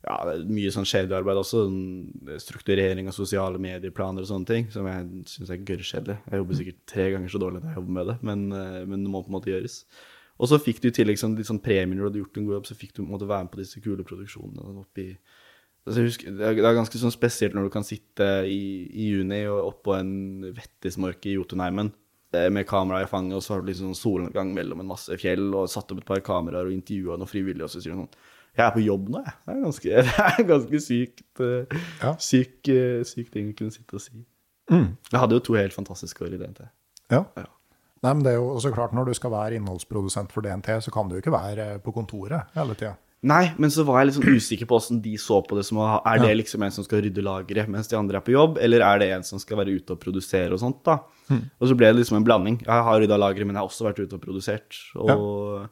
ja, 0.07 0.19
mye 0.47 0.71
sånn 0.71 0.87
arbeid 1.19 1.41
også. 1.41 1.65
sånn 1.67 2.39
Strukturering 2.45 3.11
av 3.11 3.17
sosiale 3.17 3.59
medieplaner 3.59 4.23
og 4.23 4.31
sånne 4.31 4.47
ting, 4.47 4.71
som 4.71 4.87
jeg 4.87 5.09
syns 5.33 5.51
er 5.51 5.65
gørrkjedelig. 5.67 6.19
Jeg 6.31 6.43
jobber 6.43 6.61
sikkert 6.61 6.81
tre 6.87 7.11
ganger 7.17 7.35
så 7.35 7.43
dårlig 7.43 7.65
når 7.65 7.73
jeg 7.73 7.81
jobber 7.81 7.99
med 7.99 8.09
det, 8.13 8.17
men, 8.23 8.47
eh, 8.53 8.87
men 8.87 9.03
det 9.03 9.11
må 9.11 9.25
på 9.25 9.33
en 9.33 9.39
måte 9.41 9.53
gjøres. 9.53 9.83
Og 10.39 10.47
så 10.47 10.63
fikk 10.63 10.81
du 10.81 10.89
i 10.93 10.95
tillegg 10.95 11.19
sånn, 11.19 11.35
litt 11.35 11.51
sånn 11.51 11.63
premier 11.63 11.97
når 11.97 12.05
du 12.05 12.09
hadde 12.09 12.23
gjort 12.23 12.39
en 12.39 12.47
god 12.47 12.59
jobb, 12.61 12.71
så 12.71 12.79
fikk 12.79 12.95
du 12.95 13.03
på 13.03 13.19
være 13.19 13.45
med 13.49 13.51
på 13.51 13.63
disse 13.65 13.83
kule 13.83 14.07
produksjonene 14.07 14.83
oppi 14.85 15.11
Altså, 15.89 16.03
husker, 16.05 16.35
det, 16.37 16.45
er, 16.45 16.75
ganske 16.77 16.99
sånn 17.01 17.15
spesielt 17.15 17.55
når 17.57 17.65
du 17.65 17.71
kan 17.73 17.87
sitte 17.87 18.25
i, 18.45 18.85
i 18.93 19.07
juni 19.15 19.39
og 19.49 19.71
oppå 19.71 19.95
en 19.97 20.11
vettismark 20.53 21.25
i 21.25 21.33
Jotunheimen 21.39 21.89
med 22.33 22.67
kamera 22.69 23.03
i 23.03 23.07
fanget, 23.09 23.37
og 23.39 23.43
så 23.43 23.55
har 23.55 23.63
du 23.63 23.71
liksom 23.71 23.93
sånn 23.93 23.99
solnedgang 24.03 24.51
mellom 24.55 24.81
en 24.83 24.91
masse 24.91 25.17
fjell, 25.21 25.47
og 25.57 25.69
satt 25.73 25.91
opp 25.95 26.03
et 26.03 26.09
par 26.11 26.21
kameraer 26.21 26.69
og 26.69 26.75
intervjua 26.75 27.17
noen 27.17 27.31
frivillige, 27.31 27.65
og 27.65 27.71
så 27.73 27.81
sier 27.81 27.95
du 27.95 28.03
sånn 28.03 28.11
Jeg 28.59 28.65
er 28.67 28.73
på 28.75 28.83
jobb 28.85 29.09
nå, 29.15 29.21
jeg. 29.25 29.35
Det 29.47 29.55
er 29.55 29.63
ganske, 29.65 30.01
det 30.09 30.25
er 30.27 30.49
ganske 30.49 30.81
sykt, 30.85 31.23
eh, 31.41 31.79
Ja. 32.03 32.15
syk, 32.19 32.69
eh, 32.75 33.03
syk 33.09 33.31
ting 33.33 33.53
å 33.53 33.57
kunne 33.57 33.73
sitte 33.73 33.95
og 33.97 34.03
si. 34.03 34.25
Jeg 34.69 35.21
hadde 35.23 35.39
jo 35.39 35.45
to 35.47 35.55
helt 35.57 35.73
fantastiske 35.73 36.21
år 36.27 36.35
i 36.37 36.41
DNT. 36.43 36.67
Ja. 37.15 37.23
Ja. 37.39 37.47
Nei, 38.05 38.13
men 38.15 38.23
det 38.23 38.35
er 38.35 38.37
jo 38.39 38.53
så 38.63 38.71
klart 38.71 38.93
Når 38.95 39.09
du 39.09 39.15
skal 39.17 39.33
være 39.33 39.57
innholdsprodusent 39.59 40.31
for 40.31 40.45
DNT, 40.45 40.69
så 40.85 40.93
kan 40.95 41.09
du 41.09 41.17
jo 41.17 41.23
ikke 41.23 41.33
være 41.35 41.65
på 41.83 41.91
kontoret 41.97 42.53
hele 42.55 42.77
tida. 42.79 42.93
Nei, 43.27 43.49
men 43.59 43.71
så 43.75 43.83
var 43.89 43.99
jeg 44.03 44.11
litt 44.11 44.19
sånn 44.21 44.37
usikker 44.37 44.69
på 44.71 44.77
åssen 44.79 45.01
de 45.03 45.17
så 45.19 45.41
på 45.43 45.57
det. 45.59 45.65
som 45.67 45.81
Er 45.83 46.21
det 46.23 46.37
liksom 46.39 46.63
en 46.63 46.71
som 46.77 46.85
skal 46.87 47.01
rydde 47.03 47.25
lageret 47.27 47.67
mens 47.73 47.89
de 47.91 47.97
andre 47.99 48.21
er 48.21 48.27
på 48.27 48.31
jobb, 48.37 48.59
eller 48.63 48.85
er 48.87 48.99
det 49.03 49.09
en 49.17 49.25
som 49.27 49.41
skal 49.43 49.59
være 49.59 49.75
ute 49.81 49.97
og 49.97 49.99
produsere 50.05 50.53
og 50.55 50.61
sånt, 50.63 50.85
da? 50.87 51.01
Og 51.29 51.69
så 51.69 51.77
ble 51.77 51.91
det 51.91 52.01
liksom 52.01 52.19
en 52.21 52.27
blanding. 52.27 52.61
Jeg 52.65 52.87
har 52.89 53.01
rydda 53.03 53.19
lageret, 53.21 53.49
men 53.49 53.57
jeg 53.57 53.63
har 53.63 53.71
også 53.71 53.87
vært 53.89 54.01
ute 54.01 54.17
og 54.17 54.23
produsert. 54.23 54.79
Og 54.97 55.69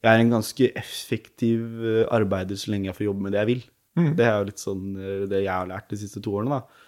jeg 0.00 0.10
er 0.10 0.22
en 0.22 0.32
ganske 0.32 0.70
effektiv 0.80 1.82
eh, 1.84 2.06
arbeider 2.12 2.56
så 2.56 2.72
lenge 2.72 2.88
jeg 2.88 2.96
får 2.96 3.08
jobbe 3.10 3.26
med 3.26 3.34
det 3.34 3.42
jeg 3.42 3.50
vil. 3.50 3.66
Det 4.16 4.24
er 4.24 4.38
jo 4.38 4.48
litt 4.48 4.62
sånn 4.62 4.84
eh, 4.96 5.26
det 5.28 5.42
jeg 5.44 5.52
har 5.52 5.68
lært 5.68 5.90
de 5.92 5.98
siste 6.00 6.22
to 6.24 6.32
årene, 6.38 6.60
da. 6.60 6.86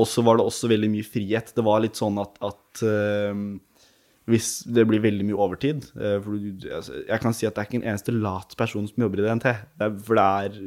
Og 0.00 0.08
så 0.10 0.24
var 0.26 0.38
det 0.38 0.46
også 0.48 0.70
veldig 0.72 0.90
mye 0.90 1.06
frihet. 1.06 1.52
Det 1.54 1.64
var 1.66 1.82
litt 1.84 1.98
sånn 2.00 2.16
at, 2.18 2.40
at 2.42 2.80
uh, 2.82 3.36
hvis 4.26 4.48
det 4.74 4.82
blir 4.90 5.04
veldig 5.04 5.26
mye 5.28 5.38
overtid 5.38 5.84
uh, 5.94 6.16
for 6.24 6.34
du, 6.34 6.64
altså, 6.66 6.96
Jeg 7.04 7.22
kan 7.22 7.36
si 7.36 7.46
at 7.46 7.54
det 7.54 7.62
er 7.62 7.68
ikke 7.68 7.78
en 7.78 7.86
eneste 7.92 8.14
lat 8.16 8.56
person 8.58 8.88
som 8.90 9.04
jobber 9.04 9.22
i 9.22 9.28
DNT. 9.28 9.46
Det 9.78 9.86
er, 9.86 9.94
for 10.08 10.18
det 10.18 10.24
er 10.24 10.58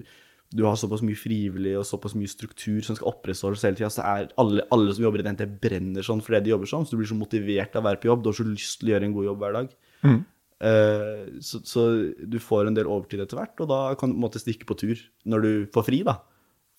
Du 0.56 0.64
har 0.64 0.78
såpass 0.80 1.04
mye 1.04 1.20
frivillig 1.20 1.74
og 1.76 1.86
såpass 1.88 2.16
mye 2.16 2.32
struktur 2.32 2.80
som 2.86 2.96
skal 2.96 3.10
opprettholdes 3.12 3.66
hele 3.68 3.80
tida. 3.80 3.90
Så 3.92 4.06
er 4.08 4.30
alle, 4.40 4.64
alle 4.72 4.96
som 4.96 5.04
jobber 5.04 5.24
i 5.24 5.28
DNT, 5.28 5.44
brenner 5.62 6.06
sånn 6.06 6.24
for 6.24 6.38
det 6.38 6.46
de 6.46 6.54
jobber 6.54 6.70
sånn. 6.72 6.88
Så 6.88 6.96
du 6.96 7.02
blir 7.02 7.10
så 7.10 7.20
motivert 7.20 7.76
av 7.76 7.84
å 7.84 7.90
være 7.90 8.02
på 8.04 8.12
jobb. 8.12 8.24
Du 8.24 8.32
har 8.32 8.38
så 8.40 8.48
lyst 8.48 8.80
til 8.80 8.90
å 8.90 8.96
gjøre 8.96 9.10
en 9.10 9.16
god 9.18 9.28
jobb 9.28 9.44
hver 9.44 9.58
dag. 9.58 9.76
Eh, 10.58 11.26
så, 11.44 11.60
så 11.68 11.86
du 12.18 12.40
får 12.42 12.70
en 12.70 12.78
del 12.78 12.90
overtid 12.90 13.22
etter 13.22 13.38
hvert, 13.38 13.60
og 13.62 13.70
da 13.70 13.82
kan 13.94 14.10
du 14.10 14.16
på 14.16 14.22
en 14.22 14.26
måte 14.26 14.42
stikke 14.42 14.66
på 14.70 14.78
tur 14.80 15.02
når 15.30 15.46
du 15.46 15.52
får 15.76 15.88
fri, 15.90 16.02
da. 16.08 16.20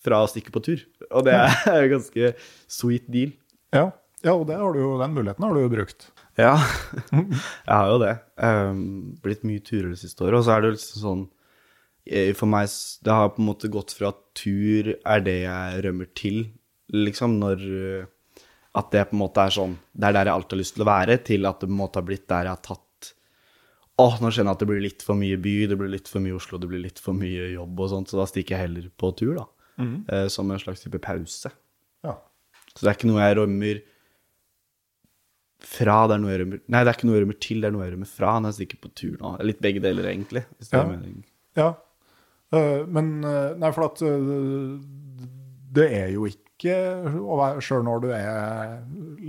Fra 0.03 0.21
å 0.23 0.29
stikke 0.31 0.53
på 0.55 0.63
tur. 0.63 0.83
Og 1.11 1.25
det 1.27 1.35
er 1.35 1.55
en 1.77 1.93
ganske 1.93 2.33
sweet 2.71 3.07
deal. 3.11 3.35
Ja. 3.75 3.89
ja, 4.23 4.33
og 4.33 4.47
det 4.49 4.57
har 4.59 4.73
du 4.73 4.81
jo, 4.81 4.93
den 5.01 5.15
muligheten 5.15 5.45
har 5.45 5.55
du 5.55 5.61
jo 5.63 5.71
brukt. 5.71 6.09
Ja, 6.39 6.55
jeg 7.13 7.73
har 7.73 7.89
jo 7.91 7.99
det. 8.01 8.13
Um, 8.39 8.85
blitt 9.23 9.43
mye 9.47 9.63
turer 9.63 9.91
det 9.91 9.99
siste 10.01 10.23
året. 10.25 10.39
Og 10.39 10.47
så 10.47 10.55
er 10.55 10.63
det 10.63 10.71
jo 10.71 10.77
liksom 10.77 11.03
sånn 11.03 11.27
For 12.37 12.49
meg 12.49 12.67
Det 13.05 13.11
har 13.13 13.29
på 13.35 13.41
en 13.43 13.49
måte 13.51 13.69
gått 13.69 13.91
fra 13.93 14.09
at 14.13 14.21
tur 14.39 14.87
er 15.05 15.19
det 15.21 15.35
jeg 15.43 15.83
rømmer 15.85 16.07
til, 16.17 16.39
liksom, 16.95 17.35
når 17.41 17.65
eh, 18.01 18.05
At 18.79 18.91
det 18.91 19.03
på 19.11 19.17
en 19.17 19.21
måte 19.23 19.43
er 19.45 19.53
sånn 19.53 19.75
Det 19.93 20.07
er 20.09 20.15
der 20.17 20.29
jeg 20.31 20.33
alltid 20.39 20.55
har 20.57 20.61
lyst 20.63 20.75
til 20.77 20.85
å 20.85 20.89
være, 20.89 21.17
til 21.27 21.45
at 21.49 21.59
det 21.61 21.67
på 21.69 21.75
en 21.75 21.81
måte 21.83 21.99
har 22.01 22.07
blitt 22.07 22.27
der 22.31 22.49
jeg 22.49 22.55
har 22.57 22.63
tatt 22.65 23.13
Åh, 23.99 24.15
nå 24.23 24.29
kjenner 24.31 24.53
jeg 24.53 24.55
at 24.55 24.61
det 24.63 24.67
blir 24.69 24.81
litt 24.85 25.01
for 25.03 25.19
mye 25.19 25.37
by, 25.43 25.53
det 25.67 25.75
blir 25.77 25.89
litt 25.91 26.07
for 26.07 26.23
mye 26.23 26.37
Oslo, 26.39 26.57
det 26.57 26.69
blir 26.71 26.79
litt 26.85 27.01
for 27.03 27.11
mye 27.19 27.49
jobb 27.51 27.81
og 27.83 27.89
sånt, 27.91 28.07
så 28.07 28.15
da 28.21 28.25
stikker 28.31 28.55
jeg 28.55 28.61
heller 28.63 28.85
på 28.95 29.09
tur, 29.19 29.33
da. 29.35 29.43
Eh, 30.15 30.27
som 30.31 30.47
en 30.55 30.61
slags 30.61 30.85
type 30.85 31.01
pause. 31.03 31.51
Ja. 32.07 32.13
Så 32.71 32.79
det 32.85 32.93
er 32.93 32.95
ikke 32.95 33.09
noe 33.11 33.25
jeg 33.25 33.35
rømmer 33.41 33.81
fra, 35.67 35.97
det 36.07 36.15
er 36.15 36.21
noe 36.23 36.31
jeg 36.31 36.41
rømmer 36.45 36.61
Nei, 36.71 36.81
det 36.85 36.91
er 36.93 36.95
ikke 36.97 37.09
noe 37.09 37.17
jeg 37.17 37.23
rømmer 37.25 37.39
til, 37.43 37.59
det 37.59 37.67
er 37.69 37.75
noe 37.75 37.83
jeg 37.85 37.93
rømmer 37.97 38.11
fra 38.13 38.33
når 38.39 38.53
jeg 38.53 38.57
stikker 38.61 38.81
på 38.85 38.91
tur 39.01 39.17
nå. 39.19 39.33
Litt 39.49 39.59
begge 39.67 39.83
deler, 39.83 40.07
egentlig. 40.13 40.45
Hvis 40.57 40.71
det 40.71 40.77
Ja. 40.79 40.83
er 40.85 40.91
mening. 40.93 41.17
Ja. 41.59 41.69
Eh, 42.55 42.85
men 42.89 43.23
eh, 43.23 43.57
Nei, 43.59 43.71
for 43.75 43.89
at 43.91 44.01
eh, 44.05 44.29
det 45.69 45.89
er 45.99 46.13
jo 46.15 46.29
ikke 46.29 46.45
Sjøl 46.59 47.85
når 47.87 48.01
du 48.03 48.09
er 48.11 48.79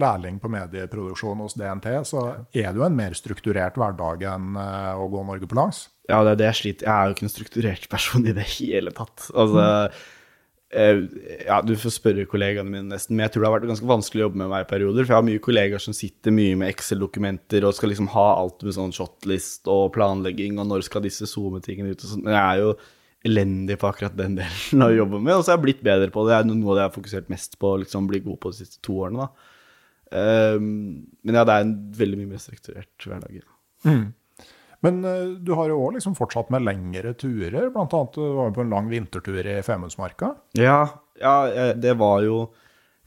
lærling 0.00 0.40
på 0.42 0.48
medieproduksjon 0.50 1.44
hos 1.44 1.54
DNT, 1.54 1.86
så 2.08 2.24
er 2.50 2.72
det 2.72 2.80
jo 2.80 2.82
en 2.82 2.96
mer 2.98 3.14
strukturert 3.14 3.78
hverdag 3.78 4.24
enn 4.32 4.56
å 4.58 5.06
gå 5.12 5.22
Norge 5.28 5.46
på 5.46 5.54
langs. 5.54 5.84
Ja, 6.10 6.24
det 6.26 6.32
er 6.32 6.40
det 6.40 6.48
jeg 6.48 6.58
sliter 6.58 6.88
Jeg 6.88 6.90
er 6.96 7.06
jo 7.06 7.14
ikke 7.14 7.26
en 7.28 7.32
strukturert 7.36 7.86
person 7.92 8.26
i 8.26 8.34
det 8.34 8.48
hele 8.56 8.90
tatt. 8.96 9.28
Altså 9.30 9.62
Ja, 10.74 11.62
du 11.62 11.76
får 11.78 11.94
spørre 12.00 12.26
kollegaene 12.26 12.66
mine 12.66 12.96
nesten, 12.96 13.14
men 13.14 13.28
jeg 13.28 13.36
tror 13.36 13.44
det 13.44 13.52
har 13.52 13.58
vært 13.60 13.70
ganske 13.76 13.94
vanskelig 13.94 14.24
å 14.24 14.26
jobbe 14.26 14.42
med 14.42 14.50
meg 14.50 14.66
i 14.66 14.70
perioder. 14.74 15.04
For 15.04 15.14
jeg 15.14 15.20
har 15.20 15.30
mye 15.30 15.46
kollegaer 15.46 15.86
som 15.86 15.94
sitter 15.94 16.34
mye 16.34 16.58
med 16.58 16.74
Excel-dokumenter 16.74 17.62
og 17.68 17.78
skal 17.78 17.94
liksom 17.94 18.10
ha 18.16 18.30
alt 18.40 18.66
med 18.66 18.74
sånn 18.74 18.96
shotlist 18.96 19.70
og 19.70 19.92
planlegging, 19.94 20.58
og 20.58 20.66
når 20.72 20.88
skal 20.90 21.06
disse 21.06 21.30
SoMe-tingene 21.30 21.94
ut 21.94 22.08
og 22.08 22.16
sånn. 22.16 22.26
Men 22.26 22.40
jeg 22.40 22.42
er 22.48 22.64
jo 22.64 22.80
elendig 23.26 23.76
på 23.80 23.88
akkurat 23.90 24.16
den 24.16 24.38
delen 24.38 24.84
av 24.84 24.94
jobben 24.94 25.24
min, 25.24 25.34
og 25.36 25.44
så 25.44 25.52
har 25.52 25.58
jeg 25.58 25.66
blitt 25.66 25.82
bedre 25.84 26.08
på 26.12 26.24
det. 26.24 26.32
Det 26.32 26.38
er 26.38 26.48
noe 26.48 26.72
av 26.72 26.76
det 26.76 26.84
jeg 26.84 26.88
har 26.88 26.96
fokusert 26.96 27.32
mest 27.32 27.58
på 27.60 27.72
å 27.74 27.80
liksom 27.82 28.06
bli 28.08 28.22
god 28.24 28.38
på 28.40 28.52
de 28.52 28.62
siste 28.62 28.80
to 28.86 28.96
årene. 29.04 29.28
Um, 30.10 30.64
men 31.22 31.36
ja, 31.38 31.44
det 31.46 31.54
er 31.54 31.66
en 31.66 31.76
veldig 31.94 32.16
mye 32.18 32.32
mer 32.32 32.42
strukturert 32.42 33.06
hverdag. 33.06 33.36
Ja. 33.84 33.98
Men 34.80 35.04
uh, 35.04 35.36
du 35.36 35.52
har 35.58 35.68
jo 35.70 35.78
òg 35.84 35.98
liksom 35.98 36.16
fortsatt 36.18 36.50
med 36.54 36.64
lengre 36.64 37.12
turer, 37.20 37.68
blant 37.74 37.94
annet 37.96 38.16
du 38.16 38.24
var 38.24 38.50
jo 38.50 38.56
på 38.56 38.64
en 38.64 38.72
lang 38.72 38.90
vintertur 38.90 39.44
i 39.44 39.60
Femundsmarka. 39.66 40.32
Ja, 40.58 40.80
ja, 41.20 41.36
eh, 41.52 41.72
det 41.76 41.98
var 42.00 42.24
jo 42.24 42.48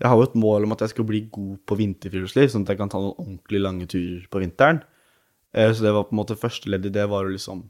Jeg 0.01 0.09
har 0.09 0.17
jo 0.17 0.25
et 0.25 0.35
mål 0.35 0.65
om 0.65 0.73
at 0.73 0.81
jeg 0.83 0.91
skal 0.91 1.05
bli 1.07 1.19
god 1.31 1.59
på 1.69 1.75
vinterfriluftsliv, 1.79 2.49
sånn 2.51 2.65
at 2.65 2.73
jeg 2.73 2.79
kan 2.81 2.89
ta 2.91 2.99
noen 2.99 3.13
ordentlig 3.15 3.61
lange 3.61 3.85
turer 3.87 4.25
på 4.29 4.41
vinteren. 4.41 4.81
Uh, 5.55 5.71
Så 5.73 5.85
det 5.85 5.93
var 5.95 6.05
på 6.05 6.13
en 6.13 6.21
måte 6.21 6.37
første 6.37 6.69
ledd 6.69 6.85
i 6.85 6.93
det 6.93 7.05
var 7.09 7.25
å 7.25 7.33
liksom 7.33 7.65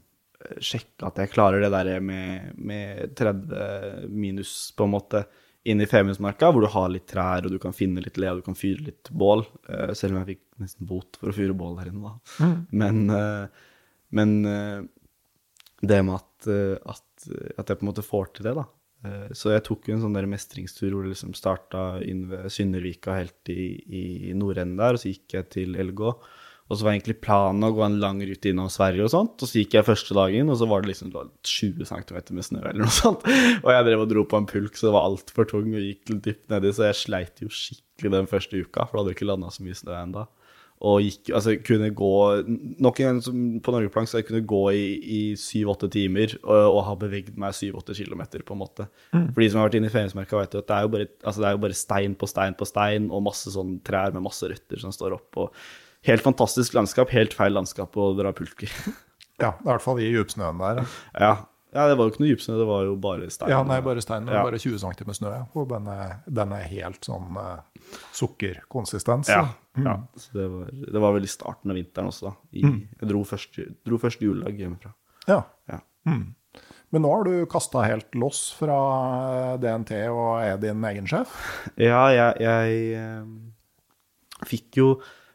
sjekke 0.60 1.08
at 1.08 1.18
jeg 1.22 1.32
klarer 1.32 1.64
det 1.64 1.72
der 1.72 2.02
med, 2.04 2.52
med 2.56 3.14
30 3.18 4.10
minus, 4.12 4.72
på 4.76 4.86
en 4.86 4.94
måte, 4.94 5.24
inn 5.64 5.80
i 5.80 5.88
Femundsmarka, 5.88 6.50
hvor 6.52 6.64
du 6.64 6.68
har 6.74 6.90
litt 6.92 7.06
trær, 7.08 7.46
og 7.46 7.54
du 7.54 7.60
kan 7.60 7.74
finne 7.76 8.02
litt 8.04 8.18
le, 8.20 8.28
og 8.30 8.42
du 8.42 8.48
kan 8.50 8.58
fyre 8.58 8.84
litt 8.90 9.08
bål. 9.10 9.46
Eh, 9.68 9.94
selv 9.96 10.14
om 10.14 10.20
jeg 10.20 10.34
fikk 10.34 10.42
nesten 10.60 10.88
bot 10.88 11.16
for 11.20 11.32
å 11.32 11.36
fyre 11.36 11.56
bål 11.56 11.78
der 11.80 11.90
inne, 11.90 12.12
da. 12.12 12.50
Men, 12.82 13.00
eh, 13.08 13.64
men 14.14 14.34
eh, 14.50 14.84
det 15.84 16.00
med 16.04 16.20
at, 16.20 16.48
at, 16.94 17.28
at 17.56 17.70
jeg 17.70 17.80
på 17.80 17.84
en 17.84 17.90
måte 17.90 18.04
får 18.04 18.34
til 18.36 18.50
det, 18.50 18.56
da. 18.60 18.68
Så 19.36 19.50
jeg 19.52 19.60
tok 19.66 19.84
jo 19.84 19.98
en 19.98 20.00
sånn 20.00 20.14
der 20.16 20.24
mestringstur 20.24 20.94
hvor 20.94 21.04
det 21.04 21.10
liksom 21.10 21.34
starta 21.36 21.98
inn 22.08 22.22
ved 22.30 22.46
Syndervika 22.48 23.18
helt 23.18 23.50
i, 23.52 23.66
i 23.84 24.04
nordenden 24.32 24.78
der, 24.80 24.96
og 24.96 25.02
så 25.02 25.10
gikk 25.10 25.34
jeg 25.36 25.48
til 25.52 25.76
LG. 25.76 26.14
Og 26.72 26.78
så 26.78 26.86
var 26.86 26.94
egentlig 26.94 27.18
planen 27.20 27.66
å 27.66 27.72
gå 27.76 27.82
en 27.84 27.98
lang 28.00 28.22
rute 28.24 28.48
innom 28.48 28.70
Sverige 28.72 29.04
og 29.04 29.12
sånt. 29.12 29.34
Og 29.36 29.50
så 29.50 29.60
gikk 29.60 29.76
jeg 29.76 29.84
første 29.84 30.16
dagen, 30.16 30.48
og 30.48 30.56
så 30.56 30.68
var 30.70 30.80
det 30.80 30.94
liksom 30.94 31.10
20 31.12 31.90
cm 31.90 32.14
med 32.32 32.46
snø 32.46 32.62
eller 32.62 32.86
noe 32.86 32.94
sånt. 32.94 33.26
Og 33.64 33.68
jeg 33.68 33.88
drev 33.90 34.04
og 34.06 34.08
dro 34.08 34.22
på 34.28 34.40
en 34.40 34.48
pulk, 34.48 34.78
så 34.78 34.88
det 34.88 34.94
var 34.96 35.10
altfor 35.10 35.50
tung 35.50 35.74
og 35.74 35.82
gikk 35.82 36.14
litt 36.14 36.22
dypt 36.24 36.48
nedi, 36.54 36.72
så 36.72 36.88
jeg 36.88 37.02
sleit 37.02 37.44
jo 37.44 37.50
skikkelig 37.52 38.14
den 38.16 38.30
første 38.30 38.62
uka, 38.64 38.88
for 38.88 38.96
da 38.96 39.02
hadde 39.02 39.12
jeg 39.12 39.20
ikke 39.20 39.28
landa 39.28 39.52
så 39.52 39.66
mye 39.66 39.76
snø 39.76 39.98
ennå. 39.98 40.24
Og 40.84 41.04
gikk, 41.04 41.30
altså 41.36 41.54
kunne 41.64 41.92
gå 41.96 42.08
Nok 42.82 42.98
en 43.00 43.06
gang 43.06 43.20
som 43.22 43.44
på 43.62 43.72
Norgeplank, 43.72 44.10
så 44.10 44.18
jeg 44.18 44.26
kunne 44.28 44.42
gå 44.48 44.64
i, 44.74 45.20
syv-åtte 45.38 45.88
timer 45.92 46.34
og, 46.40 46.58
og 46.72 46.82
ha 46.88 46.96
beveget 47.04 47.38
meg 47.40 47.54
syv-åtte 47.56 47.96
kilometer, 48.00 48.42
på 48.44 48.56
en 48.56 48.64
måte. 48.64 48.88
For 49.12 49.44
de 49.44 49.52
som 49.52 49.60
har 49.60 49.68
vært 49.68 49.78
inne 49.82 49.92
i 49.92 49.94
Femundsmerka, 49.94 50.40
vet 50.40 50.56
jo 50.56 50.64
at 50.64 50.72
det 50.72 50.80
er 50.80 50.88
jo, 50.88 50.92
bare, 50.96 51.12
altså 51.22 51.44
det 51.44 51.48
er 51.48 51.56
jo 51.58 51.64
bare 51.68 51.78
stein 51.84 52.16
på 52.18 52.28
stein 52.32 52.56
på 52.56 52.68
stein, 52.72 53.08
og 53.12 53.24
masse 53.28 53.52
sånn 53.52 53.78
trær 53.86 54.16
med 54.16 54.24
masse 54.26 54.48
røtter 54.48 54.80
som 54.80 54.96
står 54.96 55.20
opp. 55.20 55.44
og 55.44 55.64
Helt 56.04 56.24
fantastisk 56.24 56.76
landskap, 56.76 57.12
helt 57.16 57.34
feil 57.36 57.54
landskap 57.56 57.96
å 57.96 58.12
dra 58.18 58.34
pulker. 58.36 58.72
Ja, 59.42 59.48
i 59.58 59.66
hvert 59.66 59.82
fall 59.82 59.98
i 59.98 60.04
djupsnøen 60.12 60.60
der. 60.60 60.84
ja. 61.18 61.32
ja, 61.74 61.84
det 61.90 61.96
var 61.98 62.06
jo 62.06 62.12
ikke 62.12 62.20
noe 62.22 62.28
djupsnø, 62.28 62.54
det 62.60 62.66
var 62.68 62.84
jo 62.86 62.92
bare 63.02 63.26
stein. 63.34 63.50
Ja, 63.50 63.56
nei, 63.66 63.80
bare 63.82 64.04
stein. 64.04 64.28
Ja. 64.30 64.44
Bare 64.46 64.60
20 64.62 64.78
cm 64.78 65.10
snø. 65.18 65.32
Og 65.58 65.66
den 65.72 65.88
er, 65.90 66.12
den 66.38 66.52
er 66.54 66.68
helt 66.70 67.02
sånn 67.02 67.34
uh, 67.34 67.88
sukkerkonsistens. 68.14 69.32
Ja, 69.34 69.48
ja. 69.82 69.96
Så 70.22 70.38
det 70.38 70.46
var, 70.52 70.70
det 70.70 71.02
var 71.02 71.16
vel 71.16 71.26
i 71.26 71.32
starten 71.32 71.74
av 71.74 71.80
vinteren 71.80 72.12
også, 72.12 72.30
da. 72.30 72.34
I, 72.54 72.62
Jeg 73.00 73.10
dro 73.10 73.24
første, 73.26 73.66
dro 73.82 73.98
første 74.04 74.22
juledag 74.28 74.62
hjemmefra. 74.62 74.94
Ja. 75.26 75.40
Ja. 75.72 75.80
Men 76.06 77.02
nå 77.02 77.10
har 77.10 77.26
du 77.26 77.34
kasta 77.50 77.82
helt 77.88 78.14
loss 78.14 78.44
fra 78.54 78.78
eh, 79.34 79.58
DNT 79.58 79.96
og 80.12 80.44
er 80.44 80.62
din 80.62 80.86
egen 80.92 81.10
sjef. 81.10 81.34
Ja, 81.74 82.06
jeg, 82.14 82.38
jeg 82.44 82.94
jeg 84.44 84.46
fikk 84.50 84.78
jo 84.78 84.88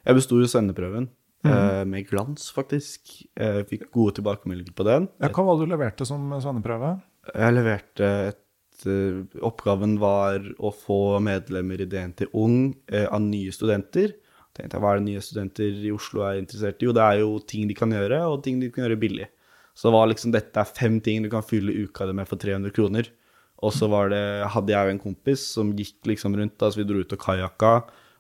Jeg 0.10 0.18
besto 0.18 0.40
jo 0.42 0.50
sendeprøven 0.50 1.06
eh, 1.46 1.84
med 1.86 2.08
glans, 2.10 2.48
faktisk. 2.56 3.12
Jeg 3.38 3.66
fikk 3.70 3.90
gode 3.94 4.18
tilbakemeldinger 4.18 4.74
på 4.74 4.86
den. 4.88 5.06
Ja, 5.22 5.30
hva 5.30 5.46
var 5.46 5.60
det 5.60 5.68
du 5.68 5.74
leverte 5.76 6.08
som 6.10 6.32
svenneprøve? 6.42 6.96
Jeg 7.30 7.54
leverte 7.54 8.10
et 8.32 8.88
eh, 8.90 9.44
Oppgaven 9.46 10.00
var 10.02 10.42
å 10.58 10.72
få 10.74 11.20
medlemmer 11.22 11.84
i 11.84 11.88
DNT 11.92 12.32
Ung 12.32 12.72
eh, 12.90 13.06
av 13.06 13.22
nye 13.22 13.54
studenter. 13.54 14.16
Tenkte 14.58 14.80
jeg, 14.80 14.82
Hva 14.82 14.96
er 14.96 15.04
det 15.04 15.08
nye 15.12 15.22
studenter 15.22 15.86
i 15.86 15.94
Oslo 15.94 16.26
er 16.26 16.42
interessert 16.42 16.82
i? 16.82 16.90
Jo, 16.90 16.98
det 16.98 17.06
er 17.06 17.22
jo 17.22 17.38
ting 17.46 17.70
de 17.70 17.78
kan 17.78 17.94
gjøre, 17.94 18.24
og 18.32 18.42
ting 18.48 18.58
de 18.64 18.74
kan 18.74 18.88
gjøre 18.88 19.00
billig. 19.06 19.30
Så 19.78 19.88
det 19.88 19.96
var 20.00 20.10
liksom, 20.10 20.34
dette 20.34 20.60
er 20.60 20.76
fem 20.82 20.98
ting 21.06 21.22
du 21.22 21.30
kan 21.32 21.46
fylle 21.46 21.78
uka 21.86 22.10
di 22.10 22.18
med 22.18 22.28
for 22.28 22.42
300 22.42 22.74
kroner. 22.74 23.14
Og 23.62 23.78
så 23.78 23.88
var 23.92 24.10
det, 24.10 24.26
hadde 24.56 24.74
jeg 24.74 24.88
jo 24.88 24.96
en 24.96 25.06
kompis 25.06 25.46
som 25.54 25.70
gikk 25.78 26.16
liksom 26.16 26.34
rundt, 26.40 26.58
så 26.58 26.80
vi 26.82 26.90
dro 26.90 27.04
ut 27.04 27.14
og 27.14 27.22
kajakka. 27.22 27.74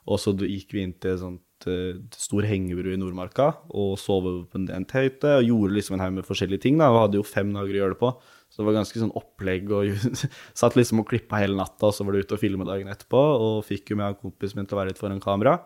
Og 0.05 0.21
så 0.21 0.37
gikk 0.37 0.75
vi 0.75 0.85
inn 0.85 0.93
til 0.99 1.15
et 1.15 1.23
sånt 1.23 1.43
stor 1.65 2.45
hengebru 2.47 2.93
i 2.93 2.99
Nordmarka 2.99 3.49
og 3.69 3.97
sove 3.99 4.45
på 4.47 4.59
en 4.59 4.67
DNT-hytte 4.69 5.39
og 5.39 5.47
gjorde 5.47 5.75
liksom 5.75 5.97
en 5.97 6.03
haug 6.05 6.13
med 6.19 6.27
forskjellige 6.27 6.63
ting. 6.63 6.77
da, 6.79 6.91
og 6.93 7.07
hadde 7.07 7.19
jo 7.19 7.25
fem 7.27 7.51
dager 7.55 7.73
å 7.73 7.81
gjøre 7.81 7.95
det 7.97 8.01
på. 8.03 8.13
Så 8.49 8.61
det 8.61 8.67
var 8.69 8.79
ganske 8.79 9.01
sånn 9.01 9.13
opplegg 9.17 9.69
og 9.77 10.07
satt 10.61 10.77
liksom 10.77 11.03
og 11.03 11.09
klippa 11.11 11.41
hele 11.41 11.57
natta, 11.57 11.91
og 11.91 11.93
så 11.95 12.05
var 12.05 12.15
det 12.15 12.25
ute 12.25 12.37
og 12.37 12.41
filme 12.41 12.65
dagen 12.67 12.89
etterpå. 12.89 13.19
Og 13.19 13.61
fikk 13.67 13.93
jo 13.93 13.99
med 13.99 14.13
en 14.13 14.19
kompis 14.23 14.55
min 14.57 14.69
til 14.69 14.77
å 14.77 14.81
være 14.81 14.93
litt 14.93 15.01
foran 15.01 15.21
kamera. 15.23 15.59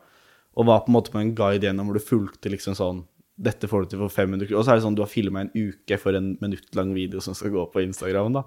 Og 0.60 0.68
var 0.70 0.84
på 0.84 0.92
en 0.92 0.98
måte 0.98 1.14
på 1.14 1.22
en 1.22 1.34
guide 1.38 1.66
gjennom 1.66 1.90
hvor 1.90 1.98
du 1.98 2.04
fulgte 2.04 2.52
liksom 2.54 2.78
sånn 2.78 3.04
Dette 3.44 3.66
får 3.66 3.82
du 3.82 3.88
til 3.90 4.02
for 4.04 4.14
500 4.14 4.46
kroner. 4.46 4.60
Og 4.60 4.66
så 4.66 4.72
er 4.72 4.78
det 4.78 4.84
sånn 4.84 4.94
du 4.94 5.02
har 5.02 5.10
filma 5.10 5.42
en 5.42 5.48
uke 5.56 5.98
for 5.98 6.14
en 6.14 6.36
minuttlang 6.38 6.92
video 6.94 7.18
som 7.24 7.34
skal 7.34 7.50
gå 7.56 7.64
på 7.74 7.82
Instagram, 7.82 8.36
da. 8.36 8.44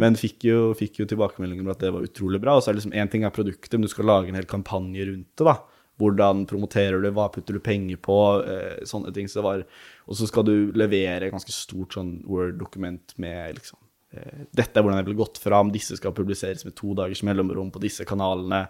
Men 0.00 0.16
fikk 0.16 0.46
jo, 0.48 0.70
fikk 0.78 1.02
jo 1.02 1.06
tilbakemeldinger 1.10 1.66
om 1.66 1.74
at 1.74 1.82
det 1.82 1.90
var 1.92 2.06
utrolig 2.06 2.40
bra. 2.40 2.54
Og 2.56 2.64
så 2.64 2.70
er 2.70 2.78
det 2.78 2.80
liksom 2.80 2.96
én 2.96 3.10
ting 3.12 3.26
er 3.28 3.34
produktet, 3.36 3.76
men 3.76 3.84
du 3.84 3.92
skal 3.92 4.08
lage 4.08 4.32
en 4.32 4.38
hel 4.40 4.48
kampanje 4.48 5.04
rundt 5.10 5.28
det, 5.28 5.44
da. 5.44 5.58
Hvordan 6.00 6.46
promoterer 6.48 7.02
du, 7.02 7.10
hva 7.16 7.28
putter 7.32 7.56
du 7.56 7.62
penger 7.64 8.00
på, 8.00 8.18
eh, 8.44 8.80
sånne 8.88 9.12
ting. 9.16 9.28
Så 9.28 9.44
og 9.44 10.16
så 10.16 10.26
skal 10.28 10.46
du 10.48 10.72
levere 10.76 11.28
et 11.28 11.34
ganske 11.34 11.52
stort 11.54 11.94
sånn 11.96 12.16
Word-dokument 12.28 13.14
med 13.22 13.60
liksom 13.60 13.78
eh, 14.16 14.46
Dette 14.56 14.80
er 14.80 14.82
hvordan 14.82 15.02
jeg 15.02 15.10
ville 15.10 15.20
gått 15.22 15.38
fram, 15.42 15.70
disse 15.74 15.98
skal 16.00 16.16
publiseres 16.16 16.64
med 16.66 16.74
to 16.78 16.96
dagers 16.98 17.22
mellomrom 17.26 17.70
på 17.74 17.82
disse 17.84 18.06
kanalene. 18.08 18.64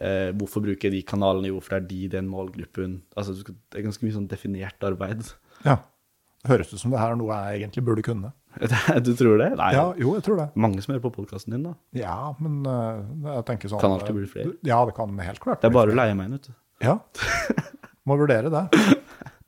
Eh, 0.00 0.30
hvorfor 0.36 0.64
bruker 0.64 0.88
jeg 0.88 0.98
de 0.98 1.06
kanalene, 1.08 1.50
jo, 1.52 1.62
for 1.62 1.76
det 1.76 1.80
er 1.82 1.88
de, 1.88 2.02
den 2.18 2.28
målgruppen. 2.32 3.00
Altså, 3.16 3.38
det 3.40 3.80
er 3.80 3.86
ganske 3.86 4.04
mye 4.06 4.18
sånn 4.18 4.28
definert 4.30 4.86
arbeid. 4.88 5.32
Ja. 5.66 5.78
Det 6.42 6.50
høres 6.50 6.72
ut 6.72 6.80
som 6.80 6.90
det 6.90 6.98
her 6.98 7.12
er 7.14 7.18
noe 7.20 7.36
jeg 7.38 7.60
egentlig 7.60 7.84
burde 7.86 8.02
kunne. 8.02 8.32
du 9.06 9.12
tror 9.16 9.38
det? 9.40 9.52
Nei, 9.56 9.68
Ja, 9.76 9.84
jo, 9.96 10.16
jeg 10.18 10.24
tror 10.26 10.40
det. 10.40 10.48
mange 10.58 10.82
som 10.82 10.92
hører 10.92 11.04
på 11.04 11.12
podkasten 11.14 11.54
din, 11.54 11.68
da. 11.68 11.76
Ja, 11.96 12.16
men 12.42 12.64
eh, 12.66 13.04
jeg 13.28 13.46
tenker 13.48 13.70
sånn 13.70 13.80
Kan 13.82 13.94
alltid 13.94 14.16
bli 14.16 14.26
flere. 14.28 14.56
Ja, 14.66 14.80
det 14.88 14.96
kan 14.96 15.14
helt 15.22 15.40
klart. 15.44 15.62
Det 15.62 15.70
er 15.70 15.76
bare 15.76 15.94
å 15.94 15.98
leie 15.98 16.16
meg 16.18 16.28
inn, 16.28 16.40
vet 16.40 16.50
du. 16.50 16.56
Ja. 16.82 16.98
Må 18.08 18.16
vurdere 18.18 18.50
det. 18.52 18.66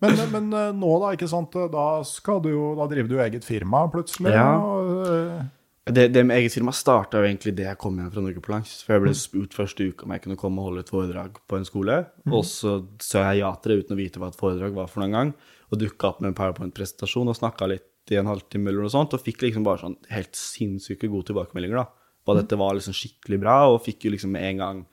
Men, 0.04 0.18
men 0.30 0.48
eh, 0.52 0.70
nå, 0.76 0.90
da, 1.02 1.12
ikke 1.16 1.28
sant. 1.30 1.54
Da, 1.72 1.84
skal 2.06 2.42
du 2.44 2.50
da 2.78 2.86
driver 2.90 3.10
du 3.10 3.14
jo 3.16 3.22
eget 3.24 3.46
firma 3.46 3.84
plutselig. 3.92 4.34
Ja. 4.36 4.48
Og, 4.60 5.04
eh, 5.08 5.44
Det, 5.84 6.06
det 6.14 6.22
med 6.24 6.38
eget 6.38 6.54
firma 6.54 6.72
starta 6.72 7.20
jo 7.20 7.26
egentlig 7.28 7.52
det 7.58 7.66
jeg 7.66 7.76
kom 7.80 7.98
hjem 8.00 8.10
fra 8.12 8.22
Norge 8.24 8.40
på 8.40 8.52
langs. 8.54 8.70
For 8.86 8.94
jeg 8.96 9.02
ble 9.04 9.14
spurt 9.20 9.56
første 9.56 9.84
uka 9.84 10.06
om 10.06 10.14
jeg 10.14 10.22
kunne 10.24 10.38
komme 10.40 10.62
og 10.62 10.70
holde 10.70 10.84
et 10.84 10.92
foredrag 10.92 11.40
på 11.50 11.58
en 11.58 11.66
skole. 11.68 11.98
Og 12.30 12.44
så 12.48 12.78
sa 13.04 13.26
jeg 13.30 13.42
ja 13.42 13.50
til 13.60 13.74
det 13.74 13.82
uten 13.82 13.96
å 13.96 13.98
vite 14.00 14.22
hva 14.22 14.30
et 14.32 14.38
foredrag 14.38 14.76
var 14.78 14.88
for 14.88 15.04
noen 15.04 15.16
gang. 15.18 15.34
Og 15.68 15.80
dukka 15.82 16.08
opp 16.12 16.22
med 16.22 16.30
en 16.30 16.38
powerpoint-presentasjon 16.38 17.28
og 17.28 17.36
snakka 17.36 17.68
litt 17.68 18.12
i 18.12 18.16
en 18.20 18.28
halvtime 18.30 18.70
eller 18.70 18.86
noe 18.86 18.92
sånt. 18.94 19.12
Og 19.16 19.24
fikk 19.24 19.44
liksom 19.44 19.66
bare 19.66 19.82
sånn 19.82 19.98
helt 20.12 20.32
sinnssyke 20.38 21.08
gode 21.12 21.28
tilbakemeldinger 21.32 21.82
da. 21.82 21.86
På 22.24 22.32
at 22.32 22.44
dette 22.44 22.56
var 22.60 22.76
liksom 22.78 22.96
skikkelig 22.96 23.42
bra. 23.44 23.58
Og 23.72 23.82
fikk 23.84 24.08
jo 24.08 24.14
liksom 24.16 24.32
med 24.36 24.48
en 24.54 24.64
gang 24.64 24.84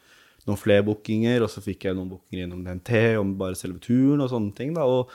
noen 0.47 0.59
flere 0.59 0.85
bookinger, 0.87 1.43
og 1.45 1.51
så 1.53 1.63
fikk 1.63 1.85
jeg 1.87 1.97
noen 1.97 2.09
bookinger 2.13 2.47
innom 2.47 2.63
DNT 2.65 3.19
om 3.19 3.35
bare 3.39 3.59
selve 3.59 3.81
turen 3.83 4.23
og 4.23 4.31
sånne 4.31 4.55
ting. 4.57 4.73
da, 4.77 4.87
og 4.87 5.11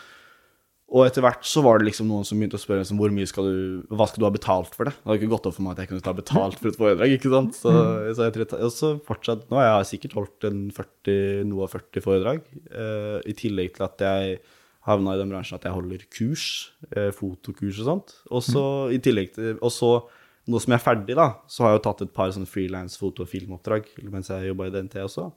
og 0.86 1.03
etter 1.03 1.24
hvert 1.24 1.43
så 1.43 1.65
var 1.66 1.81
det 1.81 1.89
liksom 1.89 2.07
noen 2.07 2.27
som 2.27 2.39
begynte 2.39 2.61
å 2.61 2.62
spørre 2.62 2.85
liksom, 2.85 2.98
hvor 3.01 3.11
mye 3.11 3.27
skal 3.27 3.48
du, 3.48 3.62
hva 3.90 4.07
skal 4.07 4.23
du 4.23 4.27
ha 4.28 4.31
betalt 4.31 4.77
for 4.77 4.86
det. 4.86 4.93
Det 4.94 5.09
hadde 5.09 5.19
ikke 5.19 5.31
gått 5.32 5.48
opp 5.51 5.57
for 5.57 5.65
meg 5.66 5.73
at 5.74 5.81
jeg 5.82 5.90
kunne 5.90 6.05
ta 6.07 6.12
betalt 6.15 6.61
for 6.61 6.70
et 6.70 6.78
foredrag. 6.78 7.15
ikke 7.16 7.32
sant? 7.32 7.57
Så, 7.59 7.73
så 8.15 8.28
jeg, 8.28 8.47
og 8.55 8.70
så 8.70 8.93
fortsatt, 9.09 9.48
Nå 9.51 9.59
har 9.59 9.66
jeg 9.66 9.89
sikkert 9.90 10.15
holdt 10.20 10.47
en 10.47 10.61
40, 10.77 11.43
noe 11.51 11.66
av 11.66 11.74
40 11.74 12.05
foredrag, 12.05 12.47
eh, 12.70 13.19
i 13.27 13.35
tillegg 13.35 13.74
til 13.74 13.86
at 13.89 14.07
jeg 14.07 14.39
havna 14.86 15.16
i 15.16 15.19
den 15.19 15.35
bransjen 15.35 15.59
at 15.59 15.66
jeg 15.66 15.74
holder 15.74 16.07
kurs, 16.15 16.47
eh, 16.93 17.11
fotokurs 17.19 17.82
og 17.82 17.90
sånt. 17.90 18.15
Og 18.31 18.47
så 18.47 18.65
i 18.94 19.03
tillegg 19.03 19.35
til, 19.35 19.57
og 19.59 19.74
så 19.74 19.90
nå 20.47 20.60
som 20.62 20.73
jeg 20.73 20.78
er 20.78 20.85
ferdig, 20.85 21.16
da, 21.18 21.28
så 21.51 21.64
har 21.64 21.74
jeg 21.74 21.81
jo 21.81 21.85
tatt 21.89 22.02
et 22.06 22.14
par 22.14 22.31
sånne 22.35 22.47
frilans 22.51 22.97
foto- 23.01 23.24
og 23.24 23.31
filmoppdrag 23.31 23.89
mens 24.12 24.31
jeg 24.31 24.51
jobba 24.51 24.68
i 24.68 24.74
DNT 24.74 25.01
også. 25.02 25.28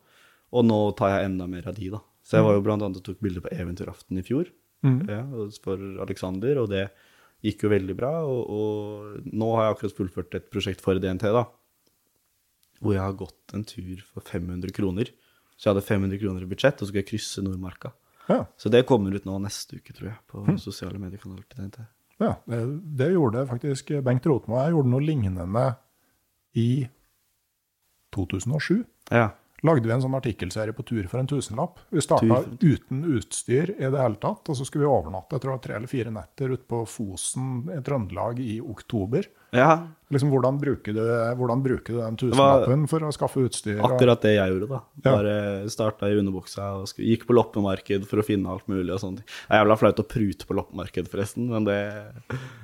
Og 0.53 0.65
nå 0.65 0.79
tar 0.97 1.15
jeg 1.15 1.29
enda 1.29 1.47
mer 1.49 1.67
av 1.69 1.75
de, 1.77 1.89
da. 1.93 2.01
Så 2.25 2.37
jeg 2.37 2.45
var 2.45 2.57
jo 2.57 2.63
blant 2.65 2.83
annet 2.85 2.99
og 3.01 3.05
tok 3.05 3.21
bilder 3.25 3.41
på 3.41 3.51
Eventyraften 3.55 4.17
i 4.21 4.25
fjor 4.25 4.49
ja, 5.09 5.23
for 5.63 5.81
Alexander, 6.05 6.59
og 6.61 6.69
det 6.71 6.85
gikk 7.43 7.63
jo 7.65 7.71
veldig 7.73 7.95
bra. 7.97 8.11
Og, 8.23 8.41
og 8.49 9.31
nå 9.33 9.49
har 9.55 9.65
jeg 9.65 9.75
akkurat 9.75 9.97
fullført 9.97 10.37
et 10.37 10.49
prosjekt 10.53 10.81
for 10.85 10.99
DNT, 11.01 11.25
da, 11.35 11.45
hvor 12.79 12.95
jeg 12.95 13.03
har 13.03 13.17
gått 13.19 13.55
en 13.57 13.65
tur 13.67 14.03
for 14.13 14.21
500 14.23 14.71
kroner. 14.77 15.09
Så 15.57 15.67
jeg 15.67 15.73
hadde 15.73 15.87
500 15.89 16.21
kroner 16.21 16.45
i 16.45 16.49
budsjett, 16.53 16.77
og 16.79 16.85
så 16.85 16.91
skulle 16.91 17.03
jeg 17.03 17.09
krysse 17.11 17.43
Nordmarka. 17.43 17.91
ja. 18.29 18.45
Så 18.57 18.69
det 18.71 18.85
kommer 18.87 19.11
ut 19.11 19.25
nå 19.27 19.39
neste 19.43 19.81
uke, 19.81 19.91
tror 19.91 20.11
jeg, 20.13 20.19
på 20.29 20.45
sosiale 20.61 21.01
mediekanaler 21.01 21.43
til 21.49 21.65
DNT. 21.65 21.81
Ja 22.19 22.33
det, 22.51 22.61
det 22.99 23.11
gjorde 23.13 23.45
faktisk 23.49 23.91
Bengt 24.05 24.27
Rotmo. 24.27 24.59
Jeg 24.59 24.75
gjorde 24.75 24.91
noe 24.93 25.03
lignende 25.03 25.65
i 26.59 26.87
2007. 28.15 28.83
Ja. 29.11 29.29
Lagde 29.65 29.87
vi 29.87 29.93
en 29.93 30.03
sånn 30.03 30.15
artikkelserie 30.17 30.75
på 30.75 30.85
tur 30.87 31.07
for 31.11 31.19
en 31.21 31.27
tusenlapp. 31.29 31.79
Vi 31.91 32.03
starta 32.03 32.43
uten 32.61 33.01
utstyr 33.17 33.73
i 33.75 33.89
det 33.89 33.99
hele 33.99 34.19
tatt, 34.21 34.47
og 34.49 34.57
så 34.57 34.67
skulle 34.67 34.85
vi 34.85 34.91
overnatte 34.91 35.35
jeg 35.35 35.43
tror 35.43 35.51
det 35.51 35.57
var 35.57 35.65
tre 35.65 35.75
eller 35.79 35.91
fire 35.91 36.13
netter 36.15 36.53
ute 36.55 36.65
på 36.69 36.81
Fosen 36.89 37.49
i 37.75 37.79
Trøndelag 37.85 38.39
i 38.43 38.59
oktober. 38.61 39.27
ja, 39.55 39.71
Liksom, 40.09 40.31
hvordan, 40.33 40.55
bruker 40.57 40.95
du, 40.97 41.01
hvordan 41.37 41.59
bruker 41.61 41.93
du 41.93 41.99
den 42.01 42.15
tusenlappen 42.17 42.87
for 42.89 43.03
å 43.05 43.11
skaffe 43.13 43.43
utstyr? 43.45 43.77
akkurat 43.85 44.23
det 44.25 44.31
jeg 44.33 44.55
gjorde, 44.55 44.69
da. 44.71 44.79
Ja. 45.03 45.11
Bare 45.11 45.35
starta 45.69 46.09
i 46.09 46.15
underbuksa 46.17 46.71
og 46.79 46.89
gikk 46.97 47.27
på 47.29 47.35
loppemarked 47.37 48.07
for 48.09 48.17
å 48.21 48.25
finne 48.25 48.49
alt 48.49 48.65
mulig 48.71 48.89
og 48.95 49.03
sånne 49.03 49.21
ting. 49.21 49.27
Det 49.29 49.53
er 49.53 49.61
jævla 49.61 49.77
flaut 49.83 50.01
å 50.01 50.07
prute 50.09 50.49
på 50.49 50.57
loppemarked, 50.57 51.11
forresten, 51.13 51.45
men 51.53 51.67
det 51.69 51.77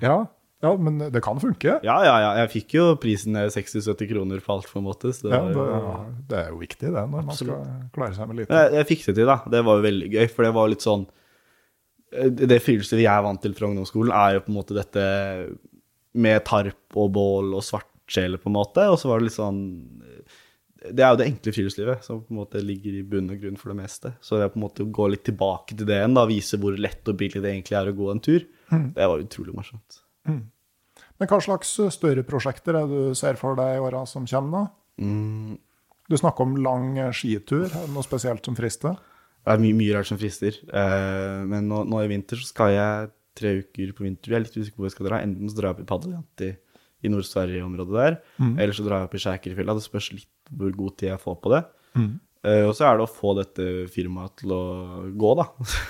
Ja, 0.02 0.24
ja, 0.66 0.72
men 0.82 0.98
det 1.14 1.22
kan 1.24 1.40
funke. 1.42 1.78
Ja, 1.86 1.98
ja, 2.08 2.16
ja. 2.24 2.32
Jeg 2.42 2.52
fikk 2.56 2.78
jo 2.78 2.86
prisen 3.02 3.36
ned 3.38 3.54
60-70 3.54 4.10
kroner 4.10 4.42
på 4.44 4.56
alt, 4.56 4.70
på 4.72 4.82
en 4.82 4.88
måte. 4.88 5.12
Så 5.14 5.28
det 5.28 5.36
Ja, 5.36 5.44
det, 5.46 5.68
ja, 5.70 5.98
det, 6.32 6.40
er 6.40 6.50
jo 6.54 6.62
viktig, 6.64 6.90
det, 6.90 7.04
når 7.12 7.30
man 7.30 7.38
skal 7.38 7.68
klare 7.96 8.18
seg 8.18 8.32
med 8.32 8.42
lite. 8.42 8.64
jeg, 8.64 8.74
jeg 8.80 8.90
fikk 8.92 9.06
det 9.10 9.16
til, 9.20 9.30
da. 9.30 9.38
Det 9.54 9.62
var 9.68 9.80
jo 9.80 9.86
veldig 9.86 10.10
gøy, 10.16 10.26
for 10.34 10.48
det 10.48 10.56
var 10.58 10.72
litt 10.74 10.86
sånn 10.86 11.06
eh, 12.16 12.32
det 12.34 12.60
friluftslivet 12.64 13.06
jeg 13.06 13.14
er 13.14 13.28
vant 13.28 13.44
til 13.46 13.56
fra 13.58 13.70
ungdomsskolen, 13.70 14.16
er 14.16 14.38
jo 14.38 14.46
på 14.48 14.54
en 14.54 14.60
måte 14.60 14.78
dette 14.78 15.06
med 16.16 16.46
tarp 16.48 16.98
og 16.98 17.12
bål 17.16 17.54
og 17.58 17.66
svartsjeler, 17.66 18.42
på 18.42 18.50
en 18.52 18.58
måte. 18.58 18.88
Og 18.92 18.98
så 19.02 19.12
var 19.12 19.22
det 19.22 19.30
litt 19.30 19.38
sånn 19.38 19.62
Det 20.86 21.04
er 21.04 21.12
jo 21.12 21.20
det 21.20 21.30
enkle 21.32 21.54
friluftslivet 21.56 22.06
som 22.06 22.24
på 22.24 22.34
en 22.34 22.42
måte 22.44 22.62
ligger 22.64 22.98
i 22.98 23.06
bunn 23.10 23.32
og 23.34 23.40
grunn 23.42 23.60
for 23.60 23.74
det 23.74 23.80
meste. 23.84 24.16
Så 24.22 24.40
det 24.40 24.48
er 24.48 24.54
på 24.54 24.62
en 24.62 24.66
måte 24.68 24.86
å 24.86 24.92
gå 25.00 25.12
litt 25.12 25.26
tilbake 25.28 25.78
til 25.78 25.88
det 25.90 26.00
igjen, 26.00 26.18
da, 26.18 26.26
vise 26.30 26.60
hvor 26.62 26.78
lett 26.78 27.12
og 27.12 27.18
billig 27.22 27.44
det 27.44 27.54
egentlig 27.54 27.80
er 27.80 27.92
å 27.92 27.96
gå 27.98 28.12
en 28.14 28.24
tur, 28.24 28.46
det 28.96 29.08
var 29.12 29.24
utrolig 29.24 29.56
morsomt. 29.58 30.02
Men 31.20 31.30
hva 31.32 31.38
slags 31.44 31.70
større 31.96 32.24
prosjekter 32.28 32.76
er 32.76 32.88
det 32.92 33.04
du 33.12 33.16
ser 33.16 33.38
for 33.40 33.56
deg 33.56 33.78
i 33.78 33.84
åra 33.84 34.02
som 34.10 34.26
kommer? 34.28 34.66
da? 34.66 35.06
Mm, 35.06 35.58
Du 36.10 36.18
snakker 36.20 36.44
om 36.46 36.56
lang 36.62 36.92
skitur. 37.16 37.66
Er 37.66 37.86
det 37.88 37.94
noe 37.96 38.04
spesielt 38.06 38.46
som 38.46 38.56
frister? 38.58 38.98
Det 39.46 39.54
er 39.54 39.62
mye, 39.62 39.74
mye 39.78 39.94
rart 39.96 40.10
som 40.10 40.18
frister. 40.22 40.58
Eh, 40.70 41.40
men 41.50 41.68
nå, 41.70 41.84
nå 41.90 42.02
i 42.04 42.10
vinter 42.12 42.38
så 42.42 42.50
skal 42.52 42.74
jeg 42.76 43.10
tre 43.38 43.56
uker 43.64 43.94
på 43.98 44.06
vinter. 44.06 44.32
Jeg 44.32 44.38
er 44.40 44.44
litt 44.46 44.58
usikker 44.58 44.76
på 44.76 44.84
hvor 44.84 44.90
jeg 44.92 44.96
skal 44.98 45.08
dra. 45.10 45.22
Enten 45.26 45.50
så 45.50 45.58
drar 45.58 45.70
jeg 45.72 45.78
opp 45.78 45.84
i 45.86 45.90
Padeljant 45.90 46.44
i, 46.46 46.52
i 47.06 47.12
Nord-Sverige-området 47.14 47.96
der, 47.98 48.20
eller 48.60 48.74
så 48.78 48.86
drar 48.86 49.02
jeg 49.04 49.10
opp 49.10 49.16
i 49.18 49.24
Skjækerfjella. 49.26 49.76
Det 49.80 49.86
spørs 49.86 50.12
litt 50.14 50.32
hvor 50.56 50.72
god 50.78 50.96
tid 50.98 51.10
jeg 51.14 51.22
får 51.26 51.36
på 51.44 51.52
det. 51.56 51.64
Eh, 51.96 52.02
og 52.68 52.74
så 52.78 52.88
er 52.88 52.98
det 52.98 53.06
å 53.06 53.10
få 53.10 53.34
dette 53.40 53.66
firmaet 53.92 54.36
til 54.42 54.54
å 54.54 54.64
gå, 55.18 55.32
da. 55.40 55.46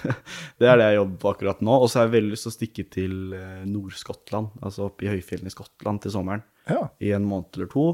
det 0.61 0.69
er 0.71 0.79
det 0.79 0.89
jeg 0.89 0.99
jobber 0.99 1.21
på 1.21 1.31
akkurat 1.33 1.63
nå. 1.65 1.77
Og 1.81 1.89
så 1.91 1.99
har 1.99 2.07
jeg 2.07 2.15
veldig 2.15 2.33
lyst 2.33 2.47
til 2.47 2.53
å 2.53 2.55
stikke 2.55 2.85
til 2.95 3.15
eh, 3.35 3.63
Nord-Skottland, 3.69 4.59
altså 4.61 4.89
oppe 4.89 5.07
i 5.07 5.11
høyfjellene 5.11 5.51
i 5.51 5.55
Skottland 5.55 6.03
til 6.05 6.15
sommeren. 6.15 6.45
Ja. 6.69 6.87
I 7.03 7.11
en 7.17 7.27
måned 7.27 7.57
eller 7.57 7.71
to. 7.71 7.87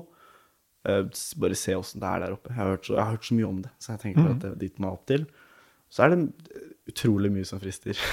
Eh, 0.87 1.03
bare 1.41 1.57
se 1.57 1.77
åssen 1.77 2.01
det 2.01 2.11
er 2.11 2.25
der 2.25 2.35
oppe. 2.37 2.53
Jeg 2.53 2.61
har, 2.61 2.73
hørt 2.75 2.85
så, 2.87 2.95
jeg 2.97 3.03
har 3.03 3.15
hørt 3.15 3.29
så 3.29 3.39
mye 3.39 3.49
om 3.49 3.63
det, 3.65 3.73
så 3.81 3.95
jeg 3.95 4.03
tenker 4.05 4.29
at 4.33 4.43
det 4.43 4.51
er 4.51 4.61
dit 4.61 4.79
må 4.79 4.89
jeg 4.89 4.99
opp 4.99 5.09
til. 5.11 5.25
Så 5.91 6.05
er 6.05 6.13
det 6.13 6.21
eh, 6.27 6.69
utrolig 6.91 7.33
mye 7.33 7.47
som 7.47 7.61
frister. 7.61 8.05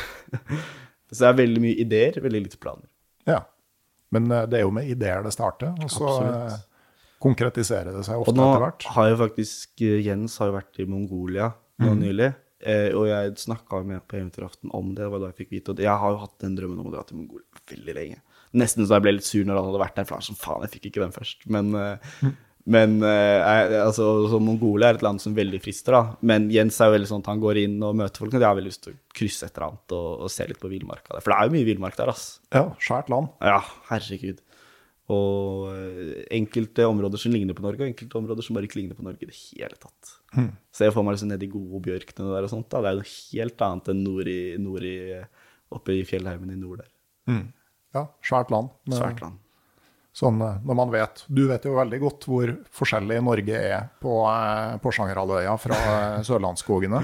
så 1.12 1.20
det 1.20 1.30
er 1.30 1.38
veldig 1.44 1.64
mye 1.64 1.78
ideer, 1.84 2.20
veldig 2.24 2.44
lite 2.48 2.60
planer. 2.62 2.88
ja. 3.28 3.44
Men 4.14 4.30
eh, 4.32 4.46
det 4.48 4.60
er 4.60 4.64
jo 4.64 4.72
med 4.72 4.88
ideer 4.88 5.24
det 5.24 5.34
starter, 5.34 5.74
og 5.76 5.90
så 5.92 6.08
Absolutt. 6.08 6.67
Konkretiserer 7.22 7.94
det 7.94 8.04
seg 8.06 8.20
ofte 8.20 8.34
etter 8.34 8.64
hvert. 8.64 8.84
Og 8.84 8.90
nå 8.90 8.96
har 8.96 9.08
jo 9.12 9.22
faktisk 9.22 9.84
eh, 9.86 10.00
Jens 10.06 10.38
har 10.42 10.50
jo 10.50 10.58
vært 10.58 10.82
i 10.82 10.88
Mongolia 10.88 11.50
nå 11.82 11.94
nylig. 11.98 12.32
Eh, 12.58 12.90
og 12.96 13.06
jeg 13.06 13.36
snakka 13.38 13.84
med 13.86 14.02
på 14.10 14.18
eventyraften 14.18 14.72
om 14.74 14.90
det. 14.94 15.04
Det 15.04 15.12
var 15.12 15.22
da 15.22 15.30
jeg 15.30 15.44
fikk 15.44 15.52
vite 15.54 15.70
Og 15.76 15.84
jeg 15.84 16.02
har 16.02 16.10
jo 16.10 16.18
hatt 16.24 16.40
den 16.42 16.56
drømmen 16.58 16.80
om 16.82 16.90
å 16.90 16.96
dra 16.96 17.04
til 17.06 17.20
Mongolia 17.20 17.62
veldig 17.70 17.94
lenge. 18.00 18.20
Nesten 18.58 18.86
så 18.86 18.96
jeg 18.96 19.04
ble 19.04 19.16
litt 19.18 19.28
sur 19.28 19.46
når 19.46 19.60
han 19.60 19.70
hadde 19.70 19.80
vært 19.84 19.96
der, 19.98 20.06
for 20.08 20.16
han 20.16 20.24
sånn 20.24 20.40
faen, 20.40 20.62
jeg 20.64 20.78
fikk 20.78 20.88
ikke 20.88 21.02
den 21.04 21.12
først. 21.12 21.44
Men, 21.52 21.68
mm. 21.70 22.32
men 22.74 22.96
eh, 23.04 23.76
altså, 23.82 24.08
så 24.32 24.40
Mongolia 24.40 24.88
er 24.88 24.98
et 24.98 25.04
land 25.04 25.22
som 25.22 25.36
veldig 25.36 25.60
frister, 25.62 25.94
da. 25.94 26.16
Men 26.32 26.48
Jens 26.54 26.80
er 26.80 26.88
jo 26.88 26.96
veldig 26.96 27.10
sånn 27.12 27.22
at 27.26 27.30
han 27.34 27.44
går 27.44 27.60
inn 27.66 27.76
og 27.84 27.98
møter 28.00 28.24
folk. 28.24 28.32
Og 28.32 28.40
jeg 28.40 28.48
har 28.48 28.58
veldig 28.58 28.72
lyst 28.72 28.86
til 28.86 28.96
å 28.96 29.00
krysse 29.20 29.46
et 29.46 29.52
eller 29.52 29.68
annet 29.68 29.96
og, 30.00 30.08
og 30.24 30.32
se 30.32 30.48
litt 30.48 30.62
på 30.62 30.72
villmarka 30.72 31.12
der. 31.12 31.22
For 31.22 31.34
det 31.34 31.38
er 31.38 31.50
jo 31.50 31.56
mye 31.58 31.68
villmark 31.68 32.00
der, 32.00 32.14
ass. 32.14 32.26
Ja, 32.56 32.64
svært 32.88 33.12
land. 33.12 33.30
Ja, 33.44 33.60
herregud. 33.92 34.42
Og 35.08 35.70
eh, 35.72 36.26
enkelte 36.36 36.84
områder 36.84 37.20
som 37.22 37.32
ligner 37.32 37.56
på 37.56 37.64
Norge, 37.64 37.80
og 37.80 37.88
enkelte 37.88 38.18
områder 38.20 38.44
som 38.44 38.58
bare 38.58 38.68
ikke 38.68 38.80
ligner 38.82 38.98
på 38.98 39.06
Norge 39.06 39.24
i 39.24 39.30
det 39.30 39.36
hele 39.38 39.78
tatt. 39.80 40.10
Ser 40.76 40.92
for 40.92 41.02
meg 41.06 41.16
liksom 41.16 41.30
nedi 41.32 41.48
i 41.48 41.52
gode 41.54 41.80
bjørkene 41.86 42.28
der 42.34 42.44
og 42.44 42.52
sånt. 42.52 42.68
da. 42.68 42.82
Det 42.84 42.90
er 42.90 42.98
jo 42.98 43.00
noe 43.00 43.12
helt 43.16 43.64
annet 43.68 43.88
enn 43.94 44.02
nord 44.04 44.28
i, 44.28 44.40
nord 44.60 44.84
i, 44.84 44.96
oppe 45.72 45.96
i 45.96 46.04
fjellheimen 46.08 46.52
i 46.52 46.58
nord 46.60 46.82
der. 46.84 46.90
Ja, 47.96 48.04
svært 48.24 48.52
land. 48.52 48.68
Svært 49.00 49.22
land. 49.24 49.40
Sånn, 50.18 50.40
eh, 50.42 50.58
når 50.66 50.78
man 50.80 50.90
vet, 50.90 51.22
Du 51.30 51.44
vet 51.46 51.66
jo 51.68 51.76
veldig 51.76 51.98
godt 52.02 52.26
hvor 52.26 52.50
forskjellig 52.74 53.20
Norge 53.22 53.58
er 53.58 53.84
på 54.02 54.14
eh, 54.26 54.74
Porsangerhalvøya 54.82 55.54
fra 55.62 55.78
eh, 55.92 56.18
sørlandsskogene. 56.28 57.02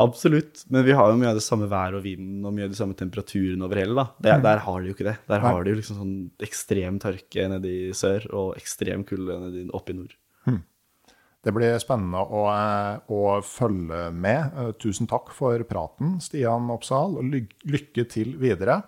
Absolutt. 0.00 0.64
Men 0.72 0.86
vi 0.86 0.96
har 0.96 1.12
jo 1.12 1.18
mye 1.20 1.34
av 1.34 1.40
det 1.40 1.44
samme 1.44 1.68
været 1.70 1.98
og 2.00 2.06
vinden 2.06 2.40
og 2.46 2.56
mye 2.56 2.68
av 2.68 2.72
de 2.72 2.80
samme 2.80 2.96
temperaturene 2.98 3.66
over 3.66 3.82
hele. 3.82 3.96
da. 3.98 4.06
Det, 4.16 4.38
Der 4.48 4.64
har 4.64 4.80
de 4.80 4.90
jo 4.90 4.96
ikke 4.96 5.10
det. 5.10 5.18
Der 5.28 5.44
har 5.44 5.60
de 5.60 5.74
jo 5.74 5.80
liksom 5.82 6.00
sånn 6.00 6.16
ekstrem 6.44 7.00
tørke 7.02 7.48
nede 7.52 7.70
i 7.70 7.94
sør 7.96 8.26
og 8.32 8.54
ekstrem 8.60 9.04
kulde 9.08 9.38
nede 9.44 9.68
oppe 9.76 9.92
i 9.92 10.00
nord. 10.00 10.16
Det 11.44 11.52
blir 11.52 11.74
spennende 11.82 12.22
å, 12.24 12.44
eh, 12.48 13.00
å 13.12 13.42
følge 13.44 14.06
med. 14.16 14.54
Eh, 14.56 14.72
Tusen 14.80 15.06
takk 15.06 15.28
for 15.36 15.58
praten, 15.68 16.16
Stian 16.24 16.70
Oppsal, 16.72 17.18
og 17.20 17.24
lykke 17.68 18.06
til 18.08 18.32
videre. 18.40 18.82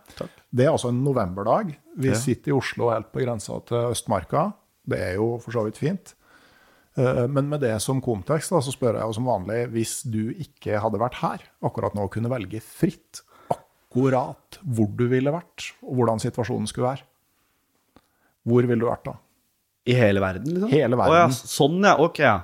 Det 0.50 0.64
er 0.64 0.72
altså 0.72 0.88
en 0.88 1.02
novemberdag. 1.04 1.74
Vi 1.98 2.08
Ja. 2.08 2.14
sitter 2.14 2.52
i 2.52 2.56
Oslo 2.56 2.90
helt 2.90 3.12
på 3.12 3.20
grensa 3.20 3.60
til 3.66 3.90
Østmarka. 3.92 4.54
Det 4.88 4.98
er 4.98 5.14
jo 5.16 5.38
for 5.38 5.50
så 5.52 5.64
vidt 5.66 5.76
fint. 5.76 6.14
Eh, 6.96 7.26
Men 7.26 7.50
med 7.50 7.60
det 7.60 7.78
som 7.82 8.00
kontekst 8.00 8.48
så 8.48 8.62
spør 8.72 8.94
jeg 8.94 9.02
jo 9.02 9.12
som 9.12 9.24
vanlig, 9.26 9.70
hvis 9.70 10.02
du 10.10 10.32
ikke 10.32 10.80
hadde 10.80 10.98
vært 10.98 11.14
her 11.20 11.38
akkurat 11.62 11.92
nå, 11.94 12.08
kunne 12.10 12.30
velge 12.30 12.62
fritt 12.62 13.20
akkurat 13.50 14.58
hvor 14.66 14.96
du 14.96 15.06
ville 15.08 15.30
vært, 15.30 15.72
og 15.82 15.96
hvordan 15.96 16.18
situasjonen 16.20 16.66
skulle 16.66 16.88
være, 16.96 17.02
hvor 18.46 18.66
ville 18.66 18.80
du 18.80 18.86
vært 18.86 19.04
da? 19.04 19.14
I 19.86 19.94
hele 19.94 20.20
verden, 20.22 20.52
liksom? 20.56 20.70
Hele 20.72 20.96
verden. 20.98 21.14
Å 21.14 21.24
ja, 21.24 21.26
sånn, 21.56 21.80
ja. 21.86 21.96
Ok, 22.02 22.18
ja. 22.24 22.36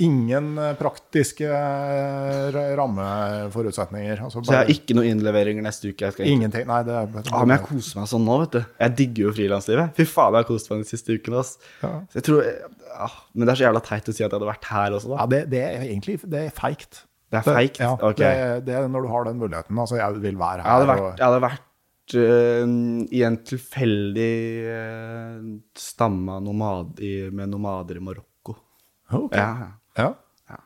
Ingen 0.00 0.54
eh, 0.56 0.70
praktiske 0.80 1.44
eh, 1.44 2.54
rammeforutsetninger. 2.78 4.22
Altså 4.24 4.40
Så 4.44 4.54
jeg 4.54 4.60
har 4.62 4.70
ikke 4.72 4.96
noen 4.96 5.10
innleveringer 5.14 5.64
neste 5.64 5.90
uke? 5.90 6.06
jeg 6.06 6.14
skal 6.14 6.24
ikke. 6.24 6.36
ingenting. 6.38 6.66
Nei, 6.70 6.78
det 6.86 6.94
er 6.96 7.18
ah, 7.32 7.44
men 7.44 7.54
jeg 7.56 7.66
koser 7.68 8.00
meg 8.00 8.08
sånn 8.12 8.24
nå, 8.24 8.38
vet 8.44 8.56
du. 8.56 8.60
Jeg 8.80 8.94
digger 9.00 9.28
jo 9.28 9.34
frilanslivet. 9.36 9.92
Fy 9.98 10.06
faen, 10.08 10.36
jeg 10.38 10.44
har 10.44 10.48
kost 10.48 10.72
meg 10.72 10.82
de 10.84 10.88
siste 10.88 11.16
ukene. 11.16 11.44
Ja. 11.84 11.92
Så 12.12 12.20
jeg 12.20 12.26
tror, 12.30 12.42
ja, 12.90 13.10
Men 13.34 13.46
det 13.46 13.52
er 13.54 13.60
så 13.60 13.66
jævla 13.68 13.84
teit 13.86 14.08
å 14.10 14.16
si 14.16 14.24
at 14.24 14.26
jeg 14.28 14.36
hadde 14.38 14.50
vært 14.50 14.68
her 14.72 14.96
også, 14.98 15.12
da. 15.12 15.20
Ja, 15.22 15.26
det, 15.34 15.40
det 15.52 15.62
er 15.68 15.86
egentlig 15.88 16.18
det 16.24 16.44
er 16.48 16.54
feigt. 16.56 17.02
Det 17.30 17.38
er 17.40 17.46
feigt? 17.46 17.78
Ja, 17.84 17.92
Ok. 17.94 18.18
det, 18.18 18.30
det 18.66 18.74
er 18.74 18.88
når 18.90 19.04
du 19.06 19.10
har 19.12 19.28
den 19.28 19.38
muligheten. 19.38 19.78
Altså, 19.78 20.00
jeg 20.00 20.16
vil 20.24 20.38
være 20.40 20.64
Jeg 20.64 20.72
hadde 20.72 20.86
her. 20.88 20.96
vært, 21.04 21.20
jeg 21.20 21.28
hadde 21.28 21.42
vært 21.44 21.66
øh, 22.18 22.64
i 23.10 23.22
en 23.26 23.38
tilfeldig 23.46 24.32
uh, 24.66 25.44
stamma 25.78 26.38
nomad 26.44 27.00
i, 27.04 27.30
med 27.30 27.52
nomader 27.52 28.00
i 28.00 28.04
Marokko. 28.04 28.56
Okay. 29.10 29.40
Ja, 29.40 29.70
ja. 29.98 30.08
Ja. 30.50 30.60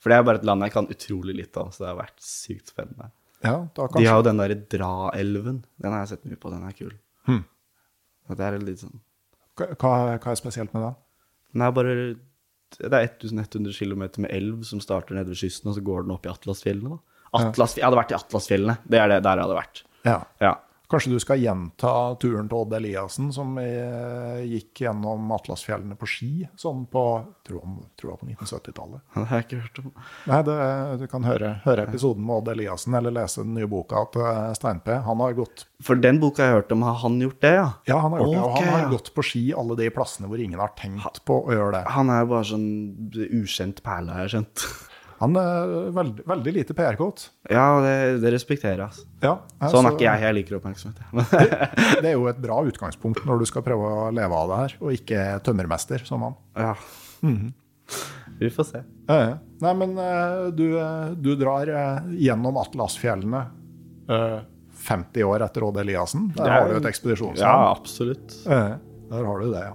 For 0.00 0.12
det 0.12 0.18
er 0.18 0.26
bare 0.26 0.40
et 0.40 0.48
land 0.48 0.64
jeg 0.64 0.74
kan 0.74 0.88
utrolig 0.90 1.36
litt 1.42 1.60
av, 1.60 1.70
så 1.74 1.84
det 1.84 1.90
har 1.92 2.00
vært 2.00 2.24
sykt 2.24 2.72
spennende. 2.72 3.10
ja, 3.44 3.54
da 3.76 3.86
De 3.96 4.06
har 4.06 4.20
jo 4.20 4.26
den 4.26 4.40
derre 4.40 4.58
Dra-elven. 4.76 5.62
Den 5.80 5.94
har 5.94 6.04
jeg 6.04 6.14
sett 6.14 6.26
mye 6.28 6.40
på, 6.40 6.52
den 6.52 6.66
er 6.66 6.76
kul. 6.76 6.96
Hmm. 7.28 7.44
Det 8.30 8.46
er 8.46 8.60
litt 8.62 8.82
sånn 8.84 9.00
hva, 9.60 10.16
hva 10.16 10.32
er 10.32 10.38
spesielt 10.38 10.72
med 10.72 10.84
den? 10.86 10.98
Den 11.52 11.64
er 11.66 11.72
bare 11.74 11.94
Det 12.78 12.88
er 12.88 13.02
1100 13.02 13.74
km 13.76 14.04
med 14.24 14.30
elv 14.30 14.64
som 14.64 14.80
starter 14.80 15.16
nede 15.18 15.32
ved 15.32 15.40
kysten, 15.42 15.70
og 15.70 15.76
så 15.76 15.84
går 15.84 16.06
den 16.06 16.14
opp 16.14 16.26
i 16.26 16.30
Atlasfjellene. 16.32 17.00
Atlas, 17.36 17.76
Jeg 17.78 17.86
hadde 17.86 17.98
vært 17.98 18.12
i 18.14 18.18
Atlasfjellene. 18.18 18.76
Det 18.86 18.98
er 18.98 19.10
det 19.10 19.20
der 19.26 19.38
jeg 19.38 19.46
hadde 19.46 19.58
vært. 19.58 19.82
Ja. 20.06 20.16
Ja. 20.42 20.54
Kanskje 20.90 21.12
du 21.14 21.20
skal 21.22 21.38
gjenta 21.38 21.90
turen 22.18 22.48
til 22.50 22.58
Odd 22.58 22.72
Eliassen, 22.74 23.28
som 23.34 23.52
eh, 23.62 24.40
gikk 24.50 24.82
gjennom 24.82 25.28
Atlasfjellene 25.36 25.94
på 25.98 26.08
ski, 26.10 26.30
sånn 26.58 26.80
på 26.90 27.04
tror 27.46 27.60
jeg, 27.60 27.86
tror 28.00 28.12
jeg 28.12 28.20
på 28.20 28.30
1970-tallet. 28.32 29.04
Det 29.14 29.24
har 29.30 29.38
jeg 29.38 29.46
ikke 29.46 29.60
hørt 29.60 29.80
om. 29.84 29.92
Nei, 30.32 30.40
det, 30.48 30.58
Du 31.04 31.06
kan 31.12 31.28
høre, 31.28 31.52
høre 31.62 31.86
episoden 31.86 32.26
med 32.26 32.40
Odd 32.40 32.52
Eliassen, 32.56 32.98
eller 32.98 33.14
lese 33.20 33.46
den 33.46 33.54
nye 33.54 33.70
boka 33.70 34.02
til 34.16 34.26
Stein-P. 34.58 34.90
Han 35.06 35.22
har 35.22 35.38
gått 35.38 35.64
For 35.86 36.02
den 36.02 36.18
boka 36.22 36.42
jeg 36.42 36.56
har 36.56 36.62
hørt 36.64 36.74
om, 36.74 36.84
har 36.88 36.98
han 37.04 37.22
gjort 37.22 37.40
det, 37.46 37.54
ja? 37.60 37.70
Ja, 37.86 38.02
han 38.02 38.16
har 38.16 38.24
gjort 38.24 38.34
det, 38.34 38.42
og 38.42 38.58
han 38.58 38.74
har 38.74 38.92
gått 38.96 39.14
på 39.14 39.28
ski 39.30 39.46
alle 39.62 39.78
de 39.78 39.90
plassene 39.94 40.30
hvor 40.30 40.42
ingen 40.42 40.58
har 40.58 40.74
tenkt 40.78 41.22
på 41.28 41.38
å 41.44 41.54
gjøre 41.54 41.78
det. 41.78 41.86
Han 41.94 42.10
er 42.10 42.24
jo 42.24 42.32
bare 42.34 42.50
sånn 42.50 42.70
ukjent 43.30 43.84
perle, 43.86 44.16
har 44.16 44.26
jeg 44.26 44.40
skjønt. 44.40 44.70
Han 45.20 45.34
er 45.36 45.72
veldig, 45.92 46.22
veldig 46.30 46.52
lite 46.56 46.74
PR-kåt. 46.76 47.26
Ja, 47.52 47.66
det, 47.84 47.92
det 48.22 48.30
respekterer 48.32 48.78
jeg, 48.80 48.86
altså. 48.86 49.04
Ja, 49.20 49.34
Sånn 49.68 49.84
er 49.84 49.90
altså, 49.90 49.90
ikke 49.92 50.06
jeg. 50.06 50.22
Jeg 50.24 50.36
liker 50.38 50.56
oppmerksomhet. 50.56 51.02
det, 51.34 51.98
Det 52.00 52.08
er 52.08 52.14
jo 52.16 52.24
et 52.30 52.40
bra 52.40 52.56
utgangspunkt 52.64 53.26
når 53.28 53.42
du 53.42 53.48
skal 53.50 53.64
prøve 53.66 53.90
å 54.06 54.06
leve 54.16 54.38
av 54.38 54.48
det 54.54 54.60
her, 54.62 54.76
og 54.80 54.94
ikke 54.96 55.24
tømmermester 55.44 56.06
som 56.08 56.24
han. 56.28 56.38
ja. 56.56 56.72
Vi 58.40 58.48
får 58.54 58.64
se. 58.64 58.80
Ja, 59.10 59.16
ja. 59.20 59.32
Nei, 59.60 59.72
men 59.76 59.90
eh, 60.00 60.46
du, 60.56 60.64
eh, 60.80 61.10
du 61.20 61.34
drar 61.36 61.68
eh, 61.68 62.06
gjennom 62.24 62.56
Atlasfjellene 62.62 63.42
eh, 64.08 64.38
50 64.86 65.26
år 65.28 65.44
etter 65.44 65.66
Odd 65.66 65.80
Eliassen. 65.82 66.30
Der 66.38 66.46
er- 66.48 66.54
har 66.62 66.70
du 66.72 66.78
et 66.78 66.88
Ja, 67.42 67.52
absolutt. 67.74 68.38
Eh, 68.48 68.78
Der 69.10 69.24
har 69.26 69.42
du 69.42 69.50
det, 69.52 69.60
ja. 69.66 69.74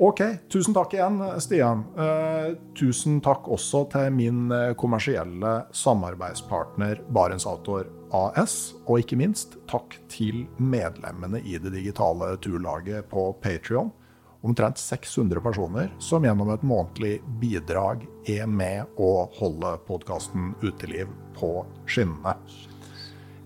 Ok, 0.00 0.20
tusen 0.48 0.72
takk 0.72 0.94
igjen, 0.96 1.18
Stian. 1.44 1.82
Eh, 1.92 2.54
tusen 2.72 3.18
takk 3.20 3.50
også 3.52 3.82
til 3.92 4.06
min 4.16 4.46
eh, 4.48 4.70
kommersielle 4.80 5.50
samarbeidspartner 5.76 7.02
Barents 7.12 7.44
Outdoor 7.44 7.84
AS. 8.16 8.72
Og 8.86 9.02
ikke 9.02 9.18
minst 9.20 9.58
takk 9.68 9.98
til 10.08 10.46
medlemmene 10.56 11.42
i 11.44 11.60
det 11.60 11.74
digitale 11.76 12.32
turlaget 12.40 13.12
på 13.12 13.26
Patrion. 13.44 13.92
Omtrent 14.40 14.80
600 14.80 15.44
personer 15.44 15.92
som 16.00 16.24
gjennom 16.24 16.48
et 16.54 16.64
månedlig 16.64 17.18
bidrag 17.42 18.08
er 18.24 18.48
med 18.48 18.88
å 18.96 19.28
holde 19.36 19.76
podkasten 19.84 20.54
Uteliv 20.64 21.12
på 21.36 21.58
skinnene. 21.84 22.38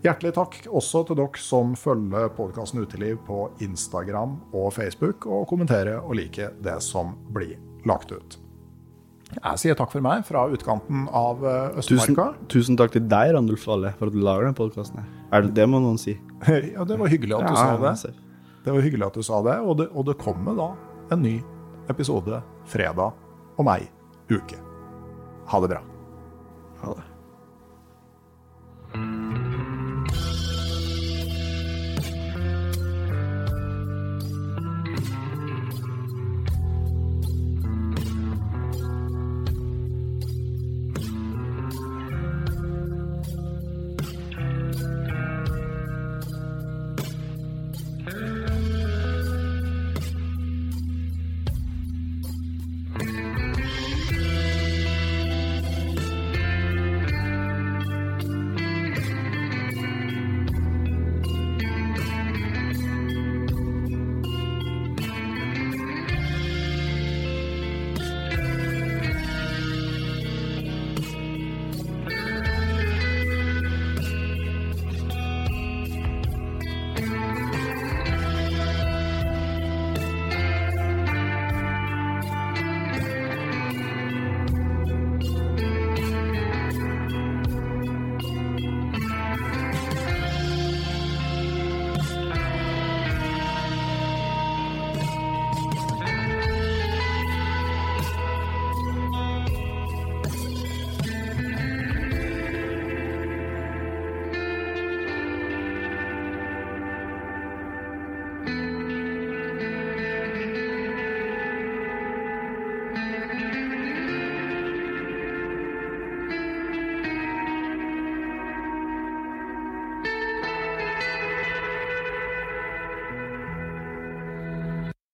Hjertelig 0.04 0.34
takk 0.36 0.56
også 0.68 1.00
til 1.08 1.16
dere 1.16 1.40
som 1.40 1.70
følger 1.80 2.26
podkasten 2.36 2.82
Uteliv 2.84 3.22
på 3.24 3.46
Instagram 3.64 4.34
og 4.52 4.66
Facebook, 4.76 5.24
og 5.24 5.46
kommenterer 5.48 6.02
og 6.02 6.18
liker 6.18 6.50
det 6.60 6.74
som 6.84 7.14
blir 7.32 7.54
lagt 7.88 8.12
ut. 8.12 8.36
Jeg 9.34 9.62
sier 9.62 9.78
takk 9.78 9.94
for 9.94 10.04
meg 10.04 10.26
fra 10.28 10.42
utkanten 10.52 11.06
av 11.08 11.40
Østmarka. 11.80 12.26
Tusen, 12.34 12.50
tusen 12.52 12.76
takk 12.76 12.92
til 12.92 13.06
deg, 13.08 13.32
Randulf 13.32 13.64
Valle, 13.70 13.94
for 13.96 14.12
at 14.12 14.14
du 14.14 14.20
lager 14.20 14.44
denne 14.44 14.58
podkasten. 14.58 15.08
Er 15.32 15.46
det, 15.46 15.54
det 15.56 15.66
må 15.72 15.80
noen 15.80 15.96
si. 16.00 16.18
Ja, 16.74 16.84
det 16.84 17.00
var 17.00 17.08
hyggelig 17.08 17.38
at 17.38 17.48
du 17.48 17.56
sa 17.56 17.72
det. 17.80 17.94
Ser. 18.04 18.20
Det 18.68 18.76
var 18.76 18.84
hyggelig 18.84 19.08
at 19.08 19.16
du 19.16 19.24
sa 19.24 19.40
det, 19.48 19.56
og 19.64 19.80
det, 19.80 19.88
og 19.96 20.04
det 20.10 20.18
kommer 20.20 20.60
da 20.60 20.68
en 21.16 21.24
ny 21.24 21.38
episode 21.88 22.44
fredag 22.68 23.16
om 23.56 23.72
ei 23.72 23.80
uke. 24.28 24.60
Ha 25.48 25.64
det 25.64 25.72
bra. 25.72 25.82